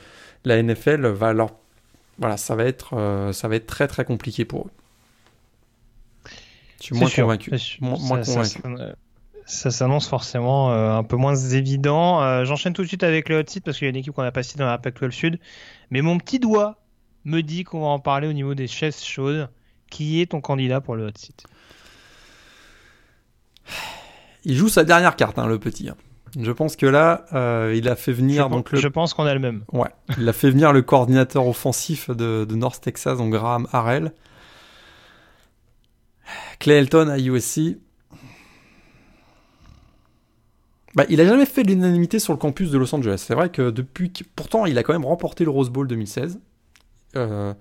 la 0.45 0.63
NFL, 0.63 1.07
va 1.07 1.29
alors 1.29 1.61
voilà, 2.19 2.37
ça 2.37 2.55
va 2.55 2.65
être 2.65 2.95
euh, 2.95 3.33
ça 3.33 3.49
va 3.49 3.57
être 3.57 3.67
très 3.67 3.89
très 3.89 4.05
compliqué 4.05 4.45
pour 4.45 4.67
eux. 4.67 4.71
Je 6.81 6.85
suis 6.85 6.95
moins 6.95 7.11
convaincu. 7.11 7.51
ça, 9.47 9.71
s'annonce 9.71 10.09
forcément 10.09 10.73
euh, 10.73 10.97
un 10.97 11.03
peu 11.05 11.17
moins 11.17 11.37
évident. 11.37 12.45
J'enchaîne 12.45 12.73
tout 12.73 12.83
de 12.83 12.89
suite 12.89 13.03
avec 13.03 13.29
le 13.29 13.39
hot 13.39 13.45
site 13.47 13.65
parce 13.65 13.79
qu'il 13.79 13.87
y 13.87 13.89
a 13.89 13.91
une 13.91 13.97
équipe 13.97 14.13
qu'on 14.13 14.23
a 14.23 14.33
passée 14.33 14.59
dans 14.59 14.67
la 14.67 14.79
Pac-12 14.79 15.11
Sud. 15.11 15.39
Mais 15.91 16.03
mon 16.03 16.19
petit 16.19 16.39
doigt 16.39 16.77
me 17.25 17.41
dit 17.41 17.65
qu'on 17.65 17.81
va 17.81 17.87
en 17.87 17.99
parler 17.99 18.29
au 18.29 18.33
niveau 18.33 18.55
des 18.55 18.67
chaises 18.67 19.03
chaudes. 19.03 19.49
Qui 19.91 20.21
est 20.21 20.27
ton 20.27 20.41
candidat 20.41 20.81
pour 20.81 20.97
le 20.97 21.07
hot 21.07 21.13
seat? 21.15 21.45
Il 24.45 24.57
joue 24.57 24.69
sa 24.69 24.85
dernière 24.85 25.17
carte, 25.17 25.39
hein, 25.39 25.47
le 25.47 25.59
petit. 25.59 25.89
Hein. 25.89 25.97
Je 26.39 26.51
pense 26.51 26.77
que 26.77 26.87
là, 26.87 27.25
euh, 27.33 27.75
il 27.77 27.89
a 27.89 27.97
fait 27.97 28.13
venir. 28.13 28.45
Je, 28.45 28.51
donc 28.51 28.75
je 28.75 28.89
pense 28.89 29.15
qu'on 29.15 29.25
a 29.25 29.35
le 29.35 29.41
même. 29.41 29.65
Ouais. 29.73 29.89
Il 30.19 30.29
a 30.29 30.33
fait 30.33 30.51
venir 30.51 30.73
le 30.73 30.83
coordinateur 30.83 31.47
offensif 31.47 32.11
de, 32.11 32.47
North 32.55 32.83
Texas, 32.83 33.19
donc 33.19 33.33
Graham 33.33 33.69
Harrell. 33.73 34.13
Clay 36.59 36.75
Elton 36.75 37.09
à 37.09 37.19
USC. 37.19 37.79
Bah, 40.95 41.05
il 41.09 41.21
a 41.21 41.27
jamais 41.27 41.47
fait 41.47 41.65
l'unanimité 41.65 42.19
sur 42.19 42.33
le 42.33 42.39
campus 42.39 42.71
de 42.71 42.79
Los 42.79 42.95
Angeles. 42.95 43.25
C'est 43.27 43.35
vrai 43.35 43.51
que 43.51 43.71
depuis. 43.71 44.13
Pourtant, 44.37 44.65
il 44.67 44.79
a 44.79 44.83
quand 44.83 44.93
même 44.93 45.05
remporté 45.05 45.45
le 45.45 45.51
Rose 45.51 45.71
Bowl 45.71 45.89
2016. 45.89 46.41
Euh, 47.17 47.55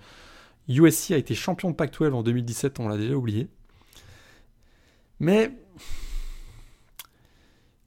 USC 0.67 1.11
a 1.11 1.17
été 1.17 1.35
champion 1.35 1.69
de 1.71 1.75
Pac-12 1.75 2.13
en 2.13 2.23
2017, 2.23 2.79
on 2.79 2.87
l'a 2.87 2.97
déjà 2.97 3.15
oublié. 3.15 3.47
Mais 5.19 5.51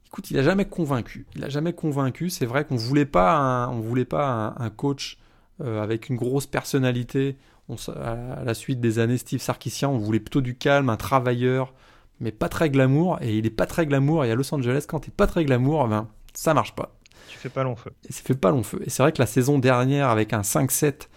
écoute, 0.07 0.31
il 0.31 0.37
a 0.37 0.43
jamais 0.43 0.65
convaincu. 0.65 1.25
Il 1.35 1.43
a 1.43 1.49
jamais 1.49 1.73
convaincu. 1.73 2.29
C'est 2.29 2.45
vrai 2.45 2.65
qu'on 2.65 2.75
voulait 2.75 3.05
pas 3.05 3.37
un, 3.37 3.69
on 3.69 3.79
voulait 3.79 4.05
pas 4.05 4.55
un, 4.57 4.69
coach 4.69 5.17
euh, 5.61 5.81
avec 5.81 6.09
une 6.09 6.15
grosse 6.15 6.45
personnalité. 6.45 7.37
À 7.69 8.43
la 8.43 8.53
suite 8.53 8.79
des 8.79 8.99
années 8.99 9.17
Steve 9.17 9.41
Sarkisian, 9.41 9.91
on 9.91 9.97
voulait 9.97 10.19
plutôt 10.19 10.41
du 10.41 10.55
calme, 10.55 10.89
un 10.89 10.97
travailleur, 10.97 11.73
mais 12.19 12.31
pas 12.31 12.49
très 12.49 12.69
glamour. 12.69 13.19
Et 13.21 13.37
il 13.37 13.45
est 13.45 13.51
pas 13.51 13.65
très 13.65 13.85
glamour. 13.85 14.25
Et 14.25 14.31
à 14.31 14.35
Los 14.35 14.53
Angeles, 14.53 14.85
quand 14.87 15.01
t'es 15.01 15.11
pas 15.11 15.27
très 15.27 15.43
glamour, 15.45 15.87
ben 15.87 16.07
ça 16.33 16.53
marche 16.53 16.75
pas. 16.75 16.95
Tu 17.27 17.37
fais 17.37 17.49
pas 17.49 17.63
long 17.63 17.75
feu. 17.75 17.91
Et 18.09 18.13
ça 18.13 18.21
fait 18.23 18.35
pas 18.35 18.51
long 18.51 18.63
feu. 18.63 18.81
Et 18.85 18.89
c'est 18.89 19.03
vrai 19.03 19.11
que 19.11 19.19
la 19.19 19.25
saison 19.25 19.59
dernière, 19.59 20.09
avec 20.09 20.33
un 20.33 20.41
5-7 20.41 21.07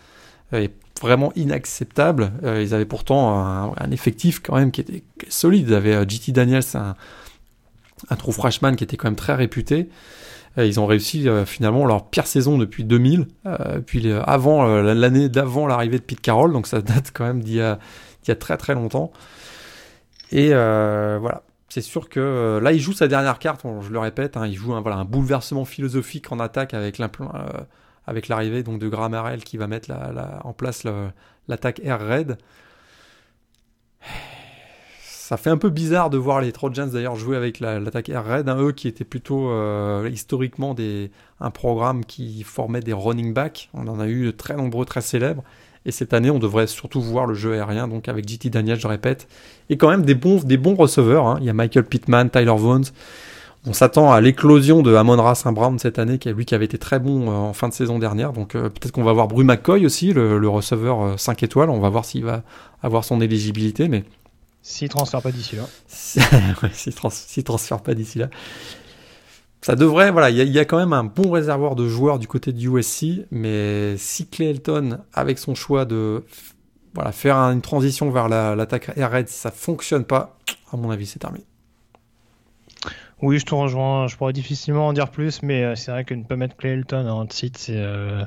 est 0.53 0.75
vraiment 1.01 1.33
inacceptable. 1.37 2.33
Euh, 2.43 2.63
ils 2.63 2.75
avaient 2.75 2.85
pourtant 2.85 3.39
un, 3.77 3.91
effectif 3.91 4.41
quand 4.41 4.57
même 4.57 4.73
qui 4.73 4.81
était 4.81 5.05
solide. 5.29 5.69
Ils 5.69 5.75
avaient 5.75 5.95
euh, 5.95 6.09
JT 6.09 6.33
Daniels, 6.33 6.65
un, 6.75 6.97
un 8.09 8.17
trou 8.17 8.33
freshman 8.33 8.75
qui 8.75 8.85
était 8.85 8.97
quand 8.97 9.09
même 9.09 9.17
très 9.17 9.35
réputé. 9.35 9.89
Euh, 10.59 10.67
ils 10.67 10.81
ont 10.81 10.87
réussi 10.87 11.29
finalement 11.47 11.87
leur 11.87 12.09
pire 12.09 12.27
saison 12.27 12.59
depuis 12.59 12.85
2000, 12.85 13.27
puis 13.87 14.13
avant 14.13 14.67
l'année 14.83 15.29
d'avant 15.29 15.67
l'arrivée 15.67 15.99
de 15.99 16.05
Pete 16.05 16.21
Carroll, 16.21 16.53
donc 16.53 16.67
ça 16.67 16.83
date 16.83 17.13
quand 17.15 17.25
même 17.25 17.43
d'il 17.43 17.57
y 17.57 17.61
a, 17.63 17.79
très 18.39 18.57
très 18.57 18.75
longtemps. 18.75 19.13
Et 20.33 20.49
voilà, 20.49 21.43
c'est 21.69 21.81
sûr 21.81 22.09
que 22.09 22.59
là, 22.63 22.73
il 22.73 22.81
joue 22.81 22.93
sa 22.93 23.09
dernière 23.09 23.39
carte, 23.39 23.63
je 23.81 23.91
le 23.91 23.99
répète, 23.99 24.37
hein, 24.37 24.47
il 24.47 24.55
joue 24.55 24.75
un, 24.75 24.81
voilà, 24.81 24.97
un 24.97 25.05
bouleversement 25.05 25.65
philosophique 25.65 26.31
en 26.33 26.41
attaque 26.41 26.75
avec 26.75 26.99
l'implant 26.99 27.33
avec 28.07 28.29
l'arrivée 28.29 28.63
donc 28.63 28.81
de 28.81 28.89
Gramarel 28.89 29.45
qui 29.45 29.57
va 29.57 29.69
mettre 29.69 29.91
en 30.43 30.53
place 30.53 30.85
l'attaque 31.49 31.81
air 31.85 32.01
raid. 32.01 32.39
Ça 35.31 35.37
fait 35.37 35.51
un 35.51 35.59
peu 35.59 35.71
bizarre 35.71 36.11
de 36.11 36.19
voir 36.19 36.41
les 36.41 36.51
Trojans 36.51 36.91
d'ailleurs 36.91 37.15
jouer 37.15 37.37
avec 37.37 37.61
l'attaque 37.61 38.09
air 38.09 38.25
raid, 38.25 38.49
hein, 38.49 38.57
eux 38.59 38.73
qui 38.73 38.89
étaient 38.89 39.05
plutôt 39.05 39.49
euh, 39.51 40.11
historiquement 40.13 40.75
des, 40.75 41.13
un 41.39 41.53
programme 41.53 42.05
qui 42.05 42.43
formait 42.43 42.81
des 42.81 42.93
running 42.93 43.33
backs. 43.33 43.71
On 43.73 43.87
en 43.87 44.01
a 44.01 44.09
eu 44.09 44.33
très 44.33 44.57
nombreux, 44.57 44.85
très 44.85 45.03
célèbres. 45.03 45.45
Et 45.87 45.93
cette 45.93 46.15
année, 46.15 46.33
on 46.33 46.41
devrait 46.41 46.67
surtout 46.67 47.01
voir 47.01 47.27
le 47.27 47.35
jeu 47.35 47.53
aérien, 47.53 47.87
donc 47.87 48.09
avec 48.09 48.29
JT 48.29 48.51
Daniel, 48.51 48.81
je 48.81 48.89
répète. 48.89 49.29
Et 49.69 49.77
quand 49.77 49.89
même 49.89 50.03
des 50.03 50.17
bons, 50.17 50.43
des 50.43 50.57
bons 50.57 50.75
receveurs. 50.75 51.29
Hein. 51.29 51.39
Il 51.41 51.47
y 51.47 51.51
a 51.51 51.53
Michael 51.53 51.85
Pittman, 51.85 52.29
Tyler 52.29 52.57
Vaughn. 52.57 52.83
On 53.69 53.73
s'attend 53.73 54.11
à 54.11 54.21
l'éclosion 54.21 54.83
de 54.83 54.97
Amon-Ra 54.97 55.37
Saint 55.37 55.53
Brown 55.53 55.79
cette 55.79 56.01
année, 56.01 56.19
qui, 56.19 56.29
lui 56.33 56.45
qui 56.45 56.57
avait 56.57 56.65
été 56.65 56.79
très 56.79 56.99
bon 56.99 57.31
euh, 57.31 57.35
en 57.35 57.53
fin 57.53 57.69
de 57.69 57.73
saison 57.73 58.01
dernière. 58.01 58.33
Donc 58.33 58.57
euh, 58.57 58.63
peut-être 58.69 58.91
qu'on 58.91 59.05
va 59.05 59.13
voir 59.13 59.29
Bru 59.29 59.45
McCoy 59.45 59.87
aussi, 59.87 60.13
le, 60.13 60.49
receveur 60.49 61.21
5 61.21 61.41
étoiles. 61.45 61.71
On 61.71 61.79
va 61.79 61.89
voir 61.89 62.05
s'il 62.05 62.25
va 62.25 62.43
avoir 62.83 63.05
son 63.05 63.21
éligibilité. 63.21 63.87
Mais 63.87 64.03
s'il 64.63 64.89
transfère 64.89 65.23
pas 65.23 65.33
d'ici 65.33 65.57
là. 65.57 65.67
S'il 66.73 66.95
trans 66.95 67.11
transfère 67.45 67.83
pas 67.83 67.95
d'ici 67.95 68.19
là 68.19 68.29
ça 69.63 69.77
devrait, 69.77 70.11
voilà, 70.11 70.31
il 70.31 70.37
y, 70.37 70.59
a 70.59 70.65
quand 70.65 70.79
même 70.79 70.95
un 70.95 71.05
bon 71.05 71.31
réservoir 71.31 71.77
de 71.77 71.87
joueurs 71.87 72.19
du 72.19 72.27
côté 72.27 72.53
de 72.53 72.59
USC, 72.59 73.27
mais 73.31 73.95
si 73.99 74.27
Clayton, 74.27 75.01
avec 75.13 75.39
son 75.39 75.55
choix 75.55 75.85
de 75.85 76.25
voilà, 76.95 77.13
faire 77.13 77.37
une 77.37 77.61
transition 77.61 78.11
vers 78.11 78.29
l'attaque 78.29 78.91
air 78.97 79.11
raid, 79.11 79.29
si 79.29 79.39
ça 79.39 79.51
fonctionne 79.51 80.05
pas, 80.05 80.39
à 80.73 80.79
mon 80.79 80.91
avis, 80.91 81.07
c'est 81.07 81.19
terminé. 81.19 81.45
Oui, 83.23 83.39
je 83.39 83.45
te 83.45 83.55
rejoins. 83.55 84.07
Je 84.07 84.17
pourrais 84.17 84.33
difficilement 84.33 84.89
en 84.89 84.93
dire 84.93 85.11
plus, 85.11 85.43
mais 85.43 85.63
euh, 85.63 85.75
c'est 85.75 85.91
vrai 85.91 86.05
que 86.05 86.15
ne 86.15 86.25
pas 86.25 86.37
mettre 86.37 86.57
Clayton 86.57 87.07
en 87.07 87.29
site, 87.29 87.59
c'est 87.59 87.77
euh, 87.77 88.25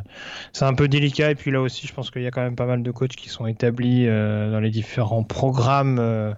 c'est 0.51 0.65
un 0.65 0.73
peu 0.75 0.87
délicat. 0.87 1.31
Et 1.31 1.35
puis 1.35 1.51
là 1.51 1.61
aussi, 1.61 1.87
je 1.87 1.93
pense 1.93 2.11
qu'il 2.11 2.21
y 2.21 2.27
a 2.27 2.31
quand 2.31 2.41
même 2.41 2.55
pas 2.55 2.67
mal 2.67 2.83
de 2.83 2.91
coachs 2.91 3.15
qui 3.15 3.29
sont 3.29 3.47
établis 3.47 4.05
euh, 4.07 4.51
dans 4.51 4.59
les 4.59 4.69
différents 4.69 5.23
programmes 5.23 6.35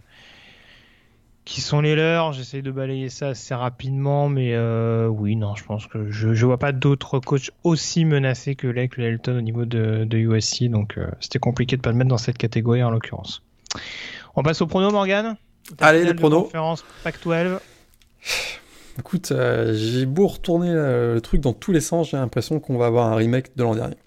qui 1.43 1.61
sont 1.61 1.81
les 1.81 1.95
leurs. 1.95 2.31
J'essaye 2.31 2.61
de 2.61 2.71
balayer 2.71 3.09
ça 3.09 3.29
assez 3.29 3.53
rapidement, 3.53 4.29
mais 4.29 4.57
oui, 5.07 5.35
non, 5.35 5.55
je 5.55 5.65
pense 5.65 5.85
que 5.87 6.09
je 6.09 6.29
ne 6.29 6.45
vois 6.45 6.57
pas 6.57 6.71
d'autres 6.71 7.19
coachs 7.19 7.51
aussi 7.63 8.05
menacés 8.05 8.55
que 8.55 8.67
Lake 8.67 8.97
Elton 8.97 9.37
au 9.37 9.41
niveau 9.41 9.65
de, 9.65 10.05
de 10.05 10.17
USC, 10.17 10.69
donc 10.69 10.97
c'était 11.19 11.39
compliqué 11.39 11.75
de 11.75 11.81
pas 11.81 11.91
le 11.91 11.97
mettre 11.97 12.09
dans 12.09 12.17
cette 12.17 12.37
catégorie 12.37 12.83
en 12.83 12.89
l'occurrence. 12.89 13.43
On 14.35 14.43
passe 14.43 14.61
au 14.61 14.67
prono, 14.67 14.91
Morgan 14.91 15.35
Allez, 15.79 16.05
les 16.05 16.13
pronos. 16.13 16.43
Conférence 16.43 16.85
Pac-12. 17.03 17.59
Écoute, 18.99 19.31
euh, 19.31 19.73
j'ai 19.73 20.05
beau 20.05 20.27
retourner 20.27 20.71
le 20.71 21.19
truc 21.21 21.41
dans 21.41 21.53
tous 21.53 21.71
les 21.71 21.81
sens, 21.81 22.11
j'ai 22.11 22.17
l'impression 22.17 22.59
qu'on 22.59 22.77
va 22.77 22.85
avoir 22.85 23.11
un 23.11 23.15
remake 23.15 23.55
de 23.55 23.63
l'an 23.63 23.75
dernier. 23.75 23.97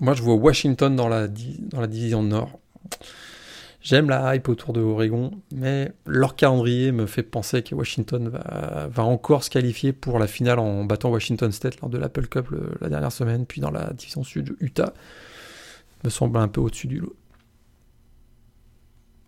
Moi, 0.00 0.14
je 0.14 0.22
vois 0.22 0.34
Washington 0.34 0.94
dans 0.96 1.08
la, 1.08 1.28
dans 1.28 1.80
la 1.80 1.86
division 1.86 2.22
Nord. 2.22 2.58
J'aime 3.82 4.10
la 4.10 4.34
hype 4.34 4.48
autour 4.48 4.74
de 4.74 4.80
Oregon, 4.80 5.30
mais 5.52 5.92
leur 6.06 6.36
calendrier 6.36 6.92
me 6.92 7.06
fait 7.06 7.22
penser 7.22 7.62
que 7.62 7.74
Washington 7.74 8.28
va, 8.28 9.04
encore 9.04 9.42
se 9.42 9.48
qualifier 9.48 9.94
pour 9.94 10.18
la 10.18 10.26
finale 10.26 10.58
en 10.58 10.84
battant 10.84 11.10
Washington 11.10 11.50
State 11.50 11.80
lors 11.80 11.88
de 11.88 11.96
l'Apple 11.96 12.26
Cup 12.26 12.48
la 12.80 12.90
dernière 12.90 13.12
semaine, 13.12 13.46
puis 13.46 13.62
dans 13.62 13.70
la 13.70 13.92
division 13.94 14.22
sud, 14.22 14.54
Utah 14.60 14.92
me 16.04 16.10
semble 16.10 16.38
un 16.38 16.48
peu 16.48 16.60
au-dessus 16.60 16.88
du 16.88 16.98
lot. 16.98 17.16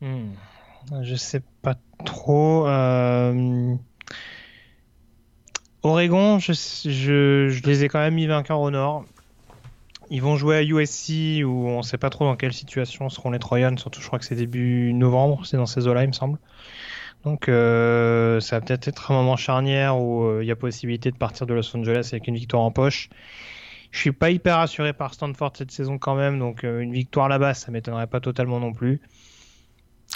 Hmm. 0.02 0.32
Je 1.02 1.14
sais 1.14 1.42
pas 1.62 1.76
trop. 2.04 2.66
Euh, 2.66 3.74
Oregon, 5.82 6.38
je, 6.38 7.66
les 7.66 7.84
ai 7.84 7.88
quand 7.88 8.00
même 8.00 8.14
mis 8.14 8.26
vainqueurs 8.26 8.60
au 8.60 8.70
nord. 8.70 9.04
Ils 10.10 10.20
vont 10.20 10.36
jouer 10.36 10.56
à 10.56 10.62
USC 10.62 11.42
où 11.44 11.68
on 11.68 11.82
sait 11.82 11.98
pas 11.98 12.10
trop 12.10 12.24
dans 12.24 12.36
quelle 12.36 12.52
situation 12.52 13.08
seront 13.08 13.30
les 13.30 13.38
Trojans, 13.38 13.78
surtout 13.78 14.00
je 14.00 14.06
crois 14.06 14.18
que 14.18 14.24
c'est 14.24 14.34
début 14.34 14.92
novembre, 14.92 15.46
c'est 15.46 15.56
dans 15.56 15.66
ces 15.66 15.86
eaux-là 15.86 16.04
il 16.04 16.08
me 16.08 16.12
semble. 16.12 16.38
Donc 17.24 17.48
euh, 17.48 18.38
ça 18.40 18.56
va 18.56 18.66
peut-être 18.66 18.88
être 18.88 19.10
un 19.10 19.14
moment 19.14 19.36
charnière 19.36 19.98
où 19.98 20.24
euh, 20.24 20.42
il 20.42 20.46
y 20.46 20.50
a 20.50 20.56
possibilité 20.56 21.10
de 21.10 21.16
partir 21.16 21.46
de 21.46 21.54
Los 21.54 21.74
Angeles 21.74 22.10
avec 22.12 22.26
une 22.26 22.34
victoire 22.34 22.62
en 22.62 22.70
poche. 22.70 23.08
Je 23.90 23.98
suis 24.00 24.12
pas 24.12 24.30
hyper 24.30 24.58
assuré 24.58 24.92
par 24.92 25.14
Stanford 25.14 25.52
cette 25.56 25.70
saison 25.70 25.98
quand 25.98 26.14
même, 26.14 26.38
donc 26.38 26.62
une 26.62 26.92
victoire 26.92 27.28
là-bas, 27.28 27.54
ça 27.54 27.70
m'étonnerait 27.70 28.06
pas 28.06 28.20
totalement 28.20 28.60
non 28.60 28.72
plus. 28.72 29.00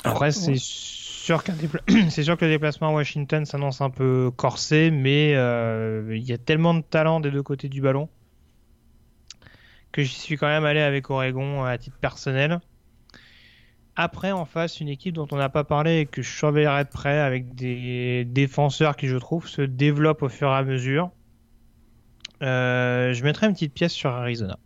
Après, 0.04 0.30
c'est 0.32 0.56
sûr, 0.56 1.42
que 1.42 1.52
le 1.52 2.50
déplacement 2.50 2.88
à 2.88 2.92
Washington 2.92 3.44
s'annonce 3.44 3.80
un 3.80 3.90
peu 3.90 4.30
corsé, 4.36 4.90
mais 4.90 5.32
il 5.32 6.24
y 6.24 6.32
a 6.32 6.38
tellement 6.38 6.74
de 6.74 6.82
talent 6.82 7.20
des 7.20 7.30
deux 7.30 7.42
côtés 7.42 7.68
du 7.68 7.80
ballon 7.80 8.08
que 9.96 10.02
j'y 10.02 10.14
suis 10.14 10.36
quand 10.36 10.46
même 10.46 10.66
allé 10.66 10.80
avec 10.80 11.08
Oregon 11.08 11.64
à 11.64 11.78
titre 11.78 11.96
personnel. 11.96 12.60
Après, 13.96 14.30
en 14.30 14.44
face, 14.44 14.80
une 14.80 14.88
équipe 14.88 15.14
dont 15.14 15.26
on 15.32 15.36
n'a 15.36 15.48
pas 15.48 15.64
parlé 15.64 16.00
et 16.00 16.06
que 16.06 16.20
je 16.20 16.30
surveillerai 16.30 16.84
de 16.84 16.90
près 16.90 17.18
avec 17.18 17.54
des 17.54 18.26
défenseurs 18.26 18.96
qui, 18.96 19.08
je 19.08 19.16
trouve, 19.16 19.48
se 19.48 19.62
développent 19.62 20.22
au 20.22 20.28
fur 20.28 20.48
et 20.48 20.54
à 20.54 20.62
mesure. 20.62 21.10
Euh, 22.42 23.14
je 23.14 23.24
mettrai 23.24 23.46
une 23.46 23.54
petite 23.54 23.72
pièce 23.72 23.92
sur 23.92 24.10
Arizona. 24.10 24.58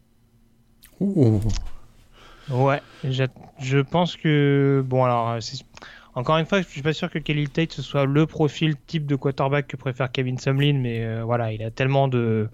Ouais, 2.50 2.80
je 3.04 3.80
pense 3.80 4.16
que. 4.16 4.82
Bon, 4.86 5.04
alors, 5.04 5.38
encore 6.14 6.38
une 6.38 6.46
fois, 6.46 6.60
je 6.60 6.66
suis 6.66 6.82
pas 6.82 6.92
sûr 6.92 7.08
que 7.10 7.18
Kelly 7.18 7.48
Tate 7.48 7.72
ce 7.72 7.82
soit 7.82 8.04
le 8.04 8.26
profil 8.26 8.74
type 8.86 9.06
de 9.06 9.14
quarterback 9.14 9.68
que 9.68 9.76
préfère 9.76 10.10
Kevin 10.10 10.38
Sumlin, 10.38 10.74
mais 10.74 11.04
euh, 11.04 11.22
voilà, 11.24 11.52
il 11.52 11.62
a 11.62 11.70
tellement 11.70 12.08
de 12.08 12.48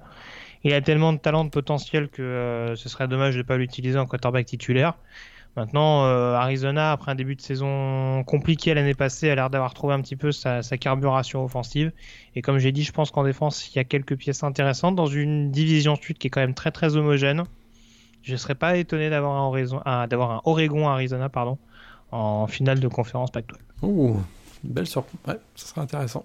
il 0.65 0.75
a 0.75 0.81
tellement 0.81 1.13
de 1.13 1.19
talent, 1.19 1.45
de 1.45 1.51
potentiel 1.51 2.09
que 2.09 2.23
euh, 2.23 2.77
ce 2.77 2.89
serait 2.89 3.09
dommage 3.09 3.35
de 3.35 3.39
ne 3.39 3.45
pas 3.45 3.57
l'utiliser 3.57 3.99
en 3.99 4.07
quarterback 4.07 4.47
titulaire. 4.47 4.95
Maintenant, 5.57 6.05
euh, 6.05 6.35
Arizona, 6.35 6.93
après 6.93 7.13
un 7.13 7.15
début 7.15 7.35
de 7.35 7.41
saison 7.41 8.25
compliqué 8.25 8.75
l'année 8.75 8.95
passée, 8.95 9.31
a 9.31 9.35
l'air 9.35 9.49
d'avoir 9.49 9.73
trouvé 9.73 9.95
un 9.95 10.03
petit 10.03 10.17
peu 10.17 10.33
sa, 10.33 10.61
carburation 10.79 11.43
offensive. 11.43 11.93
Et 12.35 12.43
comme 12.43 12.59
j'ai 12.59 12.73
dit, 12.73 12.83
je 12.83 12.93
pense 12.93 13.11
qu'en 13.11 13.25
défense, 13.25 13.71
il 13.73 13.77
y 13.77 13.79
a 13.79 13.85
quelques 13.85 14.17
pièces 14.17 14.43
intéressantes 14.43 14.97
dans 14.97 15.07
une 15.07 15.51
division 15.51 15.97
sud 15.97 16.19
qui 16.19 16.27
est 16.27 16.31
quand 16.31 16.41
même 16.41 16.55
très 16.55 16.73
très 16.73 16.97
homogène. 16.97 17.45
Je 18.27 18.33
ne 18.33 18.37
serais 18.39 18.57
pas 18.57 18.77
étonné 18.77 19.09
d'avoir 19.09 19.37
un, 19.37 20.41
Oregon-Arizona 20.45 21.29
pardon, 21.29 21.59
en 22.11 22.49
finale 22.49 22.81
de 22.81 22.89
conférence 22.89 23.31
Pac-12. 23.31 23.55
Ouh, 23.83 24.21
belle 24.65 24.89
surprise. 24.89 25.21
Ouais, 25.29 25.39
ça 25.55 25.67
serait 25.69 25.83
intéressant. 25.83 26.25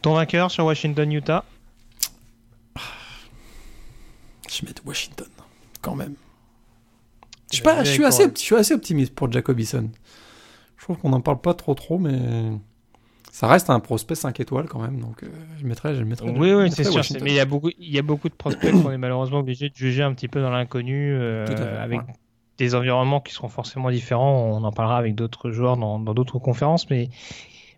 Ton 0.00 0.14
vainqueur 0.14 0.50
sur 0.50 0.64
Washington-Utah 0.64 1.44
je 4.48 4.64
mets 4.64 4.72
Washington, 4.86 5.28
quand 5.82 5.94
même. 5.94 6.14
Je, 7.52 7.60
pas, 7.60 7.84
je, 7.84 7.90
suis 7.90 8.04
assez, 8.06 8.30
je 8.34 8.40
suis 8.40 8.54
assez 8.54 8.72
optimiste 8.72 9.14
pour 9.14 9.30
Jacobison. 9.30 9.90
Je 10.78 10.84
trouve 10.84 10.96
qu'on 10.96 11.10
n'en 11.10 11.20
parle 11.20 11.42
pas 11.42 11.52
trop 11.52 11.74
trop, 11.74 11.98
mais 11.98 12.52
ça 13.36 13.48
reste 13.48 13.68
un 13.68 13.80
prospect 13.80 14.14
5 14.14 14.40
étoiles 14.40 14.66
quand 14.66 14.80
même. 14.80 14.98
Donc 14.98 15.22
euh, 15.22 15.26
je 15.58 15.66
mettrais, 15.66 15.94
je 15.94 16.02
mettrais 16.02 16.30
Oui, 16.30 16.54
oui, 16.54 16.70
c'est 16.72 16.84
sûr. 16.84 17.02
Mais 17.20 17.32
il 17.32 17.34
y, 17.34 17.40
a 17.40 17.44
beaucoup, 17.44 17.68
il 17.78 17.92
y 17.92 17.98
a 17.98 18.02
beaucoup 18.02 18.30
de 18.30 18.34
prospects 18.34 18.72
qu'on 18.72 18.90
est 18.90 18.96
malheureusement 18.96 19.40
obligé 19.40 19.68
de 19.68 19.74
juger 19.74 20.02
un 20.02 20.14
petit 20.14 20.26
peu 20.26 20.40
dans 20.40 20.48
l'inconnu, 20.48 21.12
euh, 21.12 21.44
avec 21.78 22.00
des 22.56 22.74
environnements 22.74 23.20
qui 23.20 23.34
seront 23.34 23.50
forcément 23.50 23.90
différents. 23.90 24.56
On 24.56 24.64
en 24.64 24.72
parlera 24.72 24.96
avec 24.96 25.14
d'autres 25.14 25.50
joueurs 25.50 25.76
dans 25.76 25.98
d'autres 25.98 26.38
conférences, 26.38 26.88
mais 26.88 27.10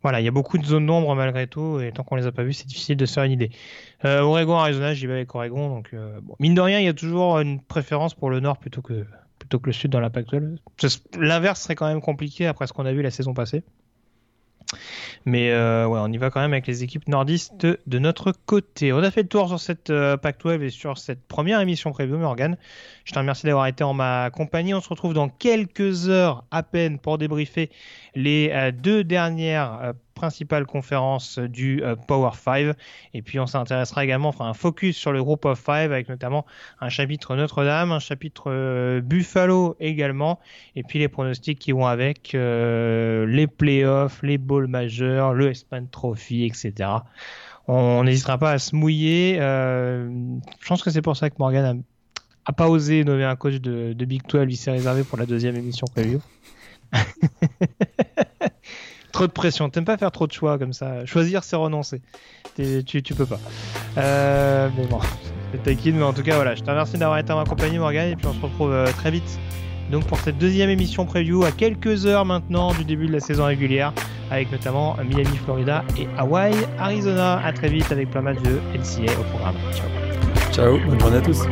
voilà, 0.04 0.20
il 0.20 0.24
y 0.24 0.28
a 0.28 0.30
beaucoup 0.30 0.58
de 0.58 0.64
zones 0.64 0.86
d'ombre 0.86 1.12
malgré 1.16 1.48
tout, 1.48 1.80
et 1.80 1.90
tant 1.90 2.04
qu'on 2.04 2.14
les 2.14 2.26
a 2.26 2.30
pas 2.30 2.44
vues, 2.44 2.52
c'est 2.52 2.68
difficile 2.68 2.96
de 2.96 3.04
se 3.04 3.14
faire 3.14 3.24
une 3.24 3.32
idée. 3.32 3.50
Euh, 4.04 4.20
Oregon, 4.20 4.58
Arizona, 4.58 4.94
j'y 4.94 5.08
vais 5.08 5.14
avec 5.14 5.34
Oregon, 5.34 5.70
donc 5.70 5.90
euh, 5.92 6.20
bon. 6.22 6.36
mine 6.38 6.54
de 6.54 6.60
rien, 6.60 6.78
il 6.78 6.84
y 6.84 6.88
a 6.88 6.94
toujours 6.94 7.40
une 7.40 7.60
préférence 7.60 8.14
pour 8.14 8.30
le 8.30 8.38
Nord 8.38 8.58
plutôt 8.58 8.80
que 8.80 9.04
plutôt 9.40 9.58
que 9.58 9.66
le 9.66 9.72
Sud 9.72 9.90
dans 9.90 9.98
la 9.98 10.10
Pac-12. 10.10 10.58
L'inverse 11.18 11.62
serait 11.62 11.74
quand 11.74 11.88
même 11.88 12.00
compliqué 12.00 12.46
après 12.46 12.68
ce 12.68 12.72
qu'on 12.72 12.86
a 12.86 12.92
vu 12.92 13.02
la 13.02 13.10
saison 13.10 13.34
passée. 13.34 13.64
Mais 15.24 15.50
euh, 15.50 15.88
on 15.88 16.12
y 16.12 16.16
va 16.16 16.30
quand 16.30 16.40
même 16.40 16.52
avec 16.52 16.66
les 16.66 16.84
équipes 16.84 17.08
nordistes 17.08 17.66
de 17.86 17.98
notre 17.98 18.32
côté. 18.46 18.92
On 18.92 18.98
a 18.98 19.10
fait 19.10 19.22
le 19.22 19.28
tour 19.28 19.48
sur 19.48 19.60
cette 19.60 19.90
euh, 19.90 20.16
Pac-12 20.16 20.62
et 20.62 20.70
sur 20.70 20.98
cette 20.98 21.22
première 21.26 21.60
émission 21.60 21.92
prévue, 21.92 22.16
Morgan. 22.16 22.56
Je 23.04 23.12
te 23.12 23.18
remercie 23.18 23.46
d'avoir 23.46 23.66
été 23.66 23.84
en 23.84 23.94
ma 23.94 24.30
compagnie. 24.30 24.74
On 24.74 24.80
se 24.80 24.88
retrouve 24.88 25.14
dans 25.14 25.28
quelques 25.28 26.08
heures 26.08 26.44
à 26.50 26.62
peine 26.62 26.98
pour 26.98 27.18
débriefer 27.18 27.70
les 28.14 28.50
euh, 28.52 28.72
deux 28.72 29.04
dernières 29.04 29.94
principale 30.18 30.66
conférence 30.66 31.38
du 31.38 31.80
euh, 31.84 31.94
Power 31.94 32.32
5. 32.34 32.74
Et 33.14 33.22
puis 33.22 33.38
on 33.38 33.46
s'intéressera 33.46 34.02
également, 34.04 34.30
enfin 34.30 34.46
un 34.46 34.52
focus 34.52 34.96
sur 34.96 35.12
le 35.12 35.22
groupe 35.22 35.44
of 35.44 35.62
5 35.64 35.74
avec 35.74 36.08
notamment 36.08 36.44
un 36.80 36.88
chapitre 36.88 37.36
Notre-Dame, 37.36 37.92
un 37.92 38.00
chapitre 38.00 38.46
euh, 38.48 39.00
Buffalo 39.00 39.76
également, 39.78 40.40
et 40.74 40.82
puis 40.82 40.98
les 40.98 41.06
pronostics 41.06 41.60
qui 41.60 41.70
vont 41.70 41.86
avec 41.86 42.34
euh, 42.34 43.26
les 43.26 43.46
playoffs, 43.46 44.20
les 44.24 44.38
bowls 44.38 44.66
majeurs, 44.66 45.34
le 45.34 45.50
S-Man 45.50 45.88
Trophy, 45.88 46.44
etc. 46.44 46.90
On 47.68 48.02
n'hésitera 48.02 48.38
pas 48.38 48.50
à 48.50 48.58
se 48.58 48.74
mouiller. 48.74 49.36
je 49.38 50.68
pense 50.68 50.82
que 50.82 50.90
c'est 50.90 51.02
pour 51.02 51.16
ça 51.16 51.30
que 51.30 51.36
Morgan 51.38 51.84
a, 52.44 52.52
pas 52.52 52.68
osé 52.68 53.04
nommer 53.04 53.24
un 53.24 53.36
coach 53.36 53.60
de, 53.60 53.92
de 53.92 54.04
Big 54.04 54.22
12, 54.26 54.46
il 54.48 54.56
s'est 54.56 54.72
réservé 54.72 55.04
pour 55.04 55.16
la 55.16 55.26
deuxième 55.26 55.54
émission 55.54 55.86
preview. 55.94 56.20
trop 59.12 59.26
de 59.26 59.32
pression. 59.32 59.68
T'aimes 59.70 59.84
pas 59.84 59.96
faire 59.96 60.10
trop 60.10 60.26
de 60.26 60.32
choix 60.32 60.58
comme 60.58 60.72
ça. 60.72 61.04
Choisir, 61.06 61.44
c'est 61.44 61.56
renoncer. 61.56 62.00
Tu, 62.56 63.02
tu 63.02 63.14
peux 63.14 63.26
pas. 63.26 63.38
Euh, 63.96 64.68
mais 64.76 64.86
bon, 64.86 64.98
c'est 65.52 65.62
taquine. 65.62 65.96
Mais 65.96 66.04
en 66.04 66.12
tout 66.12 66.22
cas, 66.22 66.34
voilà. 66.34 66.54
Je 66.54 66.62
te 66.62 66.70
remercie 66.70 66.98
d'avoir 66.98 67.18
été 67.18 67.32
en 67.32 67.44
compagnie, 67.44 67.78
Morgan. 67.78 68.08
Et 68.10 68.16
puis 68.16 68.26
on 68.26 68.34
se 68.34 68.40
retrouve 68.40 68.72
euh, 68.72 68.86
très 68.86 69.10
vite. 69.10 69.38
Donc 69.90 70.04
pour 70.04 70.18
cette 70.18 70.36
deuxième 70.36 70.68
émission 70.68 71.06
preview 71.06 71.44
à 71.44 71.50
quelques 71.50 72.04
heures 72.04 72.26
maintenant 72.26 72.74
du 72.74 72.84
début 72.84 73.06
de 73.06 73.12
la 73.12 73.20
saison 73.20 73.46
régulière, 73.46 73.94
avec 74.30 74.52
notamment 74.52 74.96
Miami, 75.02 75.38
Florida 75.44 75.82
et 75.98 76.06
Hawaii, 76.18 76.54
Arizona. 76.78 77.40
À 77.44 77.52
très 77.52 77.68
vite 77.68 77.90
avec 77.90 78.10
plein 78.10 78.20
de 78.20 78.26
matchs 78.26 78.42
de 78.42 78.60
NCA 78.76 79.18
au 79.18 79.24
programme. 79.24 79.56
Ciao. 79.72 79.88
Ciao. 80.52 80.78
Bonne 80.86 81.00
journée 81.00 81.16
à 81.16 81.22
tous. 81.22 81.46